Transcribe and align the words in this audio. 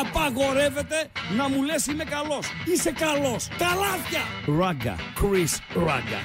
απαγορεύεται 0.00 1.08
να 1.36 1.48
μου 1.48 1.62
λες 1.62 1.86
είμαι 1.86 2.04
καλός. 2.04 2.46
Είσαι 2.64 2.92
καλός. 2.92 3.48
Καλάθια. 3.58 4.22
Ράγκα. 4.58 4.96
Chris 5.20 5.58
Ράγκα. 5.74 6.20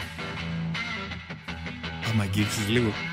Άμα 2.12 2.24
αγγίξεις 2.24 2.68
λίγο. 2.68 2.92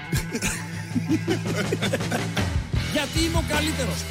Γιατί 2.92 3.18
είμαι 3.24 3.38
ο 3.38 3.44
καλύτερος. 3.48 4.04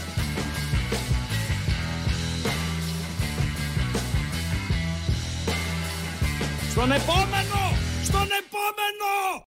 Στον 6.72 6.92
επόμενο! 6.92 7.78
Στον 8.04 8.28
επόμενο! 8.42 9.51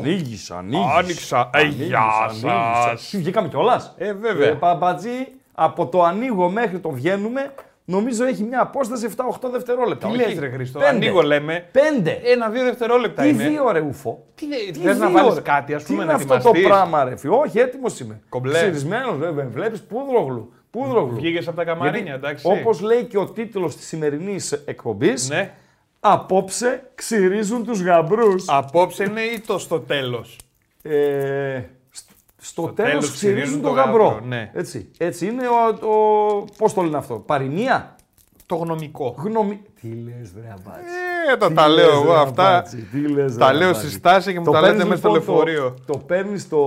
Ανοίγησα, 0.00 0.56
ανοίγησα. 0.58 0.94
Άνοιξα. 0.98 1.50
Ε, 1.54 1.62
γεια 1.62 2.02
σας. 2.88 3.08
Τι 3.10 3.16
βγήκαμε 3.18 3.48
κιόλας. 3.48 3.94
Ε, 3.96 4.12
βέβαια. 4.12 4.48
Ε, 4.48 4.52
Παπατζή, 4.52 5.26
από 5.52 5.86
το 5.86 6.02
ανοίγω 6.02 6.48
μέχρι 6.48 6.78
το 6.78 6.90
βγαίνουμε, 6.90 7.54
νομίζω 7.84 8.24
έχει 8.24 8.42
μια 8.42 8.60
απόσταση 8.60 9.08
7-8 9.16 9.48
δευτερόλεπτα. 9.52 10.08
Τι 10.08 10.14
Όχι, 10.18 10.28
λες 10.28 10.38
ρε 10.38 10.48
Χρήστο, 10.48 10.78
πέντε. 10.78 10.90
ανοίγω 10.90 11.22
λέμε. 11.22 11.68
Πέντε. 11.72 12.20
Ένα-δύο 12.24 12.64
δευτερόλεπτα 12.64 13.22
Τι 13.22 13.28
είναι. 13.28 13.48
δύο 13.48 13.70
ρε 13.70 13.80
ουφο. 13.80 14.24
Τι 14.34 14.44
είναι, 14.44 14.56
Τι 14.72 14.78
θες 14.78 14.98
να 14.98 15.06
δύο, 15.06 15.16
βάλεις 15.18 15.34
ρε. 15.34 15.40
κάτι, 15.40 15.74
ας 15.74 15.82
πούμε, 15.82 15.98
Τι 16.02 16.04
να 16.06 16.12
είναι 16.12 16.22
αυτό 16.22 16.26
το 16.28 16.34
ετοιμαστείς; 16.34 16.66
πράγμα 16.66 17.04
ρε 17.04 17.16
φίλε. 17.16 17.34
Όχι, 17.34 17.58
έτοιμος 17.58 18.00
είμαι. 18.00 18.20
Κομπλέ. 18.28 18.52
Ξυρισμένος 18.58 19.16
βέβαια, 19.18 19.46
βλέπεις 19.48 19.82
πούδρογλου. 19.82 20.52
Πούδρογλου. 20.70 21.14
Βγήκες 21.14 21.48
από 21.48 21.56
τα 21.56 21.64
καμαρίνια, 21.64 22.14
εντάξει. 22.14 22.46
Όπως 22.48 22.80
λέει 22.80 23.04
και 23.04 23.18
ο 23.18 23.26
τίτλος 23.30 23.76
της 23.76 23.86
σημερινής 23.86 24.52
εκπομπής, 24.52 25.28
Ναι. 25.28 25.52
Απόψε 26.12 26.90
ξυρίζουν 26.94 27.64
τους 27.64 27.82
γαμπρούς. 27.82 28.44
Απόψε 28.48 29.04
είναι 29.04 29.20
ή 29.20 29.40
το 29.40 29.58
στο 29.58 29.80
τέλος. 29.80 30.38
Ε, 30.82 31.62
σ- 31.90 32.10
στο 32.36 32.62
τέλος 32.62 32.90
τέλος 32.90 33.10
ξυρίζουν 33.12 33.38
ξυρίζουν 33.40 33.62
τον 33.62 33.74
το 33.74 33.80
γαμπρό. 33.80 34.04
γαμπρό, 34.08 34.26
ναι. 34.26 34.50
Έτσι. 34.54 34.90
Έτσι 34.98 35.26
είναι 35.26 35.42
ο, 35.48 35.86
ο, 35.88 36.44
πώς 36.58 36.74
το 36.74 36.82
λένε 36.82 36.96
αυτό, 36.96 37.14
παροιμία, 37.14 37.96
Το 38.46 38.56
γνωμικό. 38.56 39.14
γνωμη... 39.18 39.60
Τι 39.80 39.88
λες 39.88 40.32
βρε 40.32 40.46
Αμπατζή. 40.58 40.90
Ε, 41.32 41.36
τα, 41.36 41.48
Τι 41.48 41.54
τα 41.54 41.68
λες, 41.68 41.84
λέω 41.86 41.94
εγώ 42.00 42.12
ρε, 42.12 42.18
αυτά. 42.20 42.48
Αμπατζή, 42.48 42.76
τι 42.76 42.98
λες, 43.08 43.36
Τα 43.36 43.50
ρε, 43.52 43.56
λέω 43.58 43.68
Αμπατζή. 43.68 43.86
στη 43.88 43.96
στάση 43.98 44.32
και 44.32 44.38
μου 44.38 44.44
Το 44.44 44.50
τα 44.50 44.60
λέτε 44.60 44.72
παίρνεις, 44.72 44.88
μέσα 44.88 45.00
στο 45.00 45.10
λοιπόν, 45.18 45.34
λεωφορείο. 45.34 45.74
Το, 45.86 45.92
το 45.92 45.98
παίρνεις 45.98 46.48
το 46.48 46.58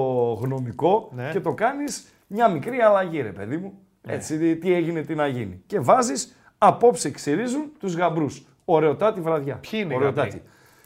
γνωμικό 0.41 1.09
Ναι. 1.15 1.29
και 1.31 1.39
το 1.39 1.53
κάνεις 1.53 2.03
μια 2.27 2.49
μικρή 2.49 2.79
αλλαγή 2.79 3.21
ρε 3.21 3.31
παιδί 3.31 3.57
μου. 3.57 3.73
Έτσι, 4.07 4.37
τι- 4.37 4.55
τι 4.55 4.73
έγινε, 4.73 5.01
τι 5.01 5.15
να 5.15 5.27
γίνει. 5.27 5.61
Και 5.67 5.79
βάζεις 5.79 6.35
απόψε 6.57 7.11
ξυρίζουν 7.11 7.71
τους 7.79 7.95
γαμπρούς. 7.95 8.43
Ωραιοτάτη 8.73 9.21
βραδιά. 9.21 9.55
Ποιοι 9.69 9.79
είναι 9.83 9.93
οι 9.93 9.97
Ωραιοτάτη. 9.97 10.27
γαμπροί; 10.29 10.43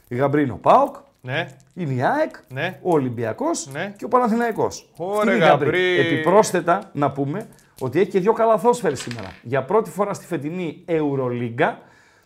Η 0.08 0.16
γαμπρή 0.16 0.42
είναι 0.42 0.52
ο 0.52 0.56
ΠΑΟΚ, 0.56 0.94
Ναι. 1.20 1.46
είναι 1.74 1.92
η 1.92 2.02
ΑΕΚ, 2.02 2.34
Ναι. 2.52 2.78
ο 2.82 2.92
Ολυμπιακός 2.92 3.68
Ναι. 3.72 3.94
και 3.98 4.04
ο 4.04 4.08
Παναθηναϊκός. 4.08 4.90
Ωραία, 4.96 5.16
Αυτή 5.18 5.26
είναι 5.34 5.44
η 5.44 5.48
γαμπρή. 5.48 5.66
γαμπρή. 5.66 5.98
Επιπρόσθετα 6.00 6.90
να 6.92 7.10
πούμε 7.12 7.46
ότι 7.80 8.00
έχει 8.00 8.10
και 8.10 8.20
δύο 8.20 8.32
καλαθόσφαιρες 8.32 9.00
σήμερα. 9.00 9.28
Για 9.42 9.62
πρώτη 9.64 9.90
φορά 9.90 10.14
στη 10.14 10.26
φετινή 10.26 10.82
Ευρωλίγκα, 10.84 11.78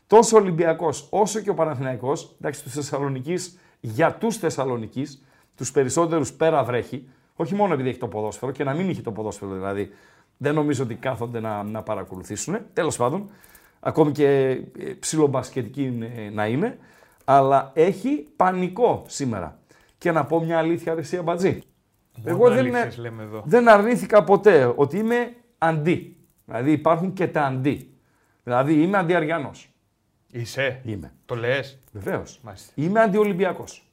τόσο 0.06 0.36
ο 0.36 0.40
Ολυμπιακός 0.40 1.06
όσο 1.10 1.40
και 1.40 1.50
ο 1.50 1.54
Παναθηναϊκός, 1.54 2.34
εντάξει, 2.40 2.62
τους 2.62 2.72
Θεσσαλονικείς, 2.72 3.58
για 3.80 4.12
τους 4.12 4.36
Θεσσαλονικείς, 4.36 5.22
τους 5.56 5.70
περισσότερους 5.72 6.32
πέρα 6.32 6.64
βρέχει, 6.64 7.08
όχι 7.36 7.54
μόνο 7.54 7.74
επειδή 7.74 7.88
έχει 7.88 7.98
το 7.98 8.08
ποδόσφαιρο 8.08 8.52
και 8.52 8.64
να 8.64 8.72
μην 8.74 8.90
είχε 8.90 9.02
το 9.02 9.10
ποδόσφαιρο 9.12 9.52
δηλαδή, 9.52 9.90
δεν 10.36 10.54
νομίζω 10.54 10.82
ότι 10.82 10.94
κάθονται 10.94 11.40
να, 11.40 11.62
να 11.62 11.82
παρακολουθήσουν. 11.82 12.58
Τέλος 12.72 12.96
πάντων, 12.96 13.30
ακόμη 13.80 14.12
και 14.12 14.28
ε, 14.78 14.92
ψιλομπασκετική 14.98 15.82
είναι- 15.82 16.30
να 16.32 16.46
είναι, 16.46 16.78
αλλά 17.24 17.70
έχει 17.74 18.26
πανικό 18.36 19.04
σήμερα. 19.06 19.58
Και 19.98 20.12
να 20.12 20.24
πω 20.24 20.40
μια 20.44 20.58
αλήθεια, 20.58 20.94
ρε 20.94 21.00
εσύ, 21.00 21.16
Αμπατζή. 21.16 21.60
Εγώ 22.24 22.48
δεν, 22.48 22.58
αλήθειες 22.58 22.96
λέμε 22.96 23.22
εδώ. 23.22 23.42
δεν 23.46 23.68
αρνήθηκα 23.68 24.24
ποτέ 24.24 24.72
ότι 24.76 24.98
είμαι 24.98 25.34
αντί. 25.58 26.16
Δηλαδή 26.44 26.72
υπάρχουν 26.72 27.12
και 27.12 27.26
τα 27.28 27.42
αντί. 27.42 27.92
Δηλαδή 28.42 28.82
είμαι 28.82 28.98
αντιαριανός. 28.98 29.70
Είσαι; 30.32 30.80
Είμαι. 30.84 31.12
Το 31.26 31.34
λες; 31.36 31.78
Βεβαίως. 31.92 32.40
Μάλιστα. 32.42 32.72
Είμαι 32.74 33.00
αντιολυμπιακός. 33.00 33.92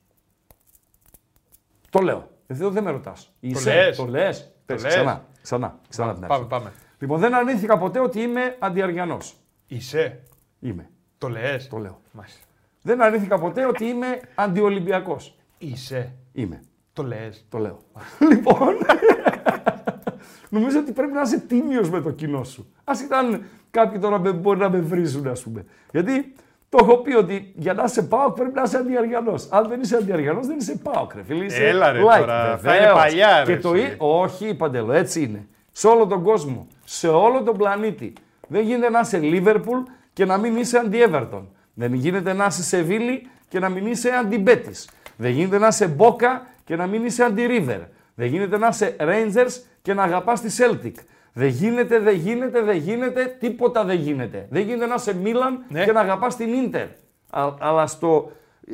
Το 1.90 2.00
λέω. 2.00 2.30
Εδώ 2.48 2.70
δεν 2.70 2.84
με 2.84 2.92
ρωτάς. 2.92 3.32
Είσαι, 3.40 3.74
λες; 3.74 3.98
Το 3.98 4.06
λες. 4.06 4.52
Πες, 4.66 4.82
λες; 4.84 4.94
Ξανά. 4.94 5.26
Ξανά. 5.42 5.80
Ξανά 5.90 6.12
την 6.12 6.22
Πάμε, 6.22 6.34
αρχή. 6.34 6.48
πάμε. 6.48 6.72
Λοιπόν, 7.00 7.20
δεν 7.20 7.34
αρνήθηκα 7.34 7.78
ποτέ 7.78 8.00
ότι 8.00 8.20
είμαι 8.22 8.56
αντιαριανός. 8.60 9.36
Είσαι; 9.68 10.20
Είμαι. 10.60 10.90
Το 11.18 11.28
λες; 11.30 11.68
Το 11.68 11.78
λέω. 11.78 12.02
Μάλιστα. 12.12 12.40
Δεν 12.82 13.02
αρνήθηκα 13.02 13.40
ποτέ 13.40 13.66
ότι 13.66 13.86
είμαι 13.86 14.20
αντιολυμπιακός. 14.36 15.36
Είσαι; 15.58 16.12
Είμαι. 16.34 16.62
Το 16.94 17.04
λες; 17.04 17.46
Το 17.50 17.58
λέω. 17.58 17.80
λοιπόν, 18.32 18.76
νομίζω 20.50 20.80
ότι 20.80 20.92
πρέπει 20.92 21.12
να 21.12 21.22
είσαι 21.22 21.40
τίμιος 21.40 21.90
με 21.90 22.02
το 22.02 22.12
κοινό 22.12 22.44
σου. 22.44 22.74
Ας 22.84 23.02
ήταν 23.02 23.44
κάποιοι 23.72 24.00
τώρα 24.00 24.20
με- 24.20 24.32
μπορεί 24.34 24.60
να 24.60 24.70
με 24.70 24.80
βρίζουν, 24.80 25.28
ας 25.28 25.42
πούμε. 25.44 25.66
Γιατί 25.92 26.34
το 26.70 26.78
έχω 26.82 26.98
πει 26.98 27.14
ότι 27.14 27.54
για 27.56 27.74
να 27.74 27.84
είσαι 27.84 28.04
ΠΑΟΚ 28.04 28.36
πρέπει 28.36 28.52
να 28.56 28.62
είσαι 28.62 28.78
αντιαριανός. 28.78 29.48
Αν 29.52 29.68
δεν 29.70 29.82
είσαι 29.82 29.96
αντιαριανός 29.96 30.48
δεν 30.48 30.58
είσαι 30.58 30.76
ΠΑΟΚ, 30.84 31.14
ρε 31.16 31.24
φίλε. 31.24 31.46
Είσαι 31.46 31.68
Έλα, 31.68 31.92
ρε, 31.92 32.00
like, 32.00 32.20
τώρα. 32.20 32.50
Θα 32.50 32.56
βεβαίως. 32.58 32.84
είναι 32.84 32.92
παλιά, 32.94 33.44
ρε, 33.44 33.54
Και 33.56 33.60
το... 33.62 33.74
εσύ. 33.74 33.86
εί- 33.86 33.96
Όχι, 33.98 34.54
Παντελό, 34.56 34.92
έτσι 34.94 35.22
είναι. 35.24 35.48
Σε 35.72 35.88
όλο 35.88 36.08
τον 36.08 36.24
κόσμο, 36.24 36.68
σε 36.86 37.08
όλο 37.08 37.44
τον 37.44 37.58
πλανήτη. 37.58 38.14
Δεν 38.48 38.64
γίνεται 38.64 38.90
να 38.90 39.00
είσαι 39.00 39.18
Λίβερπουλ 39.18 39.78
και 40.14 40.26
να 40.26 40.38
μην 40.38 40.56
είσαι 40.58 40.78
αντι-Everton. 40.78 41.42
Δεν 41.74 41.94
γίνεται 41.94 42.34
να 42.34 42.46
είσαι 42.46 42.64
Σεβίλη 42.64 43.28
και 43.48 43.60
να 43.60 43.70
μην 43.70 43.86
είσαι 43.86 44.10
αντι-Μπέτης. 44.10 44.90
Δεν 45.18 45.32
γίνεται 45.32 45.58
να 45.58 45.68
είσαι 45.68 45.88
Μπόκα 45.88 46.48
και 46.64 46.76
να 46.76 46.88
μην 46.88 47.06
είσαι 47.06 47.24
αντι-River. 47.24 47.80
Δεν 48.16 48.28
γίνεται 48.28 48.58
να 48.58 48.68
είσαι 48.68 48.96
Rangers 49.00 49.62
και 49.82 49.94
να 49.94 50.04
αγαπάς 50.04 50.42
τη 50.42 50.56
Celtic. 50.60 50.94
Δεν 51.34 51.48
γίνεται, 51.48 52.00
δεν 52.00 52.16
γίνεται, 52.16 52.62
δεν 52.62 52.78
γίνεται, 52.78 53.36
τίποτα 53.40 53.84
δεν 53.84 54.00
γίνεται. 54.00 54.48
Δεν 54.50 54.62
γίνεται 54.64 54.86
να 54.86 54.94
είσαι 54.96 55.16
Μίλαν 55.16 55.66
Ναι. 55.70 55.86
και 55.86 55.92
να 55.92 56.00
αγαπάς 56.00 56.36
την 56.36 56.54
Ίντερ. 56.54 56.88
Α- 57.30 57.54
Αλλά 57.60 57.88
στο, 57.88 58.32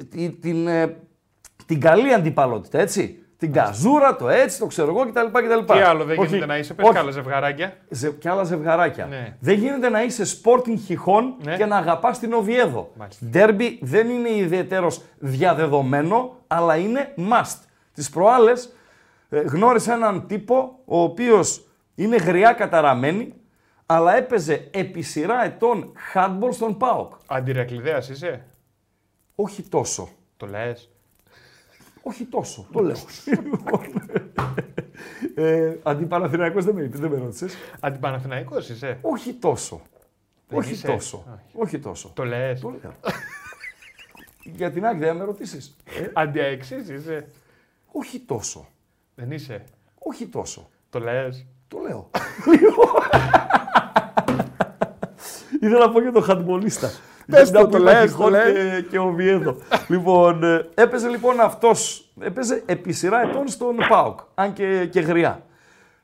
την, 0.09 0.41
την, 0.41 0.67
ε, 0.67 0.95
την 1.65 1.79
καλή 1.79 2.13
αντιπαλότητα, 2.13 2.79
έτσι. 2.79 3.20
Την 3.41 3.51
καζούρα, 3.53 4.15
το 4.15 4.29
έτσι, 4.29 4.59
το 4.59 4.65
ξέρω 4.65 4.87
εγώ 4.89 5.05
κτλ. 5.11 5.25
κτλ. 5.31 5.73
Τι 5.73 5.79
άλλο 5.79 6.03
δεν 6.03 6.17
Όχι, 6.19 6.27
γίνεται 6.27 6.45
να 6.45 6.57
είσαι. 6.57 6.73
Πες 6.73 6.85
όχι, 6.85 6.93
κι 6.93 6.99
άλλα 6.99 7.11
ζευγαράκια. 7.11 7.77
ζε- 7.89 8.17
και 8.17 8.29
άλλα 8.29 8.43
ζευγαράκια. 8.43 9.05
Ναι. 9.05 9.35
Δεν 9.39 9.57
γίνεται 9.57 9.89
να 9.89 10.03
είσαι 10.03 10.23
Sporting 10.43 10.77
Χιχών 10.85 11.35
Ναι. 11.43 11.55
και 11.57 11.65
να 11.65 11.77
αγαπάς 11.77 12.19
την 12.19 12.33
Οβιέδο. 12.33 12.91
Μάλιστα. 12.95 13.25
Ντέρμπι 13.25 13.79
δεν 13.81 14.09
είναι 14.09 14.29
ιδιαίτερος 14.29 15.01
διαδεδομένο, 15.19 16.35
αλλά 16.47 16.75
είναι 16.75 17.13
must. 17.17 17.57
Τις 17.93 18.09
προάλλες 18.09 18.73
ε, 19.29 19.39
γνώρισα 19.39 19.93
έναν 19.93 20.27
τύπο 20.27 20.79
ο 20.85 21.01
οποίος 21.01 21.65
είναι 21.95 22.15
γριά 22.15 22.53
καταραμένη, 22.53 23.33
αλλά 23.85 24.15
έπαιζε 24.17 24.67
επί 24.71 25.01
σειρά 25.01 25.45
ετών 25.45 25.91
handball 26.13 26.49
στον 26.51 26.77
ΠΑΟΚ. 26.77 27.13
Αντιρακλειδέας 27.27 28.09
είσαι; 28.09 28.45
Όχι 29.35 29.61
τόσο. 29.61 30.09
Το 30.37 30.45
λες. 30.47 30.89
Όχι 32.03 32.25
τόσο, 32.25 32.67
το 32.71 32.81
λέω. 32.81 32.95
ε, 35.35 35.75
Αντιπαναθηναϊκός 35.83 36.65
δεν 36.65 36.75
με, 36.75 36.87
δεν 36.93 37.11
με 37.11 37.17
ρώτησες. 37.17 37.55
Αντιπαναθηναϊκός 37.79 38.69
είσαι. 38.69 38.97
Όχι 39.01 39.33
τόσο. 39.33 39.81
Δεν 40.47 40.59
όχι 40.59 40.71
είσαι. 40.71 40.87
τόσο. 40.87 41.23
Όχι. 41.33 41.55
Όχι 41.63 41.79
τόσο. 41.79 42.11
Το 42.15 42.23
λες. 42.25 42.59
Το 42.59 42.69
λέω. 42.69 42.93
Για 44.43 44.71
την 44.71 44.85
άκρη 44.85 44.99
δεν 45.05 45.15
με 45.15 45.23
ρωτήσεις. 45.23 45.75
Ε, 45.85 46.09
Αντιαεξής 46.13 46.89
είσαι. 46.89 47.27
όχι 47.91 48.19
τόσο. 48.19 48.67
Δεν 49.15 49.31
είσαι. 49.31 49.63
Όχι 49.99 50.27
τόσο. 50.27 50.69
Το 50.89 50.99
λες. 50.99 51.45
Το 51.67 51.77
λέω. 51.79 52.09
Ήθελα 55.61 55.85
να 55.85 55.91
πω 55.91 56.01
για 56.01 56.11
τον 56.11 56.23
χαντμπολίστα. 56.23 56.89
Πες 57.31 57.51
Να 57.51 57.59
το, 57.59 57.65
πω 57.65 57.71
το 57.71 57.77
για 57.83 57.91
λες, 57.91 58.09
Χιχόν 58.11 58.31
το 58.31 58.37
και, 58.39 58.85
και 58.89 58.97
ο 58.99 59.11
Βιέδο. 59.11 59.55
λοιπόν, 59.87 60.43
ε, 60.43 60.69
έπαιζε 60.73 61.07
λοιπόν 61.07 61.39
αυτός, 61.39 62.09
έπαιζε 62.19 62.63
επί 62.65 62.91
σειρά 62.91 63.21
ετών 63.21 63.47
στον 63.47 63.75
ΠΑΟΚ, 63.89 64.19
αν 64.35 64.53
και, 64.53 64.85
και 64.91 64.99
γριά. 64.99 65.45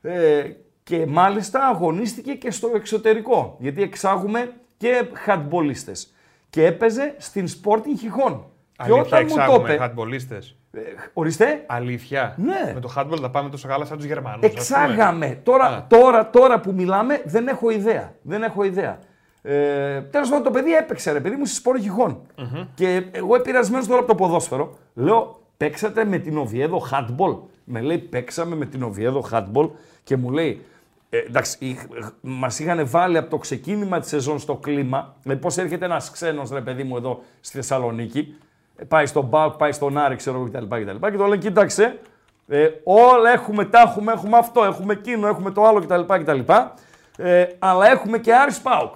Ε, 0.00 0.42
και 0.82 1.06
μάλιστα 1.06 1.66
αγωνίστηκε 1.66 2.32
και 2.34 2.50
στο 2.50 2.70
εξωτερικό, 2.74 3.56
γιατί 3.60 3.82
εξάγουμε 3.82 4.52
και 4.76 5.08
χαντμπολίστες. 5.12 6.12
Και 6.50 6.66
έπαιζε 6.66 7.14
στην 7.18 7.46
Sporting 7.48 7.98
Χιχών. 7.98 8.44
Και 8.72 8.82
Αλήθεια 8.82 9.00
όταν 9.02 9.24
μου 9.28 9.34
το 9.34 9.40
εξάγουμε 9.42 9.72
είπε, 9.72 9.82
χατμπολίστες. 9.82 10.56
ε, 10.72 10.80
ορίστε, 11.12 11.64
Αλήθεια. 11.66 12.34
Ναι. 12.38 12.72
Με 12.74 12.80
το 12.80 12.92
handball 12.96 13.18
θα 13.20 13.30
πάμε 13.30 13.50
τόσο 13.50 13.68
καλά 13.68 13.84
σαν 13.84 13.96
τους 13.96 14.06
Γερμανούς. 14.06 14.44
ας 14.44 14.50
πούμε. 14.50 14.60
Εξάγαμε. 14.60 15.40
Τώρα, 15.42 15.64
Α. 15.66 15.86
τώρα, 15.88 16.30
τώρα 16.30 16.60
που 16.60 16.72
μιλάμε 16.72 17.22
δεν 17.24 17.48
έχω 17.48 17.70
ιδέα. 17.70 18.14
Δεν 18.22 18.42
έχω 18.42 18.62
ιδέα. 18.64 18.98
Ε, 19.50 20.00
Τέλος 20.00 20.28
πάντων 20.28 20.44
το 20.44 20.50
παιδί 20.50 20.72
έπαιξε 20.74 21.12
ρε 21.12 21.20
παιδί 21.20 21.36
μου 21.36 21.44
στη 21.44 21.54
σπόρο 21.54 21.78
Χιχών. 21.78 22.20
Και 22.74 23.02
εγώ 23.10 23.34
επηρεασμένος 23.34 23.86
τώρα 23.86 23.98
από 23.98 24.08
το 24.08 24.14
ποδόσφαιρο, 24.14 24.78
λέω 24.94 25.40
παίξατε 25.56 26.04
με 26.04 26.18
την 26.18 26.38
Οβιέδο 26.38 26.82
handball. 26.92 27.36
Με 27.64 27.80
λέει 27.80 27.98
παίξαμε 27.98 28.56
με 28.56 28.64
την 28.66 28.82
Οβιέδο 28.82 29.24
handball 29.32 29.70
και 30.04 30.16
μου 30.16 30.30
λέει 30.30 30.64
ε, 31.10 31.18
εντάξει, 31.18 31.78
μας 32.20 32.58
είχαν 32.58 32.88
βάλει 32.88 33.16
από 33.18 33.30
το 33.30 33.38
ξεκίνημα 33.38 33.98
της 34.00 34.08
σεζόν 34.08 34.38
στο 34.38 34.54
κλίμα. 34.56 35.14
Δηλαδή, 35.22 35.40
πώς 35.40 35.56
έρχεται 35.56 35.84
ένας 35.84 36.10
ξένος 36.10 36.50
ρε 36.50 36.60
παιδί 36.60 36.82
μου 36.82 36.96
εδώ 36.96 37.20
στη 37.40 37.56
Θεσσαλονίκη, 37.56 38.34
ε, 38.76 38.84
πάει 38.84 39.06
στον 39.06 39.24
Μπάουκ, 39.24 39.54
πάει 39.54 39.72
στον 39.72 39.98
Άρη, 39.98 40.16
ξέρω 40.16 40.36
εγώ 40.36 40.48
κτλ. 40.48 40.64
κτλ. 40.82 41.06
Και 41.10 41.16
το 41.16 41.24
λένε, 41.24 41.36
κοίταξε, 41.36 41.98
Ε, 42.50 42.68
όλα 42.84 43.30
έχουμε, 43.32 43.64
τα 43.64 43.80
έχουμε, 43.80 44.12
έχουμε 44.12 44.36
αυτό, 44.36 44.64
έχουμε 44.64 44.92
εκείνο, 44.92 45.26
έχουμε 45.26 45.50
το 45.50 45.64
άλλο 45.64 45.80
κτλ. 45.80 46.00
κτλ. 46.00 46.40
Ε, 47.16 47.46
αλλά 47.58 47.90
έχουμε 47.90 48.18
και 48.18 48.34
Άρης 48.34 48.60
Πάουκ. 48.60 48.92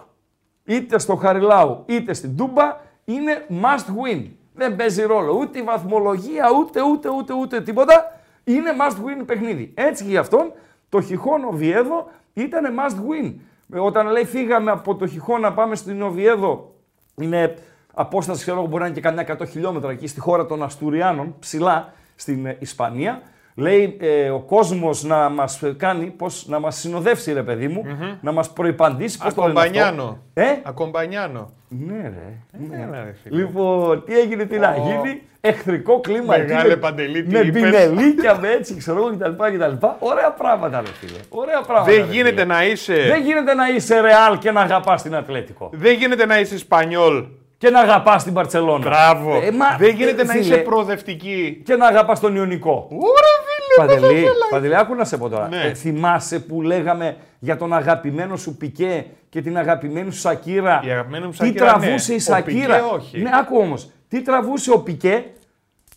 Είτε 0.64 0.98
στο 0.98 1.14
Χαριλάου 1.14 1.82
είτε 1.86 2.12
στην 2.12 2.36
Τούμπα 2.36 2.76
είναι 3.04 3.46
must 3.62 3.86
win. 3.86 4.26
Δεν 4.54 4.76
παίζει 4.76 5.02
ρόλο 5.02 5.32
ούτε 5.32 5.58
η 5.58 5.62
βαθμολογία 5.62 6.44
ούτε 6.60 6.82
ούτε 6.82 7.08
ούτε 7.08 7.32
ούτε 7.34 7.60
τίποτα. 7.60 8.20
Είναι 8.44 8.70
must 8.80 8.94
win 8.96 9.26
παιχνίδι. 9.26 9.72
Έτσι 9.74 10.04
και 10.04 10.10
γι' 10.10 10.16
αυτόν 10.16 10.52
το 10.88 11.00
χιχόν 11.00 11.44
Οβιέδο 11.44 12.10
ήταν 12.32 12.64
must 12.78 12.94
win. 12.94 13.34
Ε, 13.74 13.78
Όταν 13.78 14.06
λέει 14.06 14.24
φύγαμε 14.24 14.70
από 14.70 14.94
το 14.96 15.06
χιχόν 15.06 15.40
να 15.40 15.52
πάμε 15.52 15.74
στην 15.74 16.02
Οβιέδο, 16.02 16.74
είναι 17.16 17.54
απόσταση 17.94 18.42
ξέρω 18.42 18.58
εγώ, 18.58 18.66
μπορεί 18.66 18.80
να 18.80 18.86
είναι 18.86 18.94
και 18.94 19.00
κανένα 19.00 19.36
100 19.38 19.48
χιλιόμετρα 19.48 19.90
εκεί 19.90 20.06
στη 20.06 20.20
χώρα 20.20 20.46
των 20.46 20.62
Αστουριάνων, 20.62 21.34
ψηλά 21.38 21.92
στην 22.14 22.46
ε, 22.46 22.56
Ισπανία. 22.60 23.22
Λέει 23.54 23.96
ε, 24.00 24.30
ο 24.30 24.38
κόσμος 24.40 25.02
να 25.02 25.28
μας 25.28 25.62
κάνει, 25.76 26.04
πώς, 26.06 26.46
να 26.48 26.58
μας 26.58 26.76
συνοδεύσει, 26.76 27.32
ρε 27.32 27.42
παιδί 27.42 27.68
μου, 27.68 27.82
να 28.20 28.32
μας 28.32 28.50
προπαντήσει. 28.50 29.18
Πώς 29.18 29.34
το 29.34 29.40
λένε 29.46 29.52
αυτό. 29.60 29.70
Ακομπανιάνο. 29.70 30.18
Ε; 30.34 30.44
Ακομπανιάνο. 30.62 31.50
Ναι, 31.68 32.00
ρε. 32.02 32.36
Ναι. 32.68 32.82
Έλα, 32.82 33.04
ρε, 33.04 33.14
φίλε. 33.22 33.36
Λοιπόν, 33.36 34.04
τι 34.04 34.18
έγινε, 34.18 34.44
τι 34.44 34.58
να 34.58 34.68
Ω. 34.68 34.86
γίνει. 34.86 35.22
Εχθρικό 35.40 36.00
κλίμα 36.00 36.36
εκεί. 36.36 36.46
Μεγάλε 36.52 36.68
με- 36.68 36.76
Παντελή, 36.76 37.22
τι 37.22 37.32
Με 37.32 37.38
είπες. 37.38 37.62
μπινελίκια, 37.62 38.38
με 38.40 38.48
έτσι, 38.50 38.76
ξέρω 38.76 38.98
εγώ 38.98 39.16
κτλ. 39.16 39.30
κτλ. 39.30 39.86
Ωραία 39.98 40.30
πράγματα, 40.30 40.80
ρε 40.80 40.86
φίλε. 41.00 41.18
Ωραία 41.28 41.60
πράγματα. 41.60 41.90
Δεν 41.92 42.00
ρε, 42.06 42.12
γίνεται 42.12 42.30
φίλε. 42.42 42.44
να 42.54 42.64
είσαι. 42.66 42.94
Δεν 42.94 43.22
γίνεται 43.22 43.54
να 43.54 43.68
είσαι 43.68 44.00
ρεάλ 44.00 44.38
και 44.38 44.50
να 44.50 44.60
αγαπάς 44.60 45.02
την 45.02 45.14
Ατλέτικο. 45.14 45.70
Δεν 45.72 45.94
γίνεται 45.94 46.26
να 46.26 46.38
είσαι 46.40 46.58
Σπανιόλ. 46.58 47.24
Και 47.58 47.70
να 47.70 47.80
αγαπάς 47.80 48.24
την 48.24 48.32
Παρσελόνα. 48.32 48.78
Μπράβο. 48.88 49.40
Ε, 49.42 49.50
μα, 49.50 49.76
Δεν 49.78 49.94
γίνεται 49.94 50.20
ε, 50.22 50.24
να 50.24 50.32
φίλε, 50.32 50.44
είσαι 50.44 50.56
προοδευτική. 50.56 51.62
Και 51.64 51.76
να 51.76 51.86
αγαπάς 51.86 52.20
τον 52.20 52.36
Ιωνικό. 52.36 52.86
Ωραία, 52.90 52.98
φίλε. 52.98 53.08
πώς 53.08 53.41
Παντελή, 53.80 54.00
θα 54.00 54.08
θέλα. 54.08 54.48
Παντελή, 54.50 54.76
άκου 54.76 54.94
να 54.94 55.04
σε 55.04 55.16
πω 55.16 55.28
τώρα. 55.28 55.48
Ναι. 55.48 55.62
Ε, 55.64 55.74
θυμάσαι 55.74 56.40
που 56.40 56.62
λέγαμε 56.62 57.16
για 57.38 57.56
τον 57.56 57.72
αγαπημένο 57.72 58.36
σου 58.36 58.56
Πικέ 58.56 59.06
και 59.28 59.40
την 59.42 59.58
αγαπημένη 59.58 60.12
σου 60.12 60.18
Σακύρα; 60.18 60.80
Η 60.84 60.90
αγαπημένη 60.90 61.24
μου 61.24 61.30
Τι 61.30 61.36
Σακύρα, 61.36 61.66
τραβούσε 61.66 62.08
ναι. 62.08 62.14
η 62.14 62.16
Ο 62.16 62.20
Σακύρα; 62.20 62.74
Πικέ, 62.74 62.94
όχι. 62.94 63.22
Ναι, 63.22 63.30
άκου 63.34 63.56
όμως. 63.56 63.90
Τι 64.08 64.22
τραβούσε 64.22 64.72
ο 64.72 64.78
Πικέ 64.80 65.24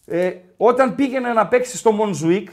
ε, 0.06 0.32
όταν 0.58 0.96
πήγαινε 0.96 1.34
να 1.34 1.48
παίξει 1.48 1.78
στο 1.78 1.92
Μονζουίκ 1.92 2.50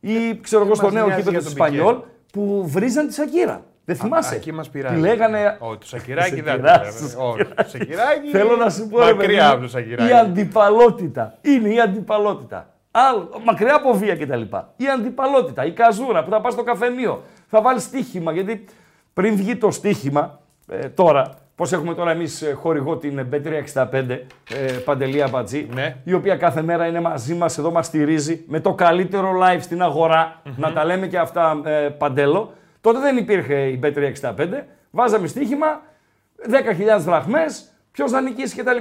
ή 0.00 0.40
ξέρω 0.40 0.64
εγώ 0.64 0.74
στο 0.74 0.84
μας 0.84 0.94
νέο 0.94 1.06
νοιάζει 1.06 1.20
γήπεδο 1.20 1.38
για 1.38 1.48
του 1.48 1.54
τον 1.56 1.64
Πικέ. 1.64 1.76
Σπανιόλ 1.76 1.96
που 2.32 2.68
βρίζαν 2.68 3.06
τη 3.06 3.12
Σακύρα. 3.12 3.64
Δεν 3.84 3.96
θυμάσαι; 3.96 4.34
Α, 4.34 4.36
εκεί 4.36 4.52
μας 4.52 4.70
πειράζει. 4.70 4.94
Τη 4.94 5.00
λέγανε. 5.00 5.56
Όχι, 5.60 5.78
το 5.78 5.86
Σακυράκι 5.86 6.40
δεν 6.40 6.44
Σακυράς, 6.44 7.14
το 7.14 7.22
Όχι, 7.22 7.44
το 7.44 7.64
Σακυράκι. 7.68 8.28
Θέλω 8.30 8.56
να 8.56 8.70
σου 8.70 8.88
πω, 8.88 8.98
ρε 8.98 9.04
παιδί 9.04 9.16
Μακριά 9.16 9.46
μου, 9.46 9.52
από 9.52 9.62
το 9.62 9.68
Σακυράκι. 9.68 10.10
η 10.10 10.14
αντιπαλότητα. 10.14 11.38
Είναι 11.40 11.68
η 11.68 11.80
αντιπαλότητα. 11.80 12.69
Άλλο, 12.90 13.30
μακριά 13.44 13.74
από 13.74 13.92
βία 13.92 14.16
κτλ. 14.16 14.40
Η 14.76 14.88
αντιπαλότητα, 14.88 15.64
η 15.64 15.72
καζούρα 15.72 16.24
που 16.24 16.30
θα 16.30 16.40
πας 16.40 16.52
στο 16.52 16.62
καφενείο. 16.62 17.22
Θα 17.46 17.62
βάλεις 17.62 17.82
στοίχημα. 17.82 18.32
Γιατί 18.32 18.64
πριν 19.12 19.36
βγει 19.36 19.56
το 19.56 19.70
στοίχημα, 19.70 20.40
ε, 20.68 20.88
τώρα, 20.88 21.34
πώς 21.54 21.72
έχουμε 21.72 21.94
τώρα 21.94 22.10
εμείς 22.10 22.44
χορηγό 22.54 22.96
την 22.96 23.26
B365, 23.32 24.26
ε, 24.54 24.72
Παντελία 24.84 25.28
Μπατζή, 25.28 25.68
Ναι. 25.74 25.96
η 26.04 26.12
οποία 26.12 26.36
κάθε 26.36 26.62
μέρα 26.62 26.86
είναι 26.86 27.00
μαζί 27.00 27.34
μας, 27.34 27.58
εδώ 27.58 27.70
μας 27.70 27.86
στηρίζει 27.86 28.44
με 28.48 28.60
το 28.60 28.74
καλύτερο 28.74 29.32
live 29.42 29.60
στην 29.60 29.82
αγορα 29.82 30.42
Να 30.56 30.72
τα 30.72 30.84
λέμε 30.84 31.06
και 31.06 31.18
αυτά 31.18 31.60
ε, 31.64 31.88
παντέλο. 31.88 32.52
Τότε 32.80 32.98
δεν 32.98 33.16
υπήρχε 33.16 33.54
η 33.54 33.80
B365. 33.82 34.32
Βάζαμε 34.90 35.26
στοίχημα, 35.26 35.66
10.000 36.96 37.00
δραχμές, 37.00 37.72
ποιος 37.92 38.10
θα 38.10 38.20
νικήσει 38.20 38.56
κτλ. 38.56 38.76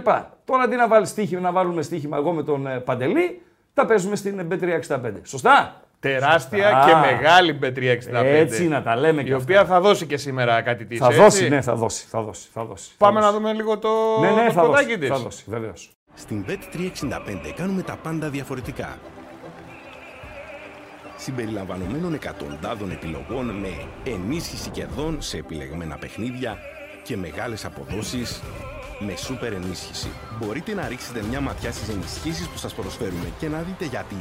Τώρα 0.46 0.64
αντί 0.64 0.76
να 0.76 0.88
βάλεις 0.88 1.10
στοίχημα, 1.10 1.42
να 1.42 1.52
βάλουμε 1.52 1.82
στοίχημα 1.82 2.18
εγώ 2.18 2.32
με 2.32 2.44
τον 2.44 2.68
ε, 2.68 2.80
Παντελή, 2.80 3.42
τα 3.74 3.86
παίζουμε 3.86 4.16
στην 4.16 4.40
ε, 4.40 4.48
B365. 4.52 5.12
Σωστά; 5.24 5.82
Τεράστια 6.00 6.78
Α. 6.78 6.86
και 6.86 7.14
μεγάλη 7.14 7.60
B365. 7.64 8.24
Έτσι 8.24 8.68
να 8.68 8.82
τα 8.84 8.96
λέμε 8.96 9.24
και 9.24 9.30
Η 9.30 9.34
αυτά. 9.34 9.44
οποία 9.44 9.66
θα 9.66 9.82
δώσει 9.82 10.06
και 10.06 10.18
σήμερα 10.18 10.62
κάτι 10.62 10.86
της. 10.86 11.00
Θα 11.00 11.10
δώσει, 11.10 11.50
ναι, 11.50 11.62
θα 11.62 11.76
δώσει. 11.76 12.06
Θα 12.10 12.22
δώσει, 12.22 12.48
θα 12.54 12.64
δώσει 12.66 12.90
Πάμε 12.98 13.20
θα 13.20 13.26
να 13.26 13.32
δώσει. 13.32 13.42
δούμε 13.42 13.54
λίγο 13.54 13.78
το, 13.78 13.90
Ναι, 14.22 14.30
ναι, 14.32 14.46
το 14.46 14.52
θα 14.52 14.64
σποτάκι 14.64 14.86
δώσει. 14.86 14.98
της. 15.00 15.10
Θα 15.10 15.18
δώσει, 15.18 15.44
βεβαίως. 15.48 15.90
Στην 16.14 16.46
Bet365 16.48 17.54
κάνουμε 17.56 17.82
τα 17.82 17.96
πάντα 18.04 18.30
διαφορετικά. 18.30 18.98
Συμπεριλαμβανομένων 21.16 22.14
εκατοντάδων 22.14 22.92
επιλογών 22.92 23.46
με 23.46 23.70
ενίσχυση 24.04 24.70
κερδών 24.70 25.22
σε 25.22 25.38
επιλεγμένα 25.38 25.98
παιχνίδια 25.98 26.58
και 27.04 27.18
μεγάλες 27.18 27.66
αποδόσεις 27.66 28.42
με 29.00 29.16
σούπερ 29.16 29.54
ενίσχυση. 29.54 30.10
Μπορείτε 30.40 30.74
να 30.74 30.88
ρίξετε 30.88 31.24
μια 31.30 31.42
ματιά 31.42 31.72
στις 31.72 31.90
ενισχύσεις 31.90 32.48
που 32.48 32.58
σας 32.58 32.74
προσφέρουμε 32.74 33.32
και 33.40 33.48
να 33.48 33.62
δείτε 33.62 33.86
γιατί. 33.86 34.16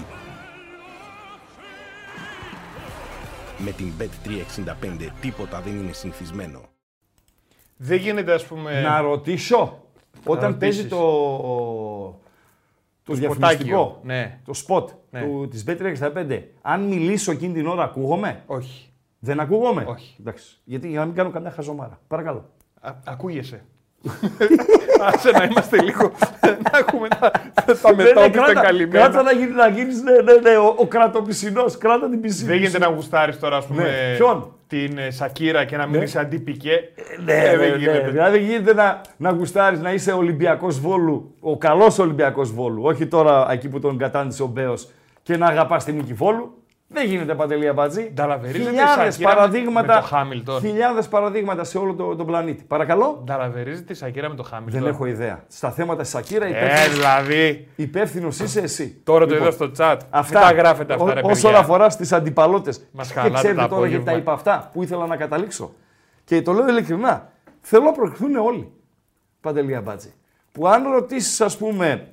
Με 3.58 3.70
την 3.70 3.92
Bet365 3.98 5.08
τίποτα 5.20 5.60
δεν 5.60 5.76
είναι 5.76 5.92
συνηθισμένο. 5.92 6.60
Δεν 7.76 7.98
γίνεται, 7.98 8.32
ας 8.32 8.44
πούμε. 8.46 8.80
Να 8.80 9.00
ρωτήσω, 9.00 9.82
όταν 10.24 10.50
ρωτήσεις. 10.50 10.58
παίζει 10.58 10.88
το, 10.88 12.20
το 13.02 13.12
διαφημιστικό, 13.14 13.64
σποτάκιο, 13.64 14.00
ναι. 14.02 14.40
το 14.44 14.54
σποτ 14.54 14.90
Ναι. 15.10 15.20
του, 15.20 15.48
της 15.50 15.64
Bet365, 15.66 16.42
αν 16.62 16.82
μιλήσω 16.82 17.32
εκείνη 17.32 17.52
την 17.52 17.66
ώρα 17.66 17.82
ακούγομαι, 17.82 18.42
Όχι. 18.46 18.92
δεν 19.18 19.40
ακούγομαι; 19.40 19.84
Όχι. 19.88 20.16
Εντάξει, 20.20 20.58
γιατί 20.64 20.88
για 20.88 20.98
να 20.98 21.06
μην 21.06 21.14
κάνω 21.14 21.30
καμιά 21.30 21.50
χαζομάρα. 21.50 22.00
Παρακαλώ. 22.08 22.50
Α, 22.80 22.94
ακούγεσαι. 23.04 23.64
Άσε 25.06 25.30
να 25.30 25.44
είμαστε 25.44 25.82
λίγο. 25.82 26.12
να 26.42 26.78
έχουμε 26.78 27.08
τα, 27.08 27.30
τα 27.64 27.90
Ναι, 27.90 27.96
ναι, 27.96 28.02
μετόπιστα 28.02 28.28
κράτα- 28.28 28.60
καλυμμένα. 28.62 29.04
Κάτσα 29.04 29.22
να, 29.22 29.32
γίνει, 29.32 29.50
να 29.50 29.68
γίνεις, 29.68 30.02
ναι, 30.02 30.12
ναι, 30.12 30.50
ναι, 30.50 30.56
ο, 30.56 30.74
ο 30.78 30.86
κρατοπισινός, 30.86 31.78
κράτα 31.78 32.08
την 32.08 32.20
πισινή. 32.20 32.48
Δεν 32.48 32.56
γίνεται 32.58 32.78
να 32.78 32.86
γουστάρεις 32.86 33.38
τώρα, 33.38 33.56
ας 33.56 33.66
πούμε. 33.66 33.82
Ναι. 33.82 34.14
Ποιον; 34.16 34.52
Την 34.66 34.98
ε, 34.98 35.10
Σακύρα 35.10 35.64
και 35.64 35.76
να 35.76 35.86
μην 35.86 35.98
Ναι. 35.98 36.04
είσαι 36.04 36.18
αντίπικε. 36.20 36.70
Ναι, 37.24 37.32
Ε, 37.32 37.50
ναι, 37.50 37.56
δεν 37.56 37.70
ναι. 37.70 37.76
γίνεται. 37.76 38.10
Δηλαδή 38.10 38.38
δεν 38.38 38.46
γίνεται 38.48 38.74
να, 38.74 39.00
να 39.16 39.30
γουστάρεις 39.30 39.80
να 39.80 39.92
είσαι 39.92 40.12
Ολυμπιακός 40.12 40.80
Βόλου, 40.80 41.34
ο 41.40 41.58
καλός 41.58 41.98
Ολυμπιακός 41.98 42.52
Βόλου, 42.52 42.82
όχι 42.84 43.06
τώρα 43.06 43.46
εκεί 43.50 43.68
που 43.68 43.78
τον 43.80 43.98
κατάντησε 43.98 44.42
ο 44.42 44.46
Μπέος 44.46 44.88
και 45.22 45.36
να 45.36 45.46
αγαπάς 45.46 45.84
την 45.84 45.94
νίκη 45.94 46.12
Βόλου. 46.12 46.52
Δεν 46.90 47.06
γίνεται 47.06 47.34
παντελή 47.34 47.68
αμπατζή. 47.68 48.10
Νταλαβερίζεται 48.14 48.64
η 48.64 48.66
Χιλιάδες 48.68 49.14
Σακύρα 49.14 49.28
με- 49.28 49.34
παραδείγματα, 49.34 49.94
με 49.94 50.00
το 50.00 50.06
Χάμιλτον. 50.06 50.60
χιλιάδες 50.60 51.08
παραδείγματα 51.08 51.64
σε 51.64 51.78
όλο 51.78 51.94
τον 51.94 52.16
το 52.16 52.24
πλανήτη. 52.24 52.64
Παρακαλώ. 52.64 53.22
Νταλαβερίζει 53.24 53.82
τη 53.84 53.94
Σακύρα 53.94 54.28
με 54.28 54.34
το 54.34 54.42
Χάμιλτον. 54.42 54.80
Δεν 54.82 54.90
έχω 54.92 55.06
ιδέα. 55.06 55.44
Στα 55.48 55.70
θέματα 55.70 56.02
της 56.02 56.10
Σακύρα 56.10 56.44
Ε, 56.46 56.48
υπεύθυνος, 56.48 56.94
δηλαδή. 56.96 57.68
υπεύθυνος 57.76 58.38
είσαι 58.40 58.60
εσύ. 58.60 59.00
Τώρα 59.04 59.26
το 59.26 59.34
Λοιπόν, 59.34 59.46
είδα 59.48 59.56
στο 59.56 59.70
chat. 59.84 59.96
Αυτά. 60.10 60.38
Μην 60.38 60.48
τα 60.48 60.54
γράφετε 60.54 60.92
αυτά, 60.92 61.04
Ό- 61.04 61.12
ρε 61.14 61.20
Όσον 61.24 61.42
παιδιά. 61.42 61.58
αφορά 61.58 61.90
στις 61.90 62.12
αντιπαλότητε. 62.12 62.78
Μας 62.92 63.08
Και 63.08 63.14
χαλάτε 63.14 63.34
ξέρετε 63.38 63.60
το 63.60 63.68
τώρα 63.68 63.86
γιατί 63.86 64.04
τα 64.04 64.10
απόγευμα. 64.10 64.32
είπα 64.32 64.32
αυτά 64.52 64.70
που 64.72 64.82
ήθελα 64.82 65.06
να 65.06 65.16
καταλήξω. 65.16 65.72
Και 66.24 66.42
το 66.42 66.52
λέω 66.52 66.68
ειλικρινά. 66.68 67.28
Θέλω 67.60 67.84
να 67.84 67.92
προκριθούν 67.92 68.36
όλοι. 68.36 68.72
Παντελή 69.40 69.74
Αμπάτζη. 69.74 70.12
Που 70.52 70.68
αν 70.68 70.82
ρωτήσεις, 70.92 71.40
ας 71.40 71.56
πούμε, 71.56 72.08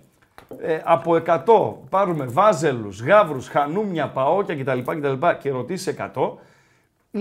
ε, 0.62 0.80
από 0.84 1.22
100 1.25 1.74
πάρουμε 1.90 2.25
βάζελους, 2.25 3.02
γάβρους, 3.02 3.48
χανούμια, 3.48 4.08
παόκια 4.10 4.56
κτλ. 4.56 4.80
κτλ 4.92 5.28
και 5.40 5.50
ρωτήσει 5.50 5.96
100, 6.16 6.38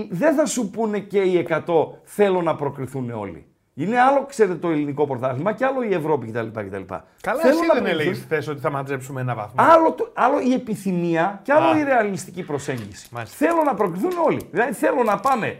δεν 0.09 0.35
θα 0.35 0.45
σου 0.45 0.69
πούνε 0.69 0.99
και 0.99 1.21
οι 1.21 1.47
100 1.49 1.87
θέλω 2.03 2.41
να 2.41 2.55
προκριθούν 2.55 3.09
όλοι. 3.11 3.45
Είναι 3.77 3.99
άλλο, 3.99 4.25
ξέρετε, 4.25 4.55
το 4.57 4.69
ελληνικό 4.69 5.07
πρωτάθλημα 5.07 5.53
και 5.53 5.65
άλλο 5.65 5.83
η 5.83 5.93
Ευρώπη 5.93 6.27
κτλ. 6.27 6.39
κτλ. 6.47 6.81
Καλά, 7.21 7.39
Θέλω 7.41 7.57
εσύ 7.57 7.67
να 7.67 7.73
δεν 7.73 7.83
προκριθούν- 7.83 7.87
έλεγε 7.87 8.13
χθες 8.13 8.47
ότι 8.47 8.59
θα 8.59 8.69
μαζέψουμε 8.71 9.21
ένα 9.21 9.35
βαθμό. 9.35 9.63
Άλλο, 9.69 9.91
το- 9.91 10.11
άλλο 10.13 10.39
η 10.39 10.53
επιθυμία 10.53 11.39
και 11.43 11.51
άλλο 11.53 11.65
Α. 11.67 11.79
η 11.79 11.83
ρεαλιστική 11.83 12.43
προσέγγιση. 12.43 13.07
Μάλιστα. 13.11 13.35
Θέλω 13.45 13.63
να 13.65 13.73
προκριθούν 13.73 14.11
όλοι. 14.25 14.41
Δηλαδή 14.51 14.73
θέλω 14.73 15.03
να 15.03 15.19
πάμε 15.19 15.57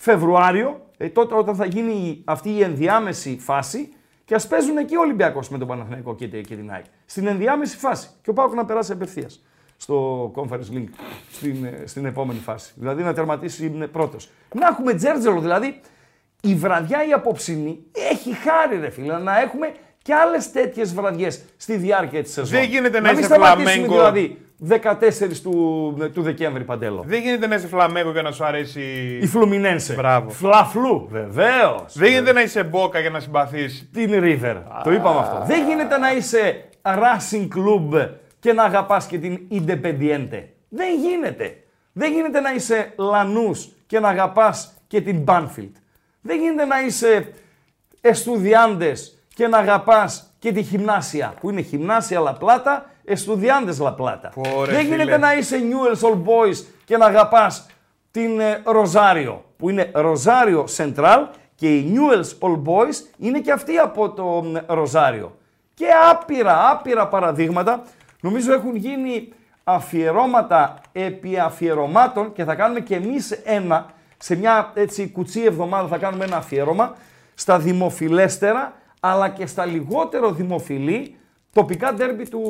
Φεβρουάριο, 0.00 0.80
ε, 0.96 1.08
τότε 1.08 1.34
όταν 1.34 1.54
θα 1.54 1.64
γίνει 1.64 2.22
αυτή 2.24 2.50
η 2.50 2.62
ενδιάμεση 2.62 3.36
φάση 3.40 3.88
και 4.28 4.34
ας 4.34 4.46
παίζουν 4.46 4.76
εκεί 4.76 4.96
ο 4.96 5.00
Ολυμπιακός 5.00 5.48
με 5.48 5.58
τον 5.58 5.68
Παναθηναϊκό 5.68 6.14
και, 6.14 6.28
τε- 6.28 6.46
και 6.46 6.54
την 6.56 6.70
ΑΕΚ. 6.70 6.84
Στην 7.06 7.26
ενδιάμεση 7.26 7.76
φάση. 7.76 8.08
Και 8.22 8.30
ο 8.30 8.32
Πάοκ 8.32 8.54
να 8.54 8.64
περάσει 8.64 8.92
απευθείας 8.92 9.42
στο 9.76 10.26
Conference 10.36 10.74
League 10.76 10.88
στην, 11.32 11.64
ε, 11.64 11.82
στην 11.86 12.04
επόμενη 12.04 12.38
φάση. 12.38 12.72
Δηλαδή 12.76 13.02
να 13.02 13.12
τερματίσει 13.14 13.68
πρώτος. 13.68 14.30
Να 14.54 14.66
έχουμε 14.66 14.94
τζέρτζελο, 14.94 15.40
δηλαδή 15.40 15.80
η 16.42 16.54
βραδιά 16.54 17.06
η 17.08 17.12
απόψινή 17.12 17.78
έχει 18.10 18.32
χάρη 18.34 18.80
ρε 18.80 18.90
φίλε 18.90 19.18
να 19.18 19.40
έχουμε 19.40 19.72
και 20.02 20.14
άλλες 20.14 20.52
τέτοιες 20.52 20.94
βραδιές 20.94 21.44
στη 21.56 21.76
διάρκεια 21.76 22.22
της 22.22 22.32
σεζόν. 22.32 22.60
Δεν 22.60 22.68
γίνεται 22.68 23.00
να 23.00 23.08
μην 23.08 23.18
είσαι 23.18 23.28
σταματήσουμε 23.28 23.70
Φλαμέγκο. 23.70 23.94
δηλαδή 23.94 24.38
14 24.68 25.40
του, 25.42 26.10
του 26.14 26.22
Δεκέμβρη 26.22 26.64
παντέλο. 26.64 27.04
Δεν 27.06 27.20
γίνεται 27.20 27.46
να 27.46 27.54
είσαι 27.54 27.66
φλαμέγκο 27.66 28.12
και 28.12 28.22
να 28.22 28.32
σου 28.32 28.44
αρέσει. 28.44 28.80
Η 29.22 29.26
Φλουμινένσε. 29.26 29.94
Μπράβο. 29.94 30.30
Φλαφλού, 30.30 31.06
βεβαίως. 31.10 31.92
Δεν 31.98 32.08
γίνεται 32.10 32.32
να 32.32 32.42
είσαι 32.42 32.62
μπόκα 32.62 32.98
για 32.98 33.10
να 33.10 33.20
συμπαθείς. 33.20 33.88
Την 33.92 34.10
River. 34.12 34.62
Το 34.84 34.92
είπαμε 34.92 35.18
αυτό. 35.18 35.44
Δεν 35.46 35.66
γίνεται 35.66 35.98
να 35.98 36.12
είσαι 36.12 36.68
Racing 36.82 37.48
Club 37.56 38.08
και 38.38 38.52
να 38.52 38.62
αγαπάς 38.62 39.06
και 39.06 39.18
την 39.18 39.38
Independiente. 39.50 40.42
Δεν 40.68 40.98
γίνεται. 41.00 41.56
Δεν 41.92 42.12
γίνεται 42.12 42.40
να 42.40 42.54
είσαι 42.54 42.94
Lanús 42.96 43.58
και 43.86 44.00
να 44.00 44.08
αγαπάς 44.08 44.74
και 44.86 45.00
την 45.00 45.24
Banfield. 45.26 45.72
Δεν 46.20 46.40
γίνεται 46.40 46.64
να 46.64 46.80
είσαι 46.80 47.32
Estudiantes 48.00 48.98
και 49.34 49.46
να 49.46 49.58
αγαπάς 49.58 50.27
και 50.38 50.52
τη 50.52 50.60
γυμνάσια 50.60 51.34
που 51.40 51.50
είναι 51.50 51.60
γυμνάσια 51.60 52.20
Λαπλάτα, 52.20 52.90
Εστουδιάντες 53.04 53.78
Λαπλάτα. 53.78 54.28
Πω, 54.34 54.64
ρε, 54.64 54.72
Δεν 54.72 54.80
φίλε. 54.80 54.94
γίνεται 54.94 55.16
να 55.18 55.34
είσαι 55.34 55.56
Newell's 55.62 56.08
All 56.08 56.14
Boys 56.16 56.64
και 56.84 56.96
να 56.96 57.06
αγαπάς 57.06 57.66
την 58.10 58.40
ε, 58.40 58.60
Ροζάριο 58.64 59.44
που 59.56 59.70
είναι 59.70 59.90
Ροζάριο 59.94 60.64
Central 60.76 61.26
και 61.54 61.74
οι 61.74 61.92
Newell's 61.94 62.46
All 62.48 62.62
Boys 62.64 62.94
είναι 63.18 63.38
και 63.40 63.52
αυτοί 63.52 63.76
από 63.78 64.10
το 64.10 64.24
μ, 64.24 64.54
Ροζάριο. 64.66 65.36
Και 65.74 65.86
άπειρα, 66.10 66.70
άπειρα 66.70 67.08
παραδείγματα. 67.08 67.82
Νομίζω 68.20 68.52
έχουν 68.52 68.76
γίνει 68.76 69.32
αφιερώματα 69.64 70.74
επί 70.92 71.38
αφιερωμάτων 71.38 72.32
και 72.32 72.44
θα 72.44 72.54
κάνουμε 72.54 72.80
και 72.80 72.94
εμείς 72.94 73.30
ένα, 73.30 73.86
σε 74.16 74.36
μια 74.36 74.70
έτσι 74.74 75.08
κουτσή 75.08 75.42
εβδομάδα 75.42 75.88
θα 75.88 75.98
κάνουμε 75.98 76.24
ένα 76.24 76.36
αφιέρωμα 76.36 76.94
στα 77.34 77.58
δημοφιλέστερα 77.58 78.72
αλλά 79.00 79.28
και 79.28 79.46
στα 79.46 79.64
λιγότερο 79.64 80.30
δημοφιλή 80.32 81.14
τοπικά 81.52 81.94
ντέρμπι 81.94 82.28
του 82.28 82.40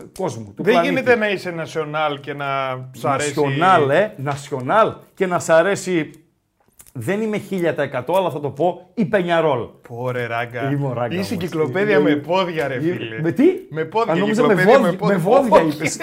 ε, 0.00 0.04
κόσμου. 0.18 0.44
Του 0.56 0.62
Δεν 0.62 0.72
πλανήτη. 0.72 0.92
γίνεται 0.94 1.16
να 1.16 1.28
είσαι 1.28 1.54
national 1.58 2.16
και 2.20 2.32
να 2.34 2.46
σ' 2.92 3.04
αρέσει. 3.04 3.28
Νασιονάλ, 3.40 3.90
ε. 3.90 4.12
Νασιονάλ. 4.16 4.92
Και 5.14 5.26
να 5.26 5.38
σ' 5.38 5.48
αρέσει. 5.48 6.10
Δεν 6.94 7.20
είμαι 7.20 7.40
1000% 7.50 8.02
αλλά 8.16 8.30
θα 8.30 8.40
το 8.40 8.50
πω 8.50 8.90
η 8.94 9.04
Πενιαρόλ. 9.04 9.60
Πόρε 9.88 10.26
ράγκα. 10.26 10.70
Είμαι 10.70 10.86
ο 10.86 10.92
ράγκα 10.92 11.14
Είσαι 11.18 11.34
όμως. 11.34 11.44
κυκλοπαίδεια 11.44 11.98
Είμαι- 11.98 12.10
με 12.14 12.16
πόδια, 12.16 12.68
ρε 12.68 12.80
φίλε. 12.80 13.20
Με 13.20 13.30
τι; 13.32 13.44
Με 13.70 13.84
πόδια. 13.84 14.12
Α, 14.12 14.16
νόμιζα 14.16 14.46
με 14.46 14.54
κυκλοπαίδεια 14.54 14.90
βόδια, 14.90 15.06
με 15.06 15.16
βόδια 15.16 15.60
Όχι. 15.62 15.76
είπες. 15.76 15.98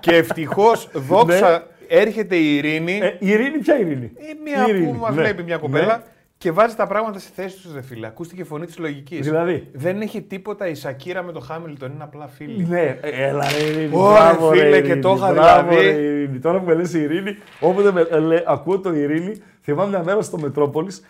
Και 0.00 0.16
ευτυχώς, 0.16 0.88
δόξα, 0.92 1.66
έρχεται 1.88 2.36
η 2.36 2.56
Ειρήνη. 2.56 2.98
Ε, 3.02 3.16
η 3.18 3.28
Ειρήνη, 3.28 3.58
ποια 3.58 3.78
Ειρήνη; 3.78 4.12
Ε, 4.16 4.22
μια 4.44 4.66
Η 4.66 4.70
Ειρήνη, 4.70 4.86
που 4.92 4.98
μας 5.00 5.14
ναι. 5.14 5.22
βλέπει 5.22 5.42
μια 5.42 5.56
κοπέλα 5.56 5.96
Ναι. 5.96 6.02
Και 6.38 6.50
βάζει 6.52 6.74
τα 6.74 6.86
πράγματα 6.86 7.18
στη 7.18 7.30
θέση 7.34 7.62
τους, 7.62 7.72
δε 7.72 7.82
φίλε. 7.82 8.06
Ακούστηκε 8.06 8.40
η 8.40 8.44
φωνή 8.44 8.66
της 8.66 8.78
λογικής. 8.78 9.20
Δηλαδή; 9.20 9.68
Δεν 9.72 10.00
έχει 10.00 10.22
τίποτα 10.22 10.68
η 10.68 10.74
Σακύρα 10.74 11.22
με 11.22 11.32
το 11.32 11.40
Χάμιλτον, 11.40 11.92
είναι 11.92 12.02
απλά 12.02 12.26
φίλοι. 12.26 12.66
Ναι, 12.66 12.98
ε, 13.00 13.26
έλα 13.28 13.44
ρε 13.58 13.64
Ειρήνη. 13.64 13.90
Ωραία, 13.92 14.32
μπράβο, 14.34 14.50
ρε, 14.50 14.58
φίλε, 14.58 14.80
και 14.80 14.86
Ειρήνη, 14.86 15.00
το 15.00 15.14
είχα 15.16 15.32
μπράβο, 15.32 15.68
δηλαδή. 15.68 15.86
ρε, 15.86 15.92
Ειρήνη. 16.02 16.38
Τώρα 16.38 16.58
που 16.58 16.66
με 16.66 16.74
λες 16.74 16.94
η 16.94 17.00
Ειρήνη, 17.00 17.36
όποτε 17.60 17.92
με, 17.92 18.06
ε, 18.10 18.18
λέ- 18.18 18.42
ακούω 18.46 18.78
το 18.80 18.92
Ειρήνη, 18.94 19.32
θυμάμαι 19.62 19.88
μια 19.88 20.02
μέρα 20.04 20.22
στο 20.22 20.38
Μετρόπολης, 20.38 21.02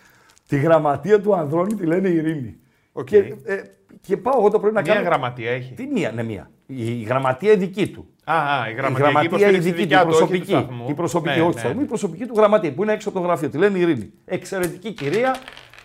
τη 0.47 0.57
γραμματεία 0.57 1.21
του 1.21 1.35
Ανδρώνη 1.35 1.73
τη 1.73 1.85
λένε 1.85 2.07
Ειρήνη. 2.09 2.57
Οκ. 2.91 3.05
Και, 3.05 3.17
ε, 3.43 3.61
και 4.01 4.17
πάω 4.17 4.39
εγώ 4.39 4.49
το 4.49 4.59
πρωί 4.59 4.71
να 4.71 4.81
Μια 4.81 4.93
κάνω... 4.93 5.05
γραμματεία 5.05 5.51
έχει. 5.51 5.73
Τι 5.73 5.85
μία, 5.85 6.11
ναι 6.11 6.23
μία. 6.23 6.49
Η 6.65 7.01
γραμματεία 7.01 7.51
η 7.51 7.57
δική 7.57 7.87
του. 7.87 8.07
Α, 8.29 8.61
α, 8.61 8.67
η 8.67 8.71
Η 8.71 8.73
γραμματεία, 8.73 9.05
γραμματεία 9.05 9.49
η 9.49 9.57
δική 9.57 9.87
του, 9.87 9.93
η 9.93 10.03
προσωπική. 10.03 10.53
Η 10.53 10.85
Η 10.87 10.93
προσωπική, 10.93 11.35
ναι, 11.35 11.41
όχι 11.41 11.47
ναι. 11.47 11.53
του 11.53 11.59
σταθμού, 11.59 11.81
η 11.81 11.85
προσωπική 11.85 12.25
του 12.25 12.33
γραμματεία 12.37 12.73
που 12.73 12.83
είναι 12.83 12.93
έξω 12.93 13.09
από 13.09 13.19
το 13.19 13.25
γραφείο. 13.25 13.49
Τη 13.49 13.57
λένε 13.57 13.77
Ειρήνη. 13.77 14.11
Εξαιρετική 14.25 14.91
κυρία 14.91 15.35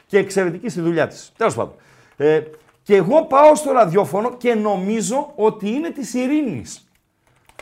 και 0.06 0.18
εξαιρετική 0.18 0.68
στη 0.68 0.80
δουλειά 0.80 1.06
της. 1.06 1.32
Τέλος 1.36 1.54
πάντων. 1.54 1.74
Ε, 2.16 2.40
και 2.82 2.96
εγώ 2.96 3.24
πάω 3.24 3.54
στο 3.54 3.72
ραδιόφωνο 3.72 4.36
και 4.36 4.54
νομίζω 4.54 5.32
ότι 5.34 5.68
είναι 5.68 5.90
της 5.90 6.14
Ειρήνης. 6.14 6.86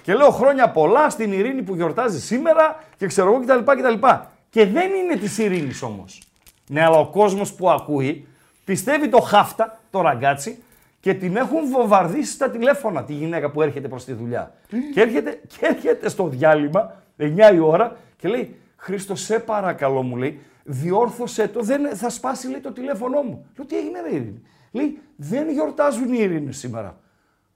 Και 0.03 0.15
λέω 0.15 0.31
χρόνια 0.31 0.71
πολλά 0.71 1.11
στην 1.11 1.33
Ειρήνη 1.33 1.63
που 1.63 1.75
γιορτάζει 1.75 2.21
σήμερα 2.21 2.85
και 2.97 3.07
ξέρω 3.07 3.33
εγώ 3.33 3.41
κτλ. 3.41 3.73
κτλ. 3.73 4.07
Και 4.51 4.67
δεν 4.67 4.91
είναι 4.95 5.17
της 5.17 5.39
Ειρήνης 5.39 5.83
όμως. 5.83 6.23
Ναι, 6.67 6.85
αλλά 6.85 6.99
ο 6.99 7.07
κόσμος 7.07 7.53
που 7.53 7.71
ακούει 7.71 8.27
πιστεύει 8.65 9.09
το 9.09 9.21
χάφτα, 9.21 9.81
το 9.91 10.01
ραγκάτσι 10.01 10.63
και 11.01 11.15
την 11.15 11.37
έχουν 11.37 11.71
βομβαρδίσει 11.71 12.33
στα 12.33 12.51
τηλέφωνα 12.51 13.05
τη 13.05 13.13
γυναίκα 13.13 13.51
που 13.51 13.63
έρχεται 13.63 13.89
προς 13.89 14.05
τη 14.05 14.13
δουλειά. 14.13 14.55
και, 14.95 15.01
έρχεται, 15.01 15.41
και 15.47 15.59
έρχεται 15.61 16.09
στο 16.09 16.29
διάλειμμα 16.29 16.95
9 17.19 17.55
η 17.55 17.59
ώρα 17.59 17.97
και 18.17 18.29
λέει: 18.29 18.57
Χρήστο, 18.77 19.15
σε 19.15 19.39
παρακαλώ, 19.39 20.03
μου 20.03 20.17
λέει, 20.17 20.41
διόρθωσέ 20.65 21.49
το, 21.49 21.61
δεν, 21.61 21.97
θα 21.97 22.09
σπάσει 22.09 22.49
λέει, 22.49 22.61
το 22.61 22.73
τηλέφωνό 22.73 23.23
μου. 23.23 23.47
Λέω: 23.57 23.67
Τι 23.67 23.77
έγινε, 23.77 24.01
ρε 24.01 24.15
Ειρήνη. 24.15 24.43
Λέει: 24.71 24.99
Δεν 25.17 25.51
γιορτάζουν 25.51 26.13
οι 26.13 26.19
Ειρήνες 26.21 26.59
σήμερα. 26.59 26.97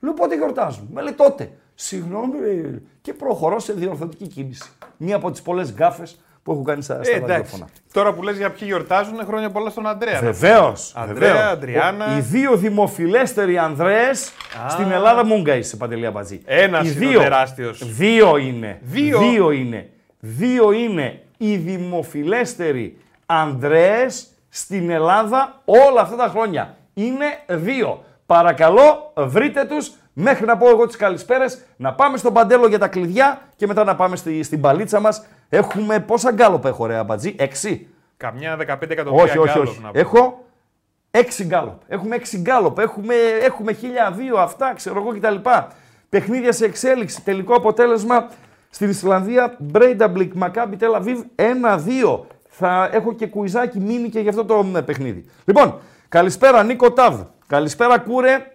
Λέω 0.00 0.14
πότε 0.14 0.36
γιορτάζουν. 0.36 0.88
Με 0.92 1.02
λέει 1.02 1.12
τότε. 1.12 1.52
Συγγνώμη, 1.74 2.38
ρε. 2.38 2.80
και 3.00 3.12
προχωρώ 3.12 3.58
σε 3.58 3.72
διορθωτική 3.72 4.26
κίνηση. 4.26 4.70
Μία 4.96 5.16
από 5.16 5.30
τις 5.30 5.42
πολλές 5.42 5.72
γκάφες 5.72 6.20
που 6.44 6.52
έχω 6.52 6.62
κάνει 6.62 6.82
στα, 6.82 6.94
στα 7.02 7.12
Ε, 7.12 7.16
εντάξει. 7.16 7.32
ραδιόφωνα. 7.32 7.66
Τώρα 7.92 8.12
που 8.12 8.22
λες 8.22 8.36
για 8.36 8.50
ποιοι 8.50 8.68
γιορτάζουν, 8.70 9.14
χρόνια 9.26 9.50
πολλά 9.50 9.70
στον 9.70 9.86
Αντρέα. 9.86 10.20
Βεβαίως. 10.20 10.92
Ανδρέα, 10.96 11.48
Αντριάννα. 11.48 12.16
Οι 12.16 12.20
δύο 12.20 12.56
δημοφιλέστεροι 12.56 13.58
Ανδρέες 13.58 14.32
στην 14.68 14.90
Ελλάδα 14.90 15.24
μούγκα 15.24 15.54
είσαι, 15.54 15.76
Παντελή 15.76 16.06
Αμπατζή. 16.06 16.40
Ένας 16.44 16.88
Οι 16.88 16.92
είναι 16.96 17.06
ο 17.06 17.08
δύο. 17.08 17.20
τεράστιος. 17.20 17.92
Δύο 17.94 18.36
είναι. 18.36 18.78
Δύο. 18.82 19.18
Δύο 19.18 19.50
είναι. 19.50 19.88
Δύο 20.20 20.72
είναι 20.72 21.20
οι 21.36 21.56
δημοφιλέστεροι 21.56 22.96
Ανδρέες 23.26 24.26
στην 24.48 24.90
Ελλάδα 24.90 25.60
όλα 25.64 26.00
αυτά 26.00 26.16
τα 26.16 26.28
χρόνια. 26.28 26.74
Είναι 26.94 27.26
δύο. 27.46 28.04
Παρακαλώ, 28.26 29.12
βρείτε 29.16 29.64
τους 29.64 29.92
μέχρι 30.12 30.46
να 30.46 30.56
πω 30.56 30.68
εγώ 30.68 30.86
τις 30.86 30.96
καλησπέρες, 30.96 31.58
να 31.76 31.92
πάμε 31.94 32.16
στον 32.16 32.32
Παντέλο 32.32 32.66
για 32.66 32.78
τα 32.78 32.88
κλειδιά 32.88 33.40
και 33.56 33.66
μετά 33.66 33.84
να 33.84 33.94
πάμε 33.96 34.16
στη, 34.16 34.42
στην 34.42 34.60
παλίτσα 34.60 35.00
μας. 35.00 35.24
Έχουμε 35.56 36.00
πόσα 36.00 36.30
γκάλοπ 36.32 36.68
έχω 36.68 36.86
ρε 36.86 36.96
Αμπατζή, 36.96 37.34
έξι. 37.38 37.86
Καμιά 38.16 38.56
15 38.56 38.90
εκατομμύρια 38.90 39.24
Όχι, 39.24 39.38
όχι, 39.38 39.52
γκάλοπ 39.52 39.68
όχι. 39.68 39.80
να 39.82 39.90
πω. 39.90 39.98
Έχω 39.98 40.44
έξι 41.10 41.44
γκάλοπ. 41.44 41.80
Έχουμε 41.86 42.16
έξι 42.16 42.38
γκάλοπ. 42.38 42.78
Έχουμε, 42.78 43.14
έχουμε 43.42 43.72
χίλια 43.72 44.10
δύο 44.10 44.36
αυτά, 44.36 44.72
ξέρω 44.76 45.00
εγώ 45.00 45.18
κτλ. 45.18 45.48
Παιχνίδια 46.08 46.52
σε 46.52 46.64
εξέλιξη. 46.64 47.22
Τελικό 47.22 47.54
αποτέλεσμα 47.54 48.28
στην 48.70 48.88
Ισλανδία. 48.88 49.56
Μπρέινταμπλικ 49.58 50.34
Μακάμπι 50.34 50.76
Τελ 50.76 50.95
Αβίβ 50.95 51.20
1-2. 51.36 52.20
Θα 52.48 52.88
έχω 52.92 53.12
και 53.14 53.26
κουιζάκι 53.26 53.80
μείνει 53.80 54.08
και 54.08 54.20
για 54.20 54.30
αυτό 54.30 54.44
το 54.44 54.62
μ, 54.62 54.76
παιχνίδι. 54.84 55.24
Λοιπόν, 55.44 55.78
καλησπέρα 56.08 56.62
Νίκο 56.62 56.92
Ταβ. 56.92 57.20
Καλησπέρα 57.46 57.98
Κούρε 57.98 58.46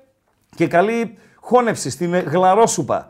και 0.55 0.67
καλή 0.67 1.17
χώνευση 1.35 1.89
στην 1.89 2.13
ε, 2.13 2.19
Γλαρόσουπα. 2.19 3.07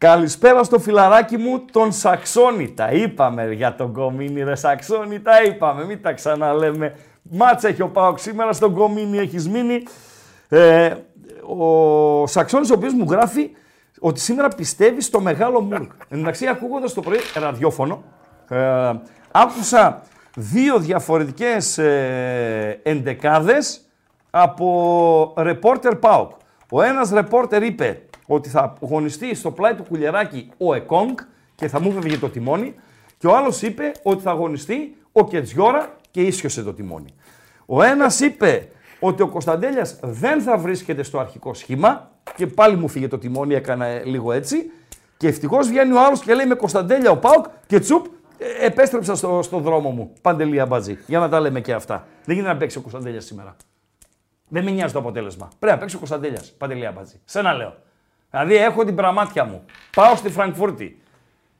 Καλησπέρα 0.00 0.64
στο 0.64 0.78
φιλαράκι 0.78 1.36
μου 1.36 1.64
τον 1.72 1.92
Σαξόνη. 1.92 2.72
Τα 2.72 2.90
είπαμε 2.90 3.52
για 3.52 3.74
τον 3.74 3.92
Κομίνη 3.92 4.42
ρε 4.42 4.54
Σαξόνη, 4.54 5.20
τα 5.20 5.42
είπαμε, 5.42 5.84
μην 5.84 6.02
τα 6.02 6.12
ξαναλέμε. 6.12 6.96
Μάτσα 7.22 7.68
έχει 7.68 7.82
ο 7.82 7.88
Πάοκ 7.88 8.18
σήμερα, 8.18 8.52
στον 8.52 8.74
Κομίνη 8.74 9.18
έχεις 9.18 9.48
μείνει. 9.48 9.82
Ε, 10.48 10.94
ο 11.58 12.26
Σαξόνης 12.26 12.70
ο 12.70 12.74
οποίος 12.74 12.92
μου 12.92 13.06
γράφει 13.10 13.50
ότι 14.00 14.20
σήμερα 14.20 14.48
πιστεύει 14.48 15.00
στο 15.00 15.20
μεγάλο 15.20 15.60
Μουρκ. 15.60 15.82
Εν 15.82 16.08
τω 16.08 16.16
μεταξύ 16.16 16.46
ακούγοντας 16.46 16.94
το 16.94 17.00
πρωί 17.00 17.18
ραδιόφωνο, 17.34 18.02
ε, 18.48 18.92
άκουσα 19.30 20.02
δύο 20.34 20.78
διαφορετικές 20.78 21.78
ε, 21.78 22.80
εντεκάδες 22.82 23.80
από 24.30 25.34
ρεπόρτερ 25.36 25.96
ΠΑΟΚ. 25.96 26.30
Ο 26.70 26.82
ένας 26.82 27.10
ρεπόρτερ 27.10 27.62
είπε 27.62 28.02
ότι 28.32 28.48
θα 28.48 28.74
αγωνιστεί 28.82 29.34
στο 29.34 29.50
πλάι 29.50 29.74
του 29.74 29.84
κουλιαράκι 29.88 30.50
ο 30.58 30.74
Εκόνγκ 30.74 31.18
και 31.54 31.68
θα 31.68 31.80
μου 31.80 31.90
έφευγε 31.90 32.18
το 32.18 32.28
τιμόνι 32.28 32.74
και 33.18 33.26
ο 33.26 33.36
άλλος 33.36 33.62
είπε 33.62 33.92
ότι 34.02 34.22
θα 34.22 34.30
αγωνιστεί 34.30 34.96
ο 35.12 35.24
Κετζιόρα 35.24 35.96
και 36.10 36.20
ίσιοσε 36.20 36.62
το 36.62 36.72
τιμόνι. 36.72 37.14
Ο 37.66 37.82
ένας 37.82 38.20
είπε 38.20 38.68
ότι 39.00 39.22
ο 39.22 39.28
Κωνσταντέλιας 39.28 39.98
δεν 40.02 40.40
θα 40.40 40.56
βρίσκεται 40.56 41.02
στο 41.02 41.18
αρχικό 41.18 41.54
σχήμα 41.54 42.10
και 42.36 42.46
πάλι 42.46 42.76
μου 42.76 42.88
φύγε 42.88 43.08
το 43.08 43.18
τιμόνι, 43.18 43.54
έκανα 43.54 43.88
λίγο 44.04 44.32
έτσι 44.32 44.70
και 45.16 45.28
ευτυχώς 45.28 45.68
βγαίνει 45.68 45.92
ο 45.92 46.04
άλλος 46.04 46.20
και 46.20 46.34
λέει 46.34 46.46
με 46.46 46.54
Κωνσταντέλια 46.54 47.10
ο 47.10 47.16
Πάουκ 47.16 47.44
και 47.66 47.78
τσουπ 47.78 48.06
ε, 48.38 48.66
επέστρεψα 48.66 49.14
στο, 49.14 49.42
στο 49.42 49.58
δρόμο 49.58 49.90
μου. 49.90 50.12
Παντελή 50.22 50.60
αμπατζή. 50.60 50.98
Για 51.06 51.18
να 51.18 51.28
τα 51.28 51.40
λέμε 51.40 51.60
και 51.60 51.72
αυτά. 51.72 52.06
Δεν 52.24 52.34
γίνεται 52.34 52.52
να 52.52 52.58
παίξει 52.58 52.78
ο 52.78 52.80
Κωνσταντέλιας 52.80 53.24
σήμερα. 53.24 53.56
Δεν 54.48 54.64
με 54.64 54.70
νοιάζει 54.70 54.92
το 54.92 54.98
αποτέλεσμα. 54.98 55.48
Πρέπει 55.58 55.74
να 55.74 55.80
παίξει 55.80 55.94
ο 55.94 55.98
Κωνσταντέλιας. 55.98 56.52
Παντελή 56.58 56.86
αμπατζή. 56.86 57.20
Σε 57.24 57.38
ένα 57.38 57.52
λέω. 57.52 57.74
Δηλαδή 58.30 58.56
έχω 58.56 58.84
την 58.84 58.94
πραμάτια 58.94 59.44
μου. 59.44 59.64
Πάω 59.94 60.16
στη 60.16 60.30
Φραγκφούρτη. 60.30 61.00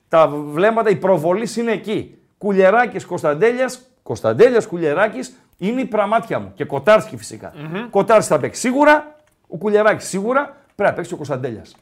Τα 0.09 0.29
βλέμματα, 0.29 0.91
η 0.91 0.97
προβολής 0.97 1.57
είναι 1.57 1.73
εκεί. 1.73 2.19
Κουλιεράκη 2.39 3.05
Κωνσταντέλιας, 3.05 3.81
Κωνσταντέλιας 4.03 4.67
Κουλιεράκη 4.67 5.19
είναι 5.57 5.81
η 5.81 5.85
πραμάτια 5.85 6.39
μου. 6.39 6.53
Και 6.55 6.65
Κοτάρσκι 6.65 7.17
φυσικά. 7.17 7.53
Κοτάρσκι 7.91 8.33
θα 8.33 8.39
παίξει 8.39 8.61
σίγουρα, 8.61 9.17
ο 9.49 9.57
Κουλιεράκη 9.57 10.05
σίγουρα, 10.05 10.57
πρέπει 10.75 10.91
να 10.91 10.97
παίξει 10.97 11.13
ο 11.13 11.17
Κωνσταντέλιας. 11.17 11.77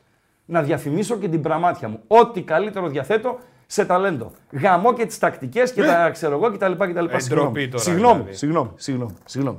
Να 0.44 0.62
διαφημίσω 0.62 1.16
και 1.16 1.28
την 1.28 1.42
πραμάτια 1.42 1.88
μου. 1.88 2.00
Ό,τι 2.06 2.42
καλύτερο 2.42 2.88
διαθέτω 2.88 3.38
σε 3.66 3.84
ταλέντο. 3.84 4.32
Γαμώ 4.50 4.92
και 4.92 5.06
τις 5.06 5.18
τακτικές 5.18 5.72
και 5.72 5.82
τα 5.82 6.10
ξέρω 6.10 6.34
εγώ 6.34 6.50
κτλ. 6.52 6.72
κτλ. 6.72 7.04
Ε, 7.04 7.18
Συγγνώμη. 7.18 7.50
ντροπή 7.50 7.68
τώρα, 7.68 7.82
Συγγνώμη, 7.82 8.14
δηλαδή. 8.18 8.36
συγγνώμη, 8.36 8.70
συγγνώμη, 8.76 9.14
συγγνώμη. 9.24 9.58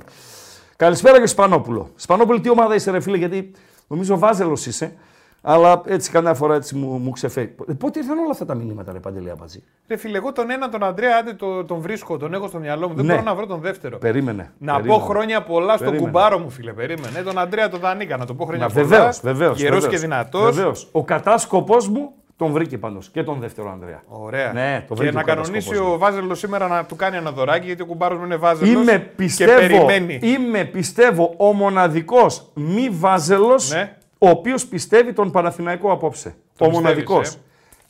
Καλησπέρα 0.75 1.19
και 1.19 1.25
Σπανόπουλο. 1.25 1.89
Σπανόπουλο, 1.95 2.39
τι 2.41 2.49
ομάδα 2.49 2.75
είσαι, 2.75 2.91
ρε 2.91 2.99
φίλε, 2.99 3.17
γιατί 3.17 3.51
νομίζω 3.87 4.17
βάζελος 4.17 4.65
είσαι. 4.65 4.93
Αλλά 5.41 5.81
έτσι 5.85 6.11
καμιά 6.11 6.33
φορά 6.33 6.55
έτσι 6.55 6.75
μου, 6.75 6.87
μου 6.97 7.11
ξεφεύγει. 7.11 7.55
Ε, 7.69 7.73
Πότε 7.73 7.99
ήρθαν 7.99 8.17
όλα 8.17 8.29
αυτά 8.31 8.45
τα 8.45 8.55
μηνύματα, 8.55 8.91
ρε 8.91 8.99
Παντελή 8.99 9.29
Αμπατζή; 9.29 9.63
Ρε 9.87 9.97
φίλε, 9.97 10.17
εγώ 10.17 10.31
τον 10.31 10.49
ένα 10.51 10.69
τον 10.69 10.83
Αντρέα, 10.83 11.17
άντε 11.19 11.33
το- 11.33 11.63
τον 11.65 11.79
βρίσκω, 11.79 12.17
τον 12.17 12.33
έχω 12.33 12.47
στο 12.47 12.59
μυαλό 12.59 12.87
μου. 12.89 12.95
Δεν 12.95 13.05
Ναι. 13.05 13.11
μπορώ 13.13 13.23
να 13.25 13.35
βρω 13.35 13.45
τον 13.45 13.59
δεύτερο. 13.59 13.97
Περίμενε. 13.97 14.51
Να 14.57 14.75
περίμενε. 14.75 14.99
πω 14.99 15.05
χρόνια 15.05 15.41
πολλά 15.43 15.73
στον 15.73 15.85
Περίμενε. 15.85 16.11
κουμπάρο 16.11 16.39
μου, 16.39 16.49
φίλε. 16.49 16.73
Περίμενε. 16.73 17.19
Ε, 17.19 17.21
τον 17.23 17.37
Αντρέα 17.39 17.69
τον 17.69 17.79
Δανίκα, 17.79 18.17
να 18.17 18.25
το 18.25 18.33
πω 18.33 18.45
χρόνια 18.45 18.67
Μα 18.67 18.73
πολλά. 18.73 18.85
βεβαίως, 18.87 19.19
βεβαίως. 19.23 19.59
Γερό 19.59 19.79
και 19.79 19.97
δυνατός. 19.97 20.55
Βεβαίως. 20.55 20.87
Ο 20.91 21.03
κατάσκοπός 21.03 21.87
μου 21.89 22.11
Τον 22.35 22.51
βρήκε 22.51 22.77
πάντως 22.77 23.09
και 23.09 23.23
τον 23.23 23.39
δεύτερο 23.39 23.71
Ανδρέα. 23.71 24.01
Ωραία. 24.07 24.53
Ναι, 24.53 24.83
το 24.87 24.93
και 24.93 24.99
βρήκε 24.99 25.15
να 25.15 25.19
ο 25.21 25.23
κανονίσει 25.23 25.51
κατασκοπός. 25.51 25.93
ο 25.93 25.97
Βάζελος 25.97 26.39
σήμερα 26.39 26.67
να 26.67 26.85
του 26.85 26.95
κάνει 26.95 27.17
ένα 27.17 27.31
δωράκι 27.31 27.65
γιατί 27.65 27.81
ο 27.81 27.85
κουμπάρος 27.85 28.17
μου 28.19 28.25
είναι 28.25 28.35
Βάζελος. 28.35 28.73
Είμαι 28.73 28.91
και 28.91 28.97
πιστεύω, 28.99 29.85
περιμένει. 29.85 30.19
είμαι 30.21 30.63
πιστεύω 30.63 31.33
ο 31.37 31.53
μοναδικός 31.53 32.51
μη 32.53 32.89
βάζελος 32.89 33.71
Ναι. 33.71 33.97
Ο 34.19 34.29
οποίος 34.29 34.65
πιστεύει 34.67 35.13
τον 35.13 35.31
Παναθηναϊκό 35.31 35.91
απόψε. 35.91 36.29
Το 36.29 36.65
ο 36.65 36.67
πιστεύεις, 36.67 36.77
μοναδικός. 36.77 37.33
ε; 37.33 37.37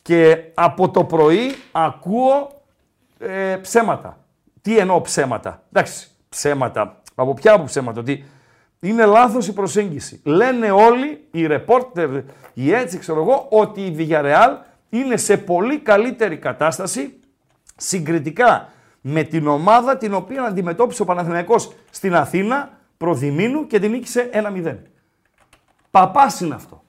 Και 0.01 0.38
από 0.53 0.89
το 0.89 1.03
πρωί 1.03 1.55
ακούω 1.71 2.62
ε, 3.19 3.55
ψέματα. 3.62 4.17
Τι 4.62 4.77
εννοώ 4.77 5.01
ψέματα; 5.01 5.63
Εντάξει, 5.74 6.07
ψέματα. 6.29 7.01
Από 7.15 7.33
ποια 7.33 7.53
από 7.53 7.63
ψέματα; 7.63 8.00
Ότι 8.00 8.24
είναι 8.79 9.05
λάθος 9.05 9.48
η 9.48 9.53
προσέγγιση. 9.53 10.21
Λένε 10.24 10.71
όλοι 10.71 11.27
οι 11.31 11.45
ρεπόρτερ, 11.45 12.09
οι 12.53 12.74
έτσι 12.74 12.98
ξέρω 12.98 13.21
εγώ, 13.21 13.48
ότι 13.50 13.81
η 13.81 13.95
Villarreal 14.00 14.57
είναι 14.89 15.17
σε 15.17 15.38
πολύ 15.38 15.79
καλύτερη 15.79 16.38
κατάσταση 16.38 17.19
συγκριτικά 17.75 18.69
με 19.01 19.24
την 19.24 19.48
ομάδα 19.48 19.98
την 19.98 20.13
οποία 20.13 20.43
αντιμετώπισε 20.43 21.01
ο 21.01 21.05
Παναθηναϊκός 21.05 21.71
στην 21.89 22.15
Αθήνα 22.15 22.77
προδημήνου 22.98 23.67
και 23.67 23.79
την 23.79 23.91
νίκησε 23.91 24.29
1-0. 24.33 24.75
Παπάς 25.91 26.39
είναι 26.39 26.55
αυτό. 26.55 26.84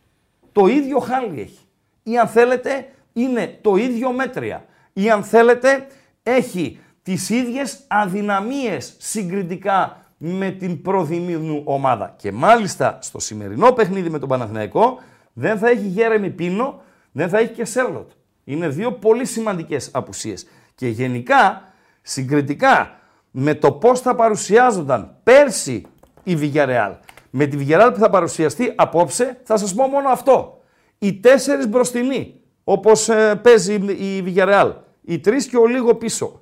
Το 0.52 0.66
ίδιο 0.66 0.98
χάλι 0.98 1.40
έχει. 1.40 1.64
Ή 2.02 2.18
αν 2.18 2.28
θέλετε 2.28 2.88
είναι 3.12 3.58
το 3.60 3.76
ίδιο 3.76 4.12
μέτρια. 4.12 4.64
Ή 4.92 5.10
αν 5.10 5.22
θέλετε 5.22 5.86
έχει 6.22 6.80
τις 7.02 7.30
ίδιες 7.30 7.80
αδυναμίες 7.86 8.94
συγκριτικά 8.98 9.96
με 10.16 10.50
την 10.50 10.82
προδημήνου 10.82 11.62
ομάδα. 11.64 12.14
Και 12.16 12.32
μάλιστα 12.32 12.98
στο 13.02 13.18
σημερινό 13.18 13.72
παιχνίδι 13.72 14.10
με 14.10 14.18
τον 14.18 14.28
Παναθηναϊκό 14.28 14.98
δεν 15.32 15.58
θα 15.58 15.68
έχει 15.68 15.86
Γέρεμι 15.86 16.30
Πίνο, 16.30 16.82
δεν 17.12 17.28
θα 17.28 17.38
έχει 17.38 17.52
και 17.52 17.64
Σέρλοτ. 17.64 18.10
Είναι 18.44 18.68
δύο 18.68 18.92
πολύ 18.92 19.24
σημαντικές 19.24 19.90
απουσίες. 19.92 20.46
Και 20.74 20.88
γενικά, 20.88 21.62
συγκριτικά 22.02 22.98
με 23.30 23.54
το 23.54 23.72
πώς 23.72 24.00
θα 24.00 24.14
παρουσιάζονταν 24.14 25.16
πέρσι 25.22 25.86
η 26.22 26.38
Villarreal 26.40 26.92
με 27.30 27.46
τη 27.46 27.56
Villarreal 27.60 27.90
που 27.92 27.98
θα 27.98 28.10
παρουσιαστεί 28.10 28.72
απόψε, 28.76 29.40
θα 29.42 29.56
σας 29.56 29.74
πω 29.74 29.86
μόνο 29.86 30.08
αυτό. 30.08 30.62
Οι 30.98 31.14
τέσσερις 31.14 31.68
μπροστινοί, 31.68 32.40
όπως 32.64 33.08
ε, 33.08 33.40
παίζει 33.42 33.74
η 33.74 34.24
Villarreal. 34.26 34.72
Οι 35.02 35.18
τρεις 35.18 35.46
και 35.46 35.56
ο 35.56 35.66
λίγο 35.66 35.94
πίσω. 35.94 36.40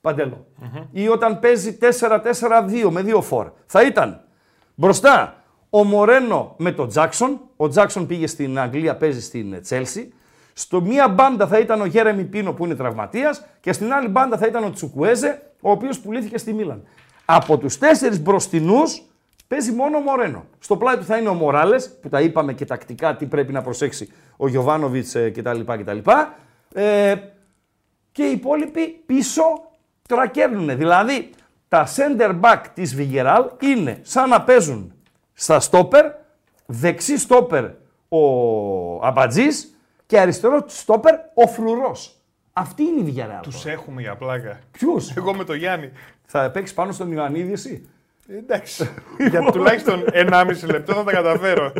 Παντελό. 0.00 0.46
Ή 0.92 1.08
όταν 1.08 1.38
παίζει 1.38 1.78
4-4-2 1.80 2.90
με 2.90 3.02
δύο 3.02 3.20
φορ. 3.20 3.50
Θα 3.66 3.82
ήταν 3.82 4.24
μπροστά 4.74 5.44
ο 5.70 5.84
Μορένο 5.84 6.54
με 6.58 6.72
τον 6.72 6.88
Τζάξον. 6.88 7.40
Ο 7.56 7.68
Τζάξον 7.68 8.06
πήγε 8.06 8.26
στην 8.26 8.58
Αγγλία, 8.58 8.96
παίζει 8.96 9.22
στην 9.22 9.60
Τσέλσι. 9.62 10.12
Στο 10.52 10.80
μία 10.80 11.08
μπάντα 11.08 11.46
θα 11.46 11.58
ήταν 11.58 11.80
ο 11.80 11.84
Γέρεμι 11.84 12.24
Πίνο 12.24 12.52
που 12.52 12.64
είναι 12.64 12.74
τραυματίας 12.74 13.46
και 13.60 13.72
στην 13.72 13.92
άλλη 13.92 14.08
μπάντα 14.08 14.38
θα 14.38 14.46
ήταν 14.46 14.64
ο 14.64 14.70
Τσουκουέζε, 14.70 15.42
ο 15.60 15.70
οποίος 15.70 16.00
πουλήθηκε 16.00 16.38
στη 16.38 16.52
Μίλαν. 16.52 16.82
Από 17.24 17.58
τους 17.58 17.78
τέσσερις 17.78 18.20
μπροστινούς 18.20 19.02
παίζει 19.50 19.72
μόνο 19.72 19.96
ο 19.96 20.00
Μορένο. 20.00 20.44
Στο 20.58 20.76
πλάι 20.76 20.96
του 20.96 21.04
θα 21.04 21.18
είναι 21.18 21.28
ο 21.28 21.34
Μοράλες, 21.34 21.90
που 22.00 22.08
τα 22.08 22.20
είπαμε 22.20 22.52
και 22.52 22.64
τακτικά 22.64 23.16
τι 23.16 23.26
πρέπει 23.26 23.52
να 23.52 23.62
προσέξει 23.62 24.08
ο 24.36 24.48
Γιωβάνοβιτς 24.48 25.14
ε, 25.14 25.30
κτλ. 25.30 25.60
κτλ. 25.60 25.98
Ε, 26.74 27.14
και 28.12 28.22
οι 28.22 28.32
υπόλοιποι 28.32 28.86
πίσω 29.06 29.42
τρακέρνουν. 30.08 30.76
Δηλαδή, 30.76 31.30
τα 31.68 31.86
center 31.96 32.40
back 32.40 32.60
της 32.74 32.94
Βιγεράλ 32.94 33.50
είναι 33.60 33.98
σαν 34.02 34.28
να 34.28 34.42
παίζουν 34.42 34.92
στα 35.32 35.60
στόπερ, 35.60 36.06
δεξί 36.66 37.18
στόπερ 37.18 37.64
ο 38.08 39.06
Αμπατζής 39.06 39.76
και 40.06 40.20
αριστερό 40.20 40.64
στόπερ 40.66 41.14
ο 41.34 41.46
Φρουρός. 41.46 42.16
Αυτή 42.52 42.82
είναι 42.82 43.00
η 43.00 43.04
Βιγεράλ. 43.04 43.40
Τους 43.40 43.66
έχουμε 43.66 44.00
για 44.00 44.16
πλάκα. 44.16 44.58
Ποιους; 44.70 45.16
Εγώ 45.16 45.34
με 45.34 45.44
το 45.44 45.54
Γιάννη. 45.54 45.90
Θα 46.24 46.50
παίξεις 46.50 46.74
πάνω 46.74 46.92
στον 46.92 47.12
Ιωαννίδη 47.12 47.52
εσύ; 47.52 47.88
Ε, 48.32 48.36
Εντάξει. 48.36 48.90
για 49.30 49.42
τουλάχιστον 49.42 50.04
1,5 50.12 50.44
λεπτό 50.64 50.94
θα 50.94 51.04
τα 51.04 51.12
καταφέρω. 51.12 51.72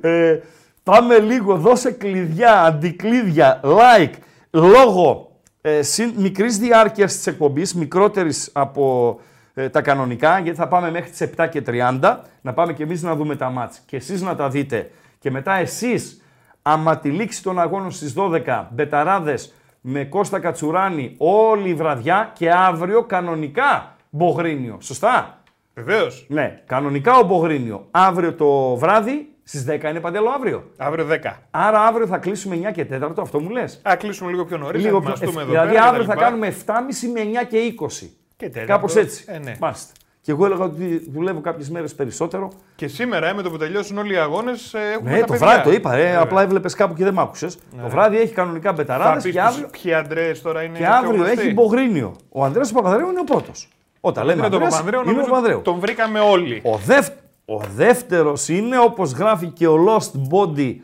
Ε, 0.00 0.38
πάμε 0.82 1.18
λίγο, 1.18 1.56
δώσε 1.56 1.90
κλειδιά, 1.90 2.62
αντικλείδια, 2.62 3.60
like, 3.62 4.12
λόγω 4.50 5.36
ε, 5.60 5.82
συν, 5.82 6.12
μικρής 6.16 6.58
διάρκειας 6.58 7.12
της 7.16 7.26
εκπομπής, 7.26 7.74
μικρότερης 7.74 8.50
από 8.52 9.18
ε, 9.54 9.68
τα 9.68 9.82
κανονικά, 9.82 10.38
γιατί 10.38 10.58
θα 10.58 10.68
πάμε 10.68 10.90
μέχρι 10.90 11.10
τις 11.10 11.28
7 11.36 11.48
και 11.50 11.62
30, 11.66 12.16
να 12.40 12.52
πάμε 12.52 12.72
και 12.72 12.82
εμείς 12.82 13.02
να 13.02 13.14
δούμε 13.14 13.36
τα 13.36 13.50
μάτς 13.50 13.80
και 13.86 13.96
εσείς 13.96 14.22
να 14.22 14.36
τα 14.36 14.48
δείτε 14.48 14.90
και 15.18 15.30
μετά 15.30 15.52
εσείς, 15.52 16.22
άμα 16.62 16.98
τη 16.98 17.08
λήξη 17.10 17.42
των 17.42 17.60
αγώνων 17.60 17.90
στις 17.90 18.14
12, 18.16 18.66
μπεταράδες 18.70 19.54
με 19.80 20.04
Κώστα 20.04 20.38
Κατσουράνη 20.38 21.14
όλη 21.18 21.68
η 21.68 21.74
βραδιά 21.74 22.32
και 22.34 22.50
αύριο 22.50 23.02
κανονικά 23.02 23.96
Μπογρίνιο. 24.10 24.78
Σωστά; 24.80 25.41
Βεβαίως. 25.74 26.26
Ναι, 26.28 26.62
κανονικά 26.66 27.16
ο 27.18 27.22
Μπογρίνιο. 27.22 27.86
Αύριο 27.90 28.34
το 28.34 28.76
βράδυ, 28.76 29.28
στις 29.44 29.64
10 29.68 29.84
είναι 29.90 30.00
παντέλο 30.00 30.28
αύριο. 30.30 30.64
Αύριο 30.76 31.06
10. 31.06 31.14
Άρα 31.50 31.80
αύριο 31.80 32.06
θα 32.06 32.18
κλείσουμε 32.18 32.56
9 32.68 32.72
και 32.72 32.84
4, 32.84 33.12
αυτό 33.20 33.40
μου 33.40 33.48
λες; 33.50 33.80
Α, 33.82 33.96
κλείσουμε 33.96 34.30
λίγο 34.30 34.44
πιο 34.44 34.56
νωρίς. 34.56 34.84
Λίγο 34.84 35.00
πιο. 35.00 35.14
εδώ 35.22 35.40
δηλαδή 35.44 35.72
πέρα, 35.74 35.84
αύριο 35.84 36.04
κτλ. 36.04 36.10
θα 36.12 36.16
κάνουμε 36.24 36.54
7.30 36.66 36.72
με 37.12 37.20
9 37.42 37.46
και 37.48 37.58
20. 37.80 38.08
Και 38.36 38.46
τέταρτο. 38.48 38.72
Κάπως 38.72 38.96
έτσι. 38.96 39.24
Ε, 39.28 39.38
ναι. 39.38 39.56
Μάλιστα. 39.60 39.92
Και 40.20 40.30
εγώ 40.30 40.44
έλεγα 40.44 40.64
ότι 40.64 41.10
δουλεύω 41.12 41.40
κάποιες 41.40 41.70
μέρες 41.70 41.94
περισσότερο. 41.94 42.48
Και 42.74 42.86
σήμερα, 42.88 43.28
ε, 43.28 43.32
με 43.34 43.42
το 43.42 43.50
που 43.50 43.56
τελειώσουν 43.56 43.98
όλοι 43.98 44.12
οι 44.12 44.16
αγώνες, 44.16 44.74
έχουμε 44.74 45.10
Ναι, 45.10 45.18
τα 45.18 45.24
το 45.26 45.32
παιδιά. 45.32 45.46
βράδυ 45.46 45.62
το 45.62 45.72
είπα. 45.72 45.92
Ε, 45.94 45.96
Βέβαια. 46.02 46.20
απλά 46.20 46.42
έβλεπες 46.42 46.74
κάπου 46.74 46.94
και 46.94 47.04
δεν 47.04 47.12
μ' 47.14 47.20
άκουσες. 47.20 47.56
Το 47.82 47.88
βράδυ 47.88 48.18
έχει 48.18 48.32
κανονικά 48.34 48.68
Θα 48.68 48.74
μπεταράδες 48.74 49.22
πεις 49.22 49.32
και 49.32 49.40
αύριο, 49.40 49.68
τους 49.68 49.80
ποιοι 49.82 49.92
Αντρέες 49.94 50.42
τώρα 50.42 50.62
είναι. 50.62 50.78
και 50.78 50.84
πιο 50.84 50.92
αύριο 50.92 51.14
γνωστοί. 51.14 51.40
έχει 51.40 51.52
Μπογρίνιο. 51.52 52.16
Ο 52.28 52.44
Ανδρέας 52.44 52.72
Παπαδρέου 52.72 53.08
είναι 53.10 53.20
ο 53.20 53.24
πρώτος. 53.24 53.68
Όταν 54.04 54.24
λέμε 54.24 54.38
Είναι 54.40 54.48
τον 54.48 54.62
Ανδρέας, 54.62 54.72
Παπανδρέου, 54.74 55.00
είναι 55.00 55.10
ο 55.10 55.12
νομίζω 55.14 55.30
Παπαδρέου. 55.30 55.62
τον 55.62 55.78
βρήκαμε 55.78 56.20
όλοι. 56.20 56.60
Ο, 56.64 56.76
δεύ, 56.76 57.08
ο 57.44 57.58
δεύτερος 57.58 58.48
είναι 58.48 58.78
όπως 58.78 59.12
γράφει 59.12 59.46
και 59.46 59.66
ο 59.66 59.76
Lost 59.88 60.34
Body 60.34 60.74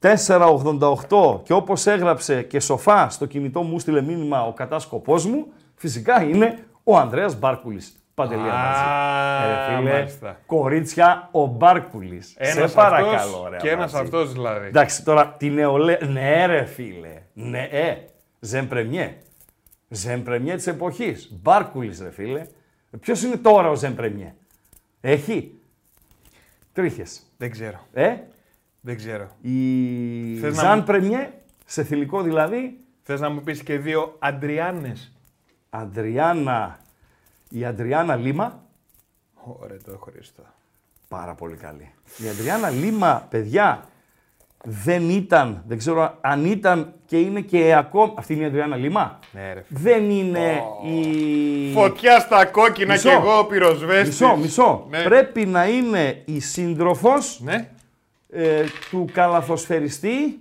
488 0.00 1.40
και 1.42 1.52
όπως 1.52 1.86
έγραψε 1.86 2.42
και 2.42 2.60
σοφά 2.60 3.08
στο 3.08 3.26
κινητό 3.26 3.62
μου 3.62 3.78
στείλε 3.78 4.00
μήνυμα 4.02 4.46
ο 4.46 4.52
κατάσκοπός 4.52 5.26
μου, 5.26 5.46
φυσικά 5.74 6.22
είναι 6.22 6.58
ο 6.84 6.96
Ανδρέας 6.96 7.38
Μπάρκουλης. 7.38 8.00
Παντελία 8.14 8.52
Α, 8.52 8.56
μαζί. 8.66 9.72
Ε, 9.72 9.76
φίλε, 9.78 9.92
μάλιστα. 9.92 10.36
κορίτσια, 10.46 11.28
ο 11.32 11.46
Μπάρκουλης. 11.46 12.26
Σε 12.40 12.58
Ένας 12.58 12.72
παρακαλώ, 12.72 13.16
αυτός 13.16 13.48
ρε 13.50 13.56
Και 13.56 13.70
ένας 13.70 13.94
Αμπατζή. 13.94 14.16
αυτός 14.16 14.32
δηλαδή. 14.32 14.66
Εντάξει, 14.66 15.04
τώρα 15.04 15.34
τη 15.38 15.50
νεολαία. 15.50 15.98
Ναι, 16.08 16.46
ρε 16.46 16.64
φίλε. 16.64 17.22
Ναι, 17.32 17.68
ε. 17.70 17.96
Ζεμπρεμιέ. 18.40 19.16
Ζεμπρεμιέ 19.88 20.54
της 20.56 20.66
εποχής. 20.66 21.32
Μπάρκουλης, 21.42 22.00
ρε 22.00 22.10
φίλε. 22.10 22.46
Ποιος 23.00 23.22
είναι 23.22 23.36
τώρα 23.36 23.70
ο 23.70 23.74
Ζεμπρεμιέ. 23.74 24.34
Έχει; 25.00 25.58
Τρίχες. 26.72 27.22
Δεν 27.36 27.50
ξέρω. 27.50 27.86
Ε; 27.92 28.16
Δεν 28.80 28.96
ξέρω. 28.96 29.30
Η 29.40 30.38
Θες 30.40 30.56
να 30.56 30.62
Ζαν 30.62 30.78
μου- 30.78 30.84
Πρεμιέ, 30.84 31.32
σε 31.66 31.84
θηλυκό 31.84 32.22
δηλαδή. 32.22 32.80
Θες 33.02 33.20
να 33.20 33.28
μου 33.30 33.42
πεις 33.42 33.62
και 33.62 33.78
δύο 33.78 34.16
Αντριάνες. 34.18 35.12
Αντριάννα. 35.70 36.78
Η 37.50 37.64
Αντριάννα 37.64 38.16
Λίμα. 38.16 38.64
Ωραία, 39.34 39.78
το 39.84 39.96
χωριστό. 39.98 40.42
Πάρα 41.08 41.34
πολύ 41.34 41.56
καλή. 41.56 41.92
Η 42.24 42.28
Αντριάννα 42.28 42.70
Λίμα, 42.70 43.26
παιδιά, 43.30 43.88
δεν 44.64 45.10
ήταν, 45.10 45.62
δεν 45.68 45.78
ξέρω 45.78 46.18
αν 46.20 46.44
ήταν 46.44 46.92
και 47.06 47.18
είναι 47.20 47.40
και 47.40 47.74
ακόμα. 47.74 48.14
Αυτή 48.16 48.32
είναι 48.34 48.42
η 48.42 48.46
Αντριάννα 48.46 48.76
Λίμα. 48.76 49.18
Ναι, 49.32 49.52
ρε. 49.52 49.64
Δεν 49.68 50.10
είναι 50.10 50.62
η. 50.92 51.72
Φωτιά 51.72 52.18
στα 52.20 52.44
κόκκινα 52.46 52.92
Μισό. 52.92 53.08
και 53.08 53.14
εγώ 53.14 53.38
ο 53.38 53.44
πυροσβέστης. 53.44 54.20
Μισό, 54.20 54.36
μισό. 54.36 54.86
Ναι. 54.90 55.02
Πρέπει 55.02 55.46
να 55.46 55.66
είναι 55.68 56.22
η 56.24 56.40
σύντροφος 56.40 57.40
Ναι. 57.42 57.68
ε, 58.30 58.64
του 58.90 59.04
καλαθοσφαιριστή, 59.12 60.38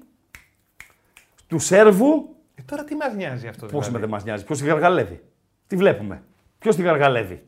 του 1.47 1.59
Σέρβου. 1.59 2.35
Ε, 2.55 2.61
τώρα 2.65 2.83
τι 2.83 2.95
μας 2.95 3.13
νοιάζει 3.15 3.47
αυτό. 3.47 3.65
Πώς 3.65 3.73
με 3.73 3.79
δηλαδή; 3.85 3.99
δεν 3.99 4.09
μας 4.09 4.23
νοιάζει, 4.23 4.43
ποιος 4.45 4.59
τη 4.59 4.65
γαργαλεύει; 4.65 5.21
Τι 5.67 5.75
βλέπουμε. 5.75 6.21
Ποιος 6.59 6.75
τη 6.75 6.81
γαργαλεύει; 6.81 7.43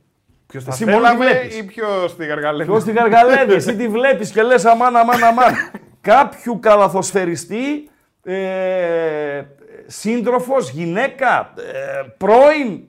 Ποιος 0.47 0.63
θα 0.63 0.71
Εσύ 0.73 0.86
μόνος 0.86 0.99
τη 1.10 1.15
θέλαμε 1.15 1.32
βλέπεις. 1.32 1.58
ή 1.58 1.63
ποιος 1.63 2.15
τη 2.15 2.25
γαργαλεύει; 2.25 2.69
Ποιος 2.69 2.84
τη 2.84 2.91
γαργαλεύει, 2.91 3.53
εσύ 3.53 3.75
τη 3.75 3.88
βλέπεις 3.88 4.32
και 4.32 4.41
λες 4.41 4.65
αμάν, 4.65 4.95
αμάν, 4.95 5.23
αμάν. 5.23 5.53
Κάποιου 6.08 6.60
καλαθοσφαιριστή, 6.60 7.89
ε, 8.24 9.43
σύντροφος, 9.88 10.70
γυναίκα, 10.70 11.54
ε, 11.58 12.08
πρώην, 12.17 12.82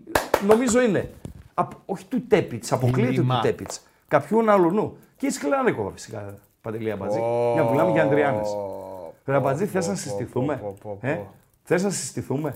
νομίζω 0.46 0.82
είναι. 0.82 1.10
Απ- 1.54 1.72
όχι 1.86 2.04
του 2.04 2.26
Τέπιτς, 2.26 2.72
αποκλείεται 2.72 3.10
Λίμα. 3.10 3.34
του 3.34 3.40
Τέπιτς. 3.46 3.80
Κάποιου 4.08 4.50
αλλού. 4.50 4.96
Και 5.16 5.26
η 5.26 5.30
Σκληράνικοβα 5.30 5.90
φυσικά, 5.90 6.34
Παντελία 6.60 6.96
Μπατζή. 6.96 7.18
Ω, 7.18 7.50
Για 7.54 7.62
να 7.62 7.70
μιλάμε 7.70 7.90
για 7.90 8.02
Ανδριάνες. 8.02 8.48
πω, 8.48 9.14
Ρε 9.32 9.38
Μπατζή, 9.38 9.64
πω, 9.64 9.70
θες 9.70 9.86
να 9.86 9.92
πω, 9.92 9.98
συστηθούμε; 9.98 10.56
πω, 10.56 10.76
πω, 10.82 10.98
πω, 11.00 11.06
Ε; 11.08 11.12
πω. 11.14 11.34
Θες 11.62 11.82
να 11.82 11.90
συστηθούμε; 11.90 12.54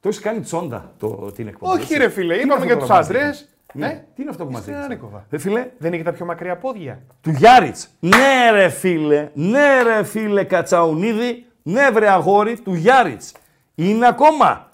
Το 0.00 0.08
έχεις 0.08 0.20
κάνει 0.20 0.40
τσόντα 0.40 0.92
το, 0.98 1.08
την 1.34 1.48
εκπομπή. 1.48 1.72
Όχι 1.72 1.82
έτσι. 1.82 1.96
ρε 1.98 2.08
φίλε, 2.08 2.34
Τι 2.34 2.40
είναι 2.40 2.52
είπαμε 2.54 2.54
αυτό 2.54 2.64
για 2.66 2.74
που 2.74 2.80
τους 2.80 2.90
μας 2.90 3.06
άντρες. 3.06 3.20
δείχνεις; 3.22 3.57
Ναι. 3.72 3.86
Ναι. 3.86 4.04
Τι 4.14 4.22
είναι 4.22 4.30
αυτό 4.30 4.44
που 4.44 4.52
μας 4.52 4.60
Στην 4.62 4.72
δείχνεις. 4.72 4.90
Άνικοβα. 4.92 5.26
Ρε 5.30 5.38
φίλε, 5.38 5.66
Δεν 5.78 5.92
έχει 5.92 6.02
τα 6.02 6.12
πιο 6.12 6.24
μακριά 6.26 6.56
πόδια. 6.56 7.00
του 7.20 7.30
Γιάριτς. 7.30 7.88
Ναι 8.00 8.50
ρε 8.52 8.68
φίλε, 8.68 9.28
ναι 9.34 9.82
ρε 9.82 10.02
φίλε 10.04 10.44
Κατσαουνίδη, 10.44 11.46
Ναι, 11.62 11.90
βρε 11.90 12.08
αγόρι 12.10 12.58
του 12.58 12.74
Γιάριτς. 12.74 13.32
Είναι 13.74 14.06
ακόμα. 14.06 14.66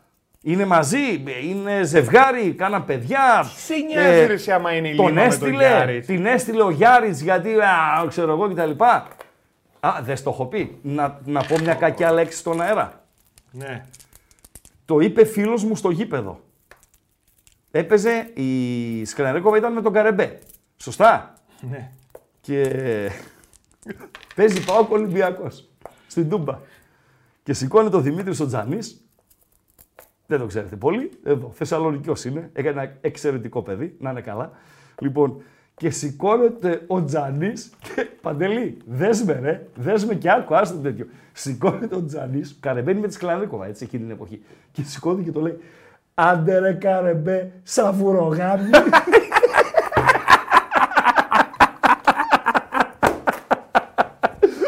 Είναι 0.42 0.64
μαζί, 0.64 1.24
είναι 1.42 1.82
ζευγάρι, 1.82 2.52
κάνα 2.52 2.82
παιδιά. 2.82 3.50
Σε 3.56 3.74
νοιάζει 3.76 4.26
ρε 4.26 4.32
εσύ 4.32 4.52
άμα 4.52 4.72
είναι 4.72 4.88
η 4.88 4.94
Τον 4.96 5.06
Λίμα 5.06 5.20
με 5.22 5.26
τον 5.28 5.32
έστειλε, 5.32 5.66
Γιάριτς. 5.66 6.06
την 6.06 6.26
έστειλε 6.26 6.62
ο 6.62 6.70
Γιάριτς 6.70 7.20
γιατί 7.20 7.60
α, 7.60 8.04
ξέρω 8.08 8.32
εγώ 8.32 8.48
κτλ. 8.48 8.70
Α, 9.80 10.00
δεν 10.02 10.16
στο 10.16 10.30
έχω 10.30 10.46
πει. 10.46 10.78
Να, 10.82 11.20
να 11.24 11.44
πω 11.44 11.58
μια 11.58 11.74
κακιά 11.74 12.12
λέξη 12.12 12.38
στον 12.38 12.60
αέρα. 12.60 13.00
Ναι. 13.50 13.84
Το 14.84 14.98
είπε 14.98 15.24
φίλος 15.24 15.64
μου 15.64 15.76
στο 15.76 15.90
γήπεδο. 15.90 16.40
Έπαιζε 17.76 18.30
η 18.34 19.04
Σκρεναρίκοβα 19.04 19.56
ήταν 19.56 19.72
με 19.72 19.82
τον 19.82 19.92
Καρεμπέ. 19.92 20.38
Σωστά. 20.76 21.34
ναι. 21.70 21.90
Και 22.40 23.10
παίζει 24.36 24.64
πάω 24.64 24.86
Ολυμπιακός 24.90 25.68
στην 26.06 26.28
Τούμπα. 26.28 26.58
Και 27.42 27.52
σηκώνει 27.52 27.90
το 27.90 28.00
Δημήτρη 28.00 28.42
ο 28.42 28.46
Τζανής. 28.46 29.04
Δεν 30.26 30.38
το 30.38 30.46
ξέρετε 30.46 30.76
πολύ. 30.76 31.10
Εδώ, 31.24 31.50
Θεσσαλονικιός 31.54 32.24
είναι. 32.24 32.50
Έκανε 32.52 32.80
ένα 32.80 32.96
εξαιρετικό 33.00 33.62
παιδί, 33.62 33.96
να 33.98 34.10
είναι 34.10 34.20
καλά. 34.20 34.52
Λοιπόν, 35.00 35.42
και 35.76 35.90
σηκώνεται 35.90 36.84
ο 36.86 37.04
Τζανής 37.04 37.72
και 37.80 38.04
Παντελή, 38.20 38.76
δέσμε 38.86 39.32
ρε, 39.32 39.66
δέσμε 39.76 40.14
και 40.14 40.30
άκου, 40.30 40.56
άστο 40.56 40.78
τέτοιο. 40.78 41.06
Σηκώνεται 41.32 41.96
ο 41.96 42.04
Τζανής, 42.04 42.56
καρεμπαίνει 42.60 43.00
με 43.00 43.06
τη 43.06 43.12
Σκλανίκοβα, 43.14 43.66
έτσι, 43.66 43.84
εκείνη 43.84 44.02
την 44.02 44.10
εποχή. 44.10 44.42
Και 44.72 44.82
σηκώνεται 44.82 45.22
και 45.22 45.32
το 45.32 45.40
λέει, 45.40 45.58
άντε 46.14 46.58
ρε 46.58 46.72
καρεμπέ, 46.72 47.52
σαβουρογάμι. 47.62 48.70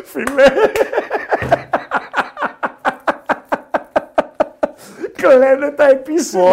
Φίλε. 0.04 0.44
Κλαίνε 5.16 5.70
τα 5.70 5.88
επίσημα. 5.88 6.50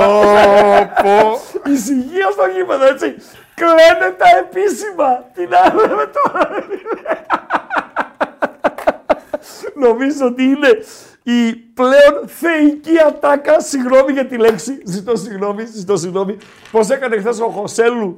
πω. 1.02 1.40
Ησυχία 1.72 2.32
στο 2.32 2.46
γήπεδο, 2.46 2.86
έτσι. 2.86 3.16
Κλαίνε 3.56 4.12
τα 4.18 4.26
επίσημα. 4.40 5.26
Τι 5.34 5.48
να 5.48 5.74
λέμε 5.76 6.06
τώρα. 6.06 6.50
ρε 6.50 6.62
φίλε. 6.62 7.18
Νομίζω 9.74 10.26
ότι 10.26 10.44
είναι 10.44 10.78
η 11.24 11.54
πλέον 11.54 12.28
θεϊκή 12.28 13.00
ατάκα. 13.08 13.60
Συγγνώμη 13.60 14.12
για 14.12 14.28
τη 14.28 14.38
λέξη. 14.38 14.82
Ζητώ 14.86 15.16
συγγνώμη, 15.16 15.66
ζητώ 15.66 15.98
συγγνώμη. 15.98 16.38
Πώς 16.72 16.90
έκανε 16.90 17.18
χθες 17.18 17.40
ο 17.40 17.48
Χωσέλου 17.48 18.14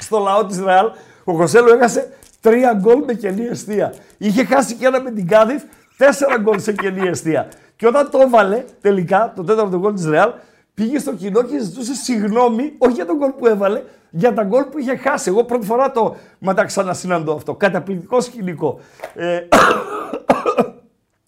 στο 0.00 0.18
λαό 0.18 0.46
της 0.46 0.60
Ρεάλ. 0.60 0.90
Ο 1.24 1.32
Χωσέλου 1.32 1.68
έχασε 1.68 2.12
τρία 2.40 2.72
γκολ 2.80 3.02
με 3.06 3.14
κενή 3.14 3.46
αιστεία. 3.46 3.94
Είχε 4.18 4.44
χάσει 4.44 4.74
και 4.74 4.86
ένα 4.86 5.00
με 5.00 5.10
την 5.10 5.28
Κάδιφ, 5.28 5.62
τέσσερα 5.96 6.38
γκολ 6.38 6.60
σε 6.60 6.72
κενή 6.72 7.08
αιστεία. 7.08 7.48
Και 7.76 7.86
όταν 7.86 8.10
το 8.10 8.18
έβαλε 8.20 8.64
τελικά, 8.80 9.32
το 9.36 9.44
τέταρτο 9.44 9.78
γκολ 9.78 9.94
της 9.94 10.06
Ρεάλ, 10.06 10.30
πήγε 10.74 10.98
στο 10.98 11.12
κοινό 11.12 11.42
και 11.42 11.58
ζητούσε 11.58 11.94
συγγνώμη, 11.94 12.72
όχι 12.78 12.92
για 12.92 13.06
τον 13.06 13.16
γκολ 13.16 13.30
που 13.30 13.46
έβαλε, 13.46 13.82
για 14.10 14.32
τα 14.32 14.42
γκολ 14.42 14.64
που 14.64 14.78
είχε 14.78 14.96
χάσει. 14.96 15.28
Εγώ 15.28 15.44
πρώτη 15.44 15.66
φορά 15.66 15.90
το 15.90 16.16
μα 16.38 16.54
τα 16.54 16.64
ξανασυναντώ 16.64 17.32
αυτό. 17.32 17.54
Καταπληκτικό 17.54 18.20
σκηνικό. 18.20 18.80
Ε, 19.14 19.40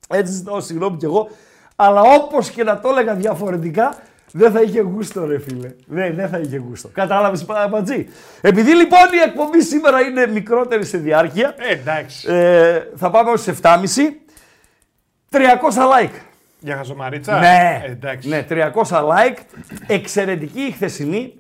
έτσι 0.09 0.33
ζητάω 0.33 0.61
συγγνώμη 0.61 0.97
κι 0.97 1.05
εγώ. 1.05 1.29
Αλλά 1.77 2.01
όπως 2.01 2.51
και 2.51 2.64
να 2.64 2.81
το 2.81 2.88
έλεγα 2.88 3.14
διαφορετικά, 3.14 3.97
δεν 4.33 4.53
θα 4.53 4.62
είχε 4.62 4.81
γούστο, 4.81 5.27
ρε 5.27 5.38
φίλε. 5.38 5.71
Ναι, 5.87 6.11
δεν 6.11 6.29
θα 6.29 6.38
είχε 6.38 6.57
γούστο. 6.57 6.88
Κατάλαβες 6.88 7.44
Παπατζή. 7.44 8.09
Επειδή 8.40 8.75
λοιπόν 8.75 9.01
η 9.14 9.29
εκπομπή 9.29 9.61
σήμερα 9.62 10.01
είναι 10.01 10.27
μικρότερη 10.27 10.85
σε 10.85 10.99
διάρκεια, 10.99 11.55
Ε, 11.59 11.73
εντάξει. 11.73 12.33
ε, 12.33 12.83
θα 12.97 13.11
πάμε 13.11 13.31
ως 13.31 13.47
7.30. 13.47 14.16
300 15.31 15.38
like. 16.03 16.11
Για 16.61 16.77
χαζομαρίτσα; 16.77 17.38
Ναι, 17.38 17.83
Ε, 17.87 17.90
εντάξει. 17.90 18.29
ναι, 18.29 18.47
300 18.49 19.03
like. 19.03 19.37
Εξαιρετική 19.87 20.61
η 20.61 20.71
χθεσινή. 20.71 21.33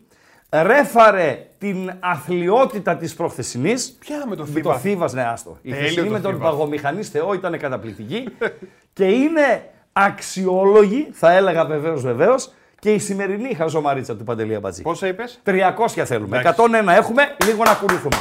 Ρέφαρε 0.50 1.46
την 1.58 1.92
αθλειότητα 2.00 2.96
της 2.96 3.14
προχθεσινής. 3.14 3.96
Ποια 3.98 4.24
με 4.28 4.36
το 4.36 4.42
Με 4.46 4.48
Θήβα; 4.52 4.72
το 4.72 4.78
Θήβας, 4.78 5.12
ναι, 5.12 5.22
άστο. 5.22 5.58
Η 5.62 5.70
Τέλειο 5.70 5.84
χθεσινή 5.84 6.06
το 6.06 6.12
με 6.12 6.20
τον 6.20 6.32
Θήβας. 6.32 6.50
παγομηχανή 6.50 7.02
Θεό 7.02 7.32
ήταν 7.34 7.58
καταπληκτική. 7.58 8.24
και 8.92 9.04
είναι 9.04 9.62
αξιόλογη, 9.92 11.08
θα 11.12 11.32
έλεγα 11.32 11.64
βεβαίως 11.64 12.02
βεβαίως, 12.02 12.52
και 12.78 12.92
η 12.92 12.98
σημερινή 12.98 13.54
χαζομαρίτσα 13.54 14.16
του 14.16 14.24
Παντελή 14.24 14.54
Αμπατζή. 14.54 14.82
Πόσα 14.82 15.06
είπες; 15.06 15.40
300 15.46 16.04
θέλουμε. 16.04 16.38
Εντάξει. 16.38 16.62
101 16.86 16.88
έχουμε, 16.96 17.22
λίγο 17.44 17.62
να 17.64 17.74
κουνηθούμε. 17.74 18.16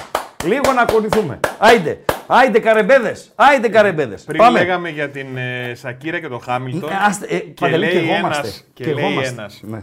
Λίγο 0.46 0.74
να 0.74 0.86
κουνηθούμε. 0.86 1.40
Άιντε, 1.58 2.00
άιντε 2.28 2.60
καρεμπέδες, 2.60 3.32
άιντε 3.36 3.70
καρεμπέδες. 3.70 4.24
Πριν 4.24 4.38
Πάμε. 4.38 4.60
λέγαμε 4.60 4.90
για 4.90 5.10
την 5.10 5.38
ε, 5.38 5.74
Σακύρα 5.76 6.20
και 6.20 6.28
τον 6.28 6.42
Χάμιλτον. 6.42 6.90
Ε, 6.90 6.94
άστε, 7.08 7.26
ε, 7.30 7.38
Παντελή, 7.60 7.88
και 7.90 7.98
εγώ 7.98 8.14
ένας- 8.14 8.20
είμαστε. 8.20 8.62
Και 8.74 8.84
Και 8.84 8.90
εγώ 8.90 9.00
λέει 9.00 9.12
είμαστε. 9.12 9.42
ένας. 9.42 9.60
Ναι. 9.64 9.82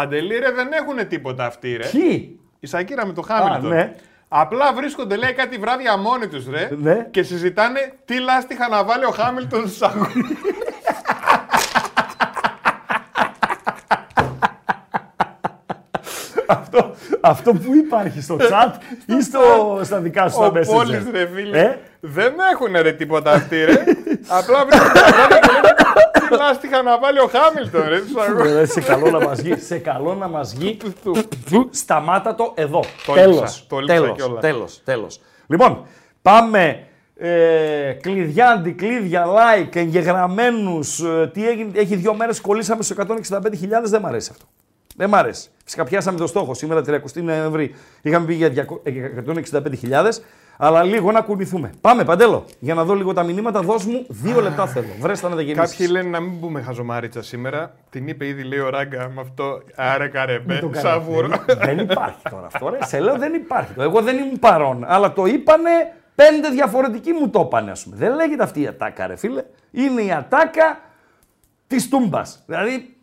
Παντελή 0.00 0.38
ρε 0.38 0.50
δεν 0.52 0.68
έχουν 0.72 1.08
τίποτα 1.08 1.44
αυτοί 1.46 1.76
ρε. 1.76 1.86
Ποιοι; 1.88 2.38
Η 2.60 2.66
Σακύρα 2.66 3.06
με 3.06 3.12
τον 3.12 3.24
Χάμιλτον. 3.24 3.68
ναι. 3.70 3.94
Απλά 4.28 4.72
βρίσκονται 4.72 5.16
λέει 5.16 5.32
κάτι 5.32 5.56
βράδια 5.58 5.96
μόνοι 5.96 6.26
τους 6.28 6.46
ρε 6.50 6.68
Ναι. 6.76 7.06
και 7.10 7.22
συζητάνε 7.22 7.92
τι 8.04 8.18
λάστιχα 8.20 8.68
να 8.68 8.84
βάλει 8.84 9.04
ο 9.04 9.10
Χάμιλτον 9.10 9.68
στου 9.68 9.86
αγώνε. 9.86 10.12
αυτό, 16.46 16.94
αυτό 17.20 17.52
που 17.52 17.74
υπάρχει 17.74 18.20
στο 18.20 18.36
chat 18.40 18.72
ή 19.06 19.22
στο, 19.22 19.40
στα 19.82 19.98
δικά 19.98 20.28
σου 20.28 20.36
Ο 20.42 20.50
τα 20.50 20.60
Πόλης 20.60 20.98
messenger. 21.06 21.10
ρε 21.12 21.26
φίλε. 21.34 21.60
Ε; 21.60 21.78
Δεν 22.00 22.34
έχουν 22.52 22.72
ρε 22.82 22.92
τίποτα 22.92 23.30
αυτοί 23.32 23.64
ρε. 23.64 23.72
Απλά 24.38 24.64
βρίσκονται 24.64 25.00
βράδια 25.12 25.38
και 25.38 25.50
λένε 25.52 25.74
τι 26.28 26.36
λάστιχα 26.36 26.82
να 26.82 26.98
βάλει 26.98 27.18
ο 27.18 27.30
Χάμιλτον 27.32 27.88
ρε 27.88 27.98
στους 27.98 28.16
αγώνες. 28.16 28.52
Ε, 28.52 28.66
σε 28.66 28.80
καλό 28.80 29.10
να 29.10 29.20
μας 29.20 29.42
βγει. 29.42 29.56
Σε 29.56 29.78
καλό 29.78 30.14
να 30.14 30.28
μας 30.28 30.54
βγει. 30.54 30.78
Του, 31.50 31.68
Σταμάτα 31.70 32.34
το 32.34 32.52
εδώ. 32.56 32.84
Το 33.06 33.12
τέλος. 33.12 33.36
λείψα, 33.36 33.60
το 33.68 33.78
λείψα 33.78 33.94
τέλος, 33.94 34.16
κιόλας. 34.16 34.40
τέλος, 34.40 34.80
τέλος. 34.84 35.20
Λοιπόν, 35.46 35.86
πάμε 36.22 36.86
ε, 37.16 37.92
κλειδιά, 38.00 38.48
αντικλείδια, 38.48 39.26
like, 39.26 39.76
εγγεγραμμένους. 39.76 41.00
ε, 41.00 41.30
τι 41.32 41.48
έγινε, 41.48 41.70
έχει 41.78 41.96
δύο 41.96 42.14
μέρες 42.14 42.40
κολλήσαμε 42.40 42.82
στο 42.82 42.94
165.000, 42.94 43.88
δεν 43.88 44.00
μ' 44.00 44.06
αρέσει 44.06 44.28
αυτό. 44.32 44.44
Δεν 44.96 45.08
μ' 45.08 45.14
αρέσει. 45.14 45.48
Φυσικά 45.64 45.84
πιάσαμε 45.84 46.18
το 46.18 46.26
στόχο. 46.26 46.54
Σήμερα 46.54 46.80
30 46.80 47.22
Νοεμβρίου 47.22 47.70
είχαμε 48.02 48.26
πει 48.26 48.34
για 48.34 48.48
200 48.48 48.80
165.000, 49.52 50.22
αλλά 50.58 50.82
λίγο 50.82 51.12
να 51.12 51.20
κουνηθούμε. 51.20 51.72
Πάμε, 51.80 52.04
Παντέλο, 52.04 52.44
για 52.58 52.74
να 52.74 52.84
δω 52.84 52.94
λίγο 52.94 53.12
τα 53.12 53.22
μηνύματα. 53.22 53.60
Δώσ' 53.60 53.84
μου 53.84 54.04
δύο 54.08 54.40
λεπτά 54.40 54.66
θέλω. 54.66 54.86
Βρέστα 55.00 55.28
να 55.28 55.34
τα 55.36 55.42
γεμίσεις. 55.42 55.70
Κάποιοι 55.70 55.86
λένε 55.90 56.08
να 56.08 56.20
μην 56.20 56.40
πούμε 56.40 56.62
χαζομάριτσα 56.62 57.22
σήμερα. 57.22 57.74
Την 57.90 58.08
είπε 58.08 58.26
ήδη 58.26 58.42
λέει 58.42 58.58
ο 58.58 58.68
Ράγκα 58.70 59.10
με 59.14 59.20
αυτό. 59.20 59.62
Άρε 59.74 60.08
καρεμπέ, 60.08 60.58
Το 60.58 60.68
κάνω. 60.68 60.88
σαβούρο. 60.88 61.28
Δεν, 61.28 61.58
δεν 61.64 61.78
υπάρχει 61.78 62.18
τώρα 62.30 62.46
αυτό. 62.46 62.68
Ρε. 62.68 62.78
Σε 62.84 63.00
λέω 63.00 63.18
δεν 63.18 63.34
υπάρχει. 63.34 63.72
Εγώ 63.78 64.02
δεν 64.02 64.18
ήμουν 64.18 64.38
παρόν. 64.38 64.84
Αλλά 64.86 65.12
το 65.12 65.24
είπανε 65.26 65.70
πέντε 66.14 66.48
διαφορετικοί 66.48 67.12
μου 67.12 67.28
το 67.30 67.40
είπανε. 67.46 67.70
Ας 67.70 67.84
πούμε. 67.84 67.96
Δεν 67.96 68.14
λέγεται 68.14 68.42
αυτή 68.42 68.60
η 68.60 68.66
ατάκα, 68.66 69.06
ρε 69.06 69.16
φίλε. 69.16 69.44
Είναι 69.70 70.02
η 70.02 70.12
ατάκα 70.12 70.80
της 71.66 71.88
τούμπας. 71.88 72.42
Δηλαδή 72.46 72.95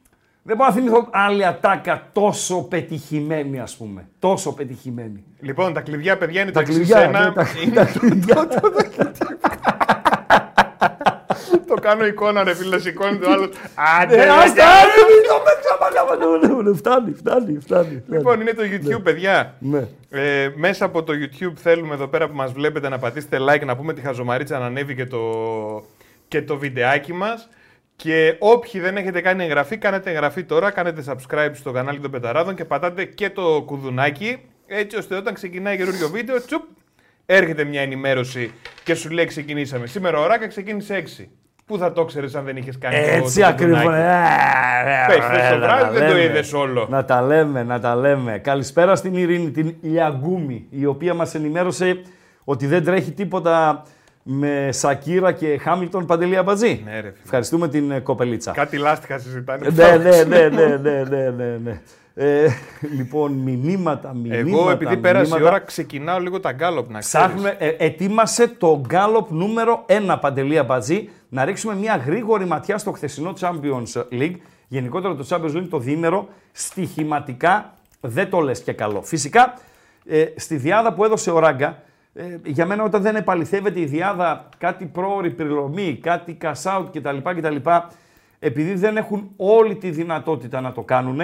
δεν 0.45 0.55
μπορώ 0.55 0.69
να 0.69 0.75
θυμηθώ 0.75 1.07
άλλη 1.11 1.45
ατάκα 1.45 2.09
τόσο 2.13 2.63
πετυχημένη, 2.63 3.59
ας 3.59 3.75
πούμε. 3.75 4.07
Τόσο 4.19 4.53
πετυχημένη. 4.53 5.23
Λοιπόν, 5.39 5.73
τα 5.73 5.81
κλειδιά, 5.81 6.17
παιδιά, 6.17 6.41
είναι 6.41 6.51
Τα 6.51 6.59
τα 6.59 6.59
εξής. 6.59 6.75
κλειδιά, 6.75 6.99
Ένα, 7.01 7.19
ναι, 7.25 7.31
τα, 7.33 7.45
είναι- 7.63 7.75
τα 7.75 7.85
κλειδιά. 7.85 8.47
το 11.67 11.73
κάνω 11.81 12.05
εικόνα, 12.05 12.43
ρε 12.43 12.53
φίλε, 12.55 12.79
σηκώνει 12.79 13.17
το 13.17 13.29
άλλο. 13.31 13.49
Άντε, 14.01 14.15
Ε, 14.15 14.23
ρε, 14.23 14.29
άστα, 14.29 14.53
γεια. 14.53 14.65
ρε, 14.65 15.01
μην 15.13 15.23
το 15.27 15.41
με 15.45 15.51
ξαπαλάβα. 15.63 16.15
Ναι, 16.63 16.69
ναι, 16.69 16.75
Φτάνει, 16.77 17.11
φτάνει, 17.13 17.59
φτάνει. 17.59 18.03
Λοιπόν, 18.07 18.41
είναι 18.41 18.53
το 18.53 18.61
YouTube, 18.63 19.03
παιδιά. 19.03 19.53
Ναι. 19.59 19.87
Ε, 20.09 20.49
μέσα 20.55 20.85
από 20.85 21.03
το 21.03 21.13
YouTube 21.13 21.53
θέλουμε 21.55 21.93
εδώ 21.93 22.07
πέρα 22.07 22.27
που 22.27 22.35
μας 22.35 22.51
βλέπετε 22.51 22.89
να 22.89 22.99
πατήσετε 22.99 23.37
like, 23.49 23.65
να 23.65 23.75
πούμε 23.75 23.93
τη 23.93 24.01
χαζομαρίτσα 24.01 24.59
να 24.59 24.65
ανέβει 24.65 24.95
και 24.95 25.05
το, 25.05 25.19
και 26.27 26.41
το 26.41 26.57
βιντεάκι 26.57 27.13
μας. 27.13 27.49
Και 28.03 28.35
όποιοι 28.39 28.81
δεν 28.81 28.97
έχετε 28.97 29.21
κάνει 29.21 29.43
εγγραφή, 29.43 29.77
κάνετε 29.77 30.09
εγγραφή 30.09 30.43
τώρα, 30.43 30.71
κάνετε 30.71 31.03
subscribe 31.07 31.49
στο 31.53 31.71
κανάλι 31.71 31.99
των 31.99 32.11
Πεταράδων 32.11 32.55
και 32.55 32.65
πατάτε 32.65 33.03
και 33.05 33.29
το 33.29 33.63
κουδουνάκι, 33.65 34.37
έτσι 34.67 34.97
ώστε 34.97 35.15
όταν 35.15 35.33
ξεκινάει 35.33 35.77
καινούριο 35.77 36.09
βίντεο, 36.09 36.45
τσουπ, 36.45 36.61
έρχεται 37.25 37.63
μια 37.63 37.81
ενημέρωση 37.81 38.51
και 38.83 38.95
σου 38.95 39.09
λέει 39.09 39.25
ξεκινήσαμε. 39.25 39.87
Σήμερα 39.87 40.19
ο 40.19 40.27
Ράκα 40.27 40.47
ξεκίνησε 40.47 40.95
6. 40.95 41.29
Πού 41.65 41.77
θα 41.77 41.91
το 41.93 42.05
ξέρεις 42.05 42.35
αν 42.35 42.45
δεν 42.45 42.57
είχες 42.57 42.77
κάνει 42.77 42.95
το- 42.95 43.01
Έτσι 43.11 43.39
το 43.39 43.45
ακριβώς. 43.45 43.81
κουδουνάκι. 43.81 45.07
Πες, 45.07 45.25
χθες 45.25 45.49
το 45.49 45.57
βράδυ 45.59 45.97
δεν 45.99 46.09
το 46.09 46.17
είδες 46.17 46.53
όλο. 46.53 46.87
Να 46.89 47.05
τα 47.05 47.21
λέμε, 47.21 47.63
να 47.63 47.79
τα 47.79 47.95
λέμε. 47.95 48.37
Καλησπέρα 48.37 48.95
στην 48.95 49.15
Ειρήνη, 49.15 49.51
την 49.51 49.75
Λιαγκούμη, 49.81 50.65
η 50.69 50.85
οποία 50.85 51.13
μας 51.13 51.35
ενημέρωσε 51.35 52.01
ότι 52.43 52.67
δεν 52.67 52.83
τρέχει 52.83 53.11
τίποτα 53.11 53.83
με 54.23 54.69
Σακύρα 54.71 55.31
και 55.31 55.57
Χάμιλτον 55.57 56.05
Παντελή 56.05 56.37
Αμπατζή. 56.37 56.81
Ναι, 56.85 56.91
ρε 56.91 56.99
φίλε. 56.99 57.13
Ευχαριστούμε 57.23 57.67
την 57.67 57.91
ε, 57.91 57.99
κοπελίτσα. 57.99 58.51
Κάτι 58.51 58.77
λάστιχα 58.77 59.19
συζητάνε. 59.19 59.69
ναι, 59.69 59.97
ναι, 59.97 60.23
ναι, 60.23 60.47
ναι, 60.47 60.77
ναι, 60.77 61.03
ναι, 61.03 61.29
ναι, 61.29 61.57
ναι. 61.63 61.81
Ε, 62.15 62.47
λοιπόν, 62.95 63.31
μηνύματα, 63.31 64.13
μηνύματα. 64.13 64.49
Εγώ, 64.49 64.69
επειδή 64.69 64.97
πέρασε 64.97 65.25
η 65.25 65.31
μηνύματα. 65.31 65.55
ώρα, 65.55 65.59
ξεκινάω 65.59 66.19
λίγο 66.19 66.39
τα 66.39 66.51
γκάλωπ 66.51 66.89
να 66.91 66.99
ξέρεις. 66.99 67.27
Ψάχνουμε, 67.27 67.55
ε, 67.59 67.67
ετοίμασε 67.77 68.47
το 68.47 68.81
γκάλοπ 68.87 69.31
νούμερο 69.31 69.85
1 69.87 70.17
Παντελή 70.21 70.57
Αμπατζή. 70.57 71.09
να 71.29 71.45
ρίξουμε 71.45 71.75
μια 71.75 71.95
γρήγορη 72.05 72.45
ματιά 72.45 72.77
στο 72.77 72.91
χθεσινό 72.91 73.33
Champions 73.39 74.03
League. 74.11 74.35
Γενικότερα 74.67 75.15
το 75.15 75.25
Champions 75.29 75.57
League 75.57 75.67
το 75.69 75.77
διήμερο 75.77 76.27
στοιχηματικά 76.51 77.73
δεν 77.99 78.29
το 78.29 78.39
λες 78.39 78.61
και 78.61 78.73
καλό. 78.73 79.01
Φυσικά, 79.01 79.53
ε, 80.05 80.25
στη 80.35 80.55
διάδα 80.55 80.93
που 80.93 81.03
έδωσε 81.03 81.31
ο 81.31 81.39
Ράγκα, 81.39 81.83
ε, 82.13 82.39
για 82.45 82.65
μένα 82.65 82.83
όταν 82.83 83.01
δεν 83.01 83.15
επαληθεύεται 83.15 83.79
η 83.79 83.85
διάδα 83.85 84.49
κάτι 84.57 84.85
πρόορη 84.85 85.31
πληρωμή, 85.31 85.99
κάτι 86.01 86.37
cash 86.41 86.63
out 86.63 86.85
κτλ, 86.91 87.17
κτλ 87.17 87.55
επειδή 88.39 88.73
δεν 88.73 88.97
έχουν 88.97 89.31
όλη 89.35 89.75
τη 89.75 89.89
δυνατότητα 89.89 90.61
να 90.61 90.71
το 90.71 90.81
κάνουν, 90.81 91.21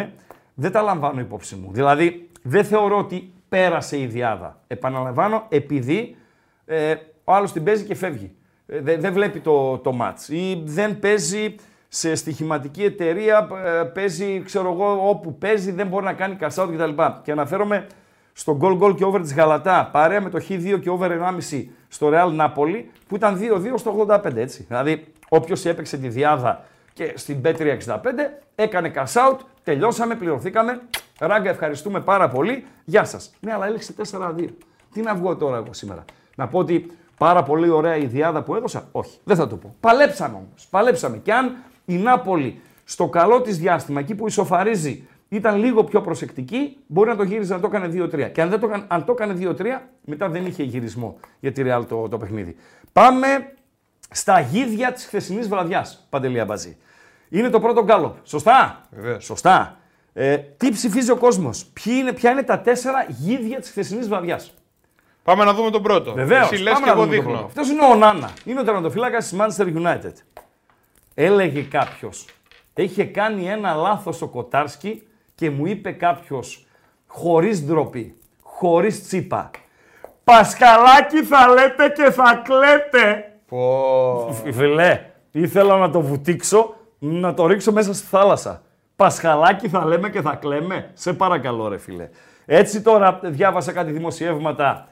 δεν 0.54 0.72
τα 0.72 0.82
λαμβάνω 0.82 1.20
υπόψη 1.20 1.56
μου. 1.56 1.70
Δηλαδή, 1.72 2.30
δεν 2.42 2.64
θεωρώ 2.64 2.98
ότι 2.98 3.34
πέρασε 3.50 4.00
η 4.00 4.06
διάδα. 4.06 4.60
Επαναλαμβάνω, 4.68 5.46
επειδή 5.50 6.16
ε, 6.66 6.96
ο 7.24 7.34
άλλος 7.34 7.52
την 7.52 7.64
παίζει 7.64 7.84
και 7.84 7.96
φεύγει. 7.96 8.32
Ε, 8.66 8.80
δεν 8.98 9.14
βλέπει 9.14 9.40
το, 9.40 9.78
το 9.78 9.92
μάτς 9.94 10.30
ή 10.30 10.62
δεν 10.66 11.00
παίζει 11.00 11.56
σε 11.88 12.16
στοιχηματική 12.16 12.84
εταιρεία, 12.84 13.48
ε, 13.66 13.84
παίζει, 13.84 14.42
ξέρω 14.46 14.72
εγώ, 14.72 15.10
όπου 15.10 15.38
παίζει, 15.38 15.72
δεν 15.72 15.88
μπορεί 15.88 16.06
να 16.06 16.14
κάνει 16.14 16.38
cash 16.40 16.64
out 16.64 16.70
κτλ. 16.74 17.02
Και 17.24 17.32
αναφέρομαι 17.32 17.88
στο 18.34 18.58
goal 18.62 18.80
goal 18.80 18.96
και 18.96 19.06
over 19.06 19.22
της 19.22 19.34
Γαλατά, 19.34 19.90
παρέα 19.92 20.22
με 20.22 20.30
το 20.30 20.40
Χ2 20.50 20.80
και 20.82 20.90
over 20.90 21.10
1,5 21.52 21.66
στο 21.88 22.10
Real 22.14 22.40
Napoli, 22.40 22.84
που 23.08 23.16
ήταν 23.16 23.40
2-2 23.40 23.74
στο 23.76 24.06
85, 24.10 24.36
έτσι. 24.36 24.66
Δηλαδή, 24.68 25.06
όποιος 25.30 25.66
έπαιξε 25.66 25.98
τη 25.98 26.08
διάδα 26.08 26.64
και 26.94 27.14
στην 27.16 27.42
B365 27.44 27.98
έκανε 28.56 28.92
cash 28.96 29.30
out, 29.30 29.38
τελειώσαμε, 29.64 30.16
πληρωθήκαμε. 30.16 30.82
Ράγκα, 31.20 31.50
ευχαριστούμε 31.50 32.00
πάρα 32.00 32.30
πολύ. 32.30 32.66
Γεια 32.86 33.04
σας. 33.04 33.32
Ναι, 33.40 33.54
αλλά 33.54 33.66
έλεξε 33.66 33.94
4-2. 34.12 34.46
Τι 34.94 35.02
να 35.02 35.16
βγω 35.16 35.36
τώρα 35.36 35.58
εγώ 35.58 35.74
σήμερα; 35.74 36.06
Να 36.36 36.48
πω 36.48 36.60
ότι 36.60 36.92
πάρα 37.18 37.44
πολύ 37.44 37.70
ωραία 37.70 37.96
η 37.98 38.06
διάδα 38.06 38.42
που 38.42 38.56
έδωσα; 38.56 38.88
Όχι, 38.92 39.20
δεν 39.24 39.36
θα 39.36 39.48
το 39.48 39.56
πω. 39.56 39.76
Παλέψαμε 39.80 40.36
όμως. 40.36 40.68
Παλέψαμε. 40.70 41.18
Και 41.18 41.34
αν 41.34 41.56
η 41.86 41.96
Νάπολη 41.96 42.62
στο 42.84 43.08
καλό 43.08 43.42
της 43.42 43.58
διάστημα, 43.58 44.00
εκεί 44.00 44.16
που 44.16 44.28
ισοφαρίζει, 44.28 45.08
ήταν 45.30 45.58
λίγο 45.58 45.84
πιο 45.84 46.02
προσεκτική, 46.02 46.78
μπορεί 46.88 47.10
να 47.10 47.16
το 47.16 47.24
γύριζε 47.24 47.54
να 47.54 47.60
το 47.60 47.68
έκανε 47.68 47.90
2-3. 47.94 48.32
Και 48.32 48.42
αν, 48.42 48.50
δεν 48.50 48.60
το, 48.60 48.86
αν 48.88 49.06
το 49.06 49.12
έκανε 49.12 49.56
2-3, 49.60 49.66
μετά 50.02 50.30
δεν 50.30 50.46
είχε 50.46 50.64
γυρισμό 50.64 51.20
για 51.40 51.52
τη 51.52 51.62
Real 51.66 51.84
το, 51.88 52.08
το 52.08 52.18
παιχνίδι. 52.18 52.56
Πάμε 52.94 53.54
στα 54.10 54.40
γίδια 54.40 54.92
της 54.92 55.06
χθεσινής 55.06 55.48
βραδιάς, 55.48 56.08
Παντελία 56.10 56.46
Μπαζή. 56.46 56.78
Είναι 57.30 57.50
το 57.50 57.60
πρώτο 57.60 57.84
γκάλωπ. 57.84 58.16
Σωστά; 58.24 58.82
Βεβαίως. 58.92 59.26
Σωστά. 59.26 59.78
Ε, 60.14 60.38
τι 60.38 60.70
ψηφίζει 60.72 61.12
ο 61.12 61.18
κόσμος, 61.18 61.66
Ποια 62.14 62.32
είναι 62.32 62.44
τα 62.44 62.60
τέσσερα 62.60 63.06
γίδια 63.08 63.60
της 63.60 63.70
χθεσινής 63.70 64.08
βραδιάς; 64.08 64.54
Πάμε 65.24 65.44
να 65.44 65.54
δούμε 65.54 65.70
τον 65.70 65.84
πρώτο. 65.84 66.14
Βεβαίως. 66.14 66.52
Εσύ 66.52 66.62
λες 66.62 66.80
και 66.80 66.90
εγώ 66.90 67.06
δείχνω. 67.06 67.44
Αυτός 67.46 67.70
είναι 67.70 67.86
ο 67.86 67.96
Νάνα. 67.96 68.32
Είναι 68.46 68.60
ο 68.60 68.64
τερματοφύλακας 68.64 69.28
της 69.28 69.40
Manchester 69.40 69.76
United. 69.76 70.14
Έλεγε 71.14 71.62
κάποιος, 71.62 72.26
είχε 72.76 73.04
κάνει 73.04 73.50
ένα 73.50 73.74
λάθος 73.74 74.22
ο 74.22 74.28
Κοτάρσκι 74.28 75.04
και 75.40 75.50
μου 75.50 75.66
είπε 75.66 75.92
κάποιος, 75.92 76.66
χωρίς 77.08 77.66
ντροπή, 77.66 78.16
χωρίς 78.42 79.04
τσίπα. 79.04 79.52
Πασχαλάκι 80.24 81.24
θα 81.24 81.48
λέτε 81.48 81.90
και 81.90 82.12
θα 82.12 82.42
κλαίτε. 82.44 83.34
Πω. 83.48 84.36
Φιλέ, 84.52 85.02
ήθελα 85.32 85.78
να 85.78 85.90
το 85.90 86.02
βουτήξω, 86.02 86.76
να 87.00 87.34
το 87.34 87.46
ρίξω 87.46 87.72
μέσα 87.72 87.94
στη 87.94 88.08
θάλασσα. 88.08 88.62
Πασχαλάκι 88.96 89.70
θα 89.70 89.86
λέμε 89.86 90.10
και 90.10 90.22
θα 90.22 90.36
κλαίμε. 90.36 90.92
Σε 90.94 91.14
παρακαλώ 91.14 91.68
ρε 91.68 91.78
φίλε. 91.78 92.10
Έτσι 92.46 92.82
τώρα 92.82 93.20
διάβασα 93.24 93.72
κάτι 93.72 93.92
δημοσιεύματα 93.92 94.88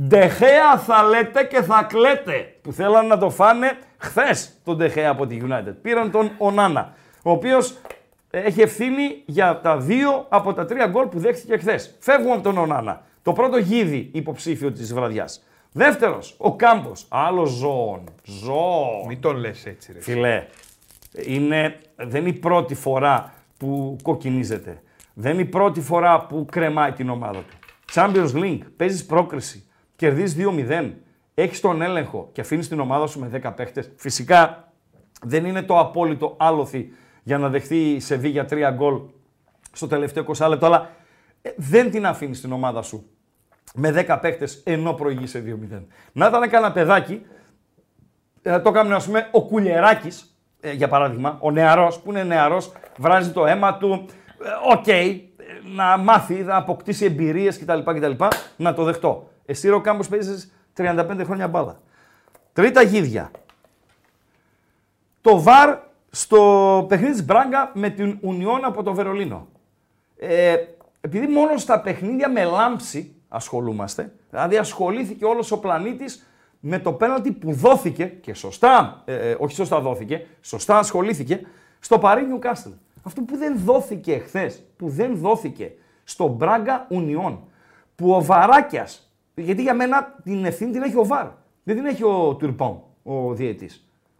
Ντεχέα 0.00 0.78
θα 0.78 1.02
λέτε 1.02 1.44
και 1.44 1.62
θα 1.62 1.86
κλαίτε. 1.88 2.54
Που 2.62 2.72
θέλανε 2.72 3.08
να 3.08 3.18
το 3.18 3.30
φάνε 3.30 3.78
χθες 3.98 4.52
τον 4.64 4.76
Ντεχέα 4.76 5.10
από 5.10 5.26
τη 5.26 5.38
United. 5.42 5.74
Πήραν 5.82 6.10
τον 6.10 6.30
Ονάνα, 6.38 6.94
ο 7.22 7.30
οποίος 7.30 7.74
έχει 8.44 8.60
ευθύνη 8.60 9.22
για 9.26 9.60
τα 9.60 9.78
δύο 9.78 10.26
από 10.28 10.54
τα 10.54 10.64
τρία 10.64 10.86
γκολ 10.86 11.06
που 11.06 11.18
δέχτηκε 11.18 11.56
χθες. 11.56 11.96
Φεύγουμε 11.98 12.32
από 12.32 12.42
τον 12.42 12.58
Ονάνα. 12.58 13.02
Το 13.22 13.32
πρώτο 13.32 13.56
γίδι 13.56 14.10
υποψήφιο 14.12 14.72
της 14.72 14.94
βραδιάς. 14.94 15.42
Δεύτερος, 15.72 16.34
ο 16.38 16.56
Κάμπος. 16.56 17.06
Άλλο 17.08 17.44
ζώων. 17.44 18.04
Ζώο. 18.24 19.04
Μην 19.06 19.20
τον 19.20 19.36
λες 19.36 19.66
έτσι, 19.66 19.92
ρε. 19.92 20.00
Φιλέ, 20.00 20.46
είναι, 21.26 21.78
δεν 21.96 22.20
είναι 22.20 22.28
η 22.28 22.38
πρώτη 22.38 22.74
φορά 22.74 23.32
που 23.56 23.96
κοκκινίζεται. 24.02 24.82
Δεν 25.14 25.32
είναι 25.32 25.42
η 25.42 25.44
πρώτη 25.44 25.80
φορά 25.80 26.26
που 26.26 26.46
κρεμάει 26.50 26.92
την 26.92 27.10
ομάδα 27.10 27.38
του. 27.38 27.56
Champions 27.94 28.32
League, 28.34 28.62
παίζεις 28.76 29.06
πρόκριση 29.06 29.66
κερδίζεις 29.96 30.36
2-0, 30.68 30.90
έχεις 31.34 31.60
τον 31.60 31.82
έλεγχο 31.82 32.28
και 32.32 32.40
αφήνεις 32.40 32.68
την 32.68 32.80
ομάδα 32.80 33.06
σου 33.06 33.20
με 33.20 33.26
10 33.26 33.52
παίχτες. 33.56 33.90
Φυσικά 33.96 34.72
δεν 35.22 35.44
είναι 35.44 35.62
το 35.62 35.78
απόλυτο 35.78 36.34
άλοθη 36.38 36.92
για 37.26 37.38
να 37.38 37.48
δεχθεί 37.48 38.00
σε 38.00 38.16
βή 38.16 38.28
για 38.28 38.46
3 38.50 38.70
γκολ 38.74 39.00
στο 39.72 39.86
τελευταίο 39.86 40.24
20 40.36 40.48
λεπτό, 40.48 40.66
αλλά 40.66 40.90
ε, 41.42 41.50
δεν 41.56 41.90
την 41.90 42.06
αφήνεις 42.06 42.40
την 42.40 42.52
ομάδα 42.52 42.82
σου 42.82 43.10
με 43.74 44.06
10 44.08 44.18
παίχτε 44.20 44.48
ενώ 44.64 44.92
προηγείς 44.92 45.30
σε 45.30 45.58
2-0. 45.72 45.82
Να 46.12 46.26
ήταν 46.26 46.50
κανένα 46.50 46.72
παιδάκι, 46.72 47.26
ε, 48.42 48.58
το 48.58 48.68
έκανε 48.68 48.94
ας 48.94 49.06
πούμε 49.06 49.28
ο 49.30 49.42
Κουλιεράκης, 49.42 50.36
ε, 50.60 50.72
για 50.72 50.88
παράδειγμα, 50.88 51.38
ο 51.40 51.50
νεαρός 51.50 52.00
που 52.00 52.10
είναι 52.10 52.24
νεαρός, 52.24 52.72
βράζει 52.98 53.30
το 53.30 53.46
αίμα 53.46 53.76
του. 53.76 54.06
Οκ, 54.72 54.86
να 55.74 55.96
μάθει, 55.96 56.34
να 56.34 56.56
αποκτήσει 56.56 57.04
εμπειρίες 57.04 57.58
κτλ, 57.58 57.78
κτλ. 57.78 58.24
Να 58.56 58.74
το 58.74 58.84
δεχτώ. 58.84 59.30
Εσύ 59.46 59.70
Οκάμπος 59.70 60.08
παίζεις 60.08 60.52
35 60.76 61.20
χρόνια 61.24 61.48
μπάλα. 61.48 61.80
Τρίτα 62.52 62.82
γίδια. 62.82 63.30
Το 65.20 65.40
VAR 65.40 65.85
στο 66.10 66.84
παιχνίδι 66.88 67.12
της 67.12 67.24
Μπράγκα 67.24 67.70
με 67.74 67.90
την 67.90 68.18
Ουνιόν 68.20 68.64
από 68.64 68.82
το 68.82 68.94
Βερολίνο. 68.94 69.48
Ε, 70.16 70.56
επειδή 71.00 71.26
μόνο 71.26 71.56
στα 71.56 71.80
παιχνίδια 71.80 72.30
με 72.30 72.44
λάμψη 72.44 73.14
ασχολούμαστε, 73.28 74.12
δηλαδή 74.30 74.56
ασχολήθηκε 74.56 75.24
όλος 75.24 75.50
ο 75.50 75.58
πλανήτης 75.58 76.26
με 76.60 76.78
το 76.78 76.92
πέναλτι 76.92 77.32
που 77.32 77.52
δόθηκε 77.52 78.04
και 78.04 78.34
σωστά, 78.34 79.02
ε, 79.04 79.30
ε 79.30 79.36
όχι 79.38 79.54
σωστά 79.54 79.80
δόθηκε, 79.80 80.26
σωστά 80.40 80.78
ασχολήθηκε 80.78 81.40
στο 81.78 81.98
Παρί 81.98 82.26
Νιουκάστελ. 82.26 82.72
Αυτό 83.02 83.22
που 83.22 83.36
δεν 83.36 83.58
δόθηκε 83.64 84.18
χθες, 84.18 84.62
που 84.76 84.88
δεν 84.88 85.16
δόθηκε 85.16 85.72
στο 86.04 86.26
Μπράγκα 86.26 86.86
Ουνιόν, 86.88 87.48
που 87.94 88.10
ο 88.10 88.22
Βαράκιας 88.22 89.06
γιατί 89.42 89.62
για 89.62 89.74
μένα 89.74 90.14
την 90.22 90.44
ευθύνη 90.44 90.72
την 90.72 90.82
έχει 90.82 90.96
ο 90.96 91.04
Βαρ. 91.04 91.26
Δεν 91.62 91.76
την 91.76 91.86
έχει 91.86 92.04
ο 92.04 92.34
Τουρπόν, 92.34 92.82
ο 93.02 93.34
διαιτή. 93.34 93.70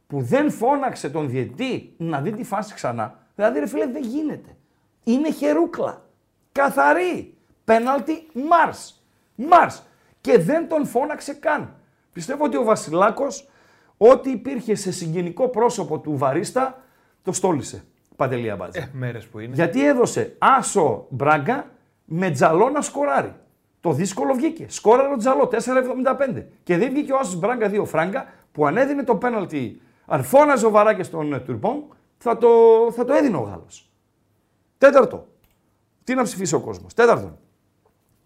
Που 0.07 0.23
δεν 0.23 0.51
φώναξε 0.51 1.11
τον 1.11 1.29
διαιτή 1.29 1.95
να 1.97 2.21
δει 2.21 2.33
τη 2.33 2.45
φάση 2.45 2.75
ξανά. 2.75 3.19
Δηλαδή, 3.35 3.59
ρε 3.59 3.67
φίλε, 3.67 3.87
δεν 3.87 4.03
γίνεται. 4.03 4.57
Είναι 5.05 5.33
χερούκλα. 5.33 6.05
Καθαρή. 6.53 7.35
Πέναλτι 7.65 8.27
Μάρς. 8.49 9.03
Μάρς. 9.35 9.83
Και 10.21 10.39
δεν 10.39 10.69
τον 10.69 10.87
φώναξε 10.87 11.35
καν. 11.35 11.75
Πιστεύω 12.13 12.45
ότι 12.45 12.57
ο 12.57 12.65
Βασιλάκος, 12.65 13.49
ό,τι 13.97 14.31
υπήρχε 14.31 14.75
σε 14.75 14.93
συγγενικό 14.93 15.49
πρόσωπο 15.49 15.99
του 15.99 16.17
Βαρίστα, 16.17 16.83
το 17.23 17.33
στόλισε. 17.33 17.85
Παντελία 18.17 18.57
Μπάτζα. 18.57 18.81
Ε, 18.81 18.91
μέρες 18.93 19.27
που 19.27 19.39
είναι. 19.39 19.55
Γιατί 19.55 19.87
έδωσε 19.87 20.37
άσο 20.39 21.07
Μπράγκα 21.09 21.71
με 22.05 22.31
τζαλό 22.31 22.69
να 22.69 22.81
σκοράρει. 22.81 23.35
Το 23.81 23.93
δύσκολο 23.93 24.35
βγήκε. 24.35 24.67
Σκόραρε 24.69 25.13
ο 25.13 25.17
Τζαλό 25.17 25.49
4,75. 25.53 26.45
Και 26.63 26.77
δεν 26.77 26.91
βγήκε 26.91 27.13
ο 27.13 27.19
Άσος 27.19 27.39
Μπράγκα 27.39 27.71
2 27.71 27.85
φράγκα 27.85 28.27
που 28.53 28.67
αν 28.67 28.77
έδινε 28.77 29.03
το 29.03 29.17
πέναλτι, 29.17 29.81
αν 30.07 30.25
φώναζε 30.25 30.67
ο 30.67 30.71
Βαράκε 30.71 31.03
στον 31.03 31.33
ε, 31.33 31.41
Τουρπόν, 31.41 31.85
θα 32.19 32.39
το, 32.39 32.49
θα 32.93 33.05
το 33.05 33.13
έδινε 33.13 33.37
ο 33.37 33.41
Γάλλος. 33.41 33.91
Τέταρτο. 34.79 35.27
Τι 36.05 36.15
να 36.15 36.23
ψηφίσει 36.23 36.55
ο 36.55 36.61
κόσμος. 36.61 36.95
Τέταρτον. 36.95 37.39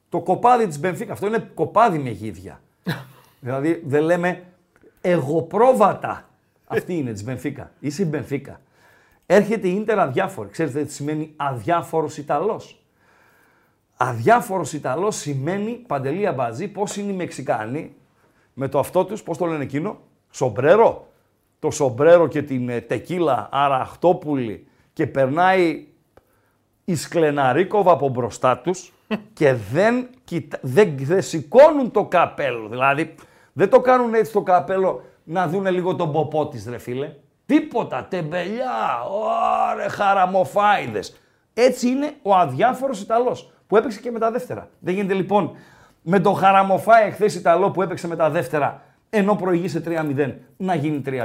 Το 0.09 0.21
κοπάδι 0.21 0.67
της 0.67 0.81
Μπενφίκα. 0.81 1.13
Αυτό 1.13 1.27
είναι 1.27 1.51
κοπάδι 1.55 1.99
με 1.99 2.11
γίδια. 2.11 2.61
δηλαδή 3.41 3.83
δεν 3.87 4.03
λέμε 4.03 4.45
εγωπρόβατα. 5.01 6.29
Αυτή 6.67 6.95
είναι 6.95 7.13
της 7.13 7.25
Μπενφίκα. 7.25 7.73
Είσαι 7.81 8.03
η 8.03 8.07
Μπενφίκα. 8.09 8.61
Έρχεται 9.27 9.69
η 9.69 9.75
Ίντερ 9.75 9.99
αδιάφορη. 9.99 10.49
Ξέρετε 10.49 10.85
τι 10.85 10.93
σημαίνει 10.93 11.33
αδιάφορος 11.37 12.17
Ιταλός; 12.17 12.85
Αδιάφορος 13.97 14.73
Ιταλός 14.73 15.17
σημαίνει 15.17 15.73
παντελή 15.73 16.27
αμπαζή. 16.27 16.69
Πώς 16.69 16.97
είναι 16.97 17.13
οι 17.13 17.15
Μεξικάνοι 17.15 17.95
με 18.55 18.69
το 18.69 18.79
αυτό 18.79 19.05
τους, 19.05 19.23
πώς 19.23 19.39
το 19.39 19.47
λένε 19.47 19.63
εκείνο, 19.63 19.99
σομπρέρο. 20.31 21.10
Το 21.61 21.71
σομπρέρο 21.71 22.27
και 22.27 22.43
την 22.43 22.69
ε, 22.69 22.81
τεκίλα 22.81 23.49
αραχτόπουλη 23.53 24.67
και 24.93 25.07
περνάει 25.07 25.87
η 26.85 26.97
Σκλεναρίκοβα 26.97 27.93
από 27.93 28.09
μπροστά 28.09 28.59
τους 28.59 28.93
και 29.39 29.55
δεν, 29.73 30.09
δεν, 30.61 30.95
δεν 30.99 31.23
σηκώνουν 31.23 31.91
το 31.91 32.05
καπέλο. 32.05 32.69
Δηλαδή 32.69 33.15
δεν 33.53 33.69
το 33.71 33.81
κάνουν 33.81 34.15
έτσι 34.15 34.33
το 34.33 34.43
καπέλο 34.43 35.03
να 35.25 35.49
δουν 35.49 35.67
λίγο 35.67 35.97
τον 35.97 36.13
ποπό 36.13 36.49
της, 36.49 36.67
ρε 36.69 36.79
φίλε. 36.79 37.13
Τίποτα, 37.47 38.07
τεμπελιά, 38.11 39.03
ωρε 39.11 39.89
χαραμοφάιδες. 39.89 41.21
Έτσι 41.55 41.89
είναι 41.89 42.13
ο 42.23 42.35
αδιάφορος 42.35 43.01
Ιταλός 43.01 43.53
που 43.67 43.77
έπαιξε 43.77 44.01
και 44.01 44.11
με 44.11 44.19
τα 44.19 44.31
δεύτερα. 44.31 44.69
Δεν 44.79 44.95
γίνεται 44.95 45.15
λοιπόν 45.15 45.57
με 46.03 46.21
το 46.21 46.33
χαραμοφάι 46.33 47.07
εχθές 47.07 47.35
Ιταλό 47.35 47.71
που 47.71 47.83
έπαιξε 47.83 48.09
με 48.09 48.17
τα 48.17 48.31
δεύτερα 48.31 48.83
ενώ 49.11 49.35
προηγεί 49.35 49.69
σε 49.69 49.83
3-0 49.87 50.33
να 50.57 50.75
γίνει 50.75 51.03
3-3. 51.07 51.25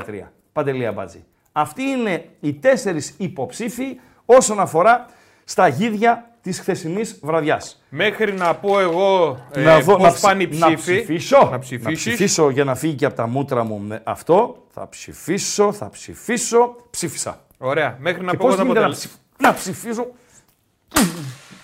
Παντελία 0.53 0.91
Μπάτζη. 0.91 1.23
Αυτοί 1.51 1.81
είναι 1.83 2.25
οι 2.39 2.53
τέσσερις 2.53 3.13
υποψήφοι 3.17 3.99
όσον 4.25 4.59
αφορά 4.59 5.05
στα 5.43 5.67
γίδια 5.67 6.29
της 6.41 6.59
χθεσινής 6.59 7.19
βραδιάς. 7.23 7.83
Μέχρι 7.89 8.33
να 8.33 8.55
πω 8.55 8.79
εγώ 8.79 9.37
ε, 9.51 9.61
να, 9.63 9.79
δω, 9.79 9.95
πώς 9.97 10.13
ψ- 10.13 10.21
πάνε 10.21 10.43
οι 10.43 10.49
να 10.51 10.67
ψήφοι. 10.73 10.95
ψηφίσω, 10.95 11.47
Να 11.51 11.59
ψηφίσεις. 11.59 11.97
ψηφίσω 12.13 12.49
για 12.49 12.63
να 12.63 12.75
φύγει 12.75 12.95
και 12.95 13.05
από 13.05 13.15
τα 13.15 13.27
μούτρα 13.27 13.63
μου 13.63 13.77
με 13.79 14.01
αυτό. 14.03 14.63
Θα 14.71 14.89
ψηφίσω, 14.89 15.71
θα 15.71 15.89
ψηφίσω. 15.89 16.75
Ψήφισα. 16.89 17.45
Ωραία. 17.57 17.97
Μέχρι 17.99 18.23
να 18.23 18.31
Και 18.31 18.37
πω 18.37 18.47
εγώ 18.47 18.55
πώς 18.55 18.65
το 18.65 18.71
γίνεται 18.71 18.79
να, 18.79 18.85
αποτέλεσμα. 18.85 19.11
ψηφ- 19.11 19.41
να 19.41 19.53
ψηφίσω. 19.53 20.07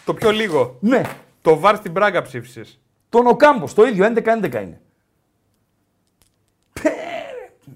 Το 0.06 0.14
πιο 0.14 0.32
λίγο. 0.32 0.78
Ναι, 0.80 1.02
Το 1.42 1.60
βάρ 1.60 1.76
στην 1.76 1.94
Πράγκα 1.94 2.22
ψήφισες. 2.22 2.80
τον 3.10 3.28
Οκάμπος, 3.28 3.74
το 3.74 3.86
ίδιο, 3.86 4.06
11-11 4.06 4.62
είναι. 4.62 4.80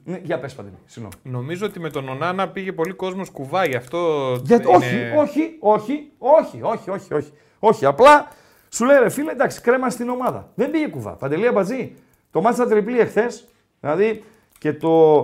Πε, 0.05 0.11
Ναι, 0.11 0.19
για 0.23 0.39
πες 0.39 0.53
Παντελή, 0.55 0.75
συγγνώμη. 0.85 1.15
Νομίζω 1.23 1.65
ότι 1.65 1.79
με 1.79 1.89
τον 1.89 2.09
Ονάνα 2.09 2.49
πήγε 2.49 2.71
πολύ 2.71 2.93
κόσμος 2.93 3.29
κουβά, 3.29 3.65
γι' 3.65 3.75
αυτό. 3.75 4.31
Γιατί, 4.43 4.67
είναι- 4.67 5.13
όχι, 5.17 5.57
όχι, 5.59 6.11
όχι, 6.17 6.59
όχι, 6.61 6.61
όχι, 6.61 6.89
όχι, 6.89 7.13
όχι. 7.13 7.31
Όχι, 7.59 7.85
απλά 7.85 8.27
σου 8.69 8.85
λέει 8.85 8.97
ρε 8.99 9.09
φίλε, 9.09 9.31
εντάξει, 9.31 9.61
κρέμα 9.61 9.89
στην 9.89 10.09
ομάδα. 10.09 10.51
Δεν 10.55 10.71
πήγε 10.71 10.87
κουβά. 10.87 11.11
Παντελία 11.11 11.51
Μπατζή, 11.51 11.93
το 12.31 12.41
μάτσα 12.41 12.61
στα 12.61 12.71
τριπλή 12.71 12.99
εχθές, 12.99 13.47
δηλαδή 13.79 14.23
και 14.57 14.73
το 14.73 15.21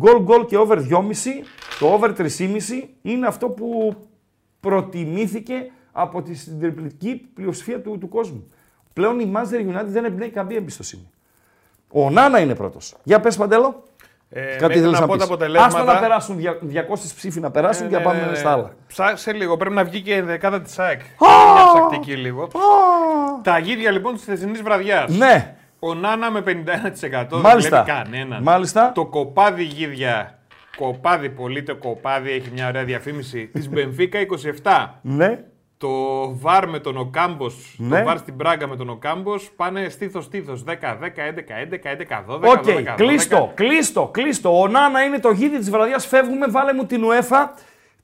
goal 0.00 0.24
goal 0.26 0.46
και 0.46 0.56
over 0.56 0.78
2,5, 0.78 1.44
το 1.78 1.86
over 1.92 2.12
3,5 2.16 2.88
είναι 3.02 3.26
αυτό 3.26 3.48
που 3.48 3.94
προτιμήθηκε 4.60 5.70
από 5.92 6.22
τη 6.22 6.34
συντριπλική 6.34 7.28
πλειοψηφία 7.34 7.80
του, 7.80 7.98
του 7.98 8.08
κόσμου. 8.08 8.50
Πλέον 8.92 9.20
η 9.20 9.32
Manchester 9.36 9.76
United 9.76 9.84
δεν 9.86 10.04
εμπνέει 10.04 10.30
καμία 10.30 10.56
εμπιστοσύνη. 10.56 11.10
Ο 11.92 12.10
Νάνα 12.10 12.40
είναι 12.40 12.54
πρώτος. 12.54 12.94
Για 13.02 13.20
πες 13.20 13.36
Παντέλο. 13.36 13.82
Ε, 14.32 14.40
Κάτι 14.40 14.62
μέχρι 14.62 14.78
ήθελες 14.78 14.92
να 14.92 15.00
να 15.00 15.06
πω 15.06 15.12
τα 15.12 15.18
πεις. 15.18 15.24
αποτελέσματα. 15.26 15.78
Άστο 15.78 15.92
να 15.92 15.98
περάσουν 15.98 16.36
δια- 16.36 16.58
200 16.62 17.14
ψήφοι 17.16 17.40
να 17.40 17.50
περάσουν 17.50 17.88
και 17.88 17.94
να 17.96 18.00
πάμε 18.02 18.28
Ε, 18.32 18.34
στα 18.34 18.52
άλλα. 18.52 18.70
Ψάξε 18.86 19.32
λίγο, 19.32 19.56
πρέπει 19.56 19.74
να 19.74 19.84
βγει 19.84 20.00
και 20.00 20.14
η 20.14 20.20
δεκάδα 20.20 20.60
της 20.60 20.78
ΑΕΚ. 20.78 21.00
Α! 21.00 21.52
Μια 21.54 21.64
ψακτική 21.74 22.16
λίγο. 22.16 22.48
Τα 23.42 23.58
γίδια 23.58 23.90
λοιπόν 23.90 24.14
της 24.14 24.24
χθεσινής 24.24 24.62
βραδιάς. 24.62 25.16
Ναι, 25.16 25.54
Ονάνα 25.78 26.30
με 26.30 26.40
51%. 26.40 27.40
Μάλιστα. 27.40 27.82
Δεν 27.84 27.84
βλέπει 27.84 27.84
κανέναν. 27.86 28.42
Μάλιστα. 28.42 28.92
Το 28.94 29.06
κοπάδι 29.06 29.62
γίδια. 29.62 30.38
Κοπάδι, 30.76 31.28
πολύ 31.30 31.62
το 31.62 31.76
κοπάδι 31.76 32.30
έχει 32.30 32.50
μια 32.52 32.68
ωραία 32.68 32.84
διαφήμιση. 32.84 33.46
Της 33.46 33.68
Μπενφίκα 33.68 34.18
27. 34.18 34.98
ναι. 35.02 35.38
Το 35.80 35.88
VAR 36.38 36.68
με 36.68 36.78
τον 36.78 36.96
Οκάμπος, 36.96 37.74
Ναι. 37.78 37.98
το 37.98 38.04
VAR 38.04 38.18
στην 38.18 38.36
Μπράγκα 38.36 38.66
με 38.68 38.76
τον 38.76 38.88
Οκάμπος 38.88 39.50
πάνε 39.56 39.88
στήθο-στήθο. 39.88 40.56
10, 40.56 40.96
10, 41.00 41.22
11, 41.22 41.54
11, 41.56 41.90
11, 41.90 42.24
12. 42.26 42.48
Οκ, 42.50 42.64
12, 42.64 42.94
κλείστο, 42.96 43.52
κλείστο, 43.54 44.08
κλείστο. 44.12 44.60
Ονάνα 44.60 45.02
είναι 45.02 45.18
το 45.18 45.30
γίδι 45.30 45.58
της 45.58 45.70
βραδιάς. 45.70 46.06
Φεύγουμε, 46.06 46.46
βάλε 46.46 46.72
μου 46.72 46.86
την 46.86 47.02
UEFA, 47.04 47.48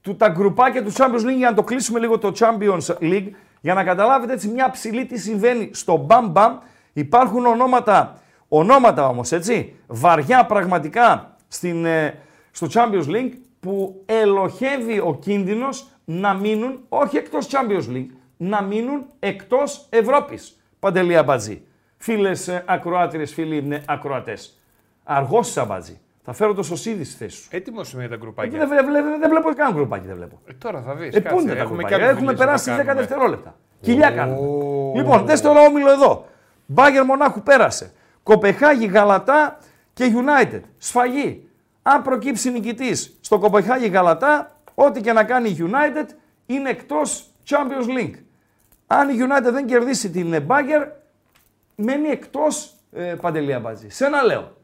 του, 0.00 0.16
τα 0.16 0.28
γκρουπάκια 0.28 0.84
του 0.84 0.92
Champions 0.92 1.26
League 1.26 1.36
για 1.36 1.48
να 1.50 1.54
το 1.54 1.62
κλείσουμε 1.62 1.98
λίγο 1.98 2.18
το 2.18 2.32
Champions 2.38 2.96
League. 3.00 3.28
Για 3.60 3.74
να 3.74 3.84
καταλάβετε 3.84 4.32
έτσι 4.32 4.48
μια 4.48 4.70
ψηλή 4.70 5.06
τι 5.06 5.18
συμβαίνει 5.18 5.70
στο 5.72 5.96
μπαμ 5.96 6.30
μπαμ. 6.30 6.58
Υπάρχουν 6.92 7.46
ονόματα, 7.46 8.18
ονόματα 8.48 9.08
όμως 9.08 9.32
έτσι, 9.32 9.74
βαριά 9.86 10.46
πραγματικά 10.46 11.36
στην, 11.48 11.84
ε, 11.84 12.18
στο 12.50 12.66
Champions 12.72 13.06
League 13.08 13.32
που 13.60 14.02
ελοχεύει 14.06 14.98
ο 14.98 15.18
κίνδυνος 15.20 15.86
να 16.08 16.34
μείνουν, 16.34 16.80
όχι 16.88 17.16
εκτός 17.16 17.48
Champions 17.50 17.92
League, 17.92 18.10
να 18.36 18.62
μείνουν 18.62 19.06
εκτός 19.18 19.86
Ευρώπης. 19.90 20.60
Παντελία 20.78 21.22
Μπατζή. 21.22 21.62
Φίλες 21.96 22.48
ε, 22.48 22.64
ακροάτριες, 22.66 23.32
φίλοι 23.32 23.66
ε, 23.70 23.82
ακροατές. 23.86 24.60
Αργός 25.04 25.50
Σαμπατζή. 25.50 26.00
Θα 26.24 26.32
φέρω 26.32 26.54
το 26.54 26.62
σωσίδι 26.62 27.04
στη 27.04 27.16
θέση 27.16 27.36
σου. 27.36 27.48
Έτοιμος 27.50 27.92
είμαι 27.92 28.00
για 28.00 28.10
τα 28.10 28.16
γκρουπάκια. 28.16 28.58
Δεν, 28.58 28.68
βλέπω, 28.68 28.90
δεν 29.20 29.30
βλέπω 29.30 29.52
καν 29.52 29.72
γκρουπάκι, 29.72 30.06
δεν 30.06 30.16
βλέπω. 30.16 30.40
Ε, 30.46 30.52
τώρα 30.52 30.82
θα 30.82 30.94
δεις. 30.94 31.14
Ε, 31.14 31.20
πού 31.20 31.40
είναι 31.40 31.54
τα 31.54 31.64
γκρουπάκια; 31.64 31.96
Έχουμε 31.96 32.34
περάσει 32.34 32.70
10 32.80 32.94
δευτερόλεπτα. 32.96 33.54
Κοιλιά 33.80 34.10
κάνουμε. 34.10 34.38
Λοιπόν, 34.94 35.26
δες 35.26 35.40
τώρα 35.40 35.60
όμιλο 35.60 35.90
εδώ. 35.90 36.26
Μπάγκερ 36.66 37.04
Μονάχου 37.04 37.42
πέρασε. 37.42 37.92
Κοπεχάγη, 38.22 38.86
Γαλατά 38.86 39.58
και 39.92 40.12
United. 40.14 40.60
Σφαγή. 40.78 41.48
Αν 41.82 42.02
προκύψει 42.02 42.50
νικητής 42.50 43.18
στο 43.20 43.38
Κοπεχάγη 43.38 43.88
Γαλατά, 43.88 44.55
ό,τι 44.78 45.00
και 45.00 45.12
να 45.12 45.24
κάνει 45.24 45.48
η 45.48 45.56
United 45.58 46.06
είναι 46.46 46.70
εκτός 46.70 47.30
Champions 47.48 47.98
League. 47.98 48.18
Αν 48.86 49.08
η 49.08 49.16
United 49.18 49.52
δεν 49.52 49.66
κερδίσει 49.66 50.10
την 50.10 50.42
Μπάγκερ, 50.42 50.82
μένει 51.74 52.08
εκτός 52.08 52.74
ε, 52.92 53.14
Παντελία 53.20 53.60
Μπατζή. 53.60 53.88
Σε 53.88 54.04
ένα 54.04 54.22
λέω. 54.22 54.56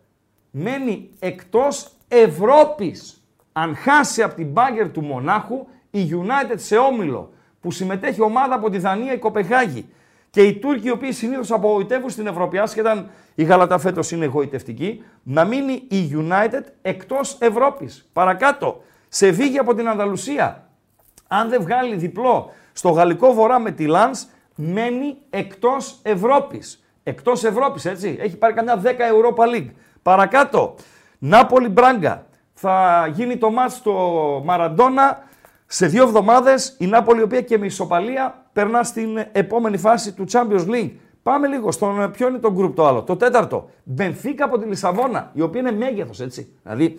Μένει 0.51 1.11
εκτός 1.19 1.93
Ευρώπης. 2.09 3.23
Αν 3.53 3.77
χάσει 3.77 4.23
από 4.23 4.35
την 4.35 4.47
Μπάγκερ 4.47 4.91
του 4.91 5.03
Μονάχου, 5.03 5.67
η 5.91 6.11
United 6.11 6.55
σε 6.57 6.77
όμιλο 6.77 7.33
που 7.61 7.71
συμμετέχει 7.71 8.23
ομάδα 8.23 8.55
από 8.55 8.71
τη 8.71 8.79
Δανία, 8.79 9.13
η 9.13 9.19
Κοπεχάγη 9.19 9.87
και 10.31 10.43
οι 10.43 10.59
Τούρκοι, 10.59 10.87
οι 10.87 10.91
οποίοι 10.91 11.13
συνήθως 11.13 11.51
απογοητεύουν 11.51 12.11
στην 12.11 12.27
Ευρώπη, 12.27 12.59
άσχετα 12.59 12.91
αν 12.91 13.11
η 13.35 13.45
Γαλατά 13.45 13.79
φέτος 13.79 14.11
είναι 14.11 14.25
εγωιτευτική, 14.25 15.05
να 15.23 15.45
μείνει 15.45 15.73
η 15.73 16.11
United 16.15 16.63
εκτός 16.83 17.37
Ευρώπης. 17.41 18.09
Παρακάτω, 18.13 18.83
σε 19.15 19.31
βίγη 19.31 19.59
από 19.59 19.75
την 19.75 19.89
Ανδαλουσία. 19.89 20.69
Αν 21.29 21.49
δεν 21.49 21.63
βγάλει 21.63 21.97
διπλό 21.97 22.53
στο 22.73 22.91
γαλλικό 22.91 23.33
βορρά 23.33 23.59
με 23.59 23.71
τη 23.71 23.87
Λανς, 23.87 24.27
μένει 24.55 25.17
εκτός 25.31 25.99
Ευρώπης. 26.03 26.85
Εκτός 27.03 27.45
Ευρώπης, 27.45 27.85
έτσι. 27.85 28.17
Έχει 28.21 28.37
πάρει 28.37 28.55
καμιά 28.55 28.77
10 28.77 28.89
Europa 28.89 29.55
League. 29.55 29.71
Παρακάτω, 30.03 30.75
Νάπολη 31.19 31.69
Μπράγκα. 31.69 32.27
Θα 32.53 33.07
γίνει 33.13 33.37
το 33.37 33.51
μάτς 33.51 33.75
στο 33.75 33.93
Μαραντόνα 34.45 35.19
σε 35.67 35.87
δύο 35.87 36.03
εβδομάδες. 36.03 36.77
Η 36.79 36.87
Νάπολη, 36.87 37.21
η 37.21 37.23
οποία 37.23 37.41
και 37.41 37.59
με 37.59 37.67
ισοπαλία 37.67 38.45
περνά 38.53 38.83
στην 38.83 39.25
επόμενη 39.33 39.77
φάση 39.77 40.13
του 40.13 40.25
Champions 40.33 40.67
League. 40.69 40.93
Πάμε 41.23 41.47
λίγο 41.47 41.73
στον 41.73 42.11
ποιο 42.11 42.29
είναι 42.29 42.39
το 42.39 42.55
group 42.59 42.73
το 42.75 42.87
άλλο. 42.87 43.03
Το 43.03 43.17
τέταρτο. 43.17 43.71
Μπενφίκα 43.85 44.45
από 44.45 44.59
τη 44.59 44.67
Λισαβόνα, 44.67 45.31
η 45.33 45.41
οποία 45.41 45.61
είναι 45.61 45.73
μέγεθος, 45.73 46.21
έτσι. 46.21 46.57
Δηλαδή, 46.63 46.99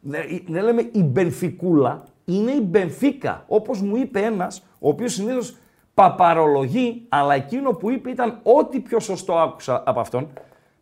δεν 0.00 0.22
δεν 0.48 0.64
λέμε 0.64 0.88
η 0.92 1.02
Μπενφικούλα, 1.02 2.04
είναι 2.24 2.50
η 2.50 2.60
Μπενφίκα. 2.62 3.44
Όπως 3.46 3.80
μου 3.80 3.96
είπε 3.96 4.20
ένας, 4.20 4.62
ο 4.78 4.88
οποίος 4.88 5.12
συνήθως 5.12 5.56
παπαρολογεί, 5.94 7.06
αλλά 7.08 7.34
εκείνο 7.34 7.70
που 7.70 7.90
είπε 7.90 8.10
ήταν 8.10 8.40
ό,τι 8.42 8.80
πιο 8.80 9.00
σωστό 9.00 9.38
άκουσα 9.38 9.82
από 9.86 10.00
αυτόν. 10.00 10.28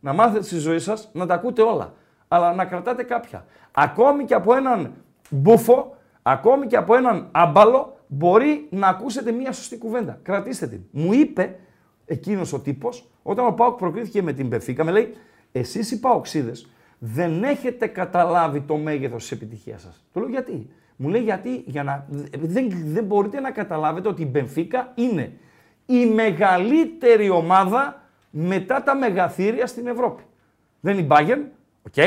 Να 0.01 0.13
μάθετε 0.13 0.45
στη 0.45 0.59
ζωή 0.59 0.79
σας 0.79 1.11
να 1.13 1.27
τα 1.27 1.35
ακούτε 1.35 1.63
όλα, 1.63 1.93
αλλά 2.29 2.55
να 2.55 2.65
κρατάτε 2.65 3.03
κάποια. 3.03 3.45
Ακόμη 3.73 4.25
και 4.25 4.35
από 4.35 4.55
έναν 4.55 4.93
μπούφο, 5.31 5.97
ακόμη 6.23 6.67
και 6.67 6.77
από 6.77 6.95
έναν 6.95 7.29
άμπαλο, 7.33 7.97
μπορεί 8.07 8.69
να 8.71 8.89
ακούσετε 8.89 9.33
μία 9.33 9.53
σωστή 9.53 9.79
κουβέντα. 9.79 10.19
Κρατήστε 10.23 10.67
την. 10.67 10.81
Μου 10.91 11.13
είπε 11.13 11.59
εκείνος 12.07 12.53
ο 12.53 12.59
τύπος, 12.59 13.11
όταν 13.23 13.47
ο 13.47 13.53
Πάουκ 13.53 13.79
προκρίθηκε 13.79 14.23
με 14.23 14.33
την 14.33 14.47
Μπενφίκα, 14.47 14.85
με 14.85 14.91
λέει, 14.91 15.15
εσείς 15.53 15.91
οι 15.91 16.01
Παοξίδες 16.01 16.69
δεν 16.99 17.45
έχετε 17.45 17.87
καταλάβει 17.87 18.61
το 18.61 18.77
μέγεθος 18.77 19.23
της 19.23 19.33
επιτυχίας 19.33 19.83
σας. 19.83 20.05
Του 20.13 20.21
λέω 20.21 20.29
γιατί; 20.29 20.71
Μου 20.97 21.09
λέει 21.09 21.23
γιατί, 21.23 21.63
για 21.67 21.83
να, 21.83 22.07
δεν, 22.41 22.73
δεν 22.85 23.05
μπορείτε 23.05 23.41
να 23.41 23.51
καταλάβετε 23.51 24.09
ότι 24.09 24.23
η 24.23 24.29
Μπενφίκα 24.31 24.93
είναι 24.95 25.33
η 25.87 26.07
μεγαλύτερη 26.07 27.31
ομάδα 27.31 28.03
μετά 28.31 28.83
τα 28.83 28.97
μεγαθύρια 28.97 29.67
στην 29.67 29.87
Ευρώπη. 29.87 30.23
Δεν 30.81 30.99
είναι 30.99 31.03
η 31.03 31.09
Bayern, 31.11 31.41
OK. 31.83 32.05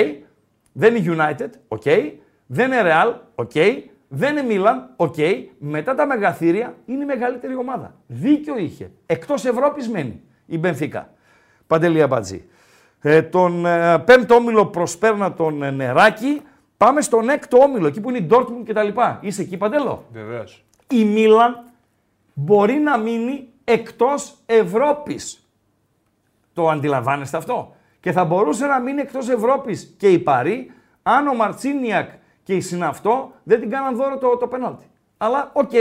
Δεν 0.72 0.96
είναι 0.96 1.14
η 1.14 1.18
United, 1.18 1.50
OK. 1.68 1.84
Δεν 2.46 2.72
είναι 2.72 2.82
Real, 2.84 3.14
OK. 3.36 3.52
Δεν 4.08 4.38
είναι 4.38 4.46
Milan, 4.50 4.94
OK. 4.96 5.16
Μετά 5.60 5.96
τα 5.96 6.06
μεγαθύρια 6.06 6.76
είναι 6.86 7.04
η 7.04 7.06
μεγαλύτερη 7.06 7.56
ομάδα. 7.56 7.96
Δίκιο 8.08 8.58
είχε. 8.58 8.92
Εκτός 9.06 9.46
Ευρώπης 9.46 9.90
μένει 9.90 10.22
η 10.46 10.58
Μπενφίκα. 10.58 11.14
Παντελή 11.68 12.08
Αμπατζή. 12.08 12.46
Ε, 13.02 13.22
τον 13.22 13.66
ε, 13.66 14.00
πέμπτο 14.00 14.36
όμιλο 14.36 14.66
προσπέρνα 14.66 15.34
τον 15.34 15.64
ε, 15.64 15.72
Νεράκη. 15.72 16.42
Πάμε 16.78 17.02
στον 17.02 17.30
έκτο 17.30 17.58
όμιλο, 17.58 17.88
εκεί 17.88 18.02
που 18.02 18.10
είναι 18.10 18.18
η 18.18 18.28
Dortmund 18.32 18.64
και 18.66 18.74
τα 18.74 18.84
λοιπά. 18.84 19.20
Είσαι 19.22 19.42
εκεί, 19.42 19.58
Παντέλο; 19.58 20.06
Βεβαίως. 20.12 20.66
Η 20.90 21.06
Μίλαν 21.06 21.64
μπορεί 22.34 22.74
να 22.74 22.98
μείνει 22.98 23.48
εκτός 23.64 24.36
Ευρώπης. 24.46 25.50
Το 26.54 26.70
αντιλαμβάνεστε 26.70 27.38
αυτό; 27.38 27.74
Και 28.00 28.12
θα 28.12 28.26
μπορούσε 28.26 28.66
να 28.66 28.80
μείνει 28.80 29.02
εκτός 29.02 29.30
Ευρώπης 29.30 29.96
και 29.98 30.10
η 30.10 30.20
Παρί, 30.20 30.72
αν 31.04 31.28
ο 31.28 31.34
Μαρτσίνιακ 31.34 32.10
και 32.44 32.56
οι 32.56 32.62
συν 32.62 32.92
αυτώ 32.92 33.32
δεν 33.44 33.60
την 33.60 33.70
κάναν 33.70 33.96
δώρο 33.96 34.18
το, 34.18 34.38
το 34.38 34.48
πέναλτι. 34.48 34.86
Αλλά 35.18 35.50
οκ, 35.54 35.72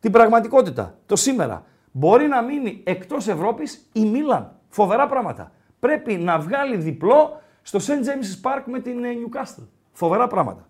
την 0.00 0.12
πραγματικότητα, 0.12 0.94
το 1.06 1.16
σήμερα. 1.16 1.64
Μπορεί 1.92 2.26
να 2.26 2.42
μείνει 2.42 2.82
εκτός 2.84 3.28
Ευρώπης 3.28 3.88
η 3.92 4.04
Μίλαν. 4.04 4.52
Φοβερά 4.68 5.06
πράγματα. 5.06 5.52
Πρέπει 5.86 6.14
να 6.14 6.38
βγάλει 6.38 6.76
διπλό 6.76 7.42
στο 7.62 7.78
St. 7.78 7.90
James's 7.90 8.50
Park 8.50 8.62
με 8.64 8.80
την 8.80 9.04
ε, 9.04 9.08
Newcastle. 9.08 9.66
Φοβερά 9.92 10.26
πράγματα. 10.26 10.66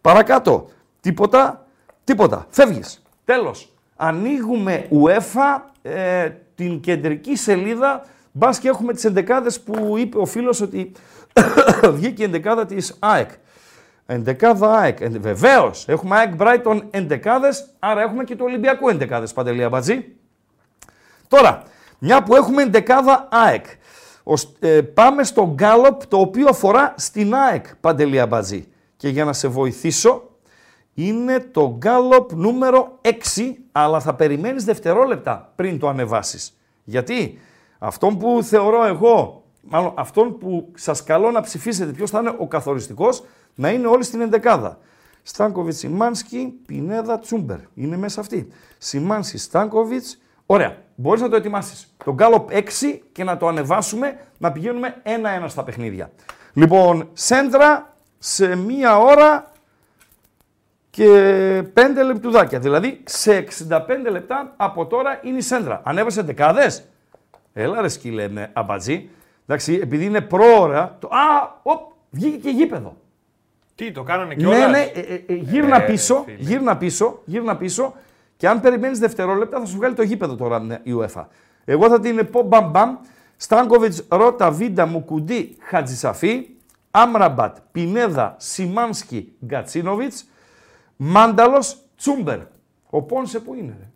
Παρακάτω, 0.00 0.68
τίποτα, 1.00 1.66
τίποτα. 2.04 2.46
Φεύγεις. 2.50 3.02
Τέλος. 3.24 3.72
Ανοίγουμε 3.96 4.88
UEFA 4.90 5.60
ε, 5.82 6.30
την 6.54 6.80
κεντρική 6.80 7.36
σελίδα. 7.36 8.04
Μπας 8.32 8.58
και 8.58 8.68
έχουμε 8.68 8.92
τις 8.92 9.04
εντεκάδες 9.04 9.60
που 9.60 9.96
είπε 9.98 10.18
ο 10.18 10.24
φίλος 10.24 10.60
ότι 10.60 10.92
βγήκε 11.96 12.22
η 12.22 12.24
εντεκάδα 12.24 12.66
της 12.66 12.96
ΑΕΚ. 12.98 13.30
Εντεκάδα 14.06 14.78
ΑΕΚ. 14.78 15.08
Βεβαίως. 15.08 15.88
Έχουμε 15.88 16.16
ΑΕΚ 16.16 16.32
Brighton 16.38 16.80
εντεκάδες, 16.90 17.68
άρα 17.78 18.00
έχουμε 18.02 18.24
και 18.24 18.36
το 18.36 18.44
Ολυμπιακό 18.44 18.88
εντεκάδες 18.90 19.32
παντελή 19.32 19.64
αμπατζή. 19.64 20.16
Τώρα, 21.28 21.62
μια 21.98 22.22
που 22.22 22.34
έχουμε 22.34 22.62
εντεκάδα 22.62 23.28
ΑΕΚ. 23.30 23.66
Ε, 24.58 24.80
πάμε 24.80 25.24
στο 25.24 25.52
γκάλοπ 25.54 26.06
το 26.06 26.18
οποίο 26.18 26.46
αφορά 26.48 26.94
στην 26.96 27.34
ΑΕΚ 27.34 27.76
παντελή 27.76 28.20
αμπατζή. 28.20 28.66
Και 28.96 29.08
για 29.08 29.24
να 29.24 29.32
σε 29.32 29.48
βοηθήσω, 29.48 30.30
είναι 30.94 31.40
το 31.40 31.76
γκάλοπ 31.78 32.32
νούμερο 32.32 32.98
6, 33.02 33.10
αλλά 33.72 34.00
θα 34.00 34.14
περιμένεις 34.14 34.64
δευτερόλεπτα 34.64 35.52
πριν 35.54 35.78
το 35.78 35.88
ανεβάσεις. 35.88 36.56
Γιατί 36.84 37.38
αυτόν 37.78 38.18
που 38.18 38.42
θεωρώ 38.42 38.84
εγώ, 38.84 39.44
μάλλον 39.60 39.92
αυτόν 39.96 40.38
που 40.38 40.70
σας 40.74 41.02
καλώ 41.02 41.30
να 41.30 41.40
ψηφίσετε 41.40 41.92
ποιος 41.92 42.10
θα 42.10 42.18
είναι 42.18 42.34
ο 42.38 42.46
καθοριστικός, 42.46 43.24
να 43.54 43.70
είναι 43.70 43.86
όλοι 43.86 44.04
στην 44.04 44.20
εντεκάδα. 44.20 44.78
Στάνκοβιτς, 45.22 45.78
Σιμάνσκι, 45.78 46.52
Πινέδα, 46.66 47.18
Τσούμπερ. 47.18 47.58
Είναι 47.74 47.96
μέσα 47.96 48.20
αυτή. 48.20 48.48
Σιμάνσκι, 48.78 49.38
Στάνκοβιτς. 49.38 50.18
Ωραία. 50.46 50.81
Μπορείς 50.94 51.20
να 51.20 51.28
το 51.28 51.36
ετοιμάσεις. 51.36 51.94
Το 52.04 52.12
γκάλοπ 52.12 52.50
6 52.52 52.62
και 53.12 53.24
να 53.24 53.36
το 53.36 53.48
ανεβάσουμε 53.48 54.18
να 54.38 54.52
πηγαίνουμε 54.52 54.94
ένα-ένα 55.02 55.48
στα 55.48 55.64
παιχνίδια. 55.64 56.10
Λοιπόν, 56.52 57.08
σέντρα 57.12 57.94
σε 58.18 58.56
μία 58.56 58.98
ώρα 58.98 59.52
και 60.90 61.62
5 61.74 61.80
λεπτουδάκια. 62.04 62.58
Δηλαδή 62.58 63.00
σε 63.04 63.44
65 63.68 63.78
λεπτά 64.10 64.54
από 64.56 64.86
τώρα 64.86 65.20
είναι 65.22 65.36
η 65.36 65.40
σέντρα. 65.40 65.80
Ανέβασε 65.84 66.22
δεκάδες. 66.22 66.84
Έλα 67.52 67.80
ρε 67.80 67.88
σκύλε 67.88 68.28
με 68.28 68.50
αμπατζή. 68.52 69.08
Εντάξει, 69.46 69.78
επειδή 69.82 70.04
είναι 70.04 70.20
πρόωρα. 70.20 70.96
Το... 71.00 71.06
Α, 71.06 71.58
οπ, 71.62 71.80
βγήκε 72.10 72.36
και 72.36 72.50
γήπεδο. 72.50 72.96
Τι, 73.74 73.92
το 73.92 74.02
κάνανε 74.02 74.34
κιόλας; 74.34 74.58
Ναι, 74.58 74.66
ναι, 74.66 74.78
ε, 74.78 75.00
ε, 75.00 75.22
ε, 75.26 75.34
γύρνα 75.34 75.82
ε, 75.82 75.86
πίσω, 75.86 76.24
γύρνα 76.38 76.76
πίσω, 76.76 77.20
γύρνα 77.24 77.56
πίσω 77.56 77.94
και 78.42 78.48
αν 78.48 78.60
περιμένεις 78.60 78.98
δευτερόλεπτα 78.98 79.58
θα 79.58 79.66
σου 79.66 79.76
βγάλει 79.76 79.94
το 79.94 80.02
γήπεδο 80.02 80.34
τώρα 80.34 80.60
ναι, 80.60 80.78
η 80.82 80.92
UEFA. 81.00 81.24
Εγώ 81.64 81.88
θα 81.88 82.00
την 82.00 82.30
πω 82.30 82.42
μπαμ 82.42 82.70
μπαμ. 82.70 82.96
Στάνκοβιτς, 83.36 84.04
Ρότα, 84.08 84.50
Βίντα, 84.50 84.86
Μουκουντή, 84.86 85.56
Χατζησαφή, 85.60 86.48
Άμραμπατ, 86.90 87.56
Πινέδα, 87.72 88.34
Σιμάνσκι, 88.38 89.36
Γκατσίνοβιτς, 89.44 90.24
Μάνταλος, 90.96 91.76
Τσούμπερ. 91.96 92.38
Ο 92.90 93.02
Πόνσε 93.02 93.38
που 93.40 93.54
είναι, 93.54 93.76
ρε; 93.78 93.90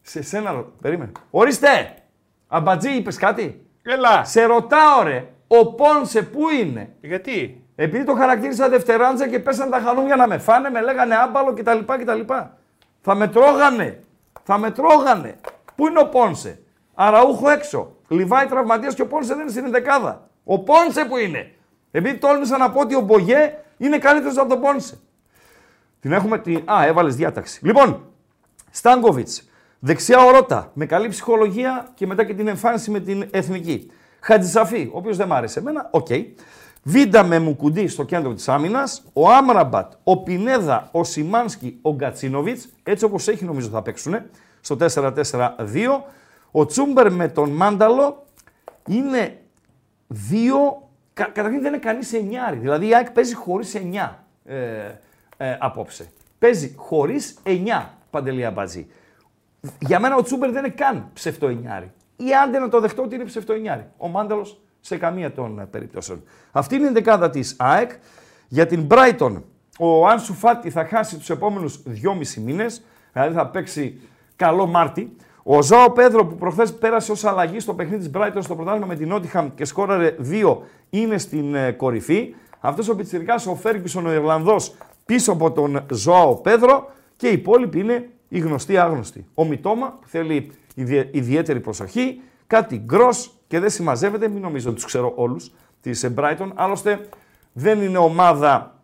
Σε 0.00 0.22
σένα, 0.22 0.64
περίμενε. 0.80 1.12
Ορίστε! 1.30 1.94
Αμπατζή, 2.46 2.90
είπες 2.90 3.16
κάτι; 3.16 3.66
Έλα. 3.82 4.24
Σε 4.24 4.44
ρωτάω, 4.44 5.02
ρε. 5.02 5.28
Ο 5.46 5.74
Πόνσε 5.74 6.22
που 6.22 6.48
είναι; 6.48 6.94
Γιατί; 7.00 7.64
Επειδή 7.74 8.04
το 8.04 8.14
χαρακτήρισα 8.14 8.68
δευτεράντζα 8.68 9.28
και 9.28 9.38
πέσαν 9.38 9.70
τα 9.70 9.78
χανούμια 9.80 10.16
να 10.16 10.26
με 10.26 10.38
φάνε, 10.38 10.70
με 10.70 10.80
λέγανε 10.80 11.14
άμπαλο 11.16 11.52
κτλ. 11.52 11.78
κτλ. 11.78 12.20
Θα 13.08 13.16
με 13.16 13.28
τρώγανε. 13.28 14.02
Θα 14.42 14.58
με 14.58 14.70
τρώγανε. 14.70 15.36
Πού 15.74 15.86
είναι 15.86 16.00
ο 16.00 16.08
Πόνσε; 16.08 16.60
Αραούχο 16.94 17.48
έξω. 17.48 17.96
Λιβάι 18.08 18.46
τραυματίας 18.46 18.94
και 18.94 19.02
ο 19.02 19.06
Πόνσε 19.06 19.34
δεν 19.34 19.42
είναι 19.42 19.50
στην 19.50 19.70
δεκάδα. 19.70 20.28
Ο 20.44 20.58
Πόνσε 20.58 21.04
που 21.04 21.16
είναι. 21.16 21.52
Επειδή 21.90 22.18
τόλμησα 22.18 22.58
να 22.58 22.70
πω 22.70 22.80
ότι 22.80 22.94
ο 22.94 23.00
Μπογέ 23.00 23.54
είναι 23.76 23.98
καλύτερος 23.98 24.38
από 24.38 24.48
τον 24.48 24.60
Πόνσε. 24.60 24.98
Την 26.00 26.12
έχουμε. 26.12 26.38
Τη... 26.38 26.54
Α, 26.54 26.84
έβαλες 26.86 27.16
διάταξη. 27.16 27.66
Λοιπόν, 27.66 28.04
Στάνκοβιτς. 28.70 29.48
Δεξιά 29.78 30.24
ο 30.24 30.32
Ρότα. 30.32 30.70
Με 30.74 30.86
καλή 30.86 31.08
ψυχολογία 31.08 31.88
και 31.94 32.06
μετά 32.06 32.24
και 32.24 32.34
την 32.34 32.48
εμφάνιση 32.48 32.90
με 32.90 33.00
την 33.00 33.28
εθνική. 33.30 33.90
Χατζισαφί, 34.20 34.90
ο 34.92 34.96
οποίος 34.98 35.16
δεν 35.16 35.26
μ' 35.26 35.32
άρεσε 35.32 35.58
εμένα. 35.58 35.88
OK. 35.90 36.06
Okay. 36.10 36.24
Βίντα 36.88 37.24
με 37.24 37.38
Μουκουντή 37.38 37.88
στο 37.88 38.04
κέντρο 38.04 38.34
της 38.34 38.48
άμυνας. 38.48 39.02
Ο 39.12 39.30
Άμραμπατ, 39.30 39.92
ο 40.04 40.22
Πινέδα, 40.22 40.88
ο 40.92 41.04
Σιμάνσκι, 41.04 41.78
ο 41.82 41.94
Γκατσίνοβιτς. 41.94 42.68
Έτσι 42.82 43.04
όπως 43.04 43.28
έχει 43.28 43.44
νομίζω 43.44 43.68
θα 43.68 43.82
παίξουν 43.82 44.14
στο 44.60 44.76
4-4-2. 44.76 45.52
Ο 46.50 46.66
Τσούμπερ 46.66 47.12
με 47.12 47.28
τον 47.28 47.50
Μάνταλο 47.50 48.26
είναι 48.86 49.38
δύο. 50.06 50.88
Κα, 51.12 51.24
καταρχήν 51.24 51.60
δεν 51.60 51.72
είναι 51.72 51.82
κανείς 51.82 52.12
εννιάρι. 52.12 52.56
Δηλαδή 52.56 52.88
η 52.88 52.94
ΑΕΚ 52.94 53.10
παίζει 53.10 53.34
χωρίς 53.34 53.74
εννιά 53.74 54.24
ε, 54.44 54.56
ε, 55.36 55.56
απόψε. 55.60 56.10
Παίζει 56.38 56.74
χωρίς 56.76 57.38
εννιά 57.42 57.94
παντελή 58.10 58.44
αμπατζή. 58.44 58.86
Για 59.78 60.00
μένα 60.00 60.16
ο 60.16 60.22
Τσούμπερ 60.22 60.50
δεν 60.50 60.64
είναι 60.64 60.74
καν 60.74 61.10
ψευτοεννιάρι. 61.12 61.92
Ή 62.16 62.34
άντε 62.44 62.58
να 62.58 62.68
το 62.68 62.80
δεχτώ 62.80 63.02
ότι 63.02 63.14
είναι 63.14 63.24
ψευτοεννιάρι. 63.24 63.86
Ο 63.96 64.08
Μάνταλος 64.08 64.60
σε 64.80 64.96
καμία 64.96 65.32
των 65.32 65.58
ε, 65.58 65.64
περιπτώσεων. 65.64 66.22
Αυτή 66.52 66.74
είναι 66.74 66.88
η 66.88 66.92
δεκάδα 66.92 67.30
της 67.30 67.56
ΑΕΚ. 67.58 67.90
Για 68.48 68.66
την 68.66 68.86
Brighton, 68.90 69.42
ο 69.78 70.06
Άνσου 70.06 70.34
Φάτι 70.34 70.70
θα 70.70 70.84
χάσει 70.84 71.16
τους 71.16 71.30
επόμενους 71.30 71.82
2,5 71.86 72.42
μήνες, 72.42 72.82
δηλαδή 73.12 73.34
θα 73.34 73.46
παίξει 73.46 74.00
καλό 74.36 74.66
Μάρτι. 74.66 75.16
Ο 75.42 75.62
Ζάο 75.62 75.90
Πέδρο 75.90 76.26
που 76.26 76.36
προχθές 76.36 76.74
πέρασε 76.74 77.12
ως 77.12 77.24
αλλαγή 77.24 77.60
στο 77.60 77.74
παιχνίδι 77.74 78.08
της 78.08 78.10
Brighton 78.14 78.38
στο 78.40 78.54
πρωτάθλημα 78.54 78.86
με 78.86 78.96
την 78.96 79.08
Νότιχαμ 79.08 79.54
και 79.54 79.64
σκόραρε 79.64 80.16
2 80.30 80.56
είναι 80.90 81.18
στην 81.18 81.54
ε, 81.54 81.72
κορυφή. 81.72 82.34
Αυτός 82.60 82.88
ο 82.88 82.96
Πιτσυρικά, 82.96 83.34
ο 83.48 83.54
Φέργκισον, 83.54 84.06
ο 84.06 84.12
Ιρλανδός 84.12 84.74
πίσω 85.04 85.32
από 85.32 85.52
τον 85.52 85.86
Ζωάο 85.92 86.34
Πέδρο 86.34 86.90
και 87.16 87.28
οι 87.28 87.32
υπόλοιποι 87.32 87.80
είναι 87.80 88.08
οι 88.28 88.38
γνωστοί 88.38 88.76
άγνωστοι. 88.76 89.26
Ο 89.34 89.44
Μιτόμα 89.44 89.98
που 90.00 90.08
θέλει 90.08 90.50
ιδιαίτερη 91.10 91.60
προσοχή, 91.60 92.20
κάτι 92.46 92.82
γκρό 92.84 93.08
και 93.48 93.58
δεν 93.58 93.70
συμμαζεύεται, 93.70 94.28
μην 94.28 94.42
νομίζω 94.42 94.66
ότι 94.66 94.76
τους 94.76 94.84
ξέρω 94.86 95.12
όλους 95.16 95.52
της 95.80 96.10
Brighton. 96.16 96.50
Άλλωστε 96.54 97.08
δεν 97.52 97.82
είναι 97.82 97.98
ομάδα 97.98 98.82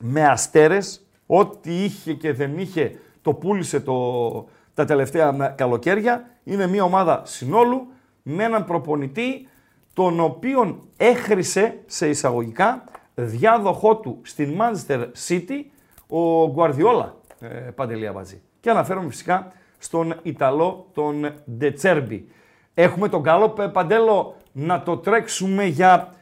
με 0.00 0.24
αστέρες. 0.24 1.06
Ό,τι 1.26 1.84
είχε 1.84 2.12
και 2.12 2.32
δεν 2.32 2.58
είχε 2.58 2.98
το 3.22 3.32
πούλησε 3.32 3.80
το, 3.80 4.48
τα 4.74 4.84
τελευταία 4.84 5.54
καλοκαίρια. 5.56 6.30
Είναι 6.44 6.66
μια 6.66 6.82
ομάδα 6.84 7.22
συνόλου 7.24 7.86
με 8.22 8.44
έναν 8.44 8.64
προπονητή 8.64 9.48
τον 9.92 10.20
οποίον 10.20 10.80
έχρισε 10.96 11.78
σε 11.86 12.08
εισαγωγικά 12.08 12.84
διάδοχό 13.14 13.96
του 13.96 14.20
στην 14.22 14.58
Manchester 14.58 15.06
City 15.28 15.64
ο 16.06 16.50
Γκουαρδιόλα 16.50 17.16
ε, 17.40 17.46
Παντελία 17.48 18.12
Μπατζή. 18.12 18.40
Και 18.60 18.70
αναφέρομαι 18.70 19.08
φυσικά 19.08 19.52
στον 19.78 20.14
Ιταλό 20.22 20.86
τον 20.94 21.34
Ντετσέρμπι. 21.56 22.28
Έχουμε 22.74 23.08
τον 23.08 23.22
καλό 23.22 23.48
Παντέλο 23.48 24.36
να 24.52 24.82
το 24.82 24.96
τρέξουμε 24.96 25.64
για 25.64 26.14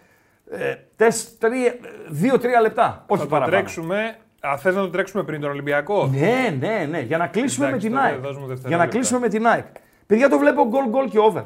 ε, 0.51 0.75
2-3 0.99 1.09
λεπτά. 2.63 3.05
Όχι 3.07 3.23
θα 3.23 3.29
παραπάνω. 3.29 3.45
το 3.45 3.51
τρέξουμε. 3.51 4.17
Α, 4.41 4.57
θες 4.57 4.75
να 4.75 4.81
το 4.81 4.91
τρέξουμε 4.91 5.23
πριν 5.23 5.41
τον 5.41 5.51
Ολυμπιακό; 5.51 6.07
Ναι, 6.07 6.57
ναι, 6.59 6.87
ναι. 6.91 7.01
Για 7.01 7.19
να 7.19 7.27
κλείσουμε 7.27 7.71
με 7.71 7.79
την 7.79 7.99
ΑΕΚ. 7.99 8.19
Για 8.67 8.77
να 8.77 8.87
κλείσουμε 8.87 9.19
με 9.19 9.29
την 9.29 9.47
ΑΕΚ. 9.47 9.67
Παιδιά 10.07 10.29
το 10.29 10.39
βλέπω 10.39 10.67
γκολ 10.69 10.89
γκολ 10.89 11.09
και 11.09 11.19
over. 11.19 11.43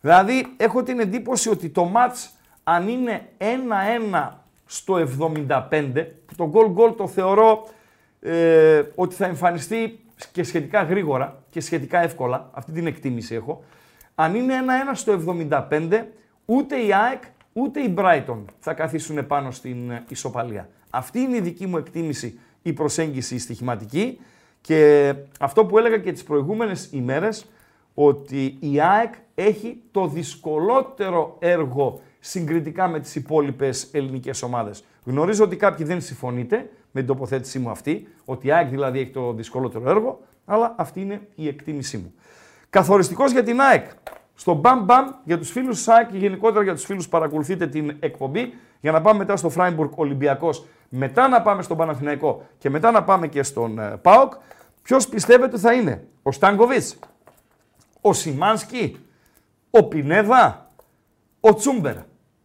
Δηλαδή 0.00 0.46
έχω 0.56 0.82
την 0.82 1.00
εντύπωση 1.00 1.50
ότι 1.50 1.68
το 1.68 1.92
match 1.94 2.28
αν 2.64 2.88
είναι 2.88 3.28
1-1 4.12 4.28
στο 4.66 5.08
75, 5.50 6.06
το 6.36 6.48
γκολ 6.48 6.66
γκολ 6.70 6.94
το 6.94 7.06
θεωρώ 7.06 7.68
ε, 8.20 8.82
ότι 8.94 9.14
θα 9.14 9.26
εμφανιστεί 9.26 10.00
και 10.32 10.42
σχετικά 10.42 10.82
γρήγορα 10.82 11.42
και 11.50 11.60
σχετικά 11.60 12.02
εύκολα. 12.02 12.50
Αυτή 12.52 12.72
την 12.72 12.86
εκτίμηση 12.86 13.34
έχω. 13.34 13.64
Αν 14.20 14.34
είναι 14.34 14.54
1-1 14.90 14.90
στο 14.94 15.36
75, 15.70 16.04
ούτε 16.44 16.76
η 16.76 16.94
ΑΕΚ 16.94 17.22
ούτε 17.52 17.80
η 17.80 17.94
Brighton 17.98 18.44
θα 18.58 18.74
καθίσουν 18.74 19.26
πάνω 19.26 19.50
στην 19.50 19.90
ε, 19.90 20.04
ισοπαλία. 20.08 20.68
Αυτή 20.90 21.20
είναι 21.20 21.36
η 21.36 21.40
δική 21.40 21.66
μου 21.66 21.76
εκτίμηση, 21.76 22.38
η 22.62 22.72
προσέγγιση 22.72 23.34
η 23.34 23.38
στοιχηματική 23.38 24.20
και 24.60 25.14
αυτό 25.40 25.64
που 25.64 25.78
έλεγα 25.78 25.98
και 25.98 26.12
τις 26.12 26.22
προηγούμενες 26.22 26.88
ημέρες, 26.92 27.46
ότι 27.94 28.56
η 28.60 28.80
ΑΕΚ 28.80 29.14
έχει 29.34 29.82
το 29.90 30.06
δυσκολότερο 30.06 31.36
έργο 31.38 32.00
συγκριτικά 32.18 32.88
με 32.88 33.00
τις 33.00 33.14
υπόλοιπες 33.14 33.88
ελληνικές 33.92 34.42
ομάδες. 34.42 34.84
Γνωρίζω 35.04 35.44
ότι 35.44 35.56
κάποιοι 35.56 35.86
δεν 35.86 36.00
συμφωνείτε 36.00 36.56
με 36.90 37.00
την 37.00 37.06
τοποθέτησή 37.06 37.58
μου 37.58 37.70
αυτή, 37.70 38.08
ότι 38.24 38.46
η 38.46 38.52
ΑΕΚ 38.52 38.68
δηλαδή 38.68 38.98
έχει 38.98 39.10
το 39.10 39.32
δυσκολότερο 39.32 39.90
έργο, 39.90 40.20
αλλά 40.44 40.74
αυτή 40.78 41.00
είναι 41.00 41.20
η 41.34 41.48
εκτίμησή 41.48 41.96
μου. 41.98 42.14
Καθοριστικός 42.70 43.32
για 43.32 43.42
την 43.42 43.60
ΑΕΚ. 43.60 43.86
Στο 44.34 44.54
μπαμ 44.54 44.84
μπαμ 44.84 45.08
για 45.24 45.38
τους 45.38 45.50
φίλους 45.50 45.84
τη 45.84 45.92
ΑΕΚ 45.92 46.10
και 46.10 46.16
γενικότερα 46.16 46.64
για 46.64 46.74
τους 46.74 46.84
φίλους 46.84 47.04
που 47.04 47.10
παρακολουθείτε 47.10 47.66
την 47.66 47.96
εκπομπή. 48.00 48.54
Για 48.80 48.92
να 48.92 49.00
πάμε 49.00 49.18
μετά 49.18 49.36
στο 49.36 49.48
Φράιμπουργκ 49.48 49.90
Ολυμπιακός, 49.94 50.66
μετά 50.88 51.28
να 51.28 51.42
πάμε 51.42 51.62
στον 51.62 51.76
Παναθηναϊκό 51.76 52.46
και 52.58 52.70
μετά 52.70 52.90
να 52.90 53.04
πάμε 53.04 53.28
και 53.28 53.42
στον 53.42 53.78
ε, 53.78 53.96
ΠΑΟΚ. 54.02 54.32
Ποιος 54.82 55.08
πιστεύετε 55.08 55.58
θα 55.58 55.72
είναι, 55.72 56.04
ο 56.22 56.32
Στάνκοβιτς, 56.32 56.98
ο 58.00 58.12
Σιμάνσκι, 58.12 58.96
ο 59.70 59.84
Πινέδα, 59.84 60.70
ο 61.40 61.54
Τσούμπερ. 61.54 61.96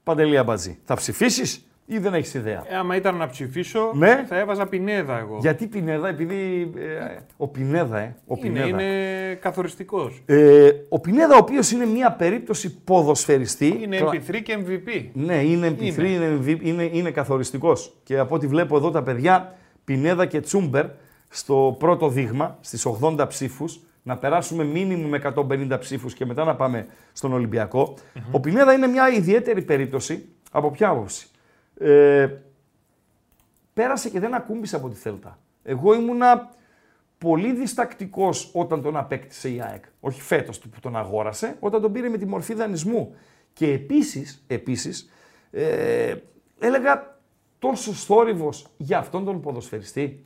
Παντελία 0.03 0.43
Μπατζή. 0.43 0.79
Θα 0.83 0.95
ψηφίσεις; 0.95 1.67
Ή 1.93 1.95
ή 1.95 1.99
δεν 1.99 2.13
έχεις 2.13 2.33
ιδέα; 2.33 2.63
Ε, 2.67 2.75
άμα 2.75 2.95
ήταν 2.95 3.15
να 3.15 3.27
ψηφίσω, 3.27 3.91
Ναι. 3.93 4.25
θα 4.27 4.37
έβαζα 4.39 4.65
Πινέδα 4.67 5.17
εγώ. 5.19 5.37
Γιατί 5.41 5.67
Πινέδα, 5.67 6.07
επειδή. 6.07 6.71
ε, 6.77 7.17
ο 7.37 7.47
Πινέδα, 7.47 7.99
ε. 7.99 8.15
Ο 8.27 8.35
είναι, 8.37 8.47
Πινέδα. 8.59 8.67
είναι 8.67 9.33
καθοριστικός. 9.41 10.21
Ε, 10.25 10.69
ο 10.89 10.99
Πινέδα, 10.99 11.33
ο 11.35 11.37
οποίος 11.37 11.71
είναι 11.71 11.85
μια 11.85 12.11
περίπτωση 12.11 12.75
ποδοσφαιριστή. 12.83 13.79
Είναι 13.81 13.97
κλα- 13.97 14.09
MP3 14.13 14.41
και 14.41 14.57
MVP. 14.65 15.09
Ναι, 15.13 15.35
είναι 15.35 15.67
MP3, 15.67 15.97
Είναι. 15.97 16.07
είναι, 16.07 16.25
είναι, 16.45 16.59
είναι, 16.61 16.89
είναι 16.93 17.11
καθοριστικός. 17.11 17.95
Και 18.03 18.17
από 18.17 18.35
ό,τι 18.35 18.47
βλέπω 18.47 18.75
εδώ 18.77 18.91
τα 18.91 19.03
παιδιά, 19.03 19.55
Πινέδα 19.83 20.25
και 20.25 20.39
Τσούμπερ, 20.39 20.85
στο 21.29 21.75
πρώτο 21.79 22.07
δείγμα, 22.09 22.57
στις 22.61 22.85
80 22.85 23.27
ψήφους, 23.27 23.79
να 24.03 24.17
περάσουμε 24.17 24.63
μήνυμου 24.63 25.07
με 25.07 25.17
150 25.17 25.77
ψήφους 25.79 26.13
και 26.13 26.25
μετά 26.25 26.43
να 26.43 26.55
πάμε 26.55 26.85
στον 27.13 27.33
ολυμπιακο 27.33 27.93
Ο 28.31 28.39
Πινέδα 28.39 28.73
είναι 28.73 28.87
μια 28.87 29.09
ιδιαίτερη 29.09 29.61
περίπτωση, 29.61 30.25
από 30.51 30.71
ποια 30.71 30.89
άποψη; 30.89 31.27
Ε, 31.77 32.27
πέρασε 33.73 34.09
και 34.09 34.19
δεν 34.19 34.33
ακούμπησε 34.33 34.75
από 34.75 34.89
τη 34.89 34.95
Θέλτα. 34.95 35.39
Εγώ 35.63 35.93
ήμουνα 35.93 36.49
πολύ 37.17 37.53
διστακτικός 37.53 38.49
όταν 38.53 38.81
τον 38.81 38.97
απέκτησε 38.97 39.49
η 39.49 39.61
ΑΕΚ. 39.61 39.83
Όχι 39.99 40.21
φέτος 40.21 40.59
του 40.59 40.69
που 40.69 40.79
τον 40.79 40.95
αγόρασε, 40.95 41.55
όταν 41.59 41.81
τον 41.81 41.91
πήρε 41.91 42.09
με 42.09 42.17
τη 42.17 42.25
μορφή 42.25 42.53
δανεισμού. 42.53 43.15
Και 43.53 43.71
επίσης, 43.71 44.43
επίσης 44.47 45.09
ε, 45.51 46.15
έλεγα 46.59 47.17
τόσο 47.59 47.91
θόρυβος 47.91 48.67
για 48.77 48.97
αυτόν 48.97 49.25
τον 49.25 49.41
ποδοσφαιριστή. 49.41 50.25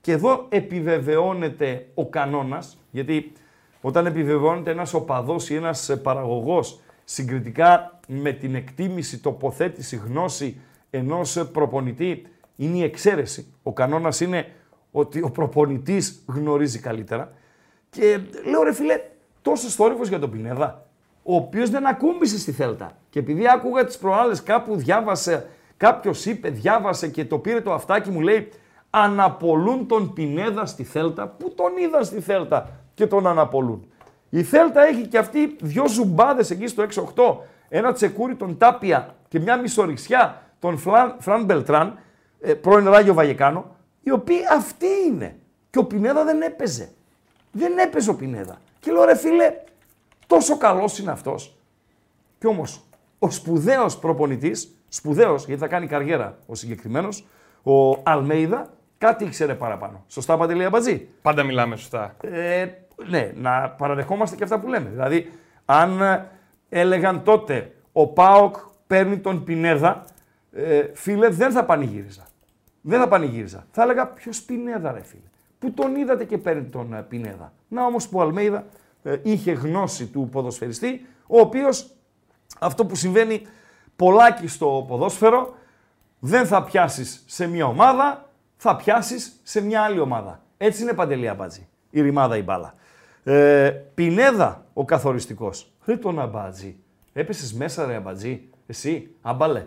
Και 0.00 0.12
εδώ 0.12 0.46
επιβεβαιώνεται 0.48 1.86
ο 1.94 2.08
κανόνας, 2.08 2.78
γιατί 2.90 3.32
όταν 3.80 4.06
επιβεβαιώνεται 4.06 4.70
ένας 4.70 4.94
οπαδός 4.94 5.50
ή 5.50 5.54
ένας 5.54 5.88
ε, 5.88 5.96
παραγωγός 5.96 6.80
συγκριτικά 7.04 8.00
με 8.06 8.32
την 8.32 8.54
εκτίμηση, 8.54 9.18
τοποθέτηση, 9.18 9.96
γνώση 9.96 10.60
ενός 10.90 11.36
ε, 11.36 11.44
προπονητή, 11.44 12.26
είναι 12.56 12.76
η 12.76 12.82
εξαίρεση. 12.82 13.54
Ο 13.62 13.72
κανόνας 13.72 14.20
είναι 14.20 14.46
ότι 14.90 15.22
ο 15.22 15.30
προπονητής 15.30 16.22
γνωρίζει 16.26 16.78
καλύτερα. 16.78 17.32
Και 17.90 18.20
λέω 18.44 18.62
ρε 18.62 18.72
φίλε, 18.72 19.00
τόσος 19.42 19.74
θόρυβος 19.74 20.08
για 20.08 20.18
τον 20.18 20.30
Πινέδα, 20.30 20.86
ο 21.22 21.34
οποίος 21.34 21.70
δεν 21.70 21.86
ακούμπησε 21.86 22.38
στη 22.38 22.52
Θέλτα. 22.52 22.98
Και 23.10 23.18
επειδή 23.18 23.48
άκουγα 23.48 23.84
τις 23.84 23.98
προάλλες 23.98 24.42
κάπου 24.42 24.76
διάβασε, 24.76 25.46
κάποιος 25.76 26.26
είπε, 26.26 26.48
διάβασε 26.48 27.08
και 27.08 27.24
το 27.24 27.38
πήρε 27.38 27.60
το 27.60 27.72
αυτάκι 27.72 28.10
μου, 28.10 28.20
λέει 28.20 28.48
αναπολούν 28.90 29.86
τον 29.86 30.12
Πινέδα 30.12 30.66
στη 30.66 30.84
Θέλτα. 30.84 31.28
Πού 31.28 31.54
τον 31.54 31.76
είδαν 31.76 32.04
στη 32.04 32.20
Θέλτα 32.20 32.70
και 32.94 33.06
τον 33.06 33.26
αναπολούν. 33.26 33.84
Η 34.30 34.42
Θέλτα 34.42 34.86
έχει 34.86 35.06
και 35.06 35.18
αυτή 35.18 35.56
δυο 35.60 35.88
ζουμπάδες 35.88 36.50
εκεί 36.50 36.66
στο 36.66 36.86
6-8. 37.14 37.36
Ένα 37.68 37.92
τσεκούρι 37.92 38.34
τον 38.34 38.58
Τάπια 38.58 39.14
και 39.28 39.40
μια 39.40 39.56
μισοριξιά 39.56 40.42
τον 40.60 40.78
Φλαν, 40.78 41.16
Φραν 41.18 41.44
Μπελτράν, 41.44 41.98
ε, 42.40 42.54
πρώην 42.54 42.88
Ράγιο 42.88 43.14
Βαγεκάνο, 43.14 43.76
οι 44.02 44.10
οποίοι 44.10 44.40
αυτοί 44.52 44.86
είναι. 45.06 45.36
Και 45.70 45.78
ο 45.78 45.84
Πινέδα 45.84 46.24
δεν 46.24 46.42
έπαιζε. 46.42 46.90
Δεν 47.52 47.78
έπαιζε 47.78 48.10
ο 48.10 48.14
Πινέδα. 48.14 48.60
Και 48.80 48.92
λέω 48.92 49.04
ρε 49.04 49.16
φίλε, 49.16 49.54
τόσο 50.26 50.56
καλός 50.56 50.98
είναι 50.98 51.10
αυτός. 51.10 51.56
Κι 52.38 52.46
όμως, 52.46 52.84
ο 53.18 53.30
σπουδαίος 53.30 53.98
προπονητής, 53.98 54.76
σπουδαίος 54.88 55.46
γιατί 55.46 55.60
θα 55.60 55.66
κάνει 55.68 55.86
καριέρα 55.86 56.38
ο 56.46 56.54
συγκεκριμένος, 56.54 57.26
ο 57.62 58.00
Αλμέιδα, 58.02 58.66
κάτι 58.98 59.24
ήξερε 59.24 59.54
παραπάνω. 59.54 60.04
Σωστά 60.08 60.36
Παντελή 60.36 60.64
Αμπατζή; 60.64 61.08
Πάντα 61.22 61.42
μιλάμε 61.42 61.76
σωστά. 61.76 62.16
Ε, 62.20 62.66
ναι, 63.08 63.32
να 63.34 63.70
παραδεχόμαστε 63.70 64.36
και 64.36 64.42
αυτά 64.42 64.60
που 64.60 64.68
λέμε. 64.68 64.88
Δηλαδή, 64.88 65.30
αν 65.64 66.02
ε, 66.02 66.30
έλεγαν 66.68 67.22
τότε 67.22 67.74
ο 67.92 68.06
Πάοκ 68.06 68.56
παίρνει 68.86 69.18
τον 69.18 69.44
Πινέδα, 69.44 70.04
ε, 70.52 70.84
φίλε, 70.94 71.28
δεν 71.28 71.50
θα 71.52 71.64
πανηγύριζα. 71.64 72.26
Δεν 72.80 73.00
θα 73.00 73.08
πανηγύριζα. 73.08 73.66
Θα 73.70 73.82
έλεγα 73.82 74.06
ποιος 74.06 74.42
Πινέδα, 74.42 74.92
ρε 74.92 75.02
φίλε. 75.02 75.22
Πού 75.58 75.72
τον 75.72 75.96
είδατε 75.96 76.24
και 76.24 76.38
παίρνει 76.38 76.62
τον 76.62 76.94
ε, 76.94 77.02
Πινέδα. 77.02 77.52
Να 77.68 77.84
όμως 77.84 78.08
που 78.08 78.18
ο 78.18 78.20
Αλμέιδα 78.20 78.64
ε, 79.02 79.16
είχε 79.22 79.52
γνώση 79.52 80.06
του 80.06 80.28
ποδοσφαιριστή, 80.32 81.06
ο 81.26 81.40
οποίος 81.40 81.90
αυτό 82.58 82.86
που 82.86 82.94
συμβαίνει 82.94 83.46
πολλάκι 83.96 84.46
στο 84.46 84.84
ποδόσφαιρο, 84.88 85.54
δεν 86.18 86.46
θα 86.46 86.64
πιάσεις 86.64 87.24
σε 87.26 87.46
μια 87.46 87.66
ομάδα, 87.66 88.30
θα 88.56 88.76
πιάσεις 88.76 89.40
σε 89.42 89.60
μια 89.60 89.82
άλλη 89.82 90.00
ομάδα. 90.00 90.42
Έτσι 90.56 90.82
είναι 90.82 90.92
παντελή 90.92 91.28
αμπάτζη. 91.28 91.68
Η 91.90 92.00
ρημάδα 92.00 92.36
η 92.36 92.42
μπάλα. 92.42 92.74
Ε, 93.24 93.70
Πινέδα 93.94 94.64
ο 94.72 94.84
καθοριστικός. 94.84 95.72
Ρε 95.84 95.96
τον 95.96 96.20
αμπάτζη. 96.20 96.76
Έπεσες 97.12 97.52
μέσα 97.54 97.86
ρε 97.86 97.94
αμπάτζη. 97.94 98.48
Εσύ, 98.66 99.14
αμπάλε. 99.22 99.66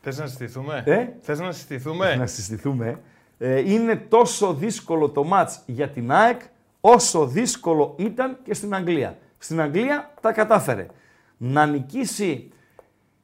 Θες 0.00 0.18
να 0.18 0.26
συστηθούμε; 0.26 0.82
Ε; 0.86 1.08
Θες 1.20 1.40
να 1.40 1.52
συστηθούμε; 1.52 2.14
Να 2.14 2.26
συστηθούμε. 2.26 3.00
Ε, 3.38 3.72
είναι 3.72 3.96
τόσο 3.96 4.54
δύσκολο 4.54 5.08
το 5.08 5.24
μάτς 5.24 5.62
για 5.66 5.88
την 5.88 6.12
ΑΕΚ 6.12 6.40
όσο 6.80 7.26
δύσκολο 7.26 7.94
ήταν 7.98 8.38
και 8.44 8.54
στην 8.54 8.74
Αγγλία. 8.74 9.18
Στην 9.38 9.60
Αγγλία 9.60 10.14
τα 10.20 10.32
κατάφερε. 10.32 10.86
Να 11.36 11.66
νικήσει 11.66 12.52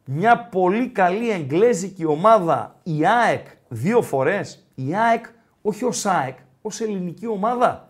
μια 0.05 0.39
πολύ 0.39 0.89
καλή 0.89 1.31
εγγλέζικη 1.31 2.05
ομάδα 2.05 2.77
η 2.83 3.07
ΑΕΚ 3.07 3.47
δύο 3.68 4.03
φορές. 4.03 4.66
Η 4.74 4.95
ΑΕΚ 4.95 5.27
όχι 5.62 5.85
ως 5.85 6.07
ΑΕΚ, 6.07 6.37
ως 6.62 6.81
ελληνική 6.81 7.27
ομάδα. 7.27 7.89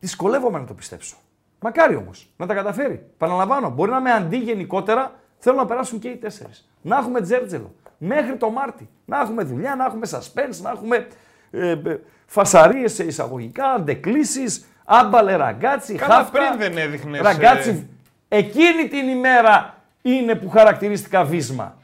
Δυσκολεύομαι 0.00 0.58
να 0.58 0.64
το 0.64 0.74
πιστέψω. 0.74 1.16
Μακάρι 1.60 1.96
όμως 1.96 2.32
να 2.36 2.46
τα 2.46 2.54
καταφέρει. 2.54 3.06
Παραλαμβάνω, 3.18 3.70
μπορεί 3.70 3.90
να 3.90 3.96
είμαι 3.96 4.12
αντί 4.12 4.36
γενικότερα, 4.36 5.20
θέλω 5.38 5.56
να 5.56 5.66
περάσουν 5.66 5.98
και 5.98 6.08
οι 6.08 6.16
τέσσερις. 6.16 6.68
Να 6.84 6.96
έχουμε 6.96 7.20
τζέρτζελο. 7.20 7.74
Μέχρι 7.98 8.36
το 8.36 8.50
Μάρτι. 8.50 8.88
Να 9.04 9.20
έχουμε 9.20 9.42
δουλειά, 9.42 9.74
να 9.74 9.84
έχουμε 9.84 10.06
suspense, 10.10 10.60
να 10.62 10.70
έχουμε 10.70 11.06
ε, 11.50 11.70
ε, 11.70 12.00
φασαρίες 12.26 12.92
σε 12.94 13.04
εισαγωγικά, 13.04 13.66
αντεκλήσεις, 13.66 14.64
άμπαλε 14.84 15.36
ραγκάτσι, 15.36 15.94
Καλά, 15.94 16.14
χάφτα. 16.14 16.38
πριν 16.38 16.58
δεν 16.58 16.78
έδειχνες, 16.78 17.20
Ραγκάτσι. 17.20 17.88
Εκείνη 18.28 18.88
την 18.88 19.08
ημέρα 19.08 19.82
είναι 20.02 20.34
που 20.34 20.48
χαρακτηρίστηκα 20.48 21.24
βίσμα 21.24 21.76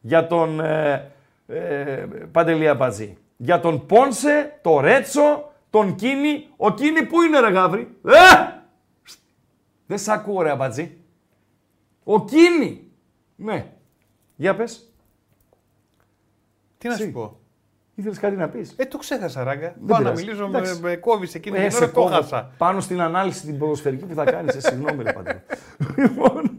για 0.00 0.26
τον 0.26 0.60
ε, 0.60 1.10
ε, 1.46 2.06
Παντελή 2.32 2.68
Αμπατζή. 2.68 3.16
Για 3.36 3.60
τον 3.60 3.86
Πόνσε, 3.86 4.58
το 4.62 4.80
Ρέτσο, 4.80 5.52
τον 5.70 5.94
Κίνη. 5.94 6.48
Ο 6.56 6.74
Κίνη 6.74 7.02
πού 7.06 7.22
είναι 7.22 7.40
ρε 7.40 7.50
Γαβρί; 7.50 7.96
Ε! 8.04 8.52
Δεν 9.86 9.98
σ' 9.98 10.08
ακούω 10.08 10.42
ρε 10.42 10.50
Αμπατζή. 10.50 10.98
Ο 12.04 12.24
Κίνη. 12.24 12.90
Ναι. 13.36 13.66
Για 14.36 14.54
πες. 14.56 14.92
Τι 16.78 16.88
να 16.88 16.94
Εσύ. 16.94 17.02
σου 17.04 17.10
πω. 17.12 17.36
Ήθελες 17.94 18.18
κάτι 18.18 18.36
να 18.36 18.48
πεις. 18.48 18.74
Ε, 18.76 18.84
το 18.86 18.98
ξέχασα, 18.98 19.44
ράγκα. 19.44 19.68
Πάω 19.86 19.98
να 19.98 20.04
πειράζει. 20.04 20.24
μιλήσω 20.24 20.48
με, 20.48 20.58
Εντάξει. 20.58 20.80
με 20.82 20.96
κόβεις 20.96 21.34
εκείνη 21.34 21.58
Ε, 21.58 21.60
την 21.62 21.70
σε 21.70 21.76
ώρα, 21.76 21.86
το 21.86 22.00
κόβω. 22.00 22.14
χάσα. 22.14 22.50
Πάνω 22.58 22.80
στην 22.80 23.00
ανάλυση 23.00 23.46
την 23.46 23.58
ποδοσφαιρική 23.58 24.04
που 24.04 24.14
θα 24.14 24.24
κάνεις. 24.24 24.54
Ε, 24.54 24.60
συγγνώμη 24.60 25.02
ρε 25.02 25.12
Παντελή. 25.12 25.40
λοιπόν, 25.96 26.50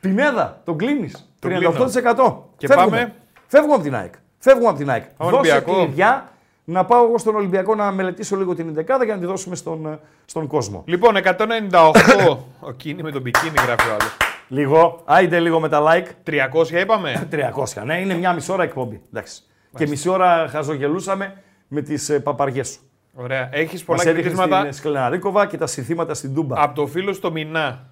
Πινέδα, 0.00 0.60
τον 0.64 0.78
κλείνεις. 0.78 1.28
Τον 1.38 1.50
38%. 1.50 2.42
Και 2.56 2.66
Φεύγουμε. 2.66 2.96
πάμε. 2.96 3.14
Φεύγουμε 3.46 3.74
από 3.74 3.82
την 3.82 3.94
ΑΕΚ. 3.94 4.14
Φεύγουμε 4.38 4.68
από 4.68 4.78
την 4.78 4.90
ΑΕΚ. 4.90 5.04
Δώσε 5.18 5.34
Ολυμπιακό. 5.36 5.74
κλειδιά 5.74 6.28
να 6.64 6.84
πάω 6.84 7.04
εγώ 7.04 7.18
στον 7.18 7.34
Ολυμπιακό 7.34 7.74
να 7.74 7.90
μελετήσω 7.92 8.36
λίγο 8.36 8.54
την 8.54 8.68
11 8.68 9.04
για 9.04 9.14
να 9.14 9.20
τη 9.20 9.26
δώσουμε 9.26 9.56
στον, 9.56 9.86
ε, 9.86 9.98
στον 10.24 10.46
κόσμο. 10.46 10.82
Λοιπόν, 10.86 11.16
198 11.16 12.38
ο 12.60 12.70
Κίνη 12.72 13.02
με 13.02 13.10
τον 13.10 13.22
πικίνι 13.22 13.54
γράφει 13.66 13.88
ο 13.88 13.92
άλλος. 13.92 14.16
Λίγο, 14.48 15.02
άιντε 15.04 15.40
λίγο 15.40 15.60
με 15.60 15.68
τα 15.68 15.82
like. 15.82 16.30
300 16.30 16.70
είπαμε. 16.80 17.28
300, 17.76 17.82
ναι, 17.84 18.00
είναι 18.00 18.14
μια 18.14 18.32
μισή 18.32 18.52
ώρα 18.52 18.62
εκπομπή. 18.62 19.02
Εντάξει. 19.12 19.42
Και 19.76 19.86
μισή 19.86 20.08
ώρα 20.08 20.46
χαζογελούσαμε 20.48 21.42
με 21.68 21.80
τις 21.82 22.08
ε, 22.08 22.20
παπαριές 22.20 22.68
σου. 22.68 22.80
Ωραία. 23.14 23.48
Έχεις 23.52 23.72
Μας 23.72 23.82
πολλά 23.84 24.02
έδειχνε 24.02 24.22
κριτήματα 24.30 24.60
στην 24.60 24.72
Σκλεναρίκοβα 24.72 25.46
και 25.46 25.56
τα 25.56 25.66
συνθήματα 25.66 26.14
στην 26.14 26.34
Τούμπα. 26.34 26.62
από 26.62 26.74
το 26.74 26.86
φίλο 26.86 27.12
στο 27.12 27.30
Μινά. 27.32 27.88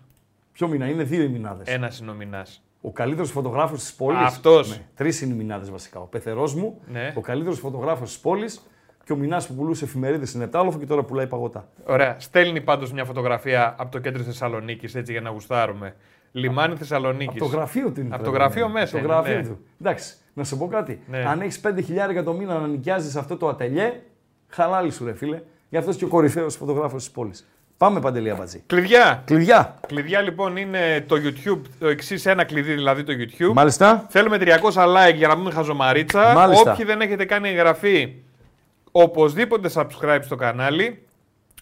Ποιο 0.52 0.68
μήνα, 0.68 0.86
είναι 0.88 1.02
δύο 1.02 1.22
οι 1.22 1.28
μηνάδε. 1.28 1.62
Ένας 1.66 1.98
είναι 1.98 2.10
ο 2.10 2.14
Μινάς. 2.14 2.62
Ο 2.80 2.92
καλύτερος 2.92 3.30
φωτογράφος 3.30 3.80
της 3.80 3.94
πόλης. 3.94 4.20
Αυτός. 4.20 4.70
Ναι, 4.70 4.76
Τρεις 4.94 5.20
είναι 5.20 5.32
οι 5.34 5.36
μηνάδε 5.36 5.70
βασικά. 5.70 6.00
Ο 6.00 6.04
πεθερός 6.04 6.54
μου, 6.54 6.80
Ναι. 6.86 7.12
ο 7.16 7.20
καλύτερος 7.20 7.58
φωτογράφος 7.58 8.08
της 8.08 8.18
πόλης 8.18 8.60
και 9.04 9.12
ο 9.12 9.16
μηνά 9.16 9.42
που 9.48 9.54
πουλούσε 9.54 9.84
εφημερίδες 9.84 10.28
στην 10.28 10.40
Επτάλοφο 10.40 10.78
και 10.78 10.86
τώρα 10.86 11.02
πουλάει 11.02 11.26
παγωτά. 11.26 11.68
Ωραία. 11.84 12.16
Στέλνει 12.18 12.60
πάντως 12.60 12.92
μια 12.92 13.04
φωτογραφία 13.04 13.74
από 13.78 13.90
το 13.90 13.98
κέντρο 13.98 14.22
Θεσσαλονίκης 14.22 14.94
έτσι 14.94 15.12
για 15.12 15.20
να 15.20 15.30
γουστάρουμε. 15.30 15.94
Λιμάνι 16.32 16.76
Θεσσαλονίκης. 16.76 17.40
Από 17.40 17.50
το 17.50 17.56
γραφείο 17.56 17.90
του 17.90 18.00
είναι. 18.00 18.14
Από 18.14 18.22
πρέπει 18.22 18.24
το 18.24 18.30
να 18.30 18.44
γραφείο 18.44 18.64
είναι. 18.64 18.72
μέσα 18.72 18.96
Από 18.96 18.98
είναι, 18.98 19.06
Το 19.06 19.12
γραφείο 19.12 19.36
ναι. 19.36 19.42
του. 19.42 19.58
Εντάξει, 19.80 20.14
να 20.32 20.44
σου 20.44 20.58
πω 20.58 20.66
κάτι. 20.66 21.00
Ναι. 21.06 21.24
Αν 21.26 21.40
έχεις 21.40 21.60
5 21.64 21.82
χιλιάρικα 21.84 22.22
το 22.22 22.32
μήνα 22.32 22.58
να 22.58 22.66
νοικιάζεις 22.66 23.16
αυτό 23.16 23.36
το 23.36 23.48
ατελιέ, 23.48 24.00
χαλάλι 24.48 24.90
σου 24.90 25.04
ρε 25.04 25.14
φίλε. 25.14 25.42
Γι' 25.68 25.76
αυτό 25.76 25.92
και 25.92 26.04
ο 26.04 26.08
κορυφαίος 26.08 26.56
φωτογράφος 26.56 27.02
της 27.02 27.12
πόλης. 27.12 27.46
Πάμε 27.76 28.00
παντελή 28.00 28.30
αμπατζή. 28.30 28.62
Κλειδιά. 28.66 29.22
Κλειδιά. 29.26 29.78
Κλειδιά 29.86 30.20
λοιπόν 30.20 30.56
είναι 30.56 31.04
το 31.08 31.16
YouTube, 31.16 31.60
το 31.78 31.86
εξής 31.86 32.26
ένα 32.26 32.44
κλειδί 32.44 32.72
δηλαδή 32.72 33.02
το 33.02 33.12
YouTube. 33.12 33.52
Μάλιστα. 33.52 34.06
Θέλουμε 34.08 34.38
300 34.40 34.50
like 34.72 35.14
για 35.14 35.28
να 35.28 35.36
πούμε 35.36 35.50
χαζομαρίτσα. 35.50 36.32
Μάλιστα. 36.32 36.72
Όποιοι 36.72 36.84
δεν 36.84 37.00
έχετε 37.00 37.24
κάνει 37.24 37.48
εγγραφή, 37.48 38.14
οπωσδήποτε 38.90 39.70
subscribe 39.74 40.18
στο 40.20 40.36
κανάλι. 40.36 41.02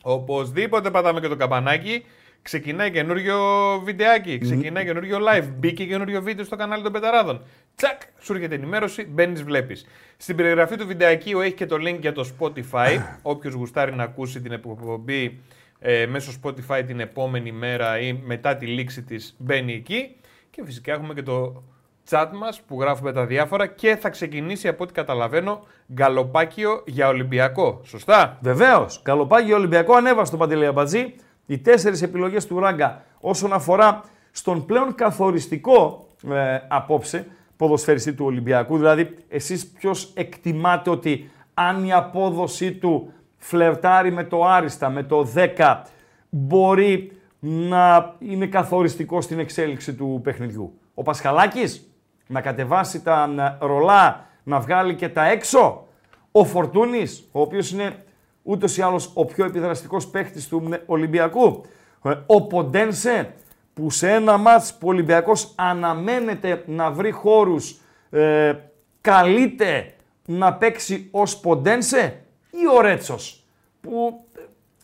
Οπωσδήποτε 0.03 0.91
πατάμε 0.91 1.21
και 1.21 1.29
το 1.29 1.37
καμπανάκι. 1.37 2.05
Ξεκινάει 2.43 2.91
καινούριο 2.91 3.39
βιντεάκι, 3.85 4.39
ξεκινάει 4.39 4.85
καινούριο 4.85 5.19
live, 5.19 5.49
μπήκε 5.59 5.85
καινούριο 5.85 6.23
βίντεο 6.23 6.45
στο 6.45 6.57
κανάλι 6.57 6.83
των 6.83 6.93
Πεταράδων. 6.93 7.43
Τσακ, 7.75 8.01
σου 8.19 8.33
έρχεται 8.33 8.55
ενημέρωση, 8.55 9.05
μπαίνεις, 9.05 9.43
βλέπεις. 9.43 9.87
Στην 10.17 10.37
περιγραφή 10.37 10.77
του 10.77 10.87
βιντεακίου 10.87 11.41
έχει 11.41 11.55
και 11.55 11.67
το 11.67 11.77
link 11.77 11.99
για 12.01 12.13
το 12.13 12.29
Spotify. 12.39 13.03
Όποιος 13.23 13.55
γουστάρει 13.55 13.95
να 13.95 14.03
ακούσει 14.03 14.41
την 14.41 14.53
εκπομπή 14.53 15.41
ε, 15.79 16.07
μέσω 16.07 16.33
Spotify 16.43 16.83
την 16.87 17.01
επόμενη 17.01 17.53
μέρα 17.53 17.99
ή 18.01 18.13
μετά 18.13 18.57
τη 18.57 18.67
λήξη 18.67 19.03
της 19.03 19.35
μπαίνει 19.39 19.73
εκεί. 19.73 20.17
Και 20.51 20.63
φυσικά 20.65 20.93
έχουμε 20.93 21.15
και 21.15 21.23
το 21.23 21.63
chat 22.11 22.29
μας 22.35 22.61
που 22.61 22.81
γράφουμε 22.81 23.13
τα 23.13 23.27
διάφορα 23.27 23.67
και 23.67 23.97
θα 23.97 24.09
ξεκινήσει 24.09 24.69
από 24.69 24.85
ό,τι 24.85 24.93
καταλαβαίνω 24.93 25.67
γκαλοπάκιο 25.93 26.83
για 26.87 27.09
Ολυμπιακό. 27.09 27.81
Σωστά; 27.85 28.39
Βεβαίως. 28.41 29.01
Καλοπάγιο 29.03 29.57
Ολυμπιακό 29.57 29.95
ανέβασε 29.95 30.31
το 30.31 30.37
Παντελή 30.37 30.67
Αμπατζή. 30.67 31.15
Οι 31.51 31.59
τέσσερις 31.59 32.03
επιλογές 32.03 32.47
του 32.47 32.59
Ράγκα 32.59 33.03
όσον 33.21 33.53
αφορά 33.53 34.03
στον 34.31 34.67
πλέον 34.67 34.95
καθοριστικό 34.95 36.07
ε, 36.31 36.59
απόψε 36.69 37.27
ποδοσφαιριστή 37.57 38.13
του 38.13 38.25
Ολυμπιακού. 38.25 38.77
Δηλαδή, 38.77 39.17
εσείς 39.29 39.67
ποιος 39.67 40.13
εκτιμάτε 40.15 40.91
ότι 40.91 41.31
αν 41.55 41.85
η 41.85 41.93
απόδοσή 41.93 42.73
του 42.73 43.13
φλερτάρει 43.37 44.13
με 44.13 44.25
το 44.25 44.45
άριστα, 44.45 44.91
με 44.91 45.03
το 45.03 45.27
10, 45.57 45.83
μπορεί 46.29 47.13
να 47.41 48.15
είναι 48.19 48.47
καθοριστικό 48.47 49.21
στην 49.21 49.39
εξέλιξη 49.39 49.95
του 49.95 50.21
παιχνιδιού; 50.23 50.79
Ο 50.95 51.03
Πασχαλάκης 51.03 51.91
να 52.27 52.41
κατεβάσει 52.41 53.03
τα 53.03 53.59
ρολά, 53.61 54.27
να 54.43 54.61
βγάλει 54.61 54.95
και 54.95 55.09
τα 55.09 55.27
έξω. 55.27 55.87
Ο 56.33 56.45
Φορτούνης, 56.45 57.29
ο 57.33 57.41
οποίος 57.41 57.71
είναι 57.73 58.05
ούτως 58.51 58.77
ή 58.77 58.83
άλλως 58.83 59.11
ο 59.15 59.25
πιο 59.25 59.45
επιδραστικός 59.45 60.07
παίχτης 60.07 60.49
του 60.49 60.69
Ολυμπιακού. 60.87 61.65
Ε, 62.05 62.15
ο 62.27 62.47
Ποντένσε, 62.47 63.35
που 63.75 63.91
σε 63.91 64.11
ένα 64.11 64.37
ματς 64.37 64.75
που 64.75 64.87
ο 64.87 64.91
Ολυμπιακός 64.91 65.53
αναμένεται 65.55 66.63
να 66.67 66.91
βρει 66.91 67.11
χώρους, 67.11 67.81
ε, 68.11 68.55
καλείται 69.01 69.95
να 70.27 70.55
παίξει 70.55 71.09
ως 71.11 71.39
Ποντένσε 71.39 72.23
ή 72.51 72.77
ο 72.77 72.81
Ρέτσος, 72.81 73.45
που 73.81 74.25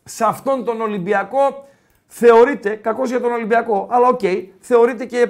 σε 0.05 0.25
αυτόν 0.25 0.65
τον 0.65 0.81
Ολυμπιακό 0.81 1.69
θεωρείται, 2.07 2.75
κακός 2.75 3.11
για 3.11 3.21
τον 3.21 3.33
Ολυμπιακό, 3.33 3.87
αλλά 3.91 4.09
οκ, 4.09 4.21
θεωρείται 4.61 5.05
και 5.05 5.29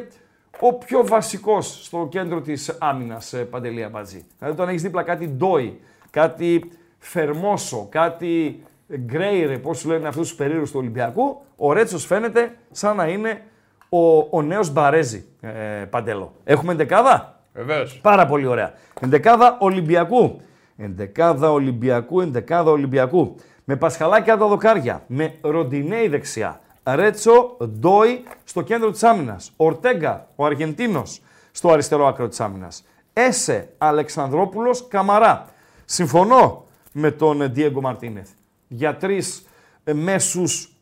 ο 0.61 0.74
πιο 0.74 1.07
βασικός 1.07 1.84
στο 1.84 2.09
κέντρο 2.11 2.41
της 2.41 2.76
άμυνας, 2.80 3.32
ε, 3.32 3.45
Παντελή 3.45 3.84
Αμπατζή. 3.84 4.24
Δηλαδή 4.39 4.57
όταν 4.57 4.68
έχεις 4.68 4.82
δίπλα 4.82 5.03
κάτι 5.03 5.26
Ντόι, 5.26 5.80
κάτι 6.11 6.70
Φερμόσο, 7.09 7.87
κάτι 7.91 8.63
Γκρέιρε, 8.97 9.59
πώς 9.59 9.79
σου 9.79 9.89
λένε 9.89 10.09
αυτούς 10.09 10.29
τους 10.29 10.37
περίεργους 10.37 10.71
του 10.71 10.79
Ολυμπιακού, 10.79 11.43
ο 11.57 11.73
Ρέτσος 11.73 12.07
φαίνεται 12.07 12.57
σαν 12.71 12.97
να 12.97 13.07
είναι 13.07 13.43
ο, 13.89 14.19
ο 14.31 14.43
νέος 14.43 14.73
Μπαρέζη, 14.73 15.25
ε, 15.41 15.51
Παντέλο. 15.91 16.33
Έχουμε 16.45 16.73
εντεκάδα; 16.73 17.41
Βεβαίως. 17.53 17.99
Πάρα 18.03 18.27
πολύ 18.27 18.47
ωραία. 18.47 18.73
Εντεκάδα 19.01 19.57
Ολυμπιακού. 19.61 20.41
Εντεκάδα 20.77 21.53
Ολυμπιακού, 21.53 22.21
εντεκάδα 22.21 22.71
Ολυμπιακού. 22.71 23.37
Με 23.65 23.77
Πασχαλάκια 23.77 24.37
τα 24.37 24.47
δοκάρια. 24.47 25.03
Με 25.07 25.35
Ροντινέη 25.41 26.09
δεξιά. 26.09 26.61
Ρέτσο 26.85 27.57
Ντόι 27.79 28.23
στο 28.45 28.63
κέντρο 28.63 28.91
της 28.91 29.03
άμυνας. 29.03 29.53
Ορτέγκα, 29.57 30.29
ο 30.37 30.45
Αργεντίνος, 30.45 31.21
στο 31.51 31.71
αριστερό 31.71 32.07
άκρο 32.07 32.29
της 32.29 32.41
άμυνας. 32.41 32.85
Έσε 33.13 33.69
Αλεξανδρόπουλος 33.79 34.89
Καμαρά. 34.89 35.47
Συμφωνώ 35.85 36.66
με 36.99 37.11
τον 37.11 37.51
Ντιέγκο 37.51 37.81
Μαρτίνεθ. 37.81 38.29
Για 38.69 38.97
τρεις 38.97 39.47
ε, 39.85 39.93
μέσους, 39.93 40.77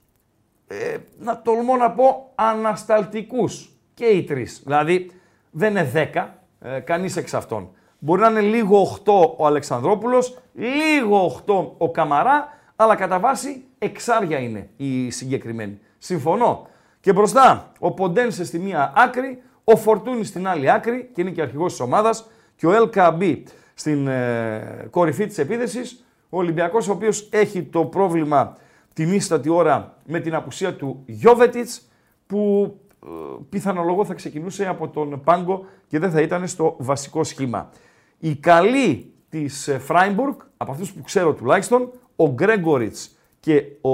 ε, 0.66 0.96
να 1.18 1.42
τολμώ 1.42 1.76
να 1.76 1.90
πω, 1.90 2.30
ανασταλτικούς. 2.34 3.68
Και 3.94 4.04
οι 4.04 4.22
τρεις. 4.22 4.60
Δηλαδή 4.64 5.10
δεν 5.50 5.70
είναι 5.70 5.84
δέκα, 5.84 6.38
ε, 6.60 6.78
κανείς 6.78 7.16
εξ 7.16 7.34
αυτών. 7.34 7.70
Μπορεί 7.98 8.20
να 8.20 8.28
είναι 8.28 8.40
λίγο 8.40 9.00
8 9.04 9.34
ο 9.36 9.46
Αλεξανδρόπουλος, 9.46 10.38
λίγο 10.54 11.42
8 11.46 11.74
ο 11.78 11.90
Καμαρά, 11.90 12.48
αλλά 12.76 12.94
κατά 12.94 13.18
βάση 13.18 13.64
εξάρια 13.78 14.38
είναι 14.38 14.68
οι 14.76 15.10
συγκεκριμένοι. 15.10 15.80
Συμφωνώ. 15.98 16.66
Και 17.00 17.12
μπροστά 17.12 17.72
ο 17.78 17.92
Ποντένσε 17.92 18.44
στη 18.44 18.58
μία 18.58 18.92
άκρη, 18.96 19.42
ο 19.64 19.76
Φορτούνη 19.76 20.24
στην 20.24 20.48
άλλη 20.48 20.70
άκρη 20.70 21.10
και 21.14 21.20
είναι 21.20 21.30
και 21.30 21.42
αρχηγός 21.42 21.70
της 21.70 21.80
ομάδας 21.80 22.26
και 22.56 22.66
ο 22.66 22.90
LKB 22.90 23.42
στην 23.74 24.06
ε, 24.06 24.86
κορυφή 24.90 25.26
της 25.26 25.38
επίθεσης. 25.38 26.04
Ο 26.28 26.38
Ολυμπιακός 26.38 26.88
ο 26.88 26.92
οποίος 26.92 27.28
έχει 27.32 27.62
το 27.62 27.84
πρόβλημα 27.84 28.56
την 28.92 29.12
ίστατη 29.12 29.48
ώρα 29.48 29.96
με 30.06 30.20
την 30.20 30.34
απουσία 30.34 30.74
του 30.74 31.02
Γιώβετιτς 31.06 31.88
που 32.26 32.72
ε, 33.04 33.08
πιθανολογώ 33.48 34.04
θα 34.04 34.14
ξεκινούσε 34.14 34.66
από 34.66 34.88
τον 34.88 35.20
Πάγκο 35.24 35.66
και 35.88 35.98
δεν 35.98 36.10
θα 36.10 36.20
ήταν 36.20 36.46
στο 36.46 36.76
βασικό 36.78 37.24
σχήμα. 37.24 37.70
Η 38.18 38.34
καλή 38.34 39.12
της 39.28 39.68
ε, 39.68 39.78
Φράιμπουργκ, 39.78 40.34
από 40.56 40.72
αυτούς 40.72 40.92
που 40.92 41.02
ξέρω 41.02 41.32
τουλάχιστον, 41.32 41.90
ο 42.16 42.28
Γκρέγκοριτς 42.28 43.16
και 43.40 43.62
ο 43.80 43.90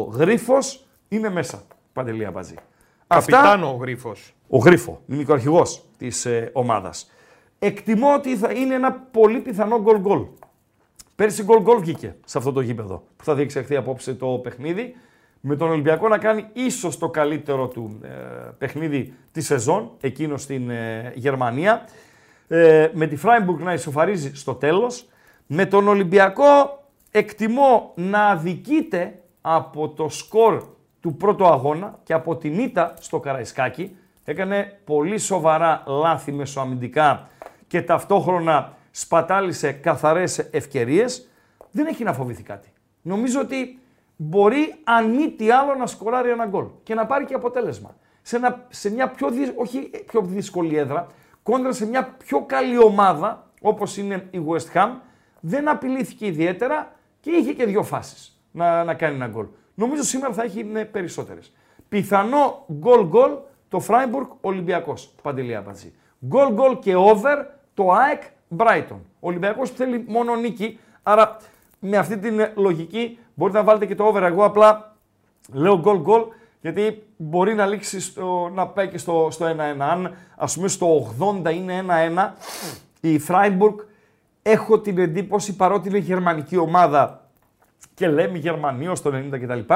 Γρίφος 0.00 0.86
είναι 1.08 1.30
μέσα. 1.30 1.62
Παντελία 1.92 2.30
Μπαζή. 2.30 2.54
Καπιτάνο 3.06 3.72
ο 3.72 3.76
Γρίφος. 3.76 4.34
Ο 4.48 4.58
Γρίφο, 4.58 5.00
μικροαρχηγός 5.06 5.84
της 5.98 6.24
ε, 6.26 6.50
ομάδας. 6.52 7.10
Εκτιμώ 7.58 8.14
ότι 8.14 8.36
θα 8.36 8.52
είναι 8.52 8.74
ένα 8.74 8.92
πολύ 8.92 9.40
πιθανό 9.40 9.80
γκολ 9.80 9.98
γκολ. 9.98 10.26
Πέρσι 11.14 11.42
γκολ 11.42 11.62
γκολ 11.62 11.78
βγήκε 11.78 12.14
σε 12.24 12.38
αυτό 12.38 12.52
το 12.52 12.60
γήπεδο 12.60 13.02
που 13.16 13.24
θα 13.24 13.34
διεξαχθεί 13.34 13.76
απόψε 13.76 14.14
το 14.14 14.26
παιχνίδι. 14.26 14.94
Με 15.40 15.56
τον 15.56 15.70
Ολυμπιακό 15.70 16.08
να 16.08 16.18
κάνει 16.18 16.46
ίσως 16.52 16.98
το 16.98 17.08
καλύτερο 17.08 17.68
του 17.68 18.00
ε, 18.02 18.08
παιχνίδι 18.58 19.14
τη 19.32 19.40
σεζόν, 19.40 19.90
εκείνο 20.00 20.36
στην 20.36 20.70
ε, 20.70 21.12
Γερμανία. 21.14 21.88
Ε, 22.48 22.88
με 22.92 23.06
τη 23.06 23.16
Φράιμπουργκ 23.16 23.60
να 23.60 23.72
ισοφαρίζει 23.72 24.34
στο 24.34 24.54
τέλος. 24.54 25.08
Με 25.46 25.66
τον 25.66 25.88
Ολυμπιακό 25.88 26.82
εκτιμώ 27.10 27.92
να 27.94 28.26
αδικείται 28.26 29.22
από 29.40 29.88
το 29.88 30.08
σκορ 30.08 30.62
του 31.00 31.16
πρώτου 31.16 31.46
αγώνα 31.46 31.98
και 32.02 32.12
από 32.12 32.36
την 32.36 32.58
ήττα 32.58 32.94
στο 33.00 33.20
Καραϊσκάκι. 33.20 33.96
Έκανε 34.24 34.80
πολύ 34.84 35.18
σοβαρά 35.18 35.82
λάθη 35.86 36.32
μεσοαμυντικά 36.32 37.28
και 37.66 37.82
ταυτόχρονα 37.82 38.76
σπατάλησε 38.90 39.72
καθαρές 39.72 40.38
ευκαιρίες. 40.38 41.28
Δεν 41.70 41.86
έχει 41.86 42.04
να 42.04 42.12
φοβηθεί 42.12 42.42
κάτι. 42.42 42.68
Νομίζω 43.02 43.40
ότι 43.40 43.78
μπορεί 44.16 44.74
αν 44.84 45.10
μη 45.10 45.30
τι 45.30 45.50
άλλο 45.50 45.74
να 45.74 45.86
σκοράρει 45.86 46.30
ένα 46.30 46.46
γκολ 46.46 46.66
και 46.82 46.94
να 46.94 47.06
πάρει 47.06 47.24
και 47.24 47.34
αποτέλεσμα. 47.34 47.96
Σε, 48.22 48.36
ένα, 48.36 48.66
σε 48.68 48.90
μια 48.90 49.08
πιο, 49.08 49.28
όχι 49.54 49.90
πιο 50.06 50.20
δύσκολη 50.20 50.76
έδρα, 50.76 51.06
κόντρα 51.42 51.72
σε 51.72 51.86
μια 51.86 52.16
πιο 52.18 52.42
καλή 52.42 52.78
ομάδα 52.78 53.50
όπως 53.60 53.96
είναι 53.96 54.28
η 54.30 54.40
West 54.48 54.76
Ham, 54.76 54.90
δεν 55.40 55.68
απειλήθηκε 55.68 56.26
ιδιαίτερα 56.26 56.92
και 57.20 57.30
είχε 57.30 57.52
και 57.52 57.64
δύο 57.64 57.82
φάσεις 57.82 58.40
να, 58.50 58.84
να 58.84 58.94
κάνει 58.94 59.14
ένα 59.14 59.26
γκολ. 59.26 59.46
Νομίζω 59.74 60.02
σήμερα 60.02 60.32
θα 60.32 60.42
έχει 60.42 60.64
περισσότερες. 60.90 61.52
Πιθανό 61.88 62.66
γκολ 62.72 63.06
γκολ 63.06 63.30
το 63.74 63.80
Φράιμπουργκ 63.80 64.26
Ολυμπιακός. 64.40 65.10
Παντελή 65.22 65.54
Αμπατζή. 65.54 65.92
Γκολ 66.26 66.52
γκολ 66.52 66.78
και 66.78 66.94
over 66.94 67.46
το 67.74 67.90
ΑΕΚ 67.92 68.22
Brighton. 68.56 68.98
Ο 69.20 69.28
Ολυμπιακός 69.28 69.70
που 69.70 69.76
θέλει 69.76 70.04
μόνο 70.08 70.34
νίκη. 70.36 70.78
Άρα 71.02 71.36
με 71.78 71.96
αυτή 71.96 72.18
την 72.18 72.40
λογική 72.54 73.18
μπορείτε 73.34 73.58
να 73.58 73.64
βάλετε 73.64 73.86
και 73.86 73.94
το 73.94 74.04
over. 74.04 74.22
Εγώ 74.22 74.44
απλά 74.44 74.96
λέω 75.52 75.78
γκολ 75.78 76.00
γκολ 76.00 76.22
γιατί 76.60 77.02
μπορεί 77.16 77.54
να 77.54 77.66
λήξει 77.66 78.00
στο, 78.00 78.50
να 78.54 78.66
πάει 78.66 78.88
και 78.88 78.98
στο, 78.98 79.28
στο 79.30 79.46
1-1. 79.46 79.50
Αν 79.78 80.14
ας 80.36 80.54
πούμε 80.54 80.68
στο 80.68 81.14
80 81.44 81.54
είναι 81.54 81.84
1-1, 82.16 82.30
η 83.00 83.18
Φράιμπουργκ 83.18 83.78
έχω 84.42 84.80
την 84.80 84.98
εντύπωση 84.98 85.56
παρότι 85.56 85.88
είναι 85.88 85.98
γερμανική 85.98 86.56
ομάδα 86.56 87.28
και 87.94 88.08
λέμε 88.08 88.38
Γερμανίο 88.38 88.94
στο 88.94 89.10
90 89.14 89.40
κτλ. 89.40 89.74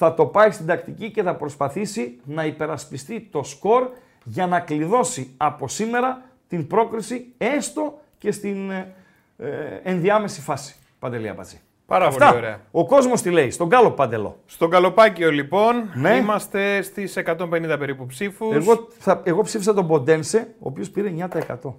Θα 0.00 0.14
το 0.14 0.26
πάει 0.26 0.50
στην 0.50 0.66
τακτική 0.66 1.10
και 1.10 1.22
θα 1.22 1.34
προσπαθήσει 1.34 2.20
να 2.24 2.44
υπερασπιστεί 2.44 3.28
το 3.30 3.42
σκορ 3.42 3.88
για 4.24 4.46
να 4.46 4.60
κλειδώσει 4.60 5.34
από 5.36 5.68
σήμερα 5.68 6.22
την 6.48 6.66
πρόκριση 6.66 7.32
έστω 7.38 8.00
και 8.18 8.32
στην 8.32 8.70
ε, 8.70 8.94
ε 9.36 9.80
ενδιάμεση 9.82 10.40
φάση. 10.40 10.74
Παντελία 10.98 11.34
Πατζή. 11.34 11.60
Πάρα 11.86 12.06
Αυτά. 12.06 12.26
πολύ 12.26 12.38
ωραία. 12.38 12.60
Ο 12.70 12.86
κόσμος 12.86 13.22
τι 13.22 13.30
λέει, 13.30 13.50
στον 13.50 13.68
κάλο 13.68 13.90
παντελό. 13.90 14.38
Στον 14.46 14.70
καλοπάκιο 14.70 15.30
λοιπόν, 15.30 15.90
ναι. 15.94 16.14
είμαστε 16.14 16.82
στις 16.82 17.18
150 17.24 17.76
περίπου 17.78 18.06
ψήφους. 18.06 18.54
Εγώ, 18.54 18.88
εγώ 19.22 19.42
ψήφισα 19.42 19.74
τον 19.74 19.86
Ποντένσε, 19.86 20.54
ο 20.58 20.68
οποίος 20.68 20.90
πήρε 20.90 21.12
9%. 21.18 21.74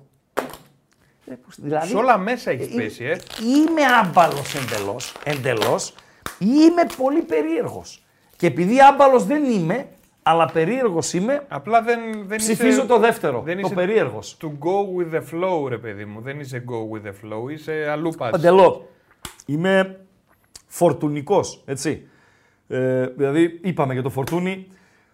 Δηλαδή, 1.57 1.87
Σε 1.87 1.95
όλα 1.95 2.17
μέσα 2.17 2.51
έχεις 2.51 2.73
ε, 2.73 2.75
πέσει, 2.75 3.03
ε. 3.03 3.17
Είμαι 3.43 3.81
άμπαλος 4.03 4.55
εντελώς, 4.55 5.15
εντελώς, 5.23 5.93
είμαι 6.39 6.85
πολύ 6.97 7.21
περίεργος. 7.21 8.03
Και 8.39 8.47
επειδή 8.47 8.81
άμπαλος 8.81 9.25
δεν 9.25 9.43
είμαι, 9.43 9.87
αλλά 10.23 10.45
περίεργος 10.45 11.13
είμαι. 11.13 11.45
Απλά 11.47 11.81
δεν, 11.81 11.99
δεν 12.25 12.37
ψηφίζω 12.37 12.85
το 12.85 12.99
δεύτερο. 12.99 13.41
Δεν 13.41 13.61
το 13.61 13.69
περίεργος. 13.69 14.37
To 14.41 14.45
go 14.45 14.97
with 14.97 15.15
the 15.15 15.21
flow, 15.31 15.67
ρε 15.69 15.77
παιδί 15.77 16.05
μου. 16.05 16.21
Δεν 16.21 16.39
είσαι 16.39 16.63
go 16.67 16.95
with 16.95 17.07
the 17.07 17.11
flow, 17.11 17.51
είσαι 17.51 17.89
αλλού 17.91 18.09
πάντα. 18.17 18.31
Παντελώ. 18.31 18.89
Είμαι 19.45 19.99
φορτουνικός, 20.67 21.63
έτσι. 21.65 22.07
Ε, 22.67 23.05
δηλαδή, 23.05 23.59
είπαμε 23.63 23.93
για 23.93 24.01
το 24.01 24.09
Φορτούνι. 24.09 24.67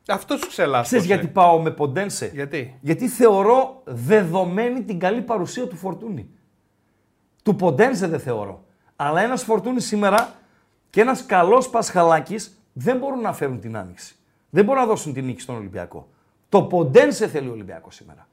Αυτό 0.08 0.38
σου 0.38 0.48
ξελάφωσε. 0.48 0.88
Ξέρεις 0.88 1.06
γιατί 1.06 1.28
πάω 1.28 1.62
με 1.62 1.72
Ποντένσε; 1.72 2.32
Γιατί; 2.34 2.78
Γιατί 2.82 3.08
θεωρώ 3.08 3.82
δεδομένη 3.86 4.84
την 4.84 5.00
καλή 5.00 5.22
παρουσία 5.22 5.68
του 5.68 5.76
Φορτούνι. 5.76 6.30
Του 7.44 7.56
Ποντένσε 7.56 8.08
δεν 8.08 8.20
θεωρώ. 8.20 8.66
Αλλά 8.96 9.22
ένας 9.22 9.44
Φορτούνι 9.44 9.82
σήμερα 9.82 10.34
και 10.90 11.02
ένας 11.02 11.26
καλός 11.26 11.70
Πασχαλάκης 11.70 12.55
δεν 12.78 12.98
μπορούν 12.98 13.22
να 13.22 13.34
φέρουν 13.34 13.60
την 13.60 13.78
άνοιξη. 13.78 14.16
Δεν 14.50 14.66
μπορούν 14.66 14.82
να 14.82 14.88
δώσουν 14.88 15.14
την 15.14 15.26
νίκη 15.26 15.42
στον 15.42 15.56
Ολυμπιακό. 15.56 16.08
Το 16.50 16.64
Ποντένσε 16.64 17.28
θέλει 17.28 17.48
ο 17.48 17.52
Ολυμπιακός 17.52 17.96
σήμερα. 17.96 18.28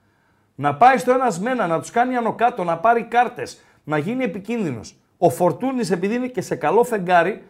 Να 0.55 0.76
πάει 0.76 0.99
στο 0.99 1.12
ένας 1.12 1.40
μένα, 1.40 1.66
να 1.66 1.80
τους 1.80 1.90
κάνει 1.90 2.16
άνω 2.16 2.34
κάτω, 2.34 2.64
να 2.64 2.78
πάρει 2.78 3.05
κάρτες, 3.05 3.61
να 3.84 3.99
γίνει 3.99 4.24
επικίνδυνος. 4.24 4.97
Ο 5.18 5.30
Φορτούνης, 5.30 5.90
επειδή 5.90 6.14
είναι 6.14 6.26
και 6.26 6.40
σε 6.40 6.55
καλό 6.55 6.84
φεγγάρι, 6.84 7.43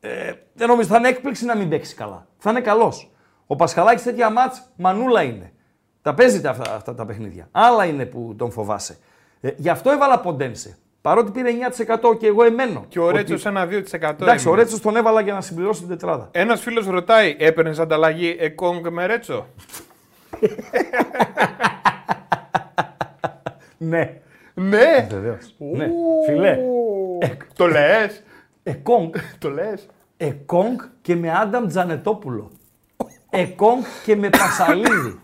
ε, 0.00 0.32
δεν 0.54 0.68
νομίζω 0.68 0.88
θα 0.88 0.96
είναι 0.96 1.08
έκπληξη 1.08 1.44
να 1.44 1.56
μην 1.56 1.68
παίξει 1.68 1.94
καλά. 1.94 2.26
Θα 2.38 2.50
είναι 2.50 2.60
καλός. 2.60 3.10
Ο 3.46 3.56
Πασχαλάκης 3.56 4.02
τέτοια 4.02 4.30
μάτς 4.30 4.62
μανούλα 4.76 5.22
είναι. 5.22 5.52
Τα 6.02 6.14
παίζετε 6.14 6.48
αυτά, 6.48 6.74
αυτά 6.74 6.94
τα 6.94 7.06
παιχνίδια. 7.06 7.48
Άλλα 7.52 7.84
είναι 7.84 8.04
που 8.04 8.34
τον 8.38 8.50
φοβάσαι. 8.50 8.98
Ε, 9.40 9.50
γι' 9.56 9.68
αυτό 9.68 9.90
έβαλα 9.90 10.20
Ποντένσε. 10.20 10.78
Παρότι 11.00 11.30
πήρε 11.30 11.50
9% 11.50 12.16
και 12.18 12.26
εγώ 12.26 12.44
εμένω. 12.44 12.84
Και 12.88 12.98
ο 12.98 13.04
ότι- 13.06 13.16
Ρέτσος 13.16 13.46
ένα 13.46 13.66
2%. 13.66 14.22
Εντάξει, 14.24 14.46
ο 14.46 14.48
έμεινε. 14.50 14.62
Ρέτσος 14.62 14.80
τον 14.80 14.96
έβαλα 14.96 15.20
για 15.20 15.32
να 15.32 15.40
συμπληρώσει 15.40 15.80
την 15.80 15.88
τετράδα. 15.88 16.28
Ένας 16.32 16.60
φίλος 16.60 16.86
ρωτάει, 16.86 17.36
έπαιρνες 17.38 17.78
ανταλλαγή 17.78 18.36
Εκόνγκ 18.38 18.86
με 18.90 19.06
Ρέτσο; 19.06 19.46
Ναι. 23.78 24.20
Ναι. 24.54 25.06
Βεβαίως. 25.10 25.54
ναι. 25.58 25.88
Φιλέ. 26.26 26.58
Το 27.54 27.66
λες. 27.66 28.22
Εκόνγκ. 28.62 29.14
Το 29.38 29.50
λες. 29.50 29.86
Εκόνγκ 30.16 30.78
και 31.02 31.16
με 31.16 31.30
Άνταμ 31.32 31.66
Τζανετόπουλο. 31.66 32.50
Εκόνγκ 33.30 33.82
και 34.04 34.16
με 34.16 34.28
Πασαλίδη. 34.30 35.20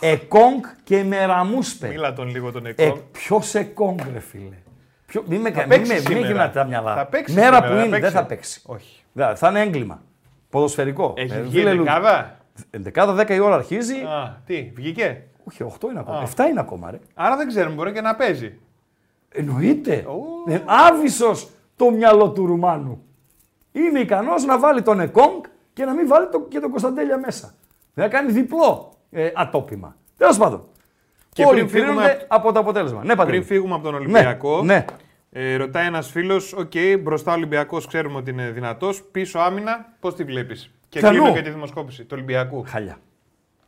Εκόνγκ 0.00 0.62
και 0.84 1.02
με 1.04 1.24
Ραμούσπε. 1.26 1.88
Μίλα 1.88 2.12
τον 2.12 2.28
λίγο 2.28 2.52
τον 2.52 2.66
Ε, 2.66 2.74
Εκόνγκ. 2.76 3.00
Ποιος 3.12 3.54
Εκόνγκ, 3.54 3.98
ρε 4.12 4.20
φίλε. 4.20 4.56
Ποιο... 5.12 5.22
Μην 5.26 5.40
με 5.40 5.50
Θα 5.50 5.60
κα- 5.60 5.66
παίξει 5.66 5.80
μην 5.80 5.88
με- 5.88 5.94
μην 5.94 6.06
σήμερα. 6.06 6.26
γυρνάτε 6.26 6.58
τα 6.58 6.64
μυαλά. 6.64 6.94
Θα 6.94 7.06
παίξει 7.06 7.34
Μέρα 7.34 7.46
σήμερα, 7.46 7.66
που 7.66 7.72
θα 7.74 7.80
είναι, 7.80 7.90
δεν 7.90 8.00
παίξει. 8.00 8.16
θα 8.16 8.24
παίξει. 8.24 8.62
Όχι. 8.66 9.02
Δεν, 9.12 9.36
θα 9.36 9.48
είναι 9.48 9.60
έγκλημα. 9.60 10.02
Ποδοσφαιρικό. 10.50 11.12
Έχει 11.16 11.32
Ε, 11.34 11.40
βγει 11.40 11.58
φίλε, 11.58 11.72
Λου- 11.72 11.84
δεκάδα; 11.84 12.36
Ενδεκάδα, 12.70 13.14
10 13.22 13.30
η 13.30 13.38
ώρα 13.38 13.54
αρχίζει. 13.54 13.94
Α, 13.94 14.40
τι, 14.46 14.70
βγήκε; 14.74 15.22
Όχι, 15.44 15.64
8 15.80 15.88
είναι 15.90 15.98
ακόμα. 15.98 16.18
Α. 16.18 16.26
7 16.36 16.44
είναι 16.50 16.60
ακόμα, 16.60 16.90
ρε. 16.90 16.98
Άρα 17.14 17.36
δεν 17.36 17.48
ξέρουμε, 17.48 17.74
μπορεί 17.74 17.92
και 17.92 18.00
να 18.00 18.14
παίζει. 18.14 18.58
Εννοείται. 19.28 19.94
Ω. 20.08 20.50
Ε, 20.52 20.60
Άβυσσος 20.66 21.48
το 21.76 21.90
μυαλό 21.90 22.30
του 22.30 22.46
Ρουμάνου. 22.46 23.02
Είναι 23.72 23.98
ικανός 23.98 24.44
να 24.44 24.58
βάλει 24.58 24.82
τον 24.82 25.00
Εκόνγκ 25.00 25.42
και 25.72 25.84
να 25.84 25.92
μην 25.92 26.08
βάλει 26.08 26.28
το, 26.28 26.40
και 26.40 26.60
τον 26.60 26.70
Κωνσταντέλια 26.70 27.18
μέσα. 27.18 27.54
Δεν 27.94 28.04
θα 28.04 28.10
κάνει 28.16 28.32
διπλό 28.32 28.92
ε, 29.10 29.30
ατόπημα. 29.34 29.96
Τέλος 30.16 30.38
πάντων. 30.38 30.64
Και 31.32 31.44
Όλοι 31.44 31.56
πριν 31.56 31.68
φύγουμε 31.68 31.92
κρίνονται 31.92 32.26
απ' 32.28 32.40
από 32.40 32.52
το 32.52 32.60
αποτέλεσμα. 32.60 33.04
Ναι, 33.04 33.16
Παντελή. 33.16 33.36
Πριν 33.36 33.48
φύγουμε 33.48 33.74
από 33.74 33.82
τον 33.82 33.94
Ολυμπιακό, 33.94 34.62
Ναι, 34.62 34.74
ναι. 34.74 34.84
Ε, 35.30 35.56
ρωτάει 35.56 35.86
ένας 35.86 36.08
φίλος, 36.10 36.52
οκ, 36.52 36.72
μπροστά 37.00 37.30
ο 37.32 37.34
Ολυμπιακός 37.34 37.86
ξέρουμε 37.86 38.16
ότι 38.16 38.30
είναι 38.30 38.50
δυνατός. 38.50 39.02
Πίσω 39.02 39.38
άμυνα, 39.38 39.92
πώς 40.00 40.14
τη 40.14 40.24
βλέπεις; 40.24 40.70
Και 40.88 40.98
Ποιανού; 40.98 41.18
κλείνω 41.18 41.34
και 41.34 41.42
τη 41.42 41.50
δημοσκόπηση 41.50 42.02
του 42.02 42.08
Ολυμπιακού. 42.12 42.64
Χάλια. 42.66 42.98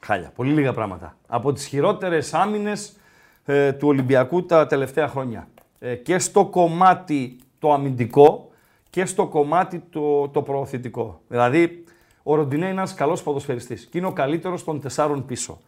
Χάλια. 0.01 0.33
Πολύ 0.35 0.53
λίγα 0.53 0.73
πράγματα. 0.73 1.17
Από 1.27 1.53
τις 1.53 1.67
χειρότερες 1.67 2.35
άμυνες 2.35 2.97
ε, 3.45 3.73
του 3.73 3.89
Ολυμπιακού 3.89 4.45
τα 4.47 4.67
τελευταία 4.67 5.09
χρόνια. 5.09 5.49
Ε, 5.79 5.95
και 5.95 6.19
στο 6.19 6.45
κομμάτι 6.45 7.39
το 7.59 7.73
αμυντικό 7.73 8.51
και 8.91 9.05
στο 9.05 9.27
κομμάτι 9.27 9.83
το, 9.91 10.29
το 10.29 10.43
προωθητικό. 10.43 11.21
Δηλαδή, 11.29 11.85
ο 12.23 12.35
Ροντινέ 12.35 12.65
είναι 12.65 12.75
ένας 12.75 12.95
καλός 12.95 13.23
ποδοσφαιριστής 13.23 13.85
και 13.85 13.99
είναι 13.99 14.07
ο 14.07 14.13
καλύτερος 14.13 14.65
των 14.65 14.81
τεσσάρων 14.81 15.27
πίσω. 15.27 15.61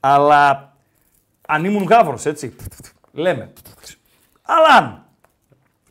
Αλλά 0.00 0.69
αν 1.50 1.64
ήμουν 1.64 1.84
γάβρος, 1.84 2.26
έτσι, 2.26 2.56
λέμε. 3.12 3.52
Αλλά 4.42 4.76
αν 4.76 5.04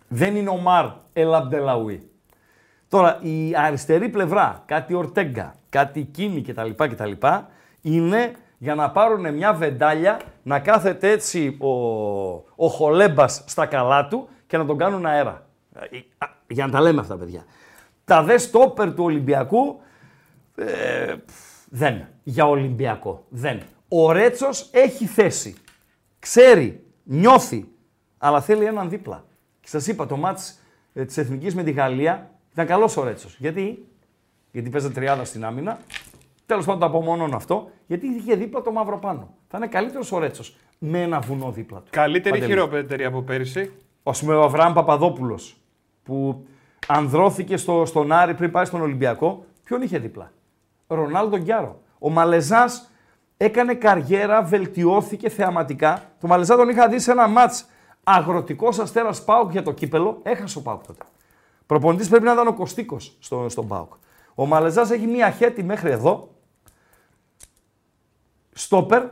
δεν 0.08 0.36
είναι 0.36 0.50
ο 0.50 0.58
Μαρ 0.58 0.86
Ελαμπτελαουί, 1.14 2.10
Τώρα, 2.90 3.20
η 3.22 3.56
αριστερή 3.56 4.10
πλευρά, 4.10 4.64
κάτι 4.66 4.94
Ορτέγκα, 4.94 5.56
κάτι 5.70 6.04
Κίνη 6.04 6.42
κτλ. 6.42 6.70
κτλ. 6.76 7.12
είναι 7.82 8.36
για 8.58 8.76
να 8.76 8.92
πάρουν 8.92 9.34
μια 9.34 9.54
βεντάλια, 9.54 10.20
να 10.44 10.60
κάθεται 10.60 11.10
έτσι 11.10 11.58
ο, 11.60 11.70
ο 12.56 12.68
Χολέμπας 12.68 13.44
στα 13.46 13.66
καλά 13.66 14.08
του 14.08 14.30
και 14.48 14.58
να 14.58 14.66
τον 14.66 14.78
κάνουν 14.78 15.06
αέρα. 15.06 15.46
Ε, 15.74 15.98
α, 16.18 16.28
Για 16.48 16.66
να 16.66 16.72
τα 16.72 16.82
λέμε 16.82 17.02
αυτά, 17.02 17.18
παιδιά. 17.18 17.44
Τα 18.06 18.24
δε 18.24 18.38
στόπερ 18.38 18.94
του 18.94 19.04
Ολυμπιακού 19.04 19.82
ε, 20.56 21.16
δεν. 21.70 22.08
Για 22.24 22.46
Ολυμπιακό. 22.46 23.26
Δεν. 23.30 23.62
Ο 23.92 24.12
Ρέτσος 24.12 24.70
έχει 24.72 25.06
θέση. 25.06 25.56
Ξέρει, 26.20 26.84
νιώθει, 27.04 27.68
αλλά 28.18 28.42
θέλει 28.42 28.66
έναν 28.66 28.90
δίπλα. 28.90 29.26
Και 29.60 29.68
σας 29.68 29.88
είπα, 29.88 30.06
το 30.06 30.18
μάτς 30.18 30.60
ε, 30.94 31.06
της 31.06 31.18
Εθνικής 31.18 31.56
με 31.56 31.64
τη 31.64 31.72
Γαλλία 31.72 32.32
ήταν 32.52 32.66
καλός 32.66 32.98
ο 32.98 33.04
Ρέτσος. 33.04 33.38
Γιατί, 33.40 33.86
γιατί 34.52 34.70
παίζε 34.70 34.90
τριάδα 34.90 35.24
στην 35.24 35.46
άμυνα. 35.46 35.80
Τέλος 36.46 36.66
πάντων 36.66 36.80
το 36.80 36.86
απομονώνω 36.86 37.36
αυτό, 37.36 37.70
γιατί 37.88 38.08
είχε 38.08 38.36
δίπλα 38.36 38.62
το 38.62 38.72
μαύρο 38.72 38.98
πάνω. 38.98 39.34
Θα 39.48 39.58
είναι 39.58 39.68
καλύτερος 39.68 40.12
ο 40.12 40.20
Ρέτσος 40.20 40.58
με 40.78 41.02
ένα 41.02 41.20
βουνό 41.20 41.52
δίπλα 41.52 41.78
του. 41.80 41.88
Καλύτερη 41.90 42.38
ή 42.38 42.40
Παντελή. 42.40 42.60
χειρότερη 42.60 43.06
από 43.06 43.22
πέρυσι. 43.22 43.72
Α 44.04 44.12
πούμε 44.12 44.36
ο 44.36 44.44
Αβραάμ 44.44 44.74
Παπαδόπουλος 44.74 45.58
που 46.04 46.46
ανδρώθηκε 46.88 47.58
στο, 47.58 47.86
στον 47.86 48.12
Άρη 48.12 48.34
πριν 48.34 48.52
πάει 48.52 48.66
στον 48.66 48.82
Ολυμπιακό, 48.82 49.46
ποιον 49.64 49.82
είχε 49.82 49.98
δίπλα; 49.98 50.32
Ρονάλντο 50.88 51.38
Γκιάρο. 51.38 51.82
Ο 52.00 52.10
Μαλεζάς 52.10 52.89
έκανε 53.42 53.74
καριέρα, 53.74 54.44
βελτιώθηκε 54.44 55.30
θεαματικά. 55.30 56.12
Το 56.20 56.28
Μαλεζά 56.28 56.56
τον 56.56 56.70
είχα 56.70 56.88
δει 56.88 57.00
σε 57.00 57.12
ένα 57.12 57.28
μάτς 57.28 57.66
αγροτικός 58.04 58.80
αστέρας 58.80 59.24
Πάουκ 59.24 59.52
για 59.52 59.64
το 59.64 59.72
κύπελο. 59.72 60.20
Έχασε 60.24 60.58
ο 60.58 60.62
Πάουκ 60.62 60.86
τότε. 60.86 61.04
Προπονητής 61.66 62.10
πρέπει 62.10 62.24
να 62.24 62.32
ήταν 62.32 62.48
ο 62.48 62.54
Κωστίκος 62.54 63.18
στο, 63.20 63.50
στον 63.50 63.68
Πάουκ. 63.68 63.94
Ο 64.36 64.46
Μαλεζά 64.46 64.82
έχει 64.82 65.08
μία 65.08 65.32
χέτη 65.32 65.64
μέχρι 65.64 65.92
εδώ. 65.92 66.30
Στόπερ, 68.54 69.04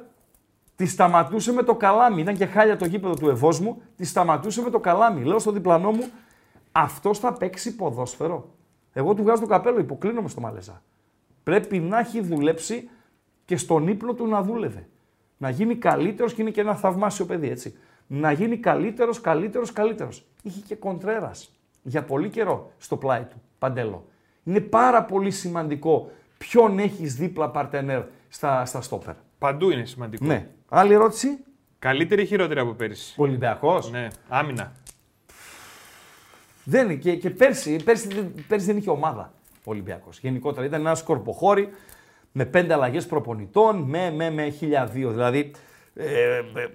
Τη 0.78 0.86
σταματούσε 0.86 1.52
με 1.52 1.64
το 1.64 1.76
καλάμι. 1.76 2.22
Ήταν 2.22 2.36
και 2.36 2.46
χάλια 2.46 2.78
το 2.78 2.86
γήπεδο 2.86 3.14
του 3.14 3.30
Ευόσμου. 3.30 3.82
Τη 3.96 4.06
σταματούσε 4.06 4.62
με 4.62 4.70
το 4.70 4.80
καλάμι. 4.80 5.24
Λέω 5.24 5.40
στο 5.40 5.52
διπλανό 5.52 5.92
μου, 5.92 6.06
αυτός 6.72 7.20
θα 7.20 7.34
παίξει 7.34 7.76
ποδόσφαιρο. 7.76 8.50
Εγώ 8.94 9.14
του 9.14 9.24
βγάζω 9.24 9.42
το 9.42 9.48
καπέλο, 9.48 9.80
υποκλίνομαι 9.80 10.30
στο 10.30 10.42
Μαλέζα. 10.42 10.82
Πρέπει 11.44 11.80
να 11.80 12.00
έχει 12.00 12.22
δουλέψει 12.22 12.90
και 13.48 13.58
στον 13.58 13.88
ύπνο 13.88 14.14
του 14.14 14.28
να 14.28 14.42
δούλευε. 14.42 14.88
Να 15.38 15.50
γίνει 15.50 15.76
καλύτερος 15.76 16.34
και 16.34 16.42
είναι 16.42 16.52
και 16.52 16.62
ένα 16.62 16.76
θαυμάσιο 16.76 17.26
παιδί, 17.26 17.50
έτσι. 17.50 17.78
Να 18.08 18.32
γίνει 18.32 18.58
καλύτερος, 18.58 19.22
καλύτερος, 19.22 19.72
καλύτερος. 19.74 20.26
Είχε 20.44 20.60
και 20.68 20.76
κοντρέρας 20.76 21.52
για 21.84 22.04
πολύ 22.04 22.30
καιρό 22.30 22.72
στο 22.78 22.98
πλάι 22.98 23.22
του. 23.24 23.42
Παντέλο. 23.60 24.06
Είναι 24.44 24.60
πάρα 24.60 25.04
πολύ 25.04 25.32
σημαντικό 25.32 26.12
ποιον 26.38 26.80
έχεις 26.80 27.16
δίπλα 27.16 27.50
παρτενέρ 27.50 28.04
στα, 28.30 28.66
στα 28.66 28.82
στόπερ. 28.82 29.14
Παντού 29.38 29.70
είναι 29.70 29.86
σημαντικό. 29.86 30.26
Ναι. 30.26 30.48
Άλλη 30.70 30.94
ερώτηση; 30.94 31.38
Καλύτερη 31.80 32.22
ή 32.22 32.26
χειρότερη 32.26 32.60
από 32.60 32.72
πέρυσι; 32.72 33.14
Ολυμπιακό. 33.18 33.80
Ναι, 33.92 34.08
άμυνα. 34.28 34.72
Δεν 36.64 36.86
είναι. 36.86 36.96
Και, 36.96 37.16
και 37.16 37.30
πέρσι, 37.30 37.84
πέρσι, 37.84 38.08
δεν- 38.08 38.34
πέρσι 38.48 38.66
δεν 38.66 38.78
είχε 38.78 38.90
ομάδα 38.90 39.34
ο 39.64 39.72
Ολυμπιακός. 39.72 40.20
Γενικότερα 40.20 40.66
ήταν 40.66 40.80
ένα 40.80 40.96
σκορποχώρη 40.96 41.70
με 42.32 42.46
πέντε 42.46 42.74
αλλαγές 42.74 43.06
προπονητών, 43.06 43.78
με, 43.78 44.12
με, 44.12 44.30
με 44.30 44.54
1002. 44.62 44.88
Δηλαδή 44.92 45.52
ε, 45.96 46.38
ε, 46.38 46.68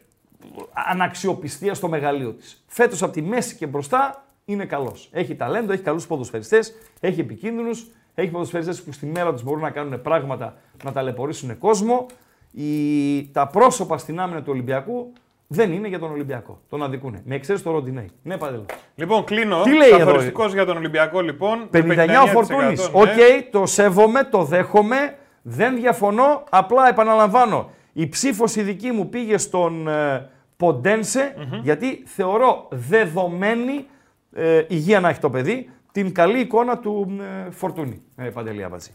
αναξιοπιστία 0.91 1.75
στο 1.75 1.89
μεγαλείο 1.89 2.33
της. 2.33 2.65
Φέτος 2.67 3.03
από 3.03 3.13
τη 3.13 3.23
μέση 3.23 3.57
και 3.57 3.67
μπροστά 3.67 4.25
είναι 4.45 4.65
καλός. 4.65 5.09
Έχει 5.13 5.35
ταλέντο, 5.35 5.73
έχει 5.73 5.83
καλούς 5.83 6.07
ποδοσφαιριστές, 6.07 6.75
έχει 7.01 7.21
επικίνδυνους, 7.21 7.87
έχει 8.15 8.31
ποδοσφαιριστές 8.31 8.83
που 8.83 8.93
στη 8.93 9.07
μέρα 9.07 9.33
τους 9.33 9.43
μπορούν 9.43 9.61
να 9.61 9.71
κάνουν 9.71 10.03
πράγματα 10.03 10.57
να 10.85 10.93
ταλαιπωρήσουν 10.93 11.59
κόσμο. 11.59 12.07
Η, 12.53 13.31
τα 13.33 13.47
πρόσωπα 13.47 13.99
στην 13.99 14.21
άμυνα 14.21 14.43
του 14.43 14.51
Ολυμπιακού 14.53 15.13
δεν 15.47 15.73
είναι 15.73 15.89
για 15.89 15.99
τον 15.99 16.11
Ολυμπιακό. 16.11 16.61
Τον 16.69 16.83
αδικούνε. 16.83 17.23
Με 17.25 17.35
εξαίρεση 17.35 17.65
το 17.65 17.71
Ροντινέι. 17.71 18.11
Ναι, 18.23 18.37
Παντελή. 18.37 18.65
Λοιπόν, 18.95 19.25
κλείνω. 19.25 19.63
Τι 19.63 19.75
λέει 19.75 19.89
εδώ, 19.89 19.99
Καθοριστικός 19.99 20.53
για 20.53 20.65
τον 20.65 20.77
Ολυμπιακό, 20.77 21.21
λοιπόν. 21.21 21.69
59 21.73 22.09
ο 22.25 22.27
Φορτούνης. 22.27 22.91
ναι. 22.93 23.01
Οκ, 23.01 23.51
το 23.51 23.67
σέβομαι, 23.67 24.25
το 24.25 24.45
δέχομαι. 24.45 25.17
Δεν 25.43 25.75
διαφωνώ. 25.77 26.45
Απλά 26.51 26.89
επαναλαμβάνω. 26.89 27.71
Η 27.93 28.09
ψήφος 28.09 28.57
η 28.57 28.63
δική 28.63 28.91
μου 28.91 29.09
πήγε 29.09 29.39
στον 29.39 29.89
ε, 29.89 30.29
ποντενσε 30.57 31.35
γιατί 31.63 32.03
θεωρώ 32.07 32.69
δεδομένη 32.71 33.87
ε, 34.33 34.65
υγεία 34.69 35.01
να 35.01 35.09
έχει 35.09 35.21
το 35.21 35.31
παιδί 35.31 35.71
την 35.93 36.15
καλή 36.15 36.39
εικόνα 36.39 36.79
του 36.79 37.21
ε, 37.47 37.51
Φορτούνη. 37.51 38.03
Ε, 38.17 38.29
Παντελή 38.29 38.65
Αμπατζή. 38.65 38.91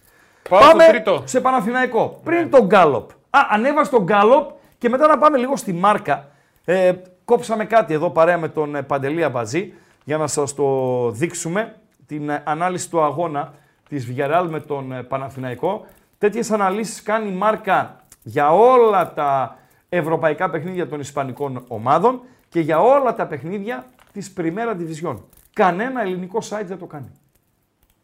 Πάω 0.49 0.59
πάμε 0.59 0.83
στο 0.83 0.91
τρίτο. 0.91 1.21
σε 1.25 1.41
Παναθηναϊκό. 1.41 2.19
Πριν 2.23 2.49
τον 2.49 2.65
Γκάλοπ. 2.65 3.11
Α, 3.11 3.39
ανέβα 3.49 3.89
τον 3.89 4.03
Γκάλοπ 4.03 4.49
και 4.77 4.89
μετά 4.89 5.07
να 5.07 5.17
πάμε 5.17 5.37
λίγο 5.37 5.55
στη 5.55 5.73
Μάρκα. 5.73 6.27
Ε, 6.65 6.91
κόψαμε 7.25 7.65
κάτι 7.65 7.93
εδώ 7.93 8.09
παρέα 8.09 8.37
με 8.37 8.47
τον 8.47 8.75
ε, 8.75 8.81
Παντελή 8.81 9.23
Αμπατζή 9.23 9.73
για 10.03 10.17
να 10.17 10.27
σας 10.27 10.53
το 10.53 11.09
δείξουμε. 11.11 11.75
Την 12.05 12.29
ε, 12.29 12.41
ανάλυση 12.45 12.89
του 12.89 13.01
αγώνα 13.01 13.53
της 13.89 14.07
Villarreal 14.11 14.47
με 14.49 14.59
τον 14.59 14.91
ε, 14.91 15.03
Παναθηναϊκό. 15.03 15.85
Τέτοιες 16.17 16.51
αναλύσεις 16.51 17.01
κάνει 17.03 17.29
η 17.29 17.33
Μάρκα 17.33 17.95
για 18.23 18.51
όλα 18.51 19.13
τα 19.13 19.57
ευρωπαϊκά 19.89 20.49
παιχνίδια 20.49 20.87
των 20.87 20.99
Ισπανικών 20.99 21.63
ομάδων 21.67 22.21
και 22.49 22.59
για 22.59 22.81
όλα 22.81 23.15
τα 23.15 23.27
παιχνίδια 23.27 23.85
της 24.11 24.31
Πριμέρα 24.31 24.77
Division. 24.79 25.15
Κανένα 25.53 26.01
ελληνικό 26.01 26.39
site 26.49 26.65
δεν 26.65 26.77
το 26.77 26.85
κάνει. 26.85 27.11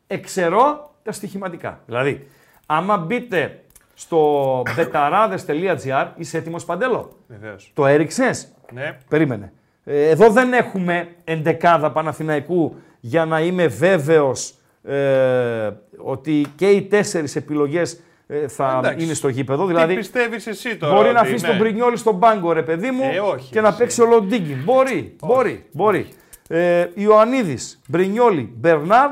Εξαιρώ 0.07 0.91
τα 1.03 1.11
στοιχηματικά. 1.11 1.80
Δηλαδή, 1.86 2.28
άμα 2.66 2.97
μπείτε 2.97 3.64
στο 3.93 4.61
betarades.gr, 4.78 6.07
είσαι 6.16 6.38
έτοιμος 6.38 6.66
Παντέλο; 6.66 7.18
Βεβαίως. 7.28 7.72
Το 7.74 7.86
έριξες; 7.86 8.51
Ναι. 8.72 8.97
Περίμενε. 9.09 9.53
Ε, 9.84 10.09
εδώ 10.09 10.30
δεν 10.30 10.53
έχουμε 10.53 11.16
εντεκάδα 11.24 11.91
Παναθηναϊκού 11.91 12.76
για 12.99 13.26
να 13.26 13.39
είμαι 13.39 13.68
βέβαιος 13.68 14.55
ε, 14.84 15.69
ότι 15.97 16.45
και 16.55 16.69
οι 16.69 16.81
τέσσερις 16.81 17.36
επιλογές 17.36 17.99
ε, 18.27 18.47
θα 18.47 18.75
Εντάξει. 18.84 19.05
είναι 19.05 19.13
στο 19.13 19.27
γήπεδο. 19.27 19.61
Τι 19.67 19.73
Δηλαδή, 19.73 19.95
πιστεύεις 19.95 20.47
εσύ 20.47 20.77
τώρα. 20.77 20.93
μπορεί 20.93 21.11
να 21.11 21.19
ότι, 21.19 21.27
αφήσει 21.27 21.43
ναι. 21.45 21.47
τον 21.49 21.57
Μπρινιόλη 21.57 21.97
στον 21.97 22.19
πάγκο, 22.19 22.51
ρε 22.51 22.63
παιδί 22.63 22.91
μου, 22.91 23.09
Ε, 23.13 23.19
όχι, 23.19 23.51
και 23.51 23.61
να 23.61 23.67
εσύ. 23.67 23.77
παίξει 23.77 24.01
ο 24.01 24.05
Λοντίγκιν. 24.05 24.57
Μπορεί, 24.63 25.15
μπορεί, 25.25 25.65
μπορεί. 25.71 26.07
Ε, 26.47 26.88
Ιωαννίδης, 26.93 27.81
Μπρινιόλη, 27.88 28.53
Μπερνάρ, 28.55 29.09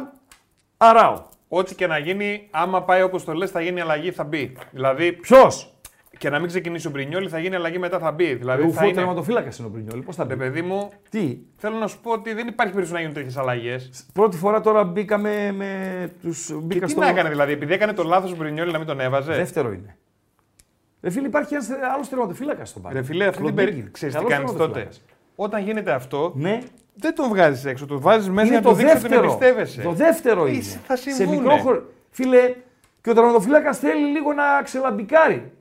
Αράου. 0.77 1.25
Ό,τι 1.47 1.75
και 1.75 1.87
να 1.87 1.97
γίνει, 1.97 2.47
άμα 2.51 2.81
πάει 2.83 3.01
όπως 3.01 3.23
το 3.23 3.33
λες, 3.33 3.51
θα 3.51 3.61
γίνει 3.61 3.81
αλλαγή, 3.81 4.11
θα 4.11 4.23
μπει. 4.23 4.57
Δηλαδή, 4.71 5.11
Ποιος; 5.11 5.70
Και 6.21 6.29
να 6.29 6.39
μην 6.39 6.47
ξεκινήσει 6.47 6.87
ο 6.87 6.89
Μπρινιόλη, 6.89 7.29
θα 7.29 7.39
γίνει 7.39 7.55
αλλαγή 7.55 7.77
μετά, 7.79 7.99
θα 7.99 8.11
μπει. 8.11 8.33
Δηλαδή, 8.33 8.61
θα 8.61 8.67
Ρουφό 8.67 8.83
είναι... 8.85 8.93
τερματοφύλακας 8.93 9.57
είναι 9.57 9.67
ο 9.67 9.69
Μπρινιόλη. 9.71 10.01
Πώς 10.01 10.15
θα 10.15 10.25
Ρε 10.27 10.35
μπει; 10.35 10.43
παιδί 10.43 10.61
μου, 10.61 10.89
Τι, 11.09 11.37
θέλω 11.55 11.77
να 11.77 11.87
σου 11.87 11.99
πω 12.01 12.11
ότι 12.11 12.33
δεν 12.33 12.47
υπάρχει 12.47 12.73
περίπτωση 12.73 12.91
να 12.93 12.99
γίνουν 12.99 13.13
τέτοιες 13.13 13.37
αλλαγές. 13.37 14.05
πρώτη 14.13 14.37
φορά 14.37 14.61
τώρα 14.61 14.83
μπήκαμε 14.83 15.51
με 15.51 16.09
τους... 16.21 16.45
Και 16.47 16.53
Μπήκα 16.53 16.85
τι 16.85 16.91
στο... 16.91 16.99
να 16.99 17.07
έκανε 17.07 17.29
δηλαδή, 17.29 17.51
επειδή 17.51 17.73
έκανε 17.73 17.93
το 17.93 18.03
λάθος 18.03 18.31
ο 18.31 18.35
Μπρινιόλη 18.35 18.71
να 18.71 18.77
μην 18.77 18.87
τον 18.87 18.99
έβαζε; 18.99 19.33
Δεύτερο 19.33 19.71
είναι. 19.71 19.97
Ρε 21.01 21.09
φίλε, 21.09 21.27
υπάρχει 21.27 21.53
ένας 21.53 21.67
άλλος 21.93 22.09
τερματοφύλακα 22.09 22.65
στον 22.65 22.81
πάγκο. 22.81 22.95
Ρε 22.95 23.03
φίλε, 23.03 23.25
αυτή 23.25 23.35
την 23.37 23.45
Λοντίγκιν. 23.45 23.65
περίπτωση. 23.69 23.91
Ξέρεις 23.91 24.15
τι 24.15 24.21
Καλός 24.21 24.35
κάνεις 24.37 24.51
τότε. 24.51 24.63
τερματοφύλακας. 24.63 25.01
Όταν 25.35 25.63
γίνεται 25.63 25.91
αυτό, 25.91 26.31
Ναι, 26.35 26.59
δεν 26.95 27.15
τον 27.15 27.27
βγάζεις 27.29 27.65
έξω. 27.65 27.85
Το 27.85 27.99
βάζεις 27.99 28.29
μέσα 28.29 28.41
είναι 28.47 28.49
για 28.49 28.59
να 28.59 28.63
το 28.63 28.69
του 28.69 28.75
δείξεις 28.75 29.03
ότι 29.03 29.13
τον 29.13 29.21
δεύτερο. 29.21 29.31
εμπιστεύεσαι. 29.49 29.81
Το 29.81 29.91
δεύτερο 29.91 30.47
είναι. 30.47 30.57
Είσαι- 30.57 30.79
θα 30.85 30.95
Σε 30.95 31.11
συμβούνε. 31.11 31.37
μικρό 31.39 31.57
χωρο... 31.57 31.83
Φίλε, 32.09 32.55
και 33.01 33.09
ο 33.09 33.13
τερματοφύλακας 33.13 33.73
θέλει 33.73 34.05
λίγο 34.05 34.33
να 34.33 34.43
ξελαμπικάρει. 34.63 35.51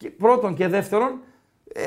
Και 0.00 0.10
πρώτον 0.10 0.54
και 0.54 0.68
δεύτερον, 0.68 1.20
ε, 1.72 1.82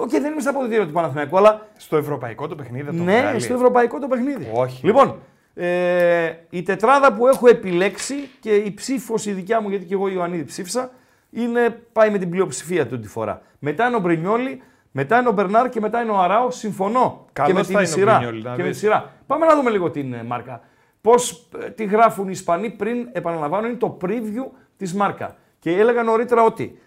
οκ, 0.00 0.10
δεν 0.10 0.32
είμαι 0.32 0.40
στα 0.40 0.50
αποδυτήρια 0.50 0.86
του 0.86 0.92
Παναθηναϊκού, 0.92 1.36
αλλά 1.36 1.66
Στο 1.76 1.96
ευρωπαϊκό 1.96 2.48
το 2.48 2.54
παιχνίδι 2.54 2.84
θα 2.84 2.92
τον 2.94 3.04
ναι, 3.04 3.20
βγάλει. 3.20 3.40
στο 3.40 3.54
ευρωπαϊκό 3.54 3.98
το 3.98 4.06
παιχνίδι. 4.06 4.50
Όχι. 4.54 4.86
Λοιπόν, 4.86 5.16
ε, 5.54 6.32
η 6.50 6.62
τετράδα 6.62 7.12
που 7.14 7.26
έχω 7.26 7.48
επιλέξει 7.48 8.14
και 8.40 8.54
η 8.54 8.74
ψήφος 8.74 9.26
η 9.26 9.32
δικιά 9.32 9.60
μου, 9.60 9.68
γιατί 9.68 9.84
και 9.84 9.94
εγώ 9.94 10.08
Ιωαννίδη 10.08 10.44
ψήφισα, 10.44 10.90
είναι, 11.30 11.82
πάει 11.92 12.10
με 12.10 12.18
την 12.18 12.30
πλειοψηφία 12.30 12.86
του 12.86 12.98
τη 13.00 13.08
φορά. 13.08 13.42
Μετά 13.58 13.86
είναι 13.86 13.96
ο 13.96 14.00
Μπρινιόλη, 14.00 14.62
μετά 14.90 15.18
είναι 15.18 15.28
ο 15.28 15.32
Μπερνάρ 15.32 15.68
και 15.68 15.80
μετά 15.80 16.02
είναι 16.02 16.10
ο 16.10 16.18
Αράο. 16.18 16.50
Συμφωνώ 16.50 17.26
Καλός 17.32 17.50
και 17.50 17.58
με 17.58 17.62
θα 17.62 17.66
την 17.66 17.76
είναι 17.76 17.88
ο 17.88 17.90
σειρά. 17.92 18.16
Μπρινιόλι, 18.16 18.42
να 18.42 18.50
και 18.50 18.56
με 18.56 18.62
τη 18.62 18.68
δεις. 18.68 18.78
σειρά. 18.78 19.12
Πάμε 19.26 19.46
να 19.46 19.54
δούμε 19.54 19.70
λίγο 19.70 19.90
την 19.90 20.12
ε, 20.12 20.22
μάρκα. 20.22 20.60
Πώς 21.00 21.48
τι 21.74 21.84
γράφουν 21.84 22.24
οι 22.26 22.30
Ισπανοί 22.32 22.70
πριν, 22.70 23.08
επαναλαμβάνω, 23.12 23.66
είναι 23.66 23.76
το 23.76 23.96
preview 24.04 24.50
της 24.76 24.94
μάρκα. 24.94 25.36
Και 25.58 25.70
έλεγα 25.70 26.02
νωρίτερα 26.02 26.42
ότι 26.42 26.78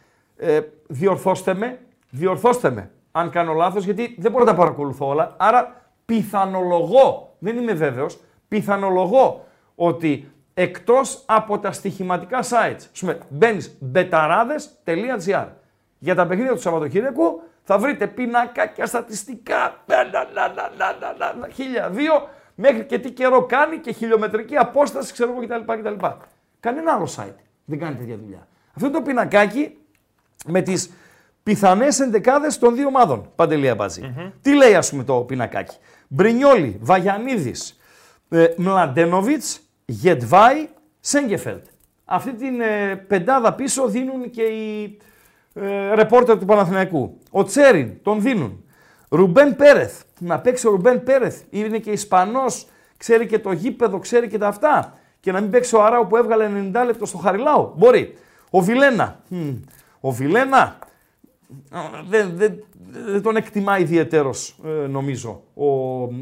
ε, 0.41 0.59
διορθώστε 0.87 1.53
με, 1.53 1.79
διορθώστε 2.09 2.69
με 2.69 2.91
αν 3.11 3.29
κάνω 3.29 3.53
λάθος, 3.53 3.83
γιατί 3.83 4.15
δεν 4.19 4.31
μπορώ 4.31 4.43
να 4.43 4.51
τα 4.51 4.57
παρακολουθώ 4.57 5.07
όλα. 5.07 5.35
Άρα 5.37 5.81
πιθανολογώ, 6.05 7.35
δεν 7.39 7.57
είμαι 7.57 7.73
βέβαιος, 7.73 8.19
πιθανολογώ 8.47 9.45
ότι 9.75 10.31
εκτός 10.53 11.23
από 11.25 11.59
τα 11.59 11.71
στοιχηματικά 11.71 12.39
sites, 12.41 12.75
ας 12.93 12.99
πούμε, 12.99 13.17
μπαίνει 13.29 13.65
μπεταράδε.gr 13.79 15.47
για 15.99 16.15
τα 16.15 16.27
παιχνίδια 16.27 16.53
του 16.53 16.61
Σαββατοκύριακου 16.61 17.41
θα 17.63 17.77
βρείτε 17.77 18.07
πινακάκια 18.07 18.85
στατιστικά, 18.85 19.83
να, 19.85 20.03
να, 20.03 20.09
να, 20.33 20.47
να, 20.53 20.71
να, 20.77 21.15
να, 21.17 21.33
να, 21.33 21.47
χίλια 21.47 21.89
δύο, 21.89 22.29
μέχρι 22.55 22.85
και 22.85 22.99
τι 22.99 23.11
καιρό 23.11 23.45
κάνει 23.45 23.77
και 23.77 23.91
χιλιομετρική 23.91 24.57
απόσταση, 24.57 25.13
ξέρω 25.13 25.31
εγώ 25.31 25.41
κτλ. 25.45 25.73
κτλ. 25.73 26.05
Κανένα 26.59 26.93
άλλο 26.93 27.07
site 27.17 27.35
δεν 27.65 27.79
κάνει 27.79 27.95
τέτοια 27.95 28.17
δουλειά. 28.17 28.47
Αυτό 28.73 28.87
είναι 28.87 28.97
το 28.97 29.01
πινακάκι 29.01 29.77
με 30.47 30.61
τις 30.61 30.91
πιθανές 31.43 31.99
ενδεκάδες 31.99 32.59
των 32.59 32.75
δύο 32.75 32.87
ομάδων, 32.87 33.31
Παντελή 33.35 33.69
Αμπατζή. 33.69 34.13
Τι 34.41 34.55
λέει 34.55 34.75
ας 34.75 34.89
πούμε 34.89 35.03
το 35.03 35.15
πινακάκι; 35.15 35.77
Μπρινιόλι, 36.07 36.77
Βαγιανίδης, 36.81 37.79
ε, 38.29 38.47
Μλαντένοβιτς, 38.57 39.59
Γετβάη, 39.85 40.67
Σέγκεφελτ. 40.99 41.65
Αυτή 42.05 42.33
την 42.33 42.61
ε, 42.61 42.95
πεντάδα 42.95 43.53
πίσω 43.53 43.87
δίνουν 43.87 44.29
και 44.29 44.41
οι 44.41 44.97
ε, 45.53 45.93
ρεπόρτερ 45.93 46.37
του 46.37 46.45
Παναθηναϊκού. 46.45 47.17
Ο 47.31 47.43
Τσέριν 47.43 47.93
τον 48.01 48.21
δίνουν. 48.21 48.63
Ρουμπέν 49.09 49.55
Πέρεθ. 49.55 50.01
Να 50.19 50.39
παίξει 50.39 50.67
ο 50.67 50.71
Ρουμπέν 50.71 51.03
Πέρεθ. 51.03 51.41
Είναι 51.49 51.77
και 51.77 51.91
Ισπανός, 51.91 52.67
ξέρει 52.97 53.25
και 53.25 53.39
το 53.39 53.51
γήπεδο, 53.51 53.99
ξέρει 53.99 54.27
και 54.27 54.37
τα 54.37 54.47
αυτά. 54.47 54.97
Και 55.19 55.31
να 55.31 55.41
μην 55.41 55.49
παίξει 55.49 55.75
ο 55.75 55.83
Αράου 55.83 56.07
που 56.07 56.17
έβγαλε 56.17 56.49
90 56.73 56.85
λεπτό 56.85 57.05
στο 57.05 57.17
Χαριλάου. 57.17 57.73
Μπορεί. 57.77 58.17
Ο 58.49 58.61
Βιλένα. 58.61 59.19
Μμ. 59.27 59.49
Ο 60.01 60.11
Βιλένα 60.11 60.77
Α, 61.69 61.79
δεν, 62.09 62.31
δεν, 62.35 62.63
δεν 62.89 63.21
τον 63.21 63.35
εκτιμά 63.35 63.77
ιδιαίτερος, 63.79 64.59
νομίζω, 64.89 65.43
ο, 65.53 65.65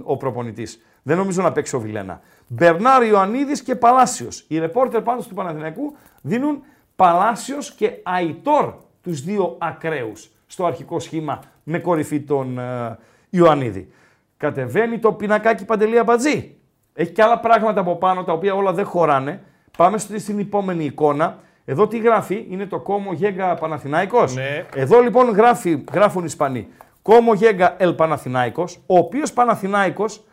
ο 0.04 0.18
προπονητής. 0.18 0.82
Δεν 1.04 1.18
νομίζω 1.18 1.42
να 1.42 1.52
παίξει 1.52 1.76
ο 1.76 1.80
Βιλένα. 1.80 2.22
Μπερνάρ 2.48 3.04
Ιωαννίδης 3.04 3.62
και 3.62 3.76
Παλάσιος. 3.76 4.46
Οι 4.48 4.60
ρεπόρτερ 4.60 5.02
πάντω 5.02 5.22
του 5.24 5.34
Παναθηναϊκού 5.34 5.96
δίνουν 6.22 6.62
Παλάσιος 6.96 7.74
και 7.74 7.92
Αϊτόρ 8.04 8.74
τους 9.02 9.22
δύο 9.22 9.56
ακραίους 9.60 10.32
στο 10.48 10.66
αρχικό 10.66 11.00
σχήμα 11.00 11.40
με 11.64 11.80
κορυφή 11.80 12.20
τον 12.22 12.58
ε, 12.60 12.98
Ιωαννίδη. 13.30 13.92
Κατεβαίνει 14.38 15.00
το 15.00 15.14
πινακάκι 15.14 15.66
Παντελή 15.66 16.00
Αμπατζή. 16.00 16.56
Έχει 16.94 17.12
και 17.12 17.22
άλλα 17.24 17.40
πράγματα 17.40 17.80
από 17.82 17.96
πάνω 17.96 18.24
τα 18.24 18.34
οποία 18.34 18.54
όλα 18.56 18.74
δεν 18.74 18.86
χωράνε. 18.86 19.42
Πάμε 19.78 19.98
στη- 19.98 20.20
στην 20.20 20.40
επόμενη 20.40 20.86
εικόνα. 20.86 21.40
Εδώ 21.70 21.88
τι 21.88 21.98
γράφει, 21.98 22.46
είναι 22.50 22.66
το 22.66 22.80
Κόμο 22.80 23.14
Γέγκα 23.14 23.54
Παναθηνάικος. 23.54 24.36
Ναι. 24.36 24.66
Εδώ 24.76 25.00
λοιπόν 25.00 25.30
γράφει, 25.30 25.84
γράφουν 25.94 26.22
οι 26.22 26.26
Ισπανοί. 26.28 26.68
Κόμο 27.02 27.34
Γέγκα 27.34 27.76
Ελ 27.78 27.94
Παναθηνάικος, 27.94 28.80
ο 28.86 28.98
οποίος 28.98 29.34
Παναθηνάικος 29.34 30.24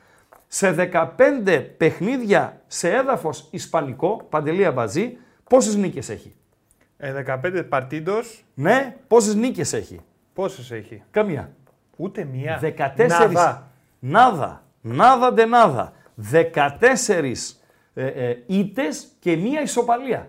σε 0.46 0.72
15 0.72 1.66
παιχνίδια 1.76 2.60
σε 2.66 2.90
έδαφος 2.90 3.48
ισπανικό, 3.50 4.26
παντελή 4.28 4.64
αμπατζή, 4.64 5.16
πόσες 5.48 5.76
νίκες 5.76 6.08
έχει; 6.08 6.34
Ε, 6.96 7.12
15 7.12 7.64
παρτίντος, 7.68 8.44
Ναι, 8.54 8.96
πόσες 9.08 9.34
νίκες 9.34 9.72
έχει; 9.72 10.00
πόσες 10.32 10.70
έχει; 10.70 11.02
Καμία. 11.10 11.50
Ούτε 11.96 12.24
μία. 12.32 12.58
14. 12.62 13.06
Νάδα. 13.08 13.70
Νάδα. 13.98 14.62
Νάδα 14.80 15.32
ντε 15.32 15.44
νάδα. 15.46 15.92
14 16.32 17.60
ε, 17.94 18.06
ε, 18.06 18.42
ήττες 18.46 19.08
και 19.20 19.36
μία 19.36 19.60
ισοπαλία. 19.62 20.28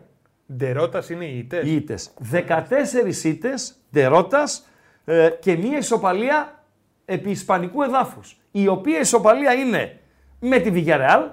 Ντερότα 0.53 1.03
είναι 1.09 1.25
οι 1.25 1.37
ήττε. 1.37 1.61
Οι 1.65 1.75
ήττες. 1.75 2.13
14 2.31 3.23
ήττες, 3.23 3.75
ντερότας 3.91 4.67
ε, 5.05 5.29
και 5.39 5.57
μία 5.57 5.77
ισοπαλία 5.77 6.63
επί 7.05 7.29
ισπανικού 7.29 7.83
εδάφους. 7.83 8.39
Η 8.51 8.67
οποία 8.67 8.99
ισοπαλία 8.99 9.53
είναι 9.53 9.99
με 10.39 10.59
τη 10.59 10.71
Villarreal, 10.73 11.23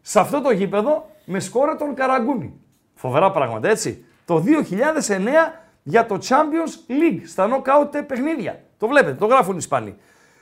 σε 0.00 0.20
αυτό 0.20 0.40
το 0.40 0.50
γήπεδο, 0.50 1.10
με 1.24 1.40
σκόρα 1.40 1.76
τον 1.76 1.94
Καραγκούνι. 1.94 2.60
Φοβερά 2.94 3.30
πράγματα, 3.30 3.68
έτσι. 3.68 4.04
Το 4.24 4.44
2009 4.46 5.52
για 5.82 6.06
το 6.06 6.18
Champions 6.28 6.90
League, 6.90 7.20
στα 7.26 7.48
knockout 7.48 8.02
παιχνίδια. 8.06 8.60
Το 8.78 8.86
βλέπετε, 8.86 9.14
το 9.14 9.26
γράφουν 9.26 9.54
οι 9.54 9.58
Ισπανοί. 9.60 9.96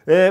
Ε, 0.04 0.30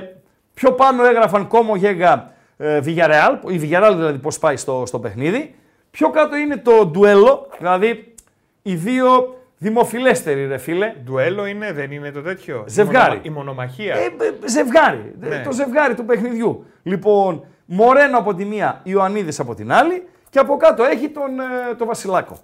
πιο 0.54 0.72
πάνω 0.72 1.06
έγραφαν 1.06 1.48
Κόμο 1.48 1.76
Γέγα 1.76 2.34
ε, 2.58 2.80
Villarreal, 2.86 3.38
η 3.48 3.60
Villarreal 3.64 3.94
δηλαδή 3.96 4.18
πώς 4.18 4.40
πάει 4.40 4.58
στο, 4.58 4.84
στο 4.86 5.00
παιχνίδι. 5.00 5.56
Πιο 5.96 6.10
κάτω 6.10 6.36
είναι 6.36 6.58
το 6.58 6.86
ντουέλο, 6.86 7.48
δηλαδή 7.58 8.14
οι 8.62 8.76
δύο 8.76 9.36
δημοφιλέστεροι 9.58 10.46
ρε 10.48 10.58
φίλε. 10.58 10.94
Ντουέλο 11.04 11.46
είναι, 11.46 11.72
δεν 11.74 11.92
είναι 11.92 12.12
το 12.12 12.22
τέτοιο; 12.22 12.64
Ζευγάρι. 12.68 13.20
Η, 13.24 13.30
μονομα- 13.30 13.30
η 13.30 13.30
μονομαχία. 13.30 13.96
Ε, 13.96 14.06
ε, 14.44 14.48
ζευγάρι, 14.48 15.16
Ναι. 15.20 15.42
το 15.42 15.52
ζευγάρι 15.52 15.96
του 15.96 16.06
παιχνιδιού. 16.06 16.66
Λοιπόν, 16.84 17.46
Μορένο 17.66 18.18
από 18.18 18.34
τη 18.36 18.46
μία, 18.46 18.80
Ιωαννίδης 18.84 19.40
από 19.40 19.56
την 19.56 19.72
άλλη 19.72 20.08
και 20.30 20.40
από 20.40 20.58
κάτω 20.58 20.84
έχει 20.84 21.10
τον 21.10 21.40
ε, 21.40 21.76
το 21.78 21.86
Βασιλάκο. 21.86 22.38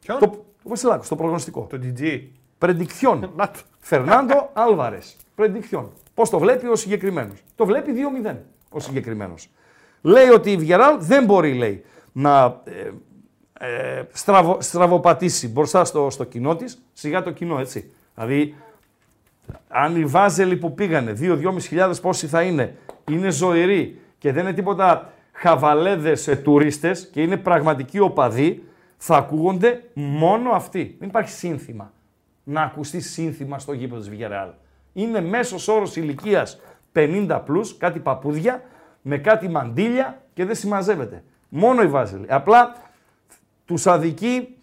Ποιον; 0.00 0.18
Το, 0.18 0.26
το 0.62 0.68
Βασιλάκο, 0.68 1.02
στο 1.02 1.16
προγνωστικό. 1.16 1.66
Το 1.70 1.78
GG. 1.82 2.20
Πρεντικθιόν. 2.58 3.30
Να 3.36 3.50
το. 3.50 3.58
Φερνάντο 3.80 4.50
Άλβαρες. 4.52 5.16
Πρεντικθιόν. 5.34 5.92
Πώς 6.14 6.30
το 6.30 6.38
βλέπει 6.38 6.66
ο 6.66 6.76
συγκεκριμένος. 6.76 7.42
Το 7.56 7.66
βλέπει 7.66 7.92
2-0 8.26 8.34
ο 8.70 8.80
συγκεκριμένος. 8.80 9.48
Λέει 10.02 10.28
ότι 10.28 10.50
η 10.52 10.56
Βιεράλ 10.56 10.96
δεν 11.00 11.24
μπορεί, 11.24 11.54
λέει, 11.54 11.84
να 12.12 12.60
ε, 12.64 12.90
ε, 13.58 14.02
στραβο, 14.12 14.56
στραβοπατήσει 14.60 15.48
μπροστά 15.48 15.84
στο, 15.84 16.10
στο 16.10 16.24
κοινό 16.24 16.56
της. 16.56 16.82
Σιγά 16.92 17.22
το 17.22 17.30
κοινό, 17.30 17.58
έτσι. 17.58 17.92
Δηλαδή, 18.14 18.54
αν 19.68 19.96
οι 19.96 20.04
Βάζελοι 20.04 20.56
που 20.56 20.74
πήγανε, 20.74 21.12
2-2.500 21.20 21.60
χιλιάδες 21.60 22.00
πόσοι 22.00 22.26
θα 22.26 22.42
είναι, 22.42 22.76
είναι 23.10 23.30
ζωηροί 23.30 24.00
και 24.18 24.32
δεν 24.32 24.42
είναι 24.42 24.52
τίποτα 24.52 25.12
χαβαλέδες 25.32 26.28
ε, 26.28 26.36
τουρίστες 26.36 27.08
και 27.12 27.22
είναι 27.22 27.36
πραγματικοί 27.36 27.98
οπαδοί, 27.98 28.62
θα 28.96 29.16
ακούγονται 29.16 29.82
μόνο 29.92 30.50
αυτοί. 30.50 30.96
Δεν 30.98 31.08
υπάρχει 31.08 31.30
σύνθημα. 31.30 31.92
Να 32.44 32.62
ακουστεί 32.62 33.00
σύνθημα 33.00 33.58
στο 33.58 33.72
γήπεδο 33.72 34.00
της 34.00 34.08
Βιγερεάλ. 34.08 34.48
Είναι 34.92 35.20
μέσος 35.20 35.68
όρος 35.68 35.96
ηλικίας 35.96 36.60
50 36.92 37.40
πλούς, 37.44 37.76
κάτι 37.76 37.98
παπούδια, 37.98 38.62
με 39.02 39.18
κάτι 39.18 39.48
μαντίλια 39.48 40.22
και 40.34 40.44
δεν 40.44 40.54
συμμαζεύεται. 40.54 41.22
Μόνο 41.54 41.82
οι 41.82 41.86
Βάζελοι. 41.86 42.26
Απλά 42.28 42.76
τους 43.64 43.86
αδικεί 43.86 44.56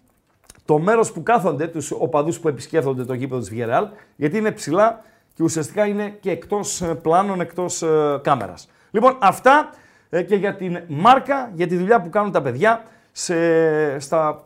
το 0.64 0.78
μέρος 0.78 1.12
που 1.12 1.22
κάθονται, 1.22 1.66
τους 1.66 1.90
οπαδούς 1.90 2.40
που 2.40 2.48
επισκέφτονται 2.48 3.04
το 3.04 3.14
γήπεδο 3.14 3.40
της 3.40 3.48
Βιγερεάλ, 3.48 3.88
γιατί 4.16 4.38
είναι 4.38 4.50
ψηλά 4.50 5.04
και 5.34 5.42
ουσιαστικά 5.42 5.86
είναι 5.86 6.16
και 6.20 6.30
εκτός 6.30 6.80
ε, 6.80 6.94
πλάνων, 6.94 7.40
εκτός 7.40 7.82
ε, 7.82 8.20
κάμερας. 8.22 8.70
Λοιπόν, 8.90 9.16
αυτά 9.18 9.70
ε, 10.10 10.22
και 10.22 10.34
για 10.34 10.54
την 10.54 10.80
μάρκα, 10.88 11.50
για 11.54 11.66
τη 11.66 11.76
δουλειά 11.76 12.00
που 12.00 12.10
κάνουν 12.10 12.32
τα 12.32 12.42
παιδιά 12.42 12.82
σε, 13.12 13.98
στα, 13.98 14.42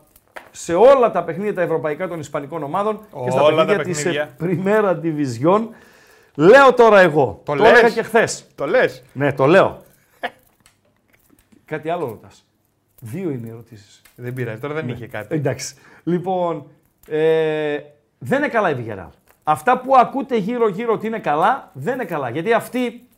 σε 0.50 0.74
όλα 0.74 1.10
τα 1.10 1.24
παιχνίδια 1.24 1.54
τα 1.54 1.62
ευρωπαϊκά 1.62 2.08
των 2.08 2.20
ισπανικών 2.20 2.62
ομάδων 2.62 3.00
και 3.24 3.30
στα 3.30 3.42
Όλα 3.42 3.64
τα 3.64 3.76
παιχνίδια 3.76 4.28
της 4.36 4.36
παιχνίδια. 4.36 4.36
Primera 4.40 4.96
Division. 5.02 5.68
Λέω 6.34 6.74
τώρα 6.74 7.00
εγώ, 7.00 7.40
Το 7.44 7.52
το, 7.52 7.62
λες; 7.62 7.70
έλεγα 7.70 7.90
και 7.90 8.02
χθες. 8.02 8.46
Το 8.54 8.66
λες. 8.66 9.02
Ναι, 9.12 9.32
το 9.32 9.46
λέω. 9.46 9.83
Κάτι 11.74 11.90
άλλο 11.90 12.06
ρωτάς. 12.06 12.44
Δύο 13.00 13.30
είναι 13.30 13.46
οι 13.46 13.50
ερωτήσεις. 13.50 14.02
Δεν 14.16 14.32
πειράζει, 14.32 14.60
τώρα 14.60 14.74
δεν 14.74 14.88
είχε 14.88 15.06
κάτι. 15.06 15.34
Εντάξει. 15.34 15.74
Λοιπόν, 16.04 16.66
ε, 17.08 17.78
δεν 18.18 18.38
είναι 18.38 18.48
καλά 18.48 18.70
η 18.70 18.76
Villarreal. 18.78 19.08
Αυτά 19.42 19.78
που 19.78 19.96
ακούτε 19.96 20.36
γύρω-γύρω 20.36 20.92
ότι 20.92 21.06
είναι 21.06 21.18
καλά, 21.18 21.70
δεν 21.72 21.94
είναι 21.94 22.04
καλά. 22.04 22.30
Γιατί 22.30 22.52
αυτοί 22.52 23.08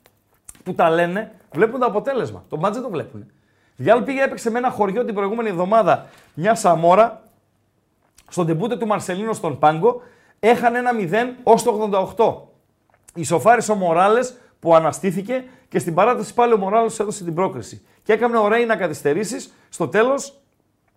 που 0.63 0.75
τα 0.75 0.91
λένε 0.91 1.33
βλέπουν 1.53 1.81
το 1.81 1.87
αποτέλεσμα. 1.87 2.45
Το 2.49 2.57
μάτς 2.57 2.75
δεν 2.75 2.85
το 2.85 2.91
βλέπουν. 2.91 3.31
Διάλ 3.77 4.03
πήγε 4.03 4.23
έπαιξε 4.23 4.51
με 4.51 4.59
ένα 4.59 4.71
χωριό 4.71 5.05
την 5.05 5.15
προηγούμενη 5.15 5.49
εβδομάδα 5.49 6.07
μια 6.35 6.55
Σαμόρα 6.55 7.23
στον 8.29 8.47
τεμπούτε 8.47 8.77
του 8.77 8.87
Μαρσελίνο 8.87 9.33
στον 9.33 9.59
Πάγκο. 9.59 10.03
Έχανε 10.41 10.79
ένα 10.79 10.91
0 10.95 11.41
ως 11.43 11.63
το 11.63 11.91
88. 12.17 12.35
Ισοφάρισε 13.15 13.73
ο 13.73 13.75
Μοράλες 13.75 14.37
που 14.61 14.75
αναστήθηκε 14.75 15.45
και 15.69 15.79
στην 15.79 15.95
παράταση 15.95 16.35
πάλι 16.35 16.53
ο 16.53 16.57
Μοράλες 16.57 16.99
έδωσε 16.99 17.25
την 17.25 17.35
πρόκριση. 17.35 17.87
Και 18.07 18.13
έκανε 18.13 18.39
ο 18.39 18.49
Ρέι 18.49 18.65
να 18.65 18.77
καθυστερήσει 18.77 19.51
στο 19.69 19.89
τέλος 19.89 20.41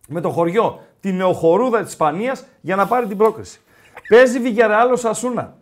με 0.07 0.21
το 0.21 0.29
χωριό, 0.29 0.81
τη 0.99 1.11
νεοχωρούδα 1.11 1.81
της 1.81 1.89
Ισπανίας 1.89 2.45
για 2.61 2.75
να 2.75 2.87
πάρει 2.87 3.07
την 3.07 3.17
πρόκριση. 3.17 3.61
Παίζει 4.09 4.39
Βιγιαρεάλο 4.39 4.95
Σασούνα. 4.95 5.57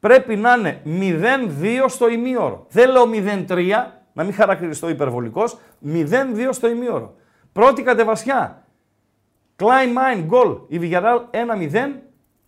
Πρέπει 0.00 0.36
να 0.36 0.52
είναι 0.52 0.82
0-2 0.84 1.88
στο 1.88 2.08
ημίωρο. 2.08 2.66
Δεν 2.70 2.90
λέω 2.90 3.04
0-3, 3.48 3.92
να 4.12 4.24
μην 4.24 4.34
χαρακτηριστώ 4.34 4.88
υπερβολικός. 4.88 5.58
0-2 5.86 6.48
στο 6.50 6.68
ημίωρο. 6.68 7.14
Πρώτη 7.52 7.82
κατεβασιά. 7.82 8.64
Klein 9.56 10.16
Mine 10.16 10.22
γκολ. 10.24 10.56
Η 10.68 10.78
Villarreal 10.82 11.20
1-0 11.30 12.02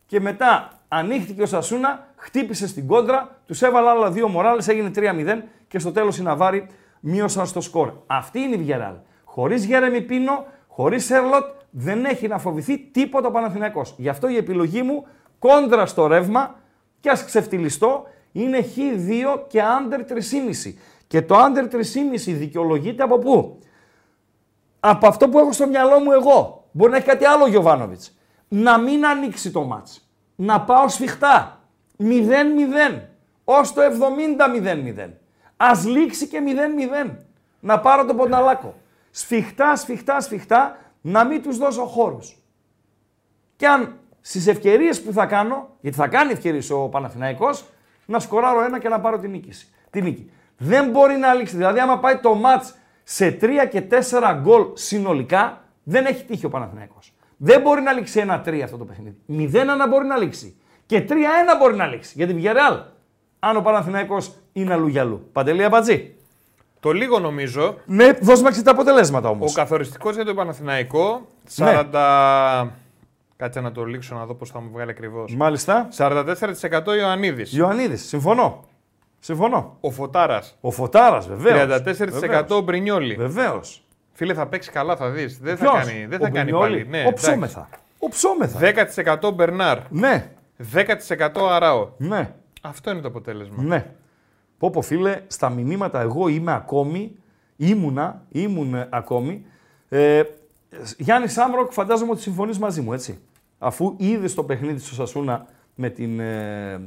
και 0.06 0.20
μετά 0.20 0.68
ανοίχτηκε 0.88 1.42
ο 1.42 1.46
Σασούνα, 1.46 2.06
χτύπησε 2.16 2.68
στην 2.68 2.86
κόντρα, 2.86 3.40
τους 3.46 3.62
έβαλε 3.62 3.88
άλλα 3.88 4.10
δύο 4.10 4.28
Μοράλες, 4.28 4.68
έγινε 4.68 4.90
3-0 4.94 5.42
και 5.68 5.78
στο 5.78 5.92
τέλος 5.92 6.18
οι 6.18 6.22
Ναβάροι 6.22 6.66
μείωσαν 7.00 7.46
στο 7.46 7.60
σκορ. 7.60 7.92
Αυτή 8.06 8.38
είναι 8.38 8.56
η 8.56 8.66
Villarreal. 8.68 8.96
Χωρίς 9.24 9.64
Γέρεμι 9.64 10.00
Πίνο, 10.00 10.46
χωρίς 10.66 11.04
Σέρλοτ, 11.04 11.44
δεν 11.70 12.04
έχει 12.04 12.28
να 12.28 12.38
φοβηθεί 12.38 12.78
τίποτα 12.78 13.28
ο 13.28 13.30
Παναθηναϊκός. 13.30 13.94
Γι' 13.96 14.08
αυτό 14.08 14.28
η 14.28 14.36
επιλογή 14.36 14.82
μου 14.82 15.06
κόντρα 15.38 15.86
στο 15.86 16.06
ρεύμα 16.06 16.54
και 17.00 17.10
ας 17.10 17.24
ξεφτυλιστώ 17.24 18.04
είναι 18.32 18.58
χ2 18.58 19.44
και 19.46 19.60
under 19.60 20.12
3,5. 20.12 20.74
Και 21.06 21.22
το 21.22 21.36
under 21.38 21.74
3,5 21.74 22.32
δικαιολογείται 22.32 23.02
από 23.02 23.18
πού; 23.18 23.58
από 24.80 25.06
αυτό 25.06 25.28
που 25.28 25.38
έχω 25.38 25.52
στο 25.52 25.66
μυαλό 25.66 25.98
μου 25.98 26.12
εγώ. 26.12 26.64
Μπορεί 26.72 26.90
να 26.90 26.96
έχει 26.96 27.06
κάτι 27.06 27.24
άλλο 27.24 27.44
ο 27.44 27.48
Γιωβάνοβιτς. 27.48 28.18
Να 28.48 28.78
μην 28.78 29.06
ανοίξει 29.06 29.50
το 29.50 29.62
μάτς. 29.62 30.10
Να 30.36 30.60
πάω 30.60 30.88
σφιχτά. 30.88 31.60
0-0. 31.98 33.00
Ως 33.44 33.72
το 33.72 33.80
70-0-0. 33.82 35.10
Ας 35.62 35.84
λήξει 35.84 36.26
και 36.28 36.40
0-0. 37.06 37.10
Να 37.60 37.80
πάρω 37.80 38.04
τον 38.04 38.16
πονταλάκο. 38.16 38.74
Σφιχτά, 39.10 39.76
σφιχτά, 39.76 40.20
σφιχτά. 40.20 40.76
Να 41.00 41.24
μην 41.24 41.42
τους 41.42 41.58
δώσω 41.58 41.84
χώρους. 41.84 42.36
Και 43.56 43.66
αν 43.66 43.98
στις 44.20 44.46
ευκαιρίες 44.46 45.02
που 45.02 45.12
θα 45.12 45.26
κάνω, 45.26 45.76
γιατί 45.80 45.96
θα 45.96 46.08
κάνει 46.08 46.32
ευκαιρίες 46.32 46.70
ο 46.70 46.88
Παναθηναϊκός, 46.88 47.64
να 48.06 48.18
σκοράρω 48.18 48.64
ένα 48.64 48.78
και 48.78 48.88
να 48.88 49.00
πάρω 49.00 49.18
την 49.18 49.30
νίκη. 49.30 49.50
Την 49.90 50.04
νίκη. 50.04 50.30
Δεν 50.56 50.90
μπορεί 50.90 51.16
να 51.16 51.34
λήξει. 51.34 51.56
Δηλαδή, 51.56 51.78
άμα 51.78 51.98
πάει 51.98 52.16
το 52.16 52.34
μάτς 52.34 52.74
σε 53.02 53.30
3 53.30 53.66
και 53.70 53.80
4 53.80 54.40
γκολ 54.42 54.66
συνολικά, 54.72 55.64
δεν 55.82 56.06
έχει 56.06 56.24
τύχει 56.24 56.46
ο 56.46 56.48
Παναθηναϊκός. 56.48 57.12
Δεν 57.36 57.60
μπορεί 57.60 57.80
να 57.80 57.92
λήξει 57.92 58.24
1-3 58.28 58.60
αυτό 58.60 58.76
το 58.76 58.84
παιχνίδι. 58.84 59.16
0-1 59.26 59.88
μπορεί 59.88 60.06
να 60.06 60.16
λήξει. 60.16 60.56
Και 60.86 61.04
3-1 61.08 61.14
μπορεί 61.58 61.76
να 61.76 61.86
λήξει. 61.86 62.12
Για 62.16 62.26
την 62.26 62.40
Villarreal. 62.42 62.82
Αν 63.38 63.56
ο 63.56 63.60
Παναθηναϊκός 63.60 64.39
είναι 64.52 64.72
αλλού 64.72 64.86
για 64.86 65.00
αλλού. 65.02 65.28
Παντελή 65.32 65.64
Αμπατζή. 65.64 66.14
Το 66.80 66.92
λίγο 66.92 67.18
νομίζω, 67.18 67.76
Ναι, 67.86 68.12
δώσ' 68.12 68.42
μας 68.42 68.56
και 68.56 68.62
τα 68.62 68.70
αποτελέσματα 68.70 69.28
ο 69.28 69.30
όμως. 69.30 69.52
καθοριστικός 69.54 70.14
για 70.14 70.24
το 70.24 70.34
Παναθηναϊκό, 70.34 71.26
Ναι. 71.56 71.80
40... 71.92 72.68
Κάτσε 73.36 73.60
να 73.60 73.72
το 73.72 73.84
λήξω 73.84 74.14
να 74.14 74.24
δω 74.26 74.34
πώς 74.34 74.50
θα 74.50 74.60
μου 74.60 74.70
βγάλει 74.72 74.90
ακριβώς. 74.90 75.34
Μάλιστα. 75.36 75.88
44% 75.96 76.96
Ιωαννίδης. 76.98 77.52
Ιωαννίδης. 77.52 78.02
Συμφωνώ. 78.08 78.64
Συμφωνώ. 79.20 79.76
Ο 79.80 79.90
Φωτάρας. 79.90 80.56
Ο 80.60 80.70
Φωτάρας, 80.70 81.28
βεβαίως. 81.28 81.82
34% 81.82 82.56
ο 82.56 82.60
Μπρινιόλι. 82.60 83.14
Βεβαίως. 83.14 83.82
Φίλε, 84.12 84.34
θα 84.34 84.46
παίξει 84.46 84.70
καλά, 84.70 84.96
θα 84.96 85.08
δεις. 85.10 85.38
Δεν 85.38 85.56
θα 85.56 85.70
Ποιος; 85.70 85.84
κάνει, 85.86 86.06
δεν 86.06 86.20
Ο 86.20 86.24
θα 86.24 86.30
κάνει 86.30 86.50
Μπρινιόλι. 86.50 86.76
πάλι. 86.76 86.86
Ναι, 86.90 86.98
ο 86.98 87.00
εντάξει. 87.00 87.24
Ψόμεθα. 87.26 87.68
Ο 87.98 88.08
Ψόμεθα. 88.08 88.58
10% 89.28 89.30
Μπερνάρ. 89.34 89.78
Ναι, 89.90 90.30
10% 90.72 91.48
Αράο. 91.50 91.88
ναι, 91.96 92.30
Αυτό 92.62 92.90
είναι 92.90 93.00
το 93.00 93.08
αποτέλεσμα. 93.08 93.62
ναι. 93.62 93.86
Πω 94.60 94.70
πω 94.70 94.82
φίλε, 94.82 95.22
στα 95.26 95.50
μηνύματα 95.50 96.00
εγώ 96.00 96.28
είμαι 96.28 96.52
ακόμη, 96.52 97.16
ήμουνα, 97.56 98.22
ήμουν 98.28 98.86
ακόμη. 98.90 99.44
Ε, 99.88 100.22
Γιάννης 100.98 101.32
Σάμροκ, 101.32 101.72
φαντάζομαι 101.72 102.10
ότι 102.10 102.20
συμφωνείς 102.20 102.58
μαζί 102.58 102.80
μου, 102.80 102.92
έτσι. 102.92 103.18
Αφού 103.58 103.94
είδες 103.96 104.34
το 104.34 104.44
παιχνίδι 104.44 104.78
στο 104.78 104.94
Σασούνα 104.94 105.46
με 105.74 105.88
την 105.88 106.20
ε, 106.20 106.72
ε, 106.72 106.78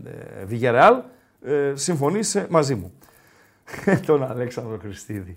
Villarreal, 0.50 1.02
ε, 1.42 1.72
συμφωνείς 1.76 2.36
ε, 2.36 2.48
μαζί 2.50 2.76
μου. 2.76 2.94
Τον 4.06 4.24
Αλέξανδρο 4.24 4.78
Χριστίδη. 4.78 5.34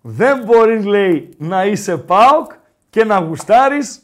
Δεν 0.00 0.44
μπορείς, 0.44 0.84
λέει, 0.84 1.28
να 1.38 1.66
είσαι 1.66 1.96
ΠΑΟΚ 1.96 2.52
και 2.90 3.04
να 3.04 3.18
γουστάρεις 3.18 4.02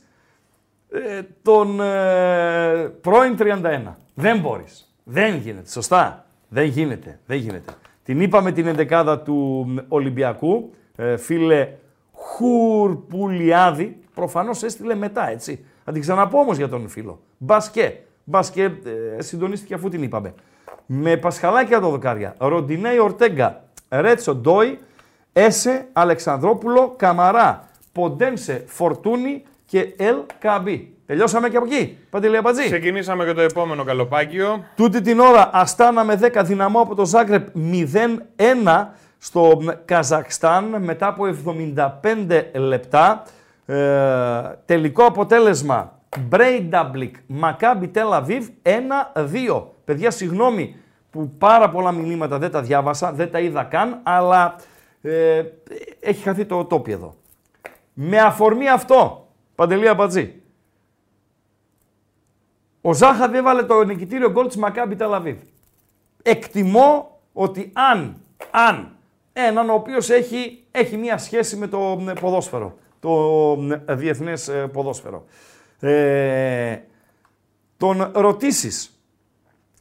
ε, 0.90 1.22
τον 1.42 1.80
ε, 1.80 2.92
πρώην 3.00 3.36
31. 3.38 3.80
Δεν 4.14 4.38
μπορείς. 4.38 4.94
Δεν 5.04 5.36
γίνεται. 5.36 5.70
Σωστά. 5.70 6.23
Δεν 6.48 6.64
γίνεται. 6.64 7.18
Δεν 7.26 7.36
γίνεται. 7.38 7.72
Την 8.02 8.20
είπαμε 8.20 8.52
την 8.52 8.66
εντεκάδα 8.66 9.20
του 9.20 9.64
μ, 9.68 9.76
Ολυμπιακού. 9.88 10.70
Ε, 10.96 11.16
φίλε 11.16 11.68
Χουρπουλιάδη. 12.12 13.98
Προφανώς 14.14 14.62
έστειλε 14.62 14.94
μετά, 14.94 15.30
έτσι. 15.30 15.64
Θα 15.84 15.92
την 15.92 16.00
ξαναπώ 16.00 16.38
όμως 16.38 16.56
για 16.56 16.68
τον 16.68 16.88
φίλο. 16.88 17.20
Μπασκέ. 17.38 18.02
Μπασκέ 18.24 18.62
ε, 19.16 19.22
συντονίστηκε 19.22 19.74
αφού 19.74 19.88
την 19.88 20.02
είπαμε. 20.02 20.34
Με 20.86 21.16
Πασχαλάκια 21.16 21.80
το 21.80 21.88
δοκάρια. 21.88 22.34
Ροντινέι 22.38 22.98
Ορτέγκα. 22.98 23.64
Ρέτσο 23.88 24.34
Ντόι. 24.34 24.78
Έσε 25.32 25.88
Αλεξανδρόπουλο 25.92 26.94
Καμαρά. 26.96 27.68
Ποντένσε 27.92 28.64
Φορτούνη 28.66 29.42
και 29.64 29.94
Ελ 29.96 30.16
Καμπή. 30.38 30.93
Τελειώσαμε 31.06 31.48
και 31.48 31.56
από 31.56 31.66
εκεί. 31.66 31.98
Παντελή 32.10 32.36
Αμπατζή. 32.36 32.64
Ξεκινήσαμε 32.64 33.24
και 33.24 33.32
το 33.32 33.40
επόμενο 33.40 33.84
καλοπάκιο. 33.84 34.64
Τούτη 34.76 35.00
την 35.00 35.20
ώρα 35.20 35.50
Αστάνα 35.52 36.04
με 36.04 36.20
10 36.34 36.42
δυναμό 36.44 36.80
από 36.80 36.94
το 36.94 37.04
Ζάγκρεπ 37.04 37.48
0-1 37.72 38.86
στο 39.18 39.60
Καζακστάν 39.84 40.82
μετά 40.82 41.06
από 41.06 41.24
75 41.74 42.42
λεπτά. 42.54 43.22
Ε, 43.66 43.76
τελικό 44.64 45.04
αποτέλεσμα 45.04 45.98
Μπρέινταμπλικ 46.18 47.16
Μακάμπι 47.26 47.88
Τελαβίβ 47.88 48.48
1-2. 48.62 49.62
Παιδιά, 49.84 50.10
συγγνώμη 50.10 50.76
που 51.10 51.30
πάρα 51.38 51.68
πολλά 51.68 51.92
μηνύματα 51.92 52.38
δεν 52.38 52.50
τα 52.50 52.62
διάβασα, 52.62 53.12
δεν 53.12 53.30
τα 53.30 53.40
είδα 53.40 53.64
καν, 53.64 54.00
αλλά 54.02 54.56
ε, 55.02 55.42
έχει 56.00 56.22
χαθεί 56.22 56.44
το 56.44 56.64
τόπι 56.64 56.92
εδώ. 56.92 57.14
Με 57.92 58.18
αφορμή 58.18 58.68
αυτό, 58.68 59.28
Παντελή 59.54 59.88
Αμπατζή, 59.88 60.42
ο 62.86 62.92
Ζάχαβ 62.92 63.34
έβαλε 63.34 63.62
το 63.62 63.84
νικητήριο 63.84 64.30
γκολ 64.30 64.46
της 64.46 64.56
Μακάμπι 64.56 64.96
Τελαβίβ. 64.96 65.36
Εκτιμώ 66.22 67.20
ότι 67.32 67.70
αν, 67.74 68.16
αν 68.50 68.96
έναν 69.32 69.70
ο 69.70 69.74
οποίος 69.74 70.10
έχει, 70.10 70.64
έχει 70.70 70.96
μία 70.96 71.18
σχέση 71.18 71.56
με 71.56 71.66
το 71.66 72.04
ε, 72.08 72.12
ποδόσφαιρο, 72.20 72.78
το 73.00 73.52
ε, 73.86 73.94
διεθνές 73.94 74.48
ε, 74.48 74.66
ποδόσφαιρο, 74.72 75.24
ε, 75.80 76.78
τον 77.76 78.10
ρωτήσεις 78.14 79.00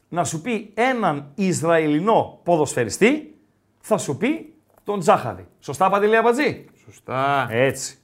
να 0.08 0.24
σου 0.24 0.40
πει 0.40 0.72
έναν 0.74 1.30
Ισραηλινό 1.34 2.40
ποδοσφαιριστή, 2.42 3.38
θα 3.80 3.98
σου 3.98 4.16
πει 4.16 4.54
τον 4.84 5.02
Ζάχαβη. 5.02 5.46
Σωστά, 5.60 5.90
Παντελή 5.90 6.16
Αμπατζή; 6.16 6.64
Σωστά. 6.84 7.46
Έτσι. 7.50 7.98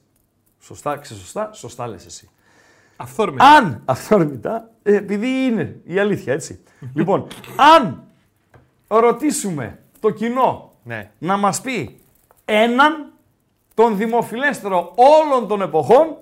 Σωστά, 0.59 0.97
ξεσωστά, 0.97 1.49
σωστά 1.53 1.87
λες 1.87 2.05
εσύ. 2.05 2.29
Αυθόρμητα. 3.01 3.45
Αν, 3.45 3.81
αυθόρμητα, 3.85 4.69
ε, 4.83 4.95
επειδή 4.95 5.27
είναι 5.27 5.79
η 5.83 5.99
αλήθεια, 5.99 6.33
έτσι. 6.33 6.63
λοιπόν, 6.95 7.27
αν 7.75 8.03
ρωτήσουμε 8.87 9.79
το 9.99 10.09
κοινό 10.09 10.71
Ναι. 10.83 11.11
να 11.17 11.37
μας 11.37 11.61
πει 11.61 11.97
έναν 12.45 13.11
τον 13.73 13.97
δημοφιλέστερο 13.97 14.93
όλων 14.95 15.47
των 15.47 15.61
εποχών 15.61 16.17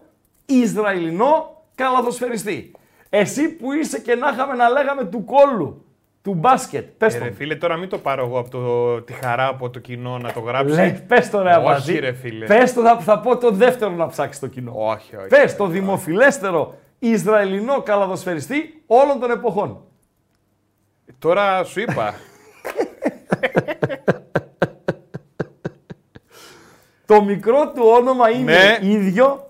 Ισραηλινό 0.45 1.63
καλαθοσφαιριστή. 1.75 2.71
Εσύ 3.09 3.49
που 3.49 3.71
είσαι 3.73 3.99
και 3.99 4.15
να 4.15 4.29
είχαμε 4.29 4.53
να 4.53 4.69
λέγαμε 4.69 5.03
του 5.05 5.23
κόλλου, 5.25 5.85
του 6.29 6.35
μπάσκετ. 6.35 6.87
Πες 6.97 7.15
Ε, 7.15 7.17
το. 7.17 7.23
ρε 7.23 7.31
φίλε, 7.31 7.55
τώρα 7.55 7.77
μην 7.77 7.89
το 7.89 7.97
πάρω 7.97 8.25
εγώ 8.25 8.39
από 8.39 8.49
το, 8.49 9.01
τη 9.01 9.13
χαρά 9.13 9.47
από 9.47 9.69
το 9.69 9.79
κοινό 9.79 10.17
να 10.17 10.31
το 10.31 10.39
γράψει. 10.39 10.75
Λε, 10.75 10.91
πες 11.07 11.29
το 11.29 11.41
ρε 11.41 11.49
Όχι, 11.49 11.57
Αβαζή. 11.57 11.99
ρε 11.99 12.13
φίλε. 12.13 12.45
Πες 12.45 12.73
το, 12.73 12.81
θα, 12.81 12.99
θα 12.99 13.19
πω 13.19 13.37
το 13.37 13.51
δεύτερο 13.51 13.91
να 13.91 14.07
ψάξει 14.07 14.39
το 14.39 14.47
κοινό. 14.47 14.71
Όχι, 14.75 15.15
όχι. 15.15 15.27
Πες 15.27 15.55
το 15.55 15.67
δημοφιλέστερο 15.67 16.75
Ισραηλινό 16.99 17.81
καλαδοσφαιριστή 17.81 18.83
όλων 18.85 19.19
των 19.19 19.31
εποχών. 19.31 19.81
Τώρα 21.19 21.63
σου 21.63 21.79
είπα. 21.79 22.13
Το 27.05 27.23
μικρό 27.23 27.71
του 27.71 27.83
όνομα 27.85 28.29
είναι 28.29 28.53
Ναι. 28.53 28.87
ίδιο 28.89 29.45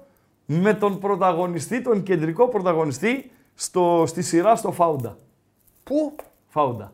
με 0.45 0.73
τον 0.73 0.99
πρωταγωνιστή, 0.99 1.81
τον 1.81 2.03
κεντρικό 2.03 2.47
πρωταγωνιστή 2.47 3.31
στο, 3.55 4.03
στη 4.07 4.21
σειρά 4.21 4.55
στο 4.55 4.71
Φάουντα. 4.71 5.17
Πού; 5.83 6.15
Φάουντα. 6.51 6.91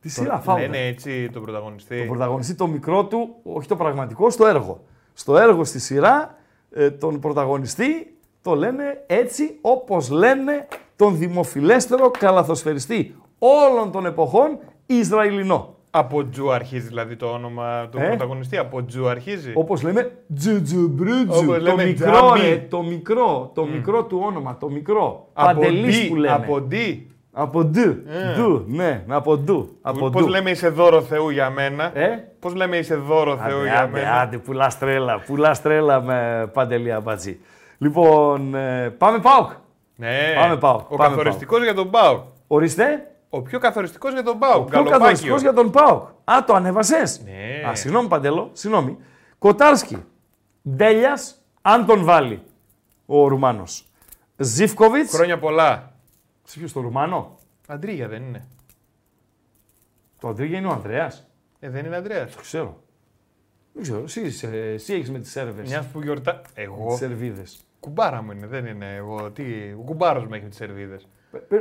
Τη 0.00 0.08
σειρά 0.08 0.40
Φάουντα. 0.40 0.62
Λένε 0.62 0.86
έτσι 0.86 1.30
τον 1.32 1.42
πρωταγωνιστή. 1.42 1.98
Τον 1.98 2.06
πρωταγωνιστή, 2.08 2.54
το 2.54 2.66
μικρό 2.66 3.04
του, 3.04 3.34
όχι 3.42 3.68
το 3.68 3.76
πραγματικό, 3.76 4.30
στο 4.30 4.46
έργο. 4.46 4.84
Στο 5.12 5.36
έργο 5.36 5.64
στη 5.64 5.78
σειρά, 5.78 6.36
ε, 6.70 6.90
τον 6.90 7.20
πρωταγωνιστή 7.20 8.16
το 8.42 8.54
λένε 8.54 9.04
έτσι 9.06 9.58
όπως 9.60 10.10
λένε 10.10 10.68
τον 10.96 11.18
δημοφιλέστερο 11.18 12.10
καλαθοσφαιριστή 12.10 13.14
όλων 13.38 13.90
των 13.92 14.06
εποχών 14.06 14.58
Ισραηλινό. 14.86 15.74
Από 15.90 16.28
Τζου 16.28 16.52
αρχίζει 16.52 16.86
δηλαδή 16.86 17.16
το 17.16 17.26
όνομα 17.26 17.88
του 17.88 17.98
Ε; 17.98 18.06
πρωταγωνιστή; 18.06 18.56
Από 18.56 18.84
Τζου 18.84 19.08
αρχίζει; 19.08 19.52
Όπως 19.54 19.82
λέμε 19.82 20.18
τζουτζουμπρούτζου. 20.34 21.42
Όπως 21.42 21.46
Το 21.46 21.60
λέμε 21.60 21.84
μικρό, 21.84 22.10
τζάμπι. 22.10 22.40
ρε, 22.40 22.66
το 22.70 22.82
μικρό, 22.82 23.50
το 23.54 23.64
μικρό 23.64 24.04
του 24.04 24.20
όνομα, 24.24 24.56
το 24.56 24.70
μικρό. 24.70 25.28
από 25.32 25.60
Παντελής 25.60 26.04
D, 26.04 26.08
που 26.08 26.16
λέμε. 26.16 26.34
Από 26.34 26.66
D. 26.70 26.74
Από 27.34 27.64
ντου. 27.64 27.96
Ντου, 28.36 28.64
ναι, 28.66 29.04
από 29.08 29.36
ντου. 29.36 29.76
Από 29.80 30.10
Πώς 30.10 30.22
ντου. 30.22 30.28
λέμε 30.28 30.50
είσαι 30.50 30.68
δώρο 30.68 31.02
Θεού 31.02 31.30
για 31.30 31.50
μένα; 31.50 31.90
Ε; 31.98 32.08
Πώς 32.40 32.54
λέμε 32.54 32.76
είσαι 32.76 32.94
δώρο 32.94 33.36
Θεού 33.36 33.56
Άντε, 33.58 33.62
για 33.68 33.80
άντε, 33.80 33.90
μένα; 33.92 34.20
άντε, 34.20 34.38
πουλά 34.38 34.72
τρέλα, 34.78 35.20
πουλά 35.26 35.56
τρέλα 35.62 36.00
με 36.02 36.50
παντελή 36.52 36.92
αμπατζή. 36.92 37.38
Λοιπόν, 37.78 38.54
ε, 38.54 38.88
πάμε 38.98 39.18
ΠΑΟΚ. 39.18 39.50
Ναι. 39.96 40.32
Πάμε, 40.36 40.56
Πάοκ, 40.56 40.90
Ο 40.90 40.96
πάμε, 40.96 41.16
καθοριστικός 41.16 41.62
για 41.62 41.74
τον 41.74 41.90
Πάοκ. 41.90 42.22
Ορίστε, 42.46 43.10
Ο 43.30 43.42
πιο 43.42 43.58
καθοριστικός 43.58 44.12
για 44.12 44.22
τον 44.22 44.38
Πάοκ. 44.38 44.70
πιο 44.70 44.82
καθοριστικός 44.84 45.40
για 45.40 45.52
τον 45.52 45.70
ΠΑΟΚ. 45.70 46.02
Α, 46.24 46.44
το 46.46 46.54
ανέβασες; 46.54 47.20
Ναι. 47.24 47.68
Α, 47.68 47.74
συγγνώμη 47.74 48.08
Παντελό, 48.08 48.50
συγγνώμη. 48.52 48.96
Κοτάρσκι, 49.38 50.04
Ντέλιας, 50.76 51.34
αν 51.62 51.86
τον 51.86 52.04
βάλει 52.04 52.42
ο 53.06 53.28
Ρουμάνος. 53.28 53.84
Ζήφκοβιτς. 54.36 55.14
Χρόνια 55.14 55.38
πολλά. 55.38 55.91
Σε 56.52 56.58
ποιος 56.58 56.72
το 56.72 56.80
Ρουμάνο; 56.80 57.34
Αντρίγια 57.66 58.08
δεν 58.08 58.22
είναι. 58.22 58.44
Το 60.20 60.28
Αντρίγια 60.28 60.58
είναι 60.58 60.66
ο 60.66 60.70
Ανδρέας. 60.70 61.28
Ε, 61.60 61.70
δεν 61.70 61.84
είναι 61.84 61.96
Αντρέα. 61.96 62.26
Το 62.26 62.40
ξέρω. 62.40 62.82
Δεν 63.72 63.82
ξέρω. 63.82 64.02
Εσύ, 64.02 64.20
είσαι- 64.20 64.72
εσύ 64.72 64.94
έχεις 64.94 65.10
με 65.10 65.18
τις 65.18 65.30
Σέρβες. 65.30 65.68
Μιας 65.68 65.86
που 65.86 66.00
γιορτά. 66.02 66.40
Εγώ; 66.54 66.96
Σερβίδες. 66.96 67.60
Κουμπάρα 67.80 68.22
μου 68.22 68.30
είναι, 68.32 68.46
δεν 68.46 68.66
είναι 68.66 68.94
εγώ. 68.94 69.30
Τι... 69.30 69.42
Ο 69.78 69.82
κουμπάρος 69.84 70.26
μου 70.26 70.34
έχει 70.34 70.42
με 70.42 70.48
τις 70.48 70.58
σερβίδες. 70.58 71.08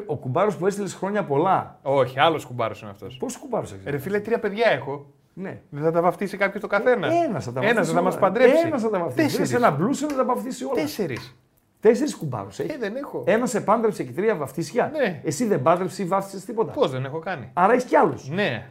Ο 0.05 0.17
κουμπάρος 0.17 0.55
που 0.57 0.67
έστειλες 0.67 0.93
χρόνια 0.93 1.23
πολλά. 1.25 1.79
Όχι, 1.81 2.19
άλλος 2.19 2.45
κουμπάρος 2.45 2.81
είναι 2.81 2.89
αυτός. 2.89 3.17
Πόσο 3.17 3.39
κουμπάρο 3.39 3.63
έχεις; 3.63 3.85
Ρε 3.85 3.97
φίλε, 3.97 4.19
τρία 4.19 4.39
παιδιά 4.39 4.69
έχω. 4.69 5.13
Ναι. 5.33 5.61
Δεν 5.69 5.83
θα 5.83 5.91
τα 5.91 6.01
βαφτίσει 6.01 6.37
κάποιος 6.37 6.61
το 6.61 6.67
καθένας. 6.67 7.13
Ένας 7.25 7.43
θα 7.43 7.51
τα 7.51 7.59
Ένας 7.59 7.73
βαφτίσει. 7.73 7.95
θα 7.95 8.01
μας 8.01 8.19
παντρέψει. 8.19 8.67
Ένας 8.67 8.81
θα 8.81 8.89
τα 8.89 8.99
βαφτίσει. 8.99 9.15
Τέσσερις. 9.27 9.49
Τέσσερι. 9.49 9.63
Ένα 9.63 9.71
μπλούσιο 9.75 10.07
να 10.07 10.15
τα 10.15 10.25
βαφτίσει 10.25 10.63
όλα. 10.63 10.73
Τέσσερις. 10.73 11.35
Τέσσερις 11.81 12.15
κουμπάρους 12.15 12.59
έχει. 12.59 12.71
Ε, 12.71 12.77
δεν 12.77 12.95
έχω. 12.95 13.23
Ένας 13.27 13.49
σε 13.49 13.61
πάντρεψε 13.61 14.03
και 14.03 14.11
τρία 14.11 14.35
βαφτίσια. 14.35 14.91
Ναι. 14.93 15.21
Εσύ 15.23 15.45
δεν 15.45 15.61
πάντρεψε 15.61 16.01
ή 16.01 16.05
βάφτισε 16.05 16.45
τίποτα. 16.45 16.71
Πώς 16.71 16.91
δεν 16.91 17.05
έχω 17.05 17.19
κάνει. 17.19 17.49
Άρα 17.53 17.73
έχεις 17.73 17.83
κι 17.83 17.95
άλλους. 17.95 18.29
Ναι. 18.29 18.67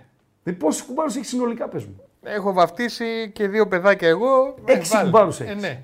Πόσους 0.58 0.82
κουμπάρους 0.82 1.16
έχεις 1.16 1.28
συνολικά, 1.28 1.68
πες 1.68 1.84
μου. 1.84 2.00
Έχω 2.22 2.52
βαφτίσει 2.52 3.30
και 3.34 3.48
δύο 3.48 3.68
παιδάκια 3.68 4.08
εγώ. 4.08 4.54
Έξι 4.64 4.90
Ε, 4.94 4.96
βάλε. 4.96 5.10
κουμπάρους 5.10 5.40
Ε, 5.40 5.44
έχεις. 5.44 5.62
ναι. 5.62 5.82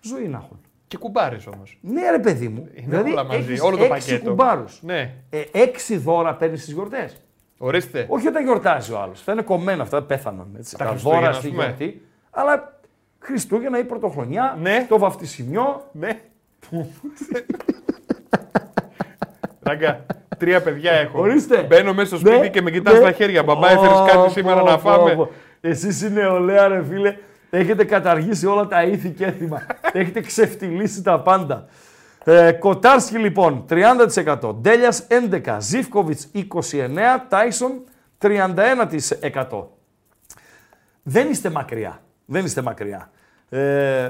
Ζωή 0.00 0.28
να 0.28 0.36
έχουν. 0.38 0.60
Και 0.88 0.96
κουμπάρες 0.96 1.46
όμως. 1.46 1.78
Ναι, 1.80 2.10
ρε 2.10 2.18
παιδί 2.18 2.48
μου. 2.48 2.68
Είναι 2.74 2.96
όλα 2.96 3.24
μαζί, 3.24 3.38
έχεις 3.38 3.60
όλο 3.60 3.76
το 3.76 3.84
έξι 3.84 4.08
πακέτο. 4.10 4.28
κουμπάρους. 4.30 4.82
Ναι. 4.82 5.14
Ε, 5.30 5.42
έξι 5.52 5.96
δώρα 5.96 6.34
παίρνεις 6.34 6.62
στις 6.62 6.72
γιορτές. 6.74 7.16
Ορίστε. 7.58 8.06
Όχι 8.08 8.26
όταν 8.28 8.44
γιορτάζει 8.44 8.92
ο 8.92 8.98
άλλος. 9.00 9.22
Θα 9.22 9.32
είναι 9.32 9.42
κομμένα 9.42 9.82
αυτά, 9.82 10.02
πέθαναν. 10.02 10.54
Έτσι. 10.58 10.76
Τα 10.76 10.84
Τα, 10.84 10.90
Χριστούγεννα, 10.90 11.20
δώρα 11.20 11.36
ας 11.36 11.42
στη 11.42 11.48
πούμε. 11.48 11.64
γιορτή. 11.64 12.02
Αλλά 12.30 12.77
Χριστούγεννα 13.18 13.78
ή 13.78 13.84
Πρωτοχρονιά, 13.84 14.56
Ναι. 14.60 14.86
το 14.88 14.98
βαφτισιμιό. 14.98 15.82
Ναι. 15.92 16.20
Ράγκα, 19.62 20.04
τρία 20.38 20.62
παιδιά 20.62 20.92
έχω. 20.92 21.20
Ορίστε. 21.20 21.62
Μπαίνω 21.62 21.94
μέσα 21.94 22.06
στο 22.06 22.16
σπίτι 22.16 22.38
Ναι, 22.38 22.48
και 22.48 22.62
με 22.62 22.70
κοιτάς 22.70 22.92
ναι. 22.94 23.00
στα 23.00 23.12
χέρια. 23.12 23.42
Μπαμπά, 23.42 23.70
έφερες 23.70 23.98
κάτι 24.06 24.16
Πω, 24.16 24.28
σήμερα 24.28 24.60
πω, 24.60 24.66
να 24.66 24.78
πω, 24.78 24.88
φάμε; 24.90 25.14
πω. 25.14 25.30
Εσείς 25.60 26.02
είναι 26.02 26.20
νεολαία 26.20 26.68
ρε 26.68 26.84
φίλε. 26.84 27.16
Έχετε 27.50 27.84
καταργήσει 27.84 28.46
όλα 28.46 28.66
τα 28.66 28.82
ήθη 28.82 29.10
και 29.10 29.24
έθιμα. 29.24 29.62
Έχετε 29.92 30.20
ξεφτυλίσει 30.20 31.02
τα 31.02 31.20
πάντα. 31.20 31.66
Ε, 32.24 32.52
Κοτάρσκι 32.52 33.18
λοιπόν 33.18 33.64
30%, 33.68 34.54
Ντέλιας 34.60 35.06
11%, 35.30 35.56
Ζήφκοβιτς 35.58 36.30
29%, 36.34 36.44
Τάισον 37.28 37.84
31%. 38.22 39.64
Δεν 41.02 41.30
είστε 41.30 41.50
μακριά. 41.50 42.00
Δεν 42.30 42.44
είστε 42.44 42.62
μακριά. 42.62 43.10
Ε, 43.48 44.08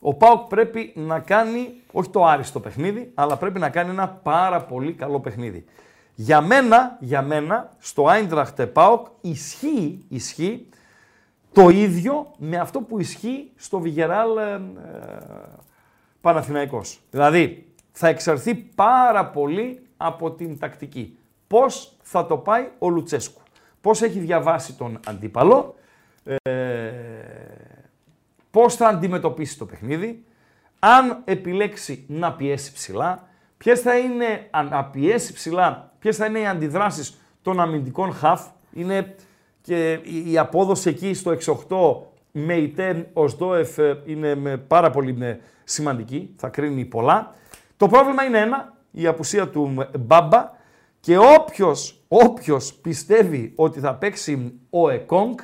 ο 0.00 0.14
Πάουκ 0.14 0.48
πρέπει 0.48 0.92
να 0.96 1.18
κάνει, 1.18 1.74
όχι 1.92 2.10
το 2.10 2.24
άριστο 2.24 2.60
παιχνίδι, 2.60 3.10
αλλά 3.14 3.36
πρέπει 3.36 3.58
να 3.58 3.68
κάνει 3.68 3.90
ένα 3.90 4.08
πάρα 4.08 4.60
πολύ 4.62 4.92
καλό 4.92 5.20
παιχνίδι. 5.20 5.64
Για 6.14 6.40
μένα, 6.40 6.96
για 7.00 7.22
μένα, 7.22 7.70
στο 7.78 8.08
Άιντραχτε 8.08 8.66
Πάουκ 8.66 9.06
ισχύει, 9.20 10.04
ισχύει 10.08 10.68
το 11.52 11.68
ίδιο 11.68 12.30
με 12.36 12.56
αυτό 12.56 12.80
που 12.80 13.00
ισχύει 13.00 13.50
στο 13.56 13.80
Βιγεράλ 13.80 14.36
ε, 14.36 14.52
ε, 14.52 14.58
Παναθηναϊκός. 16.20 17.00
Δηλαδή, 17.10 17.72
θα 17.92 18.08
εξαρθεί 18.08 18.54
πάρα 18.54 19.26
πολύ 19.26 19.82
από 19.96 20.30
την 20.30 20.58
τακτική. 20.58 21.18
Πώς 21.46 21.96
θα 22.02 22.26
το 22.26 22.36
πάει 22.36 22.68
ο 22.78 22.88
Λουτσέσκου; 22.88 23.40
Πώς 23.80 24.02
έχει 24.02 24.18
διαβάσει 24.18 24.72
τον 24.72 25.00
αντίπαλο, 25.06 25.74
ε, 26.42 26.92
πώς 28.50 28.74
θα 28.74 28.88
αντιμετωπίσει 28.88 29.58
το 29.58 29.66
παιχνίδι, 29.66 30.24
αν 30.78 31.20
επιλέξει 31.24 32.04
να 32.08 32.32
πιέσει 32.32 32.72
ψηλά, 32.72 33.28
ποιες 33.56 33.80
θα 33.80 33.98
είναι, 33.98 34.46
αν 34.50 34.68
να 34.68 34.84
πιέσει 34.84 35.32
ψηλά, 35.32 35.92
ποιες 35.98 36.16
θα 36.16 36.26
είναι 36.26 36.38
οι 36.38 36.46
αντιδράσεις 36.46 37.18
των 37.42 37.60
αμυντικών 37.60 38.12
χαφ. 38.12 38.46
Είναι 38.72 39.14
και 39.62 39.92
η- 39.92 40.32
η 40.32 40.38
απόδοση 40.38 40.88
εκεί 40.88 41.14
στο 41.14 41.30
6-8 41.30 42.06
με 42.32 42.54
η 42.54 42.68
Τεν 42.68 43.06
ως 43.12 43.34
Δόεφ 43.36 43.78
ε, 43.78 44.02
είναι 44.06 44.34
με 44.34 44.56
πάρα 44.56 44.90
πολύ 44.90 45.16
ε, 45.20 45.36
σημαντική, 45.64 46.34
θα 46.36 46.48
κρίνει 46.48 46.84
πολλά. 46.84 47.34
Το 47.76 47.88
πρόβλημα 47.88 48.24
είναι 48.24 48.38
ένα, 48.38 48.76
η 48.90 49.06
απουσία 49.06 49.48
του 49.48 49.74
ε, 49.94 49.98
Μπάμπα 49.98 50.50
και 51.00 51.18
όποιος, 51.18 52.00
όποιος 52.08 52.74
πιστεύει 52.74 53.52
ότι 53.56 53.80
θα 53.80 53.94
παίξει 53.94 54.52
ο 54.70 54.88
Εκόνγκ, 54.90 55.38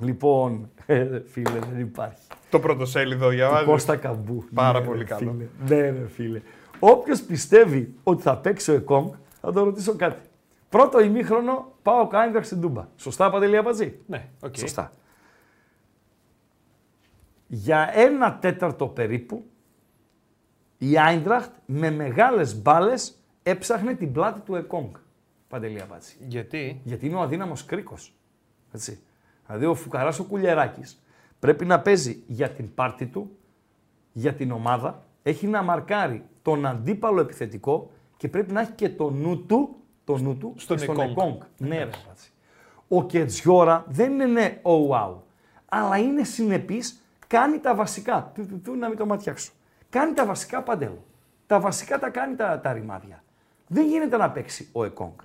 λοιπόν, 0.00 0.70
ε, 0.86 1.20
φίλε 1.26 1.58
δεν 1.58 1.80
υπάρχει. 1.80 2.26
Το 2.50 2.60
πρωτοσέλιδο 2.60 3.28
διαβάζεις. 3.28 3.66
Κώστα 3.66 3.96
Καμπού. 3.96 4.44
Πάρα 4.54 4.80
Ναι, 4.80 4.86
πολύ 4.86 4.98
ρε, 4.98 5.04
καλό. 5.04 5.30
Φίλε. 5.30 5.46
Ναι, 5.68 5.90
ρε 5.90 6.08
φίλε. 6.08 6.42
Όποιος 6.78 7.22
πιστεύει 7.22 7.94
ότι 8.02 8.22
θα 8.22 8.36
παίξει 8.38 8.70
ο 8.70 8.74
Εκόνγκ, 8.74 9.12
θα 9.40 9.52
το 9.52 9.64
ρωτήσω 9.64 9.96
κάτι. 9.96 10.20
Πρώτο 10.68 11.00
ημίχρονο 11.00 11.72
ΠΑΟΚ 11.82 12.06
Άιντραχτ 12.06 12.44
στην 12.44 12.60
Τούμπα. 12.60 12.88
Σωστά, 12.96 13.30
Παντελή 13.30 13.56
Αμπατζή. 13.56 13.98
Ναι, 14.06 14.28
οκ. 14.40 14.56
Σωστά. 14.56 14.92
Για 17.46 17.90
ένα 17.94 18.38
τέταρτο 18.38 18.86
περίπου, 18.86 19.44
η 20.78 20.98
Άιντραχτ 20.98 21.50
με 21.66 21.90
μεγάλες 21.90 22.62
μπάλες 22.62 23.18
έψαχνε 23.42 23.94
την 23.94 24.12
πλάτη 24.12 24.40
του 24.40 24.54
Εκόνγκ. 24.54 24.94
Παντελή 25.48 25.80
Αμπατζή. 25.82 26.16
Γιατί; 26.28 26.80
Γιατί 26.84 27.06
είναι 27.06 27.16
ο 27.16 27.20
αδύναμος 27.20 27.64
κρίκος. 27.64 28.14
Έτσι. 28.72 28.98
Δηλαδή 29.48 29.66
ο 29.66 29.74
Φουκαράς 29.74 30.18
ο 30.18 30.24
Κουλιεράκης 30.24 31.02
πρέπει 31.38 31.64
να 31.64 31.80
παίζει 31.80 32.22
για 32.26 32.50
την 32.50 32.74
πάρτη 32.74 33.06
του, 33.06 33.36
για 34.12 34.34
την 34.34 34.50
ομάδα, 34.50 35.02
έχει 35.22 35.46
να 35.46 35.62
μαρκάρει 35.62 36.24
τον 36.42 36.66
αντίπαλο 36.66 37.20
επιθετικό 37.20 37.90
και 38.16 38.28
πρέπει 38.28 38.52
να 38.52 38.60
έχει 38.60 38.72
και 38.72 38.88
το 38.88 39.10
νου 39.10 39.46
του, 39.46 39.76
το 40.04 40.16
νου 40.16 40.36
του 40.36 40.54
Στον 40.56 40.76
και 40.76 40.82
στον 40.82 41.00
Εκόνγκ. 41.00 41.10
Εκόνγκ. 41.10 41.40
Ναι, 41.58 41.76
ρε, 41.76 41.90
έτσι. 42.10 42.30
Ο 42.88 43.04
Κετζιόρα 43.04 43.84
δεν 43.88 44.12
είναι 44.12 44.26
ναι, 44.26 44.60
ο 44.62 44.88
wow, 44.90 45.14
αλλά 45.68 45.96
είναι 45.96 46.24
συνεπής 46.24 47.02
κάνει 47.26 47.58
τα 47.58 47.74
βασικά. 47.74 48.30
Του, 48.34 48.46
του, 48.46 48.60
του, 48.60 48.74
να 48.74 48.88
μην 48.88 48.98
το 48.98 49.06
ματιάξω. 49.06 49.52
Κάνει 49.90 50.12
τα 50.12 50.26
βασικά 50.26 50.62
παντέλο. 50.62 51.04
Τα 51.46 51.60
βασικά 51.60 51.98
τα 51.98 52.10
κάνει 52.10 52.36
τα, 52.36 52.60
τα 52.60 52.72
ρημάδια. 52.72 53.22
Δεν 53.66 53.86
γίνεται 53.86 54.16
να 54.16 54.30
παίξει 54.30 54.68
ο 54.72 54.84
Εκόνγκ. 54.84 55.18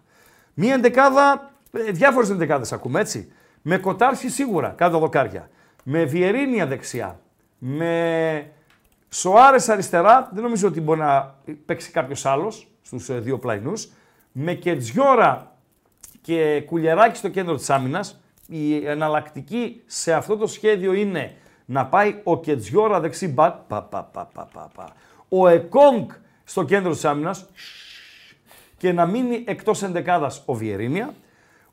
Μία 0.54 0.74
εντεκάδα, 0.74 1.52
ε, 1.72 1.92
διάφορες 1.92 2.30
εντεκάδες 2.30 2.74
ακούμε 2.74 3.00
έτσι. 3.00 3.32
Με 3.66 3.78
κοτάρσι 3.78 4.30
σίγουρα 4.30 4.70
κάτω 4.70 5.00
δοκάρια. 5.00 5.50
Με 5.84 6.04
Βιερίνια 6.04 6.68
δεξιά. 6.68 7.20
Με 7.58 8.52
Σοάρες 9.10 9.70
αριστερά. 9.70 10.30
Δεν 10.34 10.44
νομίζω 10.44 10.68
ότι 10.68 10.82
μπορεί 10.82 11.00
να 11.00 11.36
παίξει 11.66 11.92
κάποιος 11.92 12.26
άλλος 12.26 12.68
στους 12.82 13.10
ε, 13.10 13.20
δύο 13.20 13.40
πλαϊνούς. 13.40 13.92
Με 14.32 14.54
Κετζιόρα 14.54 15.56
και 16.22 16.64
Κουλιεράκη 16.66 17.18
στο 17.18 17.30
κέντρο 17.30 17.56
της 17.56 17.70
άμυνας. 17.70 18.22
Η 18.48 18.88
εναλλακτική 18.88 19.82
σε 19.86 20.14
αυτό 20.14 20.38
το 20.38 20.48
σχέδιο 20.48 20.94
είναι 20.94 21.36
να 21.66 21.86
πάει 21.86 22.22
ο 22.24 22.40
Κετζιόρα 22.40 23.00
δεξί 23.00 23.28
μπακ. 23.28 23.56
Πα, 23.68 23.82
πα, 23.82 24.04
πα, 24.04 24.30
πα, 24.34 24.48
πα, 24.54 24.70
πα. 24.76 24.94
Ο 25.30 25.48
Εκόνγκ 25.48 26.10
στο 26.44 26.64
κέντρο 26.64 26.92
της 26.92 27.06
άμυνας 27.06 27.46
και 28.78 28.92
να 28.92 29.06
μείνει 29.06 29.44
εκτός 29.48 29.84
εντεκάδας 29.84 30.44
ο 30.46 30.54
Βιερίνια. 30.54 31.14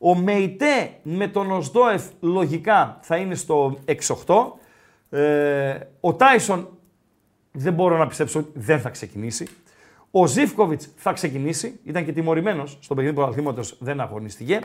Ο 0.03 0.15
Μεϊτέ 0.15 0.91
με 1.03 1.29
τον 1.29 1.51
Οσδόεφ 1.51 2.03
λογικά 2.21 2.99
θα 3.03 3.17
είναι 3.17 3.35
στο 3.35 3.79
6-8. 4.27 5.19
Ε, 5.19 5.79
ο 6.01 6.15
Τάισον 6.15 6.69
δεν 7.53 7.73
μπορώ 7.73 7.97
να 7.97 8.07
πιστέψω 8.07 8.39
ότι 8.39 8.51
δεν 8.55 8.81
θα 8.81 8.91
ξεκινήσει. 8.91 9.47
Ο 10.11 10.27
Ζήφκοβιτς 10.27 10.89
θα 10.97 11.13
ξεκινήσει. 11.13 11.81
Ήταν 11.85 12.05
και 12.05 12.13
τιμωρημένος 12.13 12.79
στο 12.81 12.95
παιχνίδι 12.95 13.17
του 13.17 13.25
Αλθήματο, 13.25 13.63
δεν 13.79 14.01
αγωνίστηκε. 14.01 14.61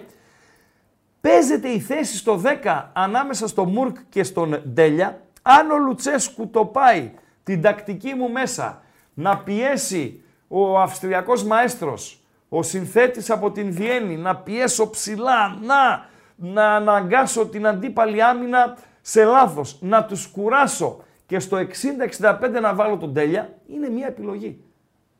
Παίζεται 1.21 1.67
η 1.67 1.79
θέση 1.79 2.17
στο 2.17 2.41
10 2.63 2.83
ανάμεσα 2.93 3.47
στο 3.47 3.65
Μουρκ 3.65 3.97
και 4.09 4.23
στον 4.23 4.61
Ντέλια. 4.67 5.21
Αν 5.41 5.71
ο 5.71 5.77
Λουτσέσκου 5.77 6.49
το 6.49 6.65
πάει 6.65 7.11
την 7.43 7.61
τακτική 7.61 8.13
μου 8.13 8.29
μέσα 8.29 8.83
να 9.13 9.37
πιέσει 9.37 10.23
ο 10.47 10.79
Αυστριακός 10.79 11.43
Μαέστρος, 11.43 12.24
ο 12.57 12.64
συνθέτης 12.64 13.30
από 13.30 13.52
την 13.52 13.72
Βιέννη, 13.72 14.18
να 14.18 14.36
πιέσω 14.36 14.90
ψηλά, 14.90 15.57
να, 15.61 16.10
να 16.36 16.76
αναγκάσω 16.76 17.48
την 17.48 17.68
αντίπαλη 17.68 18.23
άμυνα 18.23 18.77
σε 19.02 19.23
λάθος, 19.23 19.77
να 19.82 20.06
τους 20.06 20.27
κουράσω 20.27 21.03
και 21.26 21.40
στο 21.40 21.57
60-65 22.19 22.61
να 22.61 22.73
βάλω 22.73 22.98
τον 22.98 23.14
τέλεια, 23.14 23.53
είναι 23.68 23.90
μια 23.90 24.07
επιλογή. 24.07 24.64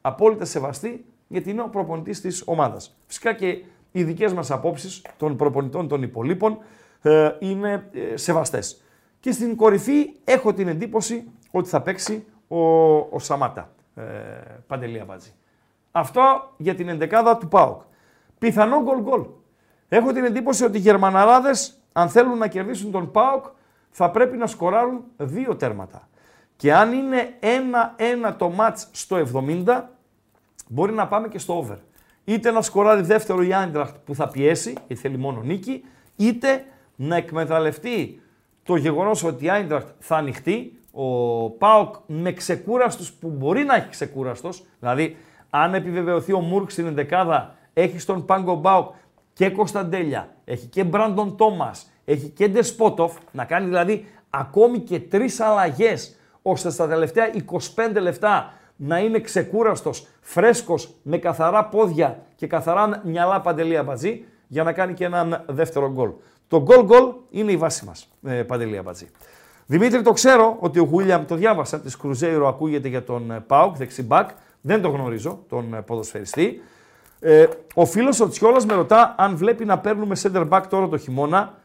Απόλυτα 0.02 0.46
σεβαστή, 0.46 1.06
γιατί 1.28 1.50
είναι 1.50 1.62
ο 1.62 1.68
προπονητής 1.70 2.22
της 2.22 2.44
ομάδας. 2.46 2.98
Φυσικά 3.08 3.34
και 3.34 3.64
οι 3.92 4.04
δικές 4.04 4.34
μας 4.34 4.52
απόψεις 4.52 5.02
των 5.18 5.36
προπονητών 5.36 5.88
των 5.88 6.02
υπολείπων 6.02 6.58
ε, 7.02 7.32
είναι 7.40 7.90
ε, 7.94 8.18
σεβαστές. 8.18 8.82
Και 9.20 9.32
στην 9.32 9.56
κορυφή 9.56 10.14
έχω 10.24 10.54
την 10.54 10.68
εντύπωση 10.68 11.32
ότι 11.52 11.70
θα 11.70 11.82
παίξει 11.82 12.26
ο, 12.48 12.60
ο 12.96 13.20
Σαμάτα, 13.20 13.72
ε, 13.96 14.02
Παντελία 14.68 15.06
Βάτζη. 15.06 15.34
Αυτό 15.98 16.54
για 16.58 16.76
την 16.76 16.90
εντεκάδα 16.90 17.38
του 17.38 17.48
ΠΑΟΚ. 17.48 17.82
Πιθανό 18.38 18.82
γκολ 18.82 19.02
γκολ. 19.02 19.26
Έχω 19.90 20.12
την 20.12 20.24
εντύπωση 20.24 20.64
ότι 20.64 20.78
οι 20.78 20.80
Γερμαναράδες, 20.80 21.82
αν 21.94 22.10
θέλουν 22.10 22.38
να 22.38 22.48
κερδίσουν 22.48 22.92
τον 22.92 23.12
ΠΑΟΚ, 23.12 23.46
θα 23.90 24.12
πρέπει 24.12 24.38
να 24.38 24.48
σκοράρουν 24.48 25.04
δύο 25.18 25.56
τέρματα. 25.56 26.08
Και 26.56 26.74
αν 26.74 26.94
είναι 26.94 27.34
ένα-ένα 27.40 28.36
το 28.36 28.50
μάτς 28.50 28.88
στο 28.92 29.16
70, 29.66 29.82
μπορεί 30.68 30.94
να 30.94 31.08
πάμε 31.08 31.28
και 31.28 31.40
στο 31.40 31.58
over. 31.58 31.78
Είτε 32.24 32.52
να 32.52 32.62
σκοράρει 32.62 33.02
δεύτερο 33.02 33.44
η 33.44 33.54
Άιντραχτ 33.54 33.96
που 34.06 34.16
θα 34.16 34.28
πιέσει, 34.28 34.72
γιατί 34.88 34.96
θέλει 34.96 35.18
μόνο 35.18 35.42
νίκη, 35.42 35.86
είτε 36.16 36.66
να 36.96 37.16
εκμεταλλευτεί 37.16 38.22
το 38.64 38.76
γεγονός 38.76 39.24
ότι 39.24 39.46
η 39.46 39.50
Άιντραχτ 39.50 39.88
θα 40.00 40.16
ανοιχτεί, 40.16 40.80
ο 40.92 41.50
Πάοκ 41.50 41.96
με 42.06 42.32
ξεκούραστος 42.34 43.14
που 43.14 43.30
μπορεί 43.30 43.64
να 43.64 43.76
έχει 43.76 43.90
ξεκούραστος, 43.90 44.66
δηλαδή 44.80 45.18
αν 45.64 45.74
επιβεβαιωθεί 45.74 46.34
ο 46.34 46.40
Μούρκ 46.40 46.72
στην 46.72 46.86
ενδεκάδα, 46.86 47.56
έχει 47.74 48.00
στον 48.00 48.26
Πάγκο 48.26 48.56
Μπάουκ 48.56 48.94
και 49.34 49.50
Κωνσταντέλια, 49.50 50.30
έχει 50.46 50.66
και 50.66 50.84
Μπράντον 50.84 51.38
Τόμας, 51.38 51.92
έχει 52.06 52.30
και 52.30 52.48
Ντεσπότοφ, 52.48 53.14
να 53.32 53.46
κάνει 53.46 53.66
δηλαδή 53.66 54.06
ακόμη 54.30 54.80
και 54.80 55.00
τρεις 55.00 55.40
αλλαγές, 55.40 56.16
ώστε 56.42 56.70
στα 56.70 56.88
τελευταία 56.88 57.30
25 57.76 58.02
λεπτά 58.02 58.54
να 58.76 59.00
είναι 59.00 59.20
ξεκούραστος, 59.20 60.08
φρέσκος, 60.22 60.94
με 61.02 61.18
καθαρά 61.18 61.66
πόδια 61.66 62.20
και 62.36 62.48
καθαρά 62.48 63.02
μυαλά 63.04 63.42
παντελία 63.42 63.84
μπατζή, 63.84 64.26
για 64.48 64.64
να 64.64 64.72
κάνει 64.72 64.94
και 64.94 65.06
έναν 65.06 65.44
δεύτερο 65.48 65.92
γκολ. 65.92 66.12
Το 66.48 66.62
γκολ 66.62 66.84
γκολ 66.84 67.14
είναι 67.30 67.52
η 67.52 67.58
βάση 67.58 67.86
μας, 67.86 68.08
ε, 68.26 68.44
παντελία 68.44 68.82
μπατζή. 68.82 69.10
Δημήτρη, 69.66 70.02
το 70.02 70.12
ξέρω 70.12 70.58
ότι 70.60 70.80
ο 70.80 70.84
Γουίλιαμ 70.84 71.26
το 71.26 71.36
διάβασα, 71.36 71.80
τη 71.80 71.98
Κρουζέιρο 71.98 72.48
ακούγεται 72.48 72.88
για 72.88 73.04
τον 73.04 73.32
ε, 73.32 73.40
Πάουκ, 73.40 73.76
δεξιμπάκ. 73.76 74.30
Δεν 74.68 74.82
το 74.82 74.90
γνωρίζω, 74.90 75.44
τον 75.50 75.74
ε, 75.74 75.82
ποδοσφαιριστή. 75.82 76.62
Ε, 77.20 77.48
ο 77.74 77.86
φίλος 77.86 78.20
ο 78.20 78.30
Τσιόλας 78.30 78.66
με 78.66 78.74
ρωτά 78.74 79.16
αν 79.18 79.36
βλέπει 79.36 79.66
να 79.66 79.80
παίρνουμε 79.80 80.16
center 80.22 80.50
back 80.50 80.64
τώρα 80.70 80.88
το 80.88 80.98
χειμώνα. 80.98 81.58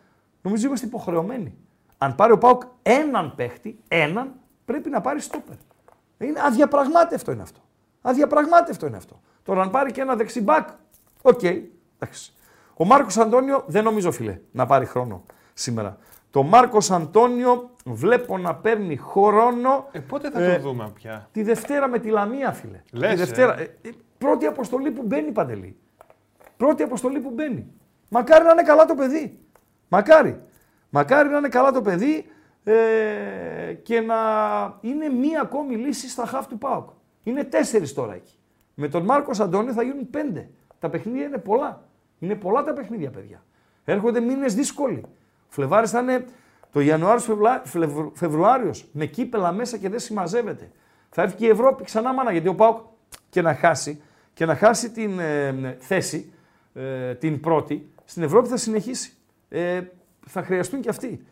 Νομίζω 0.43 0.66
είμαστε 0.66 0.86
υποχρεωμένοι. 0.86 1.55
Αν 1.98 2.14
πάρει 2.14 2.32
ο 2.32 2.39
Πάουκ 2.39 2.62
έναν 2.82 3.35
παίχτη, 3.36 3.78
έναν, 3.89 4.32
πρέπει 4.64 4.90
να 4.90 5.01
πάρει 5.01 5.20
στόπερ. 5.20 5.55
Είναι 6.18 6.40
αδιαπραγμάτευτο 6.40 7.32
είναι 7.32 7.43
αυτό. 7.43 7.60
Αδιαπραγμάτευτο 8.02 8.86
είναι 8.86 8.97
αυτό. 8.97 9.20
Τώρα, 9.43 9.62
αν 9.62 9.70
πάρει 9.70 9.93
και 9.93 10.01
ένα 10.01 10.16
δεξιμπάκ, 10.16 10.68
OK, 11.23 11.39
okay, 11.43 11.62
εντάξει. 11.98 12.32
Ο 12.74 12.85
Μάρκος 12.85 13.16
Αντώνιο 13.16 13.64
δεν 13.66 13.85
νομίζω, 13.85 14.10
φίλε, 14.10 14.39
να 14.51 14.66
πάρει 14.66 14.86
χρόνο 14.86 15.22
σήμερα. 15.55 15.98
Το 16.31 16.43
Μάρκος 16.43 16.90
Αντώνιο 16.90 17.70
βλέπω 17.85 18.39
να 18.39 18.55
παίρνει 18.55 18.97
χρόνο. 18.97 19.89
Ε, 19.93 19.98
πότε 19.98 20.31
θα 20.31 20.43
ε, 20.43 20.55
το 20.55 20.62
δούμε 20.62 20.90
πια; 20.94 21.28
Τη 21.32 21.43
Δευτέρα 21.43 21.89
με 21.89 21.98
τη 21.98 22.09
Λαμία, 22.09 22.52
φίλε. 22.52 22.82
Λες, 22.93 23.11
τη 23.11 23.16
Δευτέρα. 23.16 23.61
Ε. 23.61 23.62
ε 23.62 23.90
πρώτη 24.19 24.47
αποστολή 24.47 24.90
που 24.90 25.02
μπαίνει, 25.02 25.32
Παντελή. 25.32 25.77
Πρώτη 26.57 26.82
αποστολή 26.82 27.20
που 27.20 27.31
μπαίνει. 27.31 27.66
Μακάρι 28.11 28.44
να 28.44 28.51
είναι 28.51 28.62
καλά 28.62 28.85
το 28.85 28.94
παιδί. 28.94 29.39
Μακάρι. 29.89 30.40
Μακάρι 30.90 31.28
να 31.28 31.39
είναι 31.39 31.48
καλά 31.48 31.73
το 31.73 31.81
παιδί 31.81 32.27
ε, 32.65 33.73
και 33.82 34.01
να 34.01 34.16
είναι 34.81 35.09
μία 35.09 35.40
ακόμη 35.40 35.77
λύση 35.77 36.09
στα 36.09 36.27
χαφ 36.27 36.47
του 36.47 36.59
ΠΑΟΚ. 36.59 36.90
Είναι 37.23 37.44
τέσσερις 37.44 37.94
τώρα 37.94 38.15
εκεί. 38.15 38.35
Με 38.74 38.89
τον 38.89 39.05
Μάρκος 39.05 39.40
Αντώνιο 39.40 39.73
θα 39.73 39.82
γίνουν 39.82 40.11
πέντε. 40.11 40.51
Τα 40.78 40.90
παιχνίδια 40.90 41.27
είναι 41.27 41.39
πολλά. 41.39 41.89
Είναι 42.19 42.35
πολλά 42.35 42.62
τα 42.65 42.73
παιχνίδια, 42.73 43.11
παιδιά. 43.11 43.43
Έρχονται 43.85 44.20
μήνες 44.20 44.55
δύσκολοι. 44.55 45.05
Φλεβάρις 45.51 45.90
θα 45.90 46.01
είναι 46.01 46.24
το 46.72 46.81
Ιανουάριος 46.81 47.28
Φεβρουάριος 48.12 48.89
με 48.93 49.06
κύπελα 49.06 49.52
μέσα 49.52 49.77
και 49.77 49.89
δεν 49.89 49.98
συμμαζεύεται. 49.98 50.70
Θα 51.10 51.22
έρθει 51.22 51.36
και 51.36 51.47
η 51.47 51.48
Ευρώπη 51.48 51.85
ξανά 51.85 52.12
μάνα 52.12 52.32
γιατί 52.32 52.48
ο 52.48 52.55
Πάοκ 52.55 52.78
και 53.28 53.43
να 53.43 53.55
χάσει 53.55 54.02
και 54.35 54.47
να 54.47 54.56
χάσει 54.56 54.90
την 54.90 55.18
ε, 55.18 55.77
θέση, 55.78 56.32
ε, 56.74 57.14
την 57.14 57.40
πρώτη, 57.40 57.90
στην 58.05 58.22
Ευρώπη 58.22 58.48
θα 58.48 58.56
συνεχίσει. 58.56 59.12
Ε, 59.48 59.81
θα 60.27 60.43
χρειαστούν 60.43 60.81
και 60.81 60.89
αυτοί. 60.89 61.24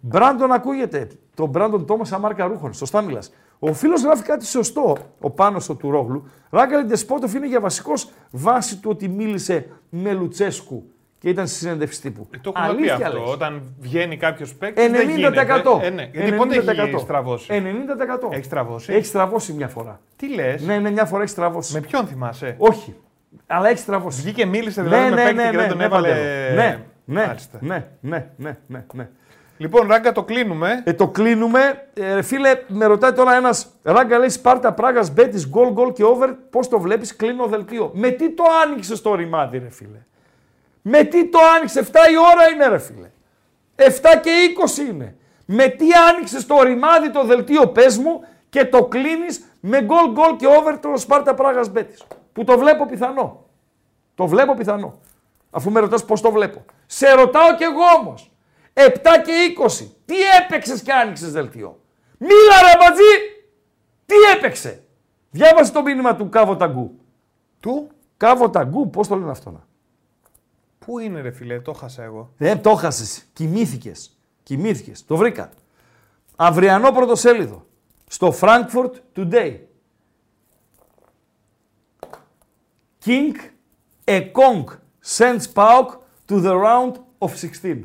Μπράντον 0.00 0.52
ακούγεται. 0.52 1.08
Το 1.34 1.46
Μπράντον 1.46 1.86
Τόμας 1.86 2.12
Αμάρκα 2.12 2.46
Ρούχων. 2.46 2.72
Σωστά 2.72 3.02
μιλάς. 3.02 3.32
Ο 3.58 3.72
φίλος 3.72 4.02
γράφει 4.02 4.22
κάτι 4.22 4.46
σωστό, 4.46 4.96
ο 5.20 5.30
πάνω 5.30 5.60
ο 5.68 5.74
Τουρόγλου. 5.74 6.28
Ράγκαλι 6.50 6.84
Ντεσπότοφ 6.84 7.34
είναι 7.34 7.46
για 7.46 7.60
βασικός 7.60 8.10
βάση 8.30 8.78
του 8.78 8.90
ότι 8.92 9.08
μίλησε 9.08 9.66
με 9.90 10.12
Λουτσέσκου 10.12 10.84
και 11.24 11.30
ήταν 11.30 11.46
στη 11.46 11.56
συνέντευξη 11.58 12.00
τύπου. 12.00 12.28
Ε, 12.30 12.38
το 12.38 12.52
έχουμε 12.56 12.66
Αλήθεια, 12.66 12.96
πει 12.96 13.02
αυτό. 13.02 13.18
Λες. 13.18 13.28
Όταν 13.32 13.62
βγαίνει 13.78 14.16
κάποιος 14.16 14.54
παίκτης. 14.54 14.84
90%. 14.84 14.90
Δεν 14.90 15.08
γίνεται. 15.08 15.40
Ε, 15.82 15.90
ναι. 15.90 16.08
Γιατί 16.12 16.32
πότε 16.32 16.56
έχει 16.56 16.98
στραβώσει; 16.98 17.46
90%. 18.28 18.32
Έχει 18.32 18.44
στραβώσει; 18.44 18.92
Έχει 18.92 19.04
στραβώσει 19.04 19.52
μια 19.52 19.68
φορά. 19.68 20.00
Τι 20.16 20.34
λες; 20.34 20.62
Ναι, 20.62 20.78
ναι, 20.78 20.90
μια 20.90 21.04
φορά 21.04 21.22
έχει 21.22 21.30
στραβώσει. 21.30 21.72
Με 21.72 21.80
ποιον 21.80 22.06
θυμάσαι; 22.06 22.54
Όχι. 22.58 22.94
Αλλά 23.46 23.68
έχει 23.68 23.78
στραβώσει. 23.78 24.20
Βγήκε 24.20 24.42
και 24.42 24.48
μίλησε 24.48 24.82
δηλαδή 24.82 25.02
ναι, 25.02 25.10
με 25.10 25.14
ναι, 25.16 25.22
παίκτη 25.22 25.42
ναι, 25.42 25.50
και 25.50 25.56
δεν 25.56 25.68
τον 25.68 25.80
έβαλε. 25.80 26.08
Ναι, 26.54 26.78
ναι, 27.04 27.34
ναι, 27.60 27.86
ναι, 28.00 28.26
ναι, 28.36 28.56
ναι, 28.66 28.84
ναι. 28.92 29.08
Λοιπόν, 29.56 29.86
ράγκα 29.88 30.12
το 30.12 30.22
κλείνουμε. 30.22 30.82
Ε, 30.84 30.92
το 30.92 31.08
κλείνουμε. 31.08 31.60
Ε, 31.94 32.22
φίλε, 32.22 32.50
με 32.68 32.84
ρωτάει 32.84 33.12
τώρα 33.12 33.34
ένας. 33.34 33.66
Ράγκα 33.82 34.18
λέει 34.18 34.28
Σπάρτα 34.28 34.72
Πράγας 34.72 35.12
Μπέτης, 35.12 35.48
γκολ 35.48 35.72
γκολ 35.72 35.92
και 35.92 36.04
over. 36.04 36.34
Πώς 36.50 36.68
το 36.68 36.78
βλέπεις, 36.80 37.16
κλείνω 37.16 37.46
δελτίο. 37.46 37.90
Με 37.94 38.10
τι 38.10 38.30
το 38.30 38.44
άνοιξε 38.64 39.02
το 39.02 39.14
ρημάδι, 39.14 39.58
ρε 39.58 39.70
φίλε. 39.70 39.98
Με 40.86 41.04
τι 41.04 41.28
το 41.28 41.38
άνοιξε, 41.56 41.80
7 41.80 41.86
η 42.10 42.16
ώρα 42.16 42.50
είναι 42.52 42.66
ρε 42.66 42.78
φίλε. 42.78 43.10
7 43.76 43.84
και 44.22 44.30
20 44.84 44.88
είναι. 44.88 45.16
Με 45.44 45.68
τι 45.68 45.86
άνοιξε 46.08 46.46
το 46.46 46.62
ρημάδι 46.62 47.10
το 47.10 47.24
δελτίο 47.24 47.68
πες 47.68 47.98
μου 47.98 48.24
και 48.48 48.64
το 48.64 48.84
κλείνεις 48.84 49.44
με 49.60 49.82
γκολ 49.82 50.10
γκολ 50.10 50.36
και 50.36 50.46
over 50.46 50.78
το 50.78 50.96
Σπάρτα 50.96 51.34
Πράγας 51.34 51.68
Μπέτης. 51.68 52.02
Που 52.32 52.44
το 52.44 52.58
βλέπω 52.58 52.86
πιθανό. 52.86 53.44
Το 54.14 54.26
βλέπω 54.26 54.54
πιθανό. 54.54 55.00
Αφού 55.50 55.70
με 55.70 55.80
ρωτάς 55.80 56.04
πώς 56.04 56.20
το 56.20 56.30
βλέπω. 56.30 56.64
Σε 56.86 57.10
ρωτάω 57.10 57.54
κι 57.54 57.62
εγώ 57.62 57.84
όμως. 58.00 58.30
7 58.72 58.90
και 59.24 59.32
20. 59.32 59.90
Τι 60.04 60.14
έπαιξες 60.42 60.82
και 60.82 60.92
άνοιξες 60.92 61.32
δελτίο. 61.32 61.80
Μίλα 62.18 62.62
ρε 62.62 62.78
μπατζή. 62.78 63.14
Τι 64.06 64.14
έπαιξε. 64.36 64.82
Διάβασε 65.30 65.72
το 65.72 65.82
μήνυμα 65.82 66.16
του 66.16 66.28
Κάβο 66.28 66.56
Ταγκού. 66.56 66.98
Του; 67.60 67.90
Κάβο 68.16 68.50
Ταγκού, 68.50 68.90
πώς 68.90 69.08
το 69.08 69.16
λένε 69.16 69.30
αυτό 69.30 69.50
να. 69.50 69.66
Πού 70.84 70.98
είναι 70.98 71.20
ρε 71.20 71.30
φίλε, 71.30 71.60
το 71.60 71.72
χάσα 71.72 72.02
εγώ; 72.02 72.32
Δεν 72.36 72.62
το 72.62 72.74
χάσες. 72.74 73.24
Κοιμήθηκες. 73.32 74.18
Κοιμήθηκες. 74.42 75.04
Το 75.04 75.16
βρήκα. 75.16 75.50
Αυριανό 76.36 76.92
πρωτοσέλιδο. 76.92 77.66
Στο 78.06 78.34
Frankfurt 78.40 78.90
Today. 79.16 79.58
King 83.04 83.34
Ekong 84.04 84.64
sends 85.16 85.46
Pauk 85.54 85.86
to 86.28 86.40
the 86.40 86.54
round 86.56 86.92
of 87.18 87.30
16. 87.36 87.84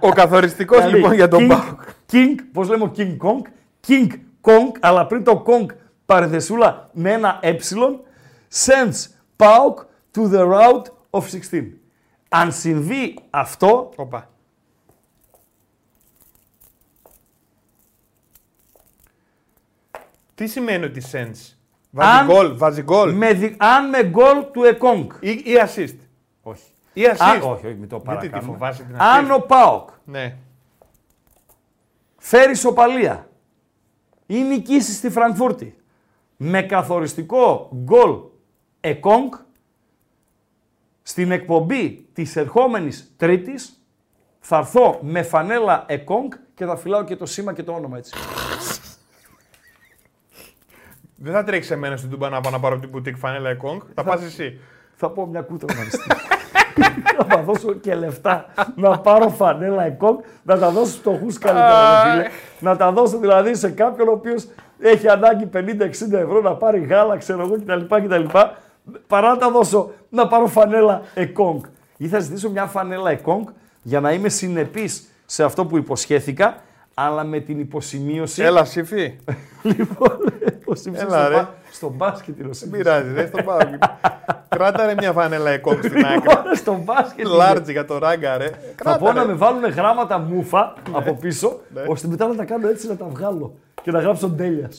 Ο 0.00 0.08
καθοριστικός 0.08 0.78
Δηλαδή, 0.78 0.96
λοιπόν 0.96 1.12
για 1.12 1.28
τον 1.28 1.44
King, 1.44 1.48
Πάοκ. 1.48 1.80
King, 2.12 2.34
πώς 2.52 2.68
λέμε 2.68 2.84
ο 2.84 2.92
King 2.96 3.16
Kong, 3.16 3.42
King 3.86 4.10
Kong, 4.40 4.70
αλλά 4.80 5.06
πριν 5.06 5.24
το 5.24 5.44
Kong 5.46 5.66
παρεδεσούλα 6.06 6.90
με 6.92 7.12
ένα 7.12 7.38
ε, 7.42 7.56
sends 8.64 9.06
Pauk 9.36 9.85
to 10.16 10.28
the 10.28 10.44
round 10.46 10.82
of 11.10 11.22
16. 11.28 11.62
Αν 12.28 12.52
συμβεί 12.52 13.18
αυτό, 13.30 13.92
Οπα. 13.96 14.30
Τι 20.34 20.46
σημαίνει 20.46 20.84
ότι 20.84 21.02
sense. 21.12 21.54
Βάζει 21.90 22.18
Αν- 22.18 22.26
γκολ, 22.26 22.56
βάζει 22.56 22.82
γκολ 22.82 23.12
με, 23.14 23.32
δι- 23.32 23.54
αν 23.58 23.88
με 23.88 24.04
γκολ 24.04 24.50
του 24.52 24.64
Εκόνγκ. 24.64 25.10
ή, 25.20 25.30
ή 25.30 25.54
assist. 25.66 25.96
Όχι. 26.42 26.62
Ή 26.92 27.02
assist. 27.10 27.42
Α, 27.42 27.50
όχι, 27.50 27.66
όχι, 27.66 27.74
μην 27.74 27.88
το 27.88 28.02
Γιατί 28.04 28.20
τη 28.20 28.28
παρακάνουμε. 28.28 28.52
φοβάσαι 28.52 28.82
την 28.82 28.96
Αν 29.00 29.26
assist; 29.26 29.34
ο 29.36 29.40
Πάοκ 29.40 29.88
Ναι. 30.04 30.36
φέρει 32.18 32.54
σοπαλία 32.56 33.28
ή 34.26 34.42
νικήσει 34.42 34.92
στη 34.92 35.10
Φραγκφούρτη 35.10 35.76
με 36.36 36.62
καθοριστικό 36.62 37.70
γκολ 37.84 38.18
Εκόνγκ 38.80 39.32
στην 41.08 41.30
εκπομπή 41.30 42.08
της 42.12 42.36
ερχόμενης 42.36 43.14
Τρίτης 43.16 43.82
θα 44.40 44.56
έρθω 44.56 44.98
με 45.02 45.22
φανέλα 45.22 45.84
Εκόνγκ 45.86 46.32
και 46.54 46.64
θα 46.64 46.76
φυλάω 46.76 47.04
και 47.04 47.16
το 47.16 47.26
σήμα 47.26 47.52
και 47.52 47.62
το 47.62 47.72
όνομα 47.72 47.96
έτσι. 47.96 48.12
Δεν 51.16 51.32
θα 51.32 51.44
τρέξεις 51.44 51.70
σε 51.70 51.76
μένα 51.76 51.96
στην 51.96 52.10
Τούμπα 52.10 52.28
να 52.28 52.40
πάω 52.40 52.52
να 52.52 52.60
πάρω 52.60 52.74
από 52.74 52.82
την 52.82 52.92
μπουτίκ 52.92 53.16
φανέλα 53.16 53.50
Εκόνγκ. 53.50 53.80
Θα 53.94 54.04
πας 54.04 54.22
εσύ. 54.22 54.60
Θα 54.94 55.10
πω 55.10 55.26
μια 55.26 55.40
κούτρα 55.40 55.74
να 55.74 55.82
ριστεί. 55.82 56.10
θα 57.28 57.42
δώσω 57.42 57.72
και 57.72 57.94
λεφτά 57.94 58.46
να 58.74 58.98
πάρω 58.98 59.28
φανέλα 59.28 59.84
εκόγκ, 59.84 60.18
να 60.42 60.58
τα 60.58 60.70
δώσω 60.70 60.96
φτωχού 60.96 61.26
καλύτερα. 61.40 62.04
ρε 62.04 62.22
φίλε. 62.22 62.28
να 62.60 62.76
τα 62.76 62.92
δώσω 62.92 63.18
δηλαδή 63.18 63.54
σε 63.54 63.70
κάποιον 63.70 64.08
ο 64.08 64.12
οποίος 64.12 64.48
έχει 64.78 65.08
ανάγκη 65.08 65.48
50-60 65.54 65.58
ευρώ 66.12 66.40
να 66.40 66.54
πάρει 66.54 66.80
γάλα, 66.80 67.16
ξέρω 67.16 67.40
εγώ 67.40 67.56
κτλ. 67.56 67.94
κτλ 67.94 68.38
παρά 69.06 69.28
να 69.30 69.36
τα 69.36 69.50
δώσω 69.50 69.90
να 70.08 70.26
πάρω 70.28 70.46
φανέλα 70.46 71.02
εκόγκ. 71.14 71.60
Ή 71.96 72.08
θα 72.08 72.18
ζητήσω 72.18 72.50
μια 72.50 72.66
φανέλα 72.66 73.10
εκόγκ 73.10 73.46
για 73.82 74.00
να 74.00 74.12
είμαι 74.12 74.28
συνεπής 74.28 75.08
σε 75.26 75.44
αυτό 75.44 75.66
που 75.66 75.76
υποσχέθηκα, 75.76 76.56
αλλά 76.94 77.24
με 77.24 77.40
την 77.40 77.58
υποσημείωση. 77.58 78.42
Έλα, 78.42 78.64
σύφη. 78.64 79.16
Λοιπόν, 79.62 80.18
υποσημείωση 80.60 81.06
Έλα, 81.08 81.18
στο, 81.20 81.28
ρε. 81.28 81.34
μπα- 81.34 81.48
στο 81.72 81.88
μπάσκετ. 81.88 82.38
είναι 82.38 82.48
ο 82.48 82.50
Δεν 82.50 82.54
Σίμψον. 82.54 82.78
πειράζει, 82.78 83.08
δεν 83.08 83.26
στο 83.26 83.42
πάω. 83.42 83.58
Κράτα 84.56 84.86
ρε 84.86 84.94
μια 84.94 85.12
φανέλα 85.12 85.50
Εκόνγκ 85.50 85.82
στην 85.82 85.96
άκρη. 86.06 86.12
Λοιπόν, 86.14 86.54
στο 86.62 86.80
μπάσκετ. 86.84 87.26
είναι. 87.26 87.36
Λάρτζ 87.36 87.68
για 87.70 87.84
το 87.84 87.98
ράγκα, 87.98 88.36
ρε. 88.36 88.46
Θα 88.48 88.54
Κράτα, 88.76 88.98
πω 88.98 89.12
να 89.12 89.20
ρε. 89.22 89.26
με 89.26 89.34
βάλουν 89.34 89.64
γράμματα 89.64 90.18
μούφα 90.18 90.74
Ναι. 90.90 90.96
από 90.98 91.14
πίσω, 91.14 91.60
ώστε 91.88 92.08
μετά 92.08 92.26
να 92.26 92.34
τα 92.34 92.44
κάνω 92.44 92.68
έτσι 92.68 92.88
να 92.88 92.96
τα 92.96 93.06
βγάλω 93.06 93.54
και 93.82 93.90
να 93.90 93.98
γράψω 94.00 94.30
τέλεια. 94.30 94.70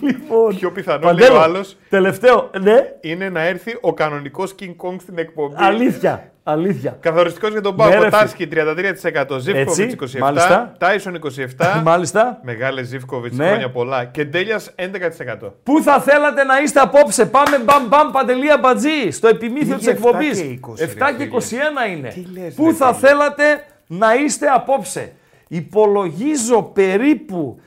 Λοιπόν, 0.00 0.56
Πιο 0.56 0.72
πιθανό, 0.72 0.98
Παντέλο, 1.06 1.28
λέει 1.28 1.36
ο 1.38 1.42
άλλος. 1.42 1.76
Τελευταίο, 1.88 2.50
ναι, 2.60 2.76
Είναι 3.00 3.28
να 3.28 3.40
έρθει 3.40 3.78
ο 3.80 3.94
κανονικός 3.94 4.54
King 4.60 4.74
Kong 4.86 4.96
στην 5.00 5.18
εκπομπή. 5.18 5.54
αλήθεια. 5.58 6.24
Αλήθεια. 6.42 6.96
Καθοριστικός 7.00 7.50
για 7.50 7.60
τον 7.60 7.74
Ναι, 7.76 7.84
ρε, 7.84 7.90
Πάο. 7.90 7.98
φίλε. 8.00 8.10
Τάσκι 8.10 8.46
33%, 8.46 9.38
Ζήφκοβιτς 9.38 9.94
27%, 9.94 10.18
μάλιστα. 10.20 10.72
Τάισον 10.78 11.14
27%. 11.14 11.82
Μάλιστα. 11.90 12.40
Μεγάλες 12.42 12.86
Ζήφκοβιτς, 12.86 13.36
Ναι. 13.36 13.46
χρόνια 13.46 13.70
πολλά. 13.70 14.04
Και 14.04 14.24
Ντέλιας 14.24 14.70
11%. 14.76 15.52
Πού 15.62 15.82
θα 15.82 16.00
θέλατε 16.00 16.44
να 16.44 16.58
είστε 16.60 16.80
απόψε, 16.80 17.26
πάμε 17.26 17.58
μπαμ 17.58 17.86
μπαμ 17.88 18.10
παντελία 18.10 18.58
μπατζή, 18.58 19.10
στο 19.10 19.28
επιμήθειο 19.28 19.76
Πήγε 19.76 19.84
τη 19.84 19.90
εκπομπής. 19.90 20.40
7 20.40 20.42
και 20.42 20.58
20, 20.60 20.84
7 20.84 21.10
ρε 21.18 21.24
και 21.26 21.40
φίλε. 21.40 21.62
21 21.86 21.90
είναι. 21.96 22.08
Τι 22.08 22.24
λες, 22.40 22.54
Πού 22.54 22.66
ρε 22.66 22.72
θα 22.72 22.94
φίλε. 22.94 23.08
θέλατε 23.08 23.44
να 23.86 24.14
είστε 24.14 24.46
απόψε; 24.46 25.12
Υπολογίζω 25.48 26.62
περίπου 26.62 27.60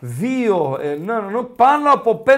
δύο, 0.00 0.78
ε, 0.82 0.86
ναι, 0.86 1.12
ναι, 1.12 1.20
ναι, 1.20 1.42
πάνω 1.56 1.92
από 1.92 2.22
5.000 2.26 2.30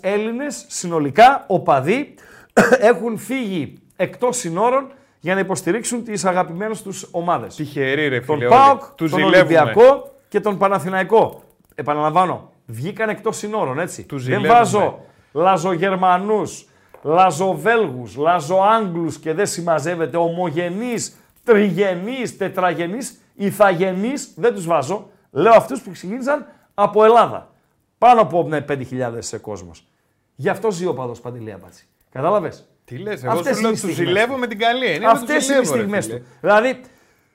Έλληνες 0.00 0.64
συνολικά, 0.68 1.44
οπαδοί, 1.46 2.14
έχουν 2.90 3.18
φύγει 3.18 3.78
εκτός 3.96 4.36
συνόρων 4.36 4.92
για 5.20 5.34
να 5.34 5.40
υποστηρίξουν 5.40 6.04
τις 6.04 6.24
αγαπημένες 6.24 6.82
τους 6.82 7.08
ομάδες. 7.10 7.54
Τυχεροί, 7.54 8.08
ρε 8.08 8.20
Τον 8.20 8.36
φίλε. 8.36 8.48
ΠΑΟΚ, 8.48 8.82
Τους 8.94 9.10
τον 9.10 9.18
ζηλεύουμε. 9.20 9.58
Ολυμπιακό 9.58 10.12
και 10.28 10.40
τον 10.40 10.58
Παναθηναϊκό. 10.58 11.42
Επαναλαμβάνω, 11.74 12.52
βγήκαν 12.66 13.08
εκτός 13.08 13.36
συνόρων, 13.36 13.78
έτσι. 13.78 14.02
Τους 14.04 14.24
δεν 14.24 14.34
ζηλεύουμε. 14.34 14.58
βάζω 14.58 14.98
λαζογερμανούς, 15.32 16.68
λαζοβέλγους, 17.02 18.16
λαζοάγγλους 18.16 19.18
και 19.18 19.32
δεν 19.32 19.46
συμμαζεύεται 19.46 20.16
ομογενείς, 20.16 21.16
τριγενείς, 21.44 22.36
τετραγενείς, 22.36 23.20
ηθαγενείς, 23.34 24.32
δεν 24.36 24.54
τους 24.54 24.66
βάζω. 24.66 25.08
Λέω 25.30 25.52
αυτούς 25.52 25.80
που 25.80 25.90
ξεκίνησαν 25.90 26.46
από 26.74 27.04
Ελλάδα. 27.04 27.50
Πάνω 27.98 28.20
από 28.20 28.42
ναι, 28.48 28.64
5.000 28.68 29.40
κόσμος. 29.40 29.86
Γι' 30.34 30.48
αυτό 30.48 30.70
ζει 30.70 30.86
ο 30.86 30.94
παδός 30.94 31.20
Παντελή 31.20 31.52
Αμπάτση. 31.52 31.86
Κατάλαβες; 32.10 32.68
Τι 32.84 32.98
λες, 32.98 33.24
εγώ 33.24 33.32
Αυτές 33.32 33.56
σου 33.56 33.62
λέω 33.62 33.70
είναι 33.70 33.78
οι 33.78 33.80
τους 33.82 33.92
στιγμές 33.92 34.06
ζηλεύω 34.08 34.34
του. 34.34 34.40
με 34.40 34.46
την 34.46 34.58
καλή 34.58 34.86
έννοια. 34.86 35.10
Αυτές 35.10 35.48
είναι 35.48 35.58
οι 35.58 35.64
στιγμές 35.64 36.08
του. 36.08 36.22
Δηλαδή, 36.40 36.80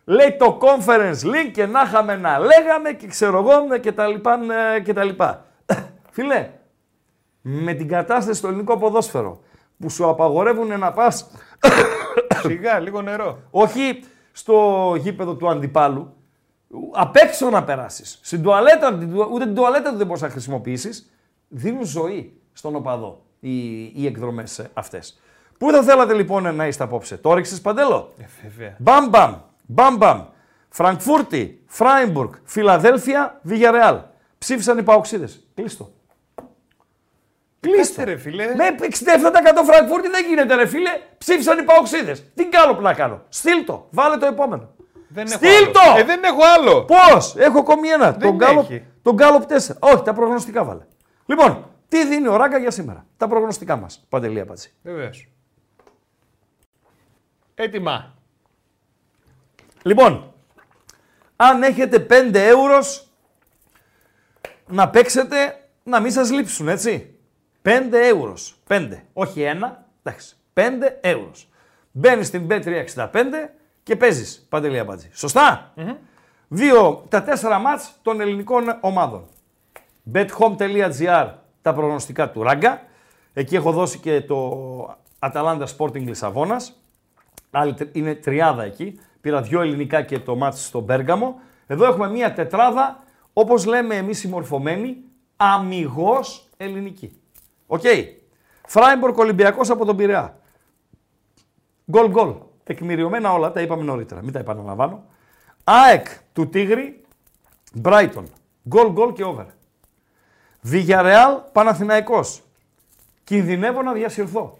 λέει 0.05 0.35
το 0.39 0.57
conference 0.61 1.25
link 1.25 1.51
και 1.53 1.65
να 1.65 1.81
είχαμε 1.81 2.15
να 2.15 2.39
λέγαμε 2.39 2.91
και 2.91 3.07
ξέρω 3.07 3.37
εγώ 3.37 3.59
ναι, 3.59 3.77
και 3.77 3.91
τα 3.91 4.07
λοιπά 4.07 4.37
ναι, 4.37 4.79
και 4.83 4.93
τα 4.93 5.03
λοιπά. 5.03 5.45
Φίλε, 6.11 6.49
με 7.41 7.73
την 7.73 7.87
κατάσταση 7.87 8.37
στο 8.37 8.47
ελληνικό 8.47 8.77
ποδόσφαιρο 8.77 9.39
που 9.79 9.89
σου 9.89 10.07
απαγορεύουν 10.09 10.79
να 10.79 10.91
πας 10.91 11.31
Σιγά, 12.45 12.79
λίγο 12.79 13.01
νερό. 13.01 13.39
όχι 13.49 14.03
στο 14.31 14.93
γήπεδο 14.97 15.35
του 15.35 15.49
αντιπάλου, 15.49 16.13
απ' 16.91 17.15
έξω 17.15 17.49
να 17.49 17.63
περάσεις. 17.63 18.19
Στην 18.21 18.41
τουαλέτα, 18.41 18.97
την 18.97 19.11
τουα- 19.11 19.27
ούτε 19.31 19.45
την 19.45 19.55
τουαλέτα 19.55 19.91
του 19.91 19.97
δεν 19.97 20.07
μπορείς 20.07 20.21
να 20.21 20.29
χρησιμοποιήσεις. 20.29 21.09
Δίνουν 21.47 21.83
ζωή 21.85 22.41
στον 22.53 22.75
οπαδό 22.75 23.21
οι, 23.39 23.83
οι 23.83 24.05
εκδρομές 24.05 24.59
ε, 24.59 24.69
αυτές. 24.73 25.19
Πού 25.57 25.71
θα 25.71 25.81
θέλατε 25.83 26.13
λοιπόν 26.13 26.55
να 26.55 26.67
είστε 26.67 26.83
απόψε, 26.83 27.17
το 27.17 27.33
ρίξες 27.33 27.61
παντέλο; 27.61 28.13
Ε, 28.19 28.23
βέβαια. 28.43 28.75
Μπαμ 28.79 29.09
μπαμ, 29.09 29.35
μπαμ 29.65 29.95
μπαμ. 29.97 30.25
Φραγκφούρτη, 30.69 31.63
Φράιμπουργκ, 31.67 32.31
Φιλαδέλφια, 32.43 33.39
Βιγιαρεάλ. 33.41 33.99
Ψήφισαν 34.37 34.77
οι 34.77 34.83
παοξίδες. 34.83 35.47
Κλείστο. 35.55 35.91
Κλείστε, 37.59 38.03
ρε 38.03 38.17
φίλε. 38.17 38.45
Με 38.55 38.75
67% 38.79 39.63
Φραγκφούρτη 39.65 40.09
δεν 40.09 40.25
γίνεται 40.25 40.55
ρε 40.55 40.65
φίλε. 40.67 40.89
Ψήφισαν 41.17 41.57
οι 41.59 41.63
παοξίδες. 41.63 42.23
Τι 42.35 42.45
κάνω 42.45 42.73
που 42.73 42.81
να 42.81 42.93
κάνω. 42.93 43.21
Στείλ 43.29 43.65
το. 43.65 43.87
Βάλε 43.91 44.17
το 44.17 44.25
επόμενο. 44.25 44.69
Δεν 45.11 45.25
έχω 45.25 45.35
Στείλ 45.35 45.63
άλλο. 45.63 45.71
το! 45.71 45.79
Ε, 45.97 46.03
δεν 46.03 46.23
έχω 46.23 46.39
άλλο. 46.57 46.85
Πώς! 46.85 47.35
Έχω 47.35 47.59
ακόμη 47.59 47.87
ένα. 47.87 48.11
Δεν 48.11 48.19
τον 48.19 48.35
Γκάλοπ, 48.35 48.71
έχει. 48.71 48.85
τον 49.01 49.13
Γκάλοπ 49.15 49.43
4. 49.49 49.75
Όχι, 49.79 50.03
τα 50.03 50.13
προγνωστικά 50.13 50.63
βάλε. 50.63 50.85
Λοιπόν, 51.25 51.65
τι 51.87 52.07
δίνει 52.07 52.27
ο 52.27 52.35
Ράγκα 52.35 52.57
για 52.57 52.71
σήμερα; 52.71 53.05
Τα 53.17 53.27
προγνωστικά 53.27 53.75
μας. 53.75 54.05
Παντελή 54.09 54.39
απάντηση. 54.39 54.73
Βεβαίως. 54.83 55.27
Έτοιμα. 57.55 58.13
Λοιπόν, 59.81 60.33
αν 61.35 61.63
έχετε 61.63 61.99
5 61.99 62.35
ευρώ 62.39 62.79
να 64.67 64.89
παίξετε, 64.89 65.63
να 65.83 65.99
μην 65.99 66.11
σας 66.11 66.31
λείψουν, 66.31 66.67
έτσι. 66.67 67.15
5 67.61 67.97
ευρώ. 67.97 68.33
5. 68.67 68.89
Όχι 69.13 69.41
ένα, 69.41 69.85
εντάξει. 70.03 70.35
5 70.53 70.97
ευρώ. 71.01 71.31
Μπαίνεις 71.91 72.27
στην 72.27 72.47
B365 72.49 73.49
και 73.89 73.95
παίζεις, 73.95 74.45
Παντελή 74.49 74.79
Αμπάτζη. 74.79 75.09
Σωστά; 75.13 75.73
Δύο, 76.47 77.05
τα 77.09 77.23
τέσσερα 77.23 77.59
μάτς 77.59 77.93
των 78.01 78.21
ελληνικών 78.21 78.63
ομάδων. 78.81 79.25
bethome.gr 80.13 81.27
τα 81.61 81.73
προγνωστικά 81.73 82.29
του 82.29 82.43
Ράγκα. 82.43 82.81
Εκεί 83.33 83.55
έχω 83.55 83.71
δώσει 83.71 83.99
και 83.99 84.21
το 84.21 84.97
Αταλάντα 85.19 85.67
Sporting 85.77 86.01
Λισαβόνας. 86.01 86.81
Άλλη 87.51 87.73
τρι- 87.73 87.95
είναι 87.95 88.15
τριάδα 88.15 88.63
εκεί. 88.63 88.99
Πήρα 89.21 89.41
δύο 89.41 89.61
ελληνικά 89.61 90.01
και 90.01 90.19
το 90.19 90.35
μάτς 90.35 90.65
στο 90.65 90.79
Μπέργαμο. 90.79 91.39
Εδώ 91.67 91.85
έχουμε 91.85 92.09
μία 92.09 92.33
τετράδα, 92.33 93.03
όπως 93.33 93.65
λέμε 93.65 93.95
εμείς 93.95 94.23
οι 94.23 94.27
μορφωμένοι, 94.27 94.97
αμιγώς 95.37 96.47
ελληνική. 96.57 97.21
Οκ. 97.67 97.83
Φράιμπουργκ 98.65 99.17
Ολυμπιακός 99.17 99.69
από 99.69 99.85
τον 99.85 99.95
Πειραιά. 99.95 100.37
Γκολ 101.91 102.09
γκολ. 102.09 102.33
Τεκμηριωμένα 102.69 103.33
όλα, 103.33 103.51
τα 103.51 103.61
είπαμε 103.61 103.83
νωρίτερα, 103.83 104.23
μην 104.23 104.33
τα 104.33 104.39
επαναλαμβάνω. 104.39 105.03
ΑΕΚ 105.63 106.07
του 106.33 106.49
Τίγρη, 106.49 107.01
Μπράιτον. 107.73 108.25
Γκολ 108.67 108.91
γκολ 108.91 109.13
και 109.13 109.23
over. 109.23 109.45
Βιγιαρεάλ 110.61 111.33
Παναθηναϊκός. 111.51 112.41
Κινδυνεύω 113.23 113.81
να 113.81 113.93
διασυρθώ. 113.93 114.57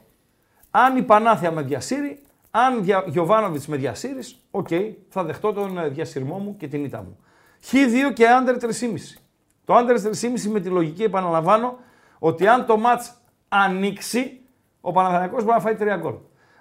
Αν 0.72 0.98
η 0.98 1.02
Πανάθα 1.02 1.52
με 1.52 1.62
διασύρει, 1.62 2.22
αν 2.52 2.84
δια... 2.84 3.04
Γιωβάνοβιτς 3.08 3.68
με 3.68 3.78
διασύρεις, 3.78 4.40
οκ, 4.52 4.68
θα 5.10 5.24
δεχτώ 5.24 5.54
τον 5.54 5.78
ε, 5.78 5.88
διασυρμό 5.88 6.38
μου 6.38 6.56
και 6.58 6.68
την 6.68 6.84
ήττα 6.84 6.98
μου. 7.02 7.18
Χ2 7.72 8.14
και 8.14 8.28
under 8.28 8.56
3,5. 8.60 8.68
Το 9.66 9.76
under 9.76 10.02
3,5 10.02 10.12
με 10.52 10.60
τη 10.60 10.70
λογική 10.70 11.04
επαναλαμβάνω 11.04 11.78
ότι 12.20 12.48
αν 12.48 12.66
το 12.66 12.78
μάτς 12.78 13.14
ανοίξει, 13.50 14.42
ο 14.82 14.92
Παναθηναϊκός 14.92 15.44
μπορεί 15.44 15.56
να 15.56 15.62
φάει 15.62 15.76
3 15.80 16.00
γκολ. 16.00 16.16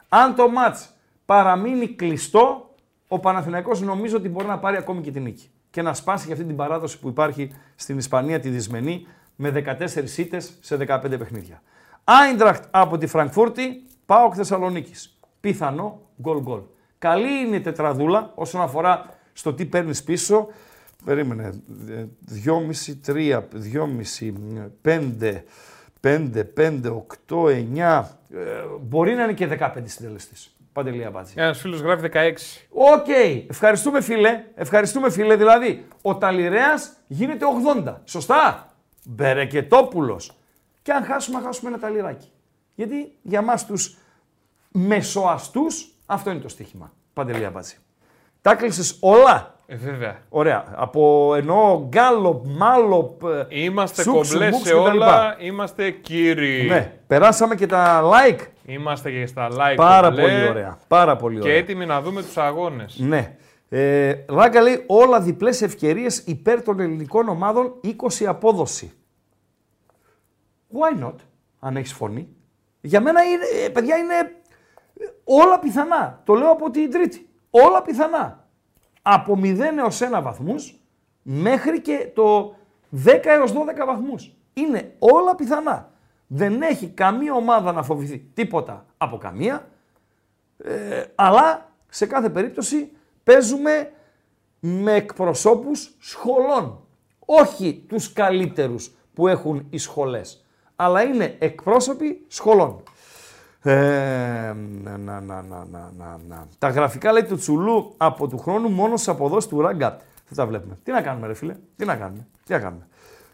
Αν 0.09 0.35
το 0.35 0.49
μάτς 0.49 0.93
παραμείνει 1.29 1.89
κλειστό, 1.89 2.75
ο 3.09 3.19
Παναθηναϊκός 3.19 3.81
νομίζω 3.81 4.17
ότι 4.17 4.29
μπορεί 4.29 4.47
να 4.47 4.59
πάρει 4.59 4.77
ακόμη 4.77 5.01
και 5.01 5.11
την 5.11 5.23
νίκη. 5.23 5.51
Και 5.71 5.83
να 5.83 5.95
σπάσει 5.95 6.27
και 6.27 6.33
αυτή 6.33 6.45
την 6.45 6.57
παράδοση 6.57 6.99
που 6.99 7.09
υπάρχει 7.09 7.51
στην 7.75 7.99
Ισπανία 7.99 8.41
τη 8.41 8.49
δυσμενή 8.49 9.07
με 9.37 9.51
14 9.51 10.19
ήττες 10.19 10.59
σε 10.61 10.77
15 10.77 11.19
παιχνίδια. 11.19 11.63
Άιντραχτ 12.05 12.65
από 12.71 12.99
τη 12.99 13.07
Φραγκφούρτη, 13.07 13.83
Πάοκ 14.07 14.33
Θεσσαλονίκης. 14.37 15.19
Πιθανό 15.41 16.01
γκολ 16.21 16.41
γκολ. 16.41 16.61
Καλή 16.99 17.47
είναι 17.47 17.57
η 17.57 17.61
τετραδούλα 17.61 18.33
όσον 18.35 18.61
αφορά 18.61 19.15
στο 19.33 19.55
τι 19.55 19.65
παίρνεις 19.65 20.03
πίσω. 20.03 20.49
Περίμενε. 21.05 21.63
2,5, 22.45 22.95
3, 23.07 23.43
2,5, 23.53 24.71
5, 24.83 25.45
5, 26.01 26.45
5, 26.57 27.05
8, 27.27 27.47
9. 27.49 28.05
μπορεί 28.81 29.15
να 29.15 29.23
είναι 29.23 29.33
και 29.33 29.47
15 29.47 29.71
συντελεστής. 29.85 30.53
Παντελή 30.73 31.05
Αμπάτζη. 31.05 31.35
Ένας 31.37 31.61
φίλος 31.61 31.81
γράφει 31.81 32.01
16. 32.13 32.67
OK. 32.71 33.05
Okay. 33.07 33.45
Ευχαριστούμε 33.49 34.01
φίλε. 34.01 34.45
Ευχαριστούμε 34.55 35.11
φίλε. 35.11 35.37
Δηλαδή, 35.37 35.87
ο 36.03 36.17
Ταλιρέας 36.17 36.93
γίνεται 37.07 37.45
80. 37.85 37.95
Σωστά. 38.05 38.73
Μπερεκετόπουλος. 39.05 40.33
Και 40.83 40.93
αν 40.93 41.05
χάσουμε, 41.05 41.41
χάσουμε 41.41 41.71
ένα 41.71 41.79
ταλιράκι. 41.79 42.29
Γιατί 42.75 43.13
για 43.23 43.43
μας 43.43 43.67
τους 43.67 43.97
μεσοαστούς 44.73 45.89
αυτό 46.07 46.31
είναι 46.31 46.41
το 46.41 46.49
στοίχημα. 46.49 46.93
Παντελή 47.13 47.45
Αμπάτζη. 47.45 47.77
Τα 48.43 48.55
κλείσες 48.55 48.97
όλα; 49.01 49.55
Ε, 49.67 49.77
βέβαια. 49.77 50.19
Ωραία. 50.29 50.65
Από 50.77 51.35
ενώ 51.35 51.87
γκάλοπ, 51.89 52.45
μάλοπ, 52.47 53.21
Είμαστε 53.49 54.03
σούξου, 54.03 54.33
κομπλέ 54.33 54.51
μουξου 54.51 54.67
σε 54.67 54.73
κτλ. 54.73 54.81
όλα. 54.81 55.37
Είμαστε 55.41 55.91
κύριοι. 55.91 56.67
Ναι. 56.69 56.93
Περάσαμε 57.07 57.55
και 57.55 57.67
τα 57.67 58.03
like. 58.03 58.41
Είμαστε 58.71 59.11
και 59.11 59.27
στα 59.27 59.49
like. 59.51 59.75
Πάρα 59.77 60.09
κομπλέ. 60.09 60.23
πολύ 60.23 60.49
ωραία. 60.49 60.79
Πάρα 60.89 61.17
πολύ 61.17 61.35
Και 61.39 61.43
ωραία. 61.49 61.57
έτοιμοι 61.57 61.87
να 61.87 62.01
δούμε 62.01 62.23
τους 62.23 62.37
αγώνες. 62.37 62.99
Ναι. 62.99 63.37
Ε, 63.69 64.15
Ράγκα 64.29 64.61
λέει 64.61 64.85
όλα 64.87 65.21
διπλές 65.21 65.63
ευκαιρίες 65.63 66.19
υπέρ 66.19 66.63
των 66.63 66.81
ελληνικών 66.81 67.29
ομάδων 67.29 67.81
20 67.85 68.25
απόδοση. 68.27 68.93
Why 70.73 71.05
not, 71.05 71.15
αν 71.61 71.77
έχεις 71.77 71.93
φωνή. 71.93 72.29
Για 72.81 73.01
μένα, 73.01 73.23
είναι, 73.23 73.65
ε, 73.65 73.69
παιδιά, 73.69 73.97
είναι 73.97 74.15
ε, 74.15 75.05
όλα 75.25 75.59
πιθανά. 75.59 76.21
Το 76.25 76.35
λέω 76.35 76.51
από 76.51 76.71
την 76.71 76.91
τρίτη. 76.91 77.29
Όλα 77.51 77.83
πιθανά. 77.83 78.49
Από 79.03 79.39
0 79.43 79.59
έως 79.79 80.01
1 80.01 80.23
βαθμούς 80.23 80.75
μέχρι 81.23 81.81
και 81.81 82.09
το 82.15 82.55
10 83.05 83.21
έως 83.23 83.53
12 83.53 83.57
βαθμούς. 83.87 84.33
Είναι 84.55 84.95
όλα 84.99 85.35
πιθανά. 85.35 85.91
Δεν 86.31 86.63
έχει 86.63 86.89
καμία 86.89 87.35
ομάδα 87.35 87.73
να 87.73 87.83
φοβηθεί 87.83 88.19
τίποτα 88.35 88.87
από 88.99 89.19
καμία. 89.19 89.69
Ε, 90.59 91.05
αλλά 91.15 91.71
σε 91.89 92.07
κάθε 92.07 92.29
περίπτωση 92.29 92.91
παίζουμε 93.25 93.93
με 94.61 94.93
εκπροσώπους 94.93 95.95
σχολών. 95.99 96.81
Όχι 97.19 97.85
τους 97.89 98.13
καλύτερους 98.13 98.97
που 99.15 99.29
έχουν 99.29 99.67
οι 99.71 99.79
σχολές. 99.79 100.45
Αλλά 100.77 101.03
είναι 101.03 101.37
εκπρόσωποι 101.39 102.25
σχολών. 102.29 102.83
Ε, 103.63 103.73
να, 104.83 104.97
να, 104.97 105.21
να, 105.21 105.43
να, 105.43 105.65
να, 105.71 105.91
να, 105.97 106.19
να. 106.29 106.47
Τα 106.59 106.69
γραφικά 106.69 107.13
λέει 107.13 107.25
του 107.25 107.37
Τσουλού 107.37 107.95
από 107.97 108.29
του 108.29 108.39
χρόνου 108.39 108.69
μόνο 108.69 108.97
στις 108.97 109.09
αποδόσεις 109.09 109.51
του 109.51 109.61
Ράγκα. 109.61 109.91
Δεν 110.29 110.37
τα 110.37 110.47
βλέπουμε. 110.47 110.79
Τι 110.83 110.93
να 110.93 111.03
κάνουμε 111.03 111.27
ρε 111.27 111.35
φίλε; 111.35 111.57
Τι 111.77 111.85
να 111.85 111.97
κάνουμε; 111.97 112.27
Τι 112.45 112.53
να 112.53 112.59
κάνουμε; 112.59 112.87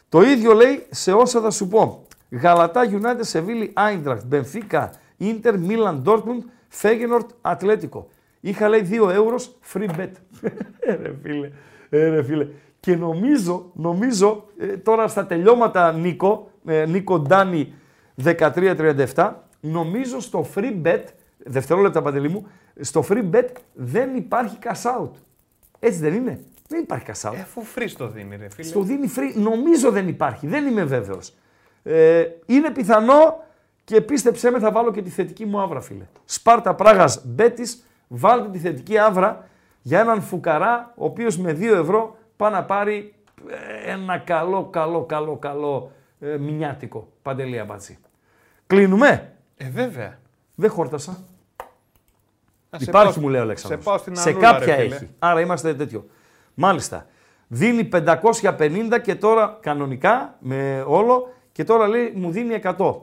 Το 0.09 0.23
ίδιο 0.23 0.53
λέει 0.53 0.87
σε 0.91 1.13
όσα 1.13 1.41
θα 1.41 1.51
σου 1.51 1.69
πω. 1.69 2.07
Γαλατά 2.41 2.83
United 2.91 3.21
Σεβίλη 3.21 3.71
Άιντραχτ, 3.75 4.25
Μπενφίκα, 4.27 4.93
Ίντερ, 5.17 5.59
Μίλαν, 5.59 6.01
Ντόρτμουντ, 6.03 6.43
Φέγενορτ, 6.69 7.31
Ατλέτικο. 7.41 8.09
Είχα 8.41 8.69
λέει 8.69 8.89
2 8.91 9.09
ευρώ 9.11 9.37
free 9.73 9.89
bet. 9.99 10.11
Ε, 10.81 10.95
ρε 10.95 11.15
φίλε, 11.23 11.51
ε, 11.89 12.09
ρε 12.09 12.23
φίλε. 12.23 12.47
Και 12.81 12.97
νομίζω, 12.97 13.71
νομίζω, 13.75 14.45
ε, 14.59 14.67
τώρα 14.67 15.09
στα 15.09 15.27
τελειώματα 15.27 15.93
Νίκο, 15.93 16.51
ε, 16.65 16.87
Νίκο 16.87 17.19
Ντάνι 17.19 17.75
1337, 19.15 19.33
νομίζω 19.61 20.21
στο 20.21 20.47
free 20.55 20.83
bet, 20.87 21.03
δευτερόλεπτα 21.39 22.03
παντελή 22.03 22.29
μου, 22.29 22.47
στο 22.81 23.05
free 23.09 23.31
bet 23.35 23.49
δεν 23.73 24.17
υπάρχει 24.17 24.59
cash 24.63 25.01
out. 25.01 25.11
Έτσι 25.79 25.99
δεν 25.99 26.15
είναι; 26.15 26.41
Δεν 26.69 26.81
υπάρχει 26.81 27.05
cash 27.09 27.29
out. 27.31 27.35
Ε, 27.35 27.41
Αφού 27.41 27.63
φρύ 27.63 27.93
το 27.93 28.09
δίνει, 28.09 28.37
ρε 28.37 28.49
φίλε. 28.51 28.69
Στο 28.69 28.83
δίνει 28.83 29.11
free, 29.17 29.41
νομίζω 29.43 29.91
δεν 29.91 30.09
υπάρχει, 30.09 30.47
δεν 30.47 30.67
είμαι 30.67 30.85
βέβαιος. 30.85 31.35
Ε, 31.87 32.25
είναι 32.47 32.71
πιθανό 32.71 33.43
και 33.85 34.01
πίστεψέ 34.01 34.51
με 34.51 34.59
θα 34.59 34.71
βάλω 34.73 34.93
και 34.93 35.03
τη 35.03 35.11
θετική 35.11 35.47
μου 35.47 35.61
άβρα 35.61 35.81
φίλε. 35.81 36.05
Σπάρτα 36.25 36.75
Πράγας 36.75 37.23
Μπέτης, 37.25 37.85
βάλτε 38.09 38.49
τη 38.51 38.59
θετική 38.59 38.99
άβρα 38.99 39.49
για 39.83 40.01
έναν 40.01 40.23
φουκαρά 40.23 40.93
ο 40.97 41.05
οποίος 41.05 41.39
με 41.39 41.53
2 41.53 41.63
ευρώ 41.63 42.17
πάει 42.37 42.53
να 42.53 42.65
πάρει 42.65 43.15
ε, 43.85 43.91
ένα 43.93 44.19
καλό, 44.19 44.65
καλό, 44.65 45.05
καλό, 45.05 45.37
καλό 45.37 45.91
ε, 46.21 46.37
μηνιάτικο. 46.37 47.09
Παντελή 47.23 47.59
Αμπατζή. 47.59 47.99
Κλείνουμε; 48.67 49.33
Ε, 49.57 49.69
βέβαια. 49.71 50.19
Δεν 50.55 50.71
χόρτασα. 50.71 51.19
Να 52.71 52.79
σε 52.79 52.85
Υπάρχει 52.89 53.13
πάω- 53.13 53.23
μου 53.23 53.29
λέει 53.29 53.41
ο 53.41 53.45
Αλέξανδρος. 53.45 53.83
Σε 53.83 53.89
πάω 53.91 53.99
στην 53.99 54.17
Σε 54.17 54.29
Ανούλα, 54.29 54.51
κάποια 54.53 54.77
ρε, 54.77 54.83
φίλε. 54.83 54.95
έχει. 54.95 55.09
Άρα 55.19 55.41
είμαστε 55.41 55.75
τέτοιο. 55.75 56.07
Μάλιστα. 56.55 57.07
Δίνει 57.49 57.85
550 57.93 58.99
και 59.03 59.15
τώρα 59.15 59.59
κανονικά 59.61 60.37
με 60.39 60.85
όλο 60.87 61.33
και 61.55 61.65
τώρα 61.65 61.89
λέει 61.89 62.13
μου 62.15 62.31
δίνει 62.31 62.61
100. 62.63 62.95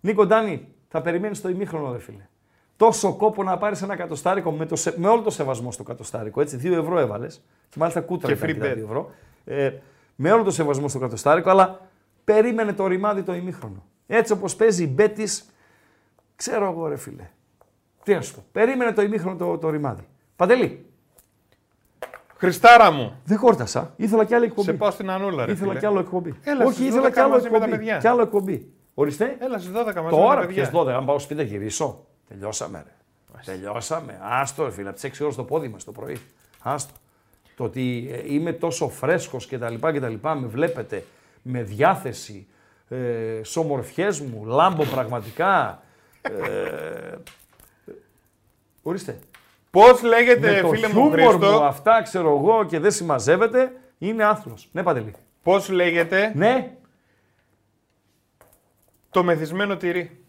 Νίκο 0.00 0.26
Ντάνη, 0.26 0.68
θα 0.88 1.02
περιμένεις 1.02 1.40
το 1.40 1.48
ημίχρονο, 1.48 1.92
ρε 1.92 1.98
φίλε. 1.98 2.28
Τόσο 2.76 3.14
κόπο 3.14 3.42
να 3.42 3.58
πάρεις 3.58 3.82
ένα 3.82 3.96
κατοστάρικο 3.96 4.50
με, 4.50 4.66
το, 4.66 4.76
σε- 4.76 4.94
με 5.00 5.08
όλο 5.08 5.22
το 5.22 5.30
σεβασμό 5.30 5.72
στο 5.72 5.82
κατοστάρικο. 5.82 6.40
Έτσι, 6.40 6.56
2 6.62 6.72
ευρώ 6.72 6.98
έβαλες. 6.98 7.44
Και 7.68 7.76
μάλιστα 7.78 8.00
κούτρα 8.00 8.28
Και 8.34 8.38
ήταν 8.38 8.50
free 8.50 8.52
και 8.52 8.60
τα 8.60 8.66
bet. 8.72 8.76
2 8.76 8.82
ευρώ. 8.84 9.10
Ε, 9.44 9.72
με 10.16 10.32
όλο 10.32 10.42
το 10.42 10.50
σεβασμό 10.50 10.88
στο 10.88 10.98
κατοστάρικο, 10.98 11.50
αλλά 11.50 11.80
περίμενε 12.24 12.72
το 12.72 12.86
ρημάδι 12.86 13.22
το 13.22 13.34
ημίχρονο. 13.34 13.84
Έτσι 14.06 14.32
όπως 14.32 14.56
παίζει 14.56 14.82
η 14.84 14.90
Μπέτης, 14.94 15.50
ξέρω 16.36 16.70
εγώ, 16.70 16.86
ρε 16.88 16.96
φίλε. 16.96 17.30
Τι 18.02 18.14
να 18.14 18.20
σου 18.20 18.34
πω. 18.34 18.44
Περίμενε 18.52 18.92
το 18.92 19.02
ημίχρονο 19.02 19.36
το, 19.36 19.58
το 19.58 19.70
ρημάδι. 19.70 20.02
Παντελή, 20.36 20.86
Χριστάρα 22.40 22.90
μου. 22.90 23.20
δεν 23.24 23.38
χόρτασα. 23.38 23.92
Ήθελα 23.96 24.24
κι 24.24 24.34
άλλη 24.34 24.44
εκπομπή. 24.44 24.66
Σε 24.66 24.72
πάω 24.72 24.90
στην 24.90 25.10
Ανούλα, 25.10 25.44
ρε. 25.44 25.52
Ήθελα 25.52 25.68
φίλε. 25.68 25.80
κι 25.80 25.86
άλλο 25.86 25.98
εκπομπή. 25.98 26.34
Έλα, 26.42 26.64
Όχι, 26.64 26.74
στις 26.74 26.86
ήθελα 26.86 27.08
12 27.08 27.12
κι 27.12 27.18
άλλο 27.20 27.30
μαζί 27.30 27.44
με 27.44 27.50
τα 27.50 27.56
εκπομπή. 27.64 27.76
παιδιά. 27.76 27.98
Κι 27.98 28.06
άλλο 28.06 28.22
εκπομπή. 28.22 28.72
Ορίστε. 28.94 29.36
Έλα 29.40 29.58
στις 29.58 29.70
12 29.70 29.74
μαζί 29.74 30.02
με 30.02 30.10
Τώρα 30.10 30.40
τα 30.40 30.46
ποιε 30.46 30.64
παιδιά. 30.64 30.80
12, 30.80 30.86
αν 30.86 31.04
πάω 31.04 31.18
σπίτι 31.18 31.40
να 31.42 31.46
γυρίσω. 31.46 32.04
Τελειώσαμε, 32.28 32.84
ρε. 32.86 32.92
Τελειώσαμε. 33.44 34.18
Άστο, 34.22 34.64
ρε 34.64 34.70
φίλε, 34.70 34.88
από 34.88 34.98
τι 35.00 35.10
6 35.18 35.24
ώρε 35.24 35.34
το 35.34 35.44
πόδι 35.44 35.68
μας 35.68 35.84
το 35.84 35.92
πρωί. 35.92 36.16
Άστο. 36.62 36.92
Το 37.56 37.64
ότι 37.64 38.08
ε, 38.12 38.34
είμαι 38.34 38.52
τόσο 38.52 38.88
φρέσκος 38.88 39.46
κτλ. 39.46 39.74
κτλ. 39.80 40.14
Με 40.22 40.46
βλέπετε 40.46 41.04
με 41.42 41.62
διάθεση, 41.62 42.46
ε, 42.88 42.96
στι 43.42 43.58
ομορφιέ 43.58 44.08
μου, 44.30 44.44
λάμπω 44.46 44.84
πραγματικά. 44.84 45.82
Ε, 46.22 47.16
ορίστε. 48.82 49.18
Πώς 49.70 50.02
λέγεται, 50.02 50.52
με 50.52 50.60
το 50.60 50.68
φίλε 50.68 50.86
μου 50.86 50.92
χιούμορ 50.92 51.18
μου 51.18 51.38
Χρήστο, 51.38 51.64
αυτά 51.64 52.02
ξέρω 52.02 52.36
εγώ 52.36 52.64
και 52.64 52.78
δεν 52.78 52.90
συμμαζεύεται, 52.90 53.72
είναι 53.98 54.24
άθλος. 54.24 54.68
Ναι, 54.72 54.82
Παντελή. 54.82 55.14
πώς 55.42 55.68
λέγεται; 55.68 56.32
Ναι. 56.34 56.72
το 59.10 59.22
μεθυσμένο 59.22 59.76
τυρί. 59.76 60.24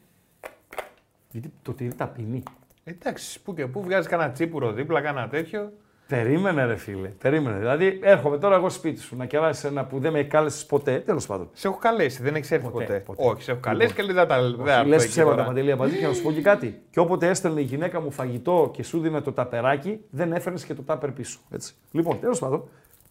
Γιατί 1.31 1.53
το 1.61 1.73
τυρί 1.73 1.93
ταπεινή. 1.93 2.43
Εντάξει, 2.84 3.41
που 3.41 3.53
και 3.53 3.68
που 3.68 3.84
βγάζει 3.84 4.07
κανένα 4.07 4.31
τσίπουρο 4.31 4.72
δίπλα, 4.72 5.01
κανένα 5.01 5.27
τέτοιο. 5.30 5.73
Περίμενε, 6.12 6.66
ρε 6.66 6.76
φίλε. 6.76 7.08
Περίμενε. 7.08 7.58
Δηλαδή, 7.58 8.00
έρχομαι 8.04 8.38
τώρα 8.38 8.56
εγώ 8.56 8.70
σπίτι 8.70 9.00
σου 9.02 9.16
να 9.16 9.26
κεράσει 9.26 9.68
ένα 9.68 9.86
που 9.86 10.00
δεν 10.00 10.12
με 10.12 10.24
κάλεσε 10.24 10.66
ποτέ. 10.66 11.00
Τέλος 11.00 11.26
πάντων. 11.26 11.50
Σε 11.54 11.68
έχω 11.68 11.78
καλέσει, 11.78 12.22
δεν 12.24 12.36
έχει 12.36 12.54
έρθει 12.54 12.68
Ποτέ, 12.70 12.84
ποτέ. 12.86 13.00
ποτέ. 13.00 13.24
Όχι, 13.28 13.42
σε 13.44 13.52
έχω 13.52 13.60
καλέσει 13.60 13.94
και 13.94 14.02
λέει 14.02 14.16
δεν 14.16 14.28
τα 14.28 14.42
δεν 14.42 14.66
θα 14.66 14.84
Λες 14.84 14.94
έρθω 14.94 14.96
εκεί 14.96 15.08
ψέματα 15.08 15.36
τώρα. 15.36 15.48
παντελή 15.48 15.72
απαντή 15.72 15.98
και 15.98 16.08
να 16.08 16.14
σου 16.14 16.22
πω 16.22 16.32
και 16.32 16.42
κάτι. 16.42 16.82
Και 16.90 17.00
όποτε 17.00 17.30
έστελνε 17.30 17.60
η 17.60 17.64
γυναίκα 17.64 18.02
μου 18.02 18.12
φαγητό 18.12 18.72
και 18.74 18.84
σου 18.84 19.00
δίνε 19.00 19.22
το 19.22 19.32
ταπεράκι, 19.32 20.00
δεν 20.10 20.34
έφερνες 20.34 20.66
και 20.66 20.74
το 20.74 20.82
τάπερ 20.82 21.12
πίσω. 21.12 21.40
Έτσι. 21.52 21.74
Λοιπόν, 21.92 22.20
τέλος 22.20 22.40
πάντων, 22.40 22.70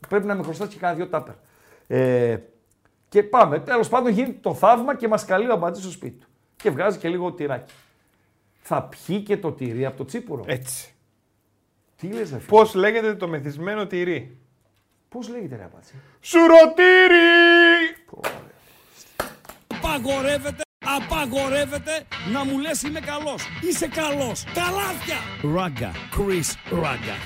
πρέπει 0.09 0.27
να 0.27 0.35
με 0.35 0.43
χρωστάς 0.43 0.69
και 0.69 0.79
κάνα 0.79 0.95
δύο 0.95 1.07
τάπερ. 1.07 1.35
Ε, 1.87 2.37
και 3.09 3.23
πάμε. 3.23 3.59
Τέλος 3.59 3.89
πάντων, 3.89 4.13
γίνεται 4.13 4.39
το 4.41 4.55
θαύμα 4.55 4.97
και 4.97 5.09
μας 5.09 5.25
καλεί 5.25 5.49
ο 5.49 5.53
αμπατζή 5.53 5.83
στο 5.83 5.91
σπίτι 5.91 6.19
του. 6.19 6.27
Και 6.57 6.71
βγάζει 6.71 6.99
και 6.99 7.09
λίγο 7.09 7.33
τυράκι. 7.33 7.73
Θα 8.61 8.83
πιει 8.83 9.21
και 9.21 9.37
το 9.37 9.53
τυρί 9.53 9.87
από 9.87 9.97
το 9.97 10.05
τσίπουρο. 10.05 10.43
Έτσι. 10.47 10.95
Τι 12.01 12.07
λες, 12.07 12.31
ρε 12.31 12.39
φίλε; 12.39 12.47
Πώς 12.49 12.75
λέγεται 12.75 13.15
το 13.15 13.29
μεθυσμένο 13.29 13.87
τυρί; 13.87 14.37
Πώς 15.09 15.29
λέγεται, 15.29 15.57
ρε 15.57 15.63
αμπατζή. 15.63 15.93
Σουρωτήρι! 16.21 17.97
Απαγορεύεται, 19.67 20.63
απαγορεύεται 20.79 22.07
να 22.33 22.45
μου 22.45 22.59
λες 22.59 22.83
είμαι 22.83 23.01
καλός. 23.01 23.43
Είσαι 23.61 23.89
καλός. 23.89 24.45
Τα 24.55 24.71
λάθια. 24.71 25.17
Ράγκα. 25.55 25.93
Chris 26.17 26.55
Ράγκα. 26.71 27.17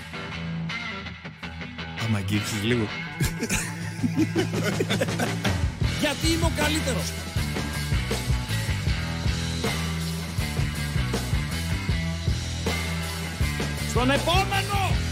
Άμα 2.06 2.18
αγγίξεις 2.18 2.62
λίγο. 2.62 2.86
Γιατί 6.00 6.26
είμαι 6.32 6.44
ο 6.44 6.52
καλύτερος. 6.56 7.33
Στον 13.94 14.10
επόμενο! 14.10 15.03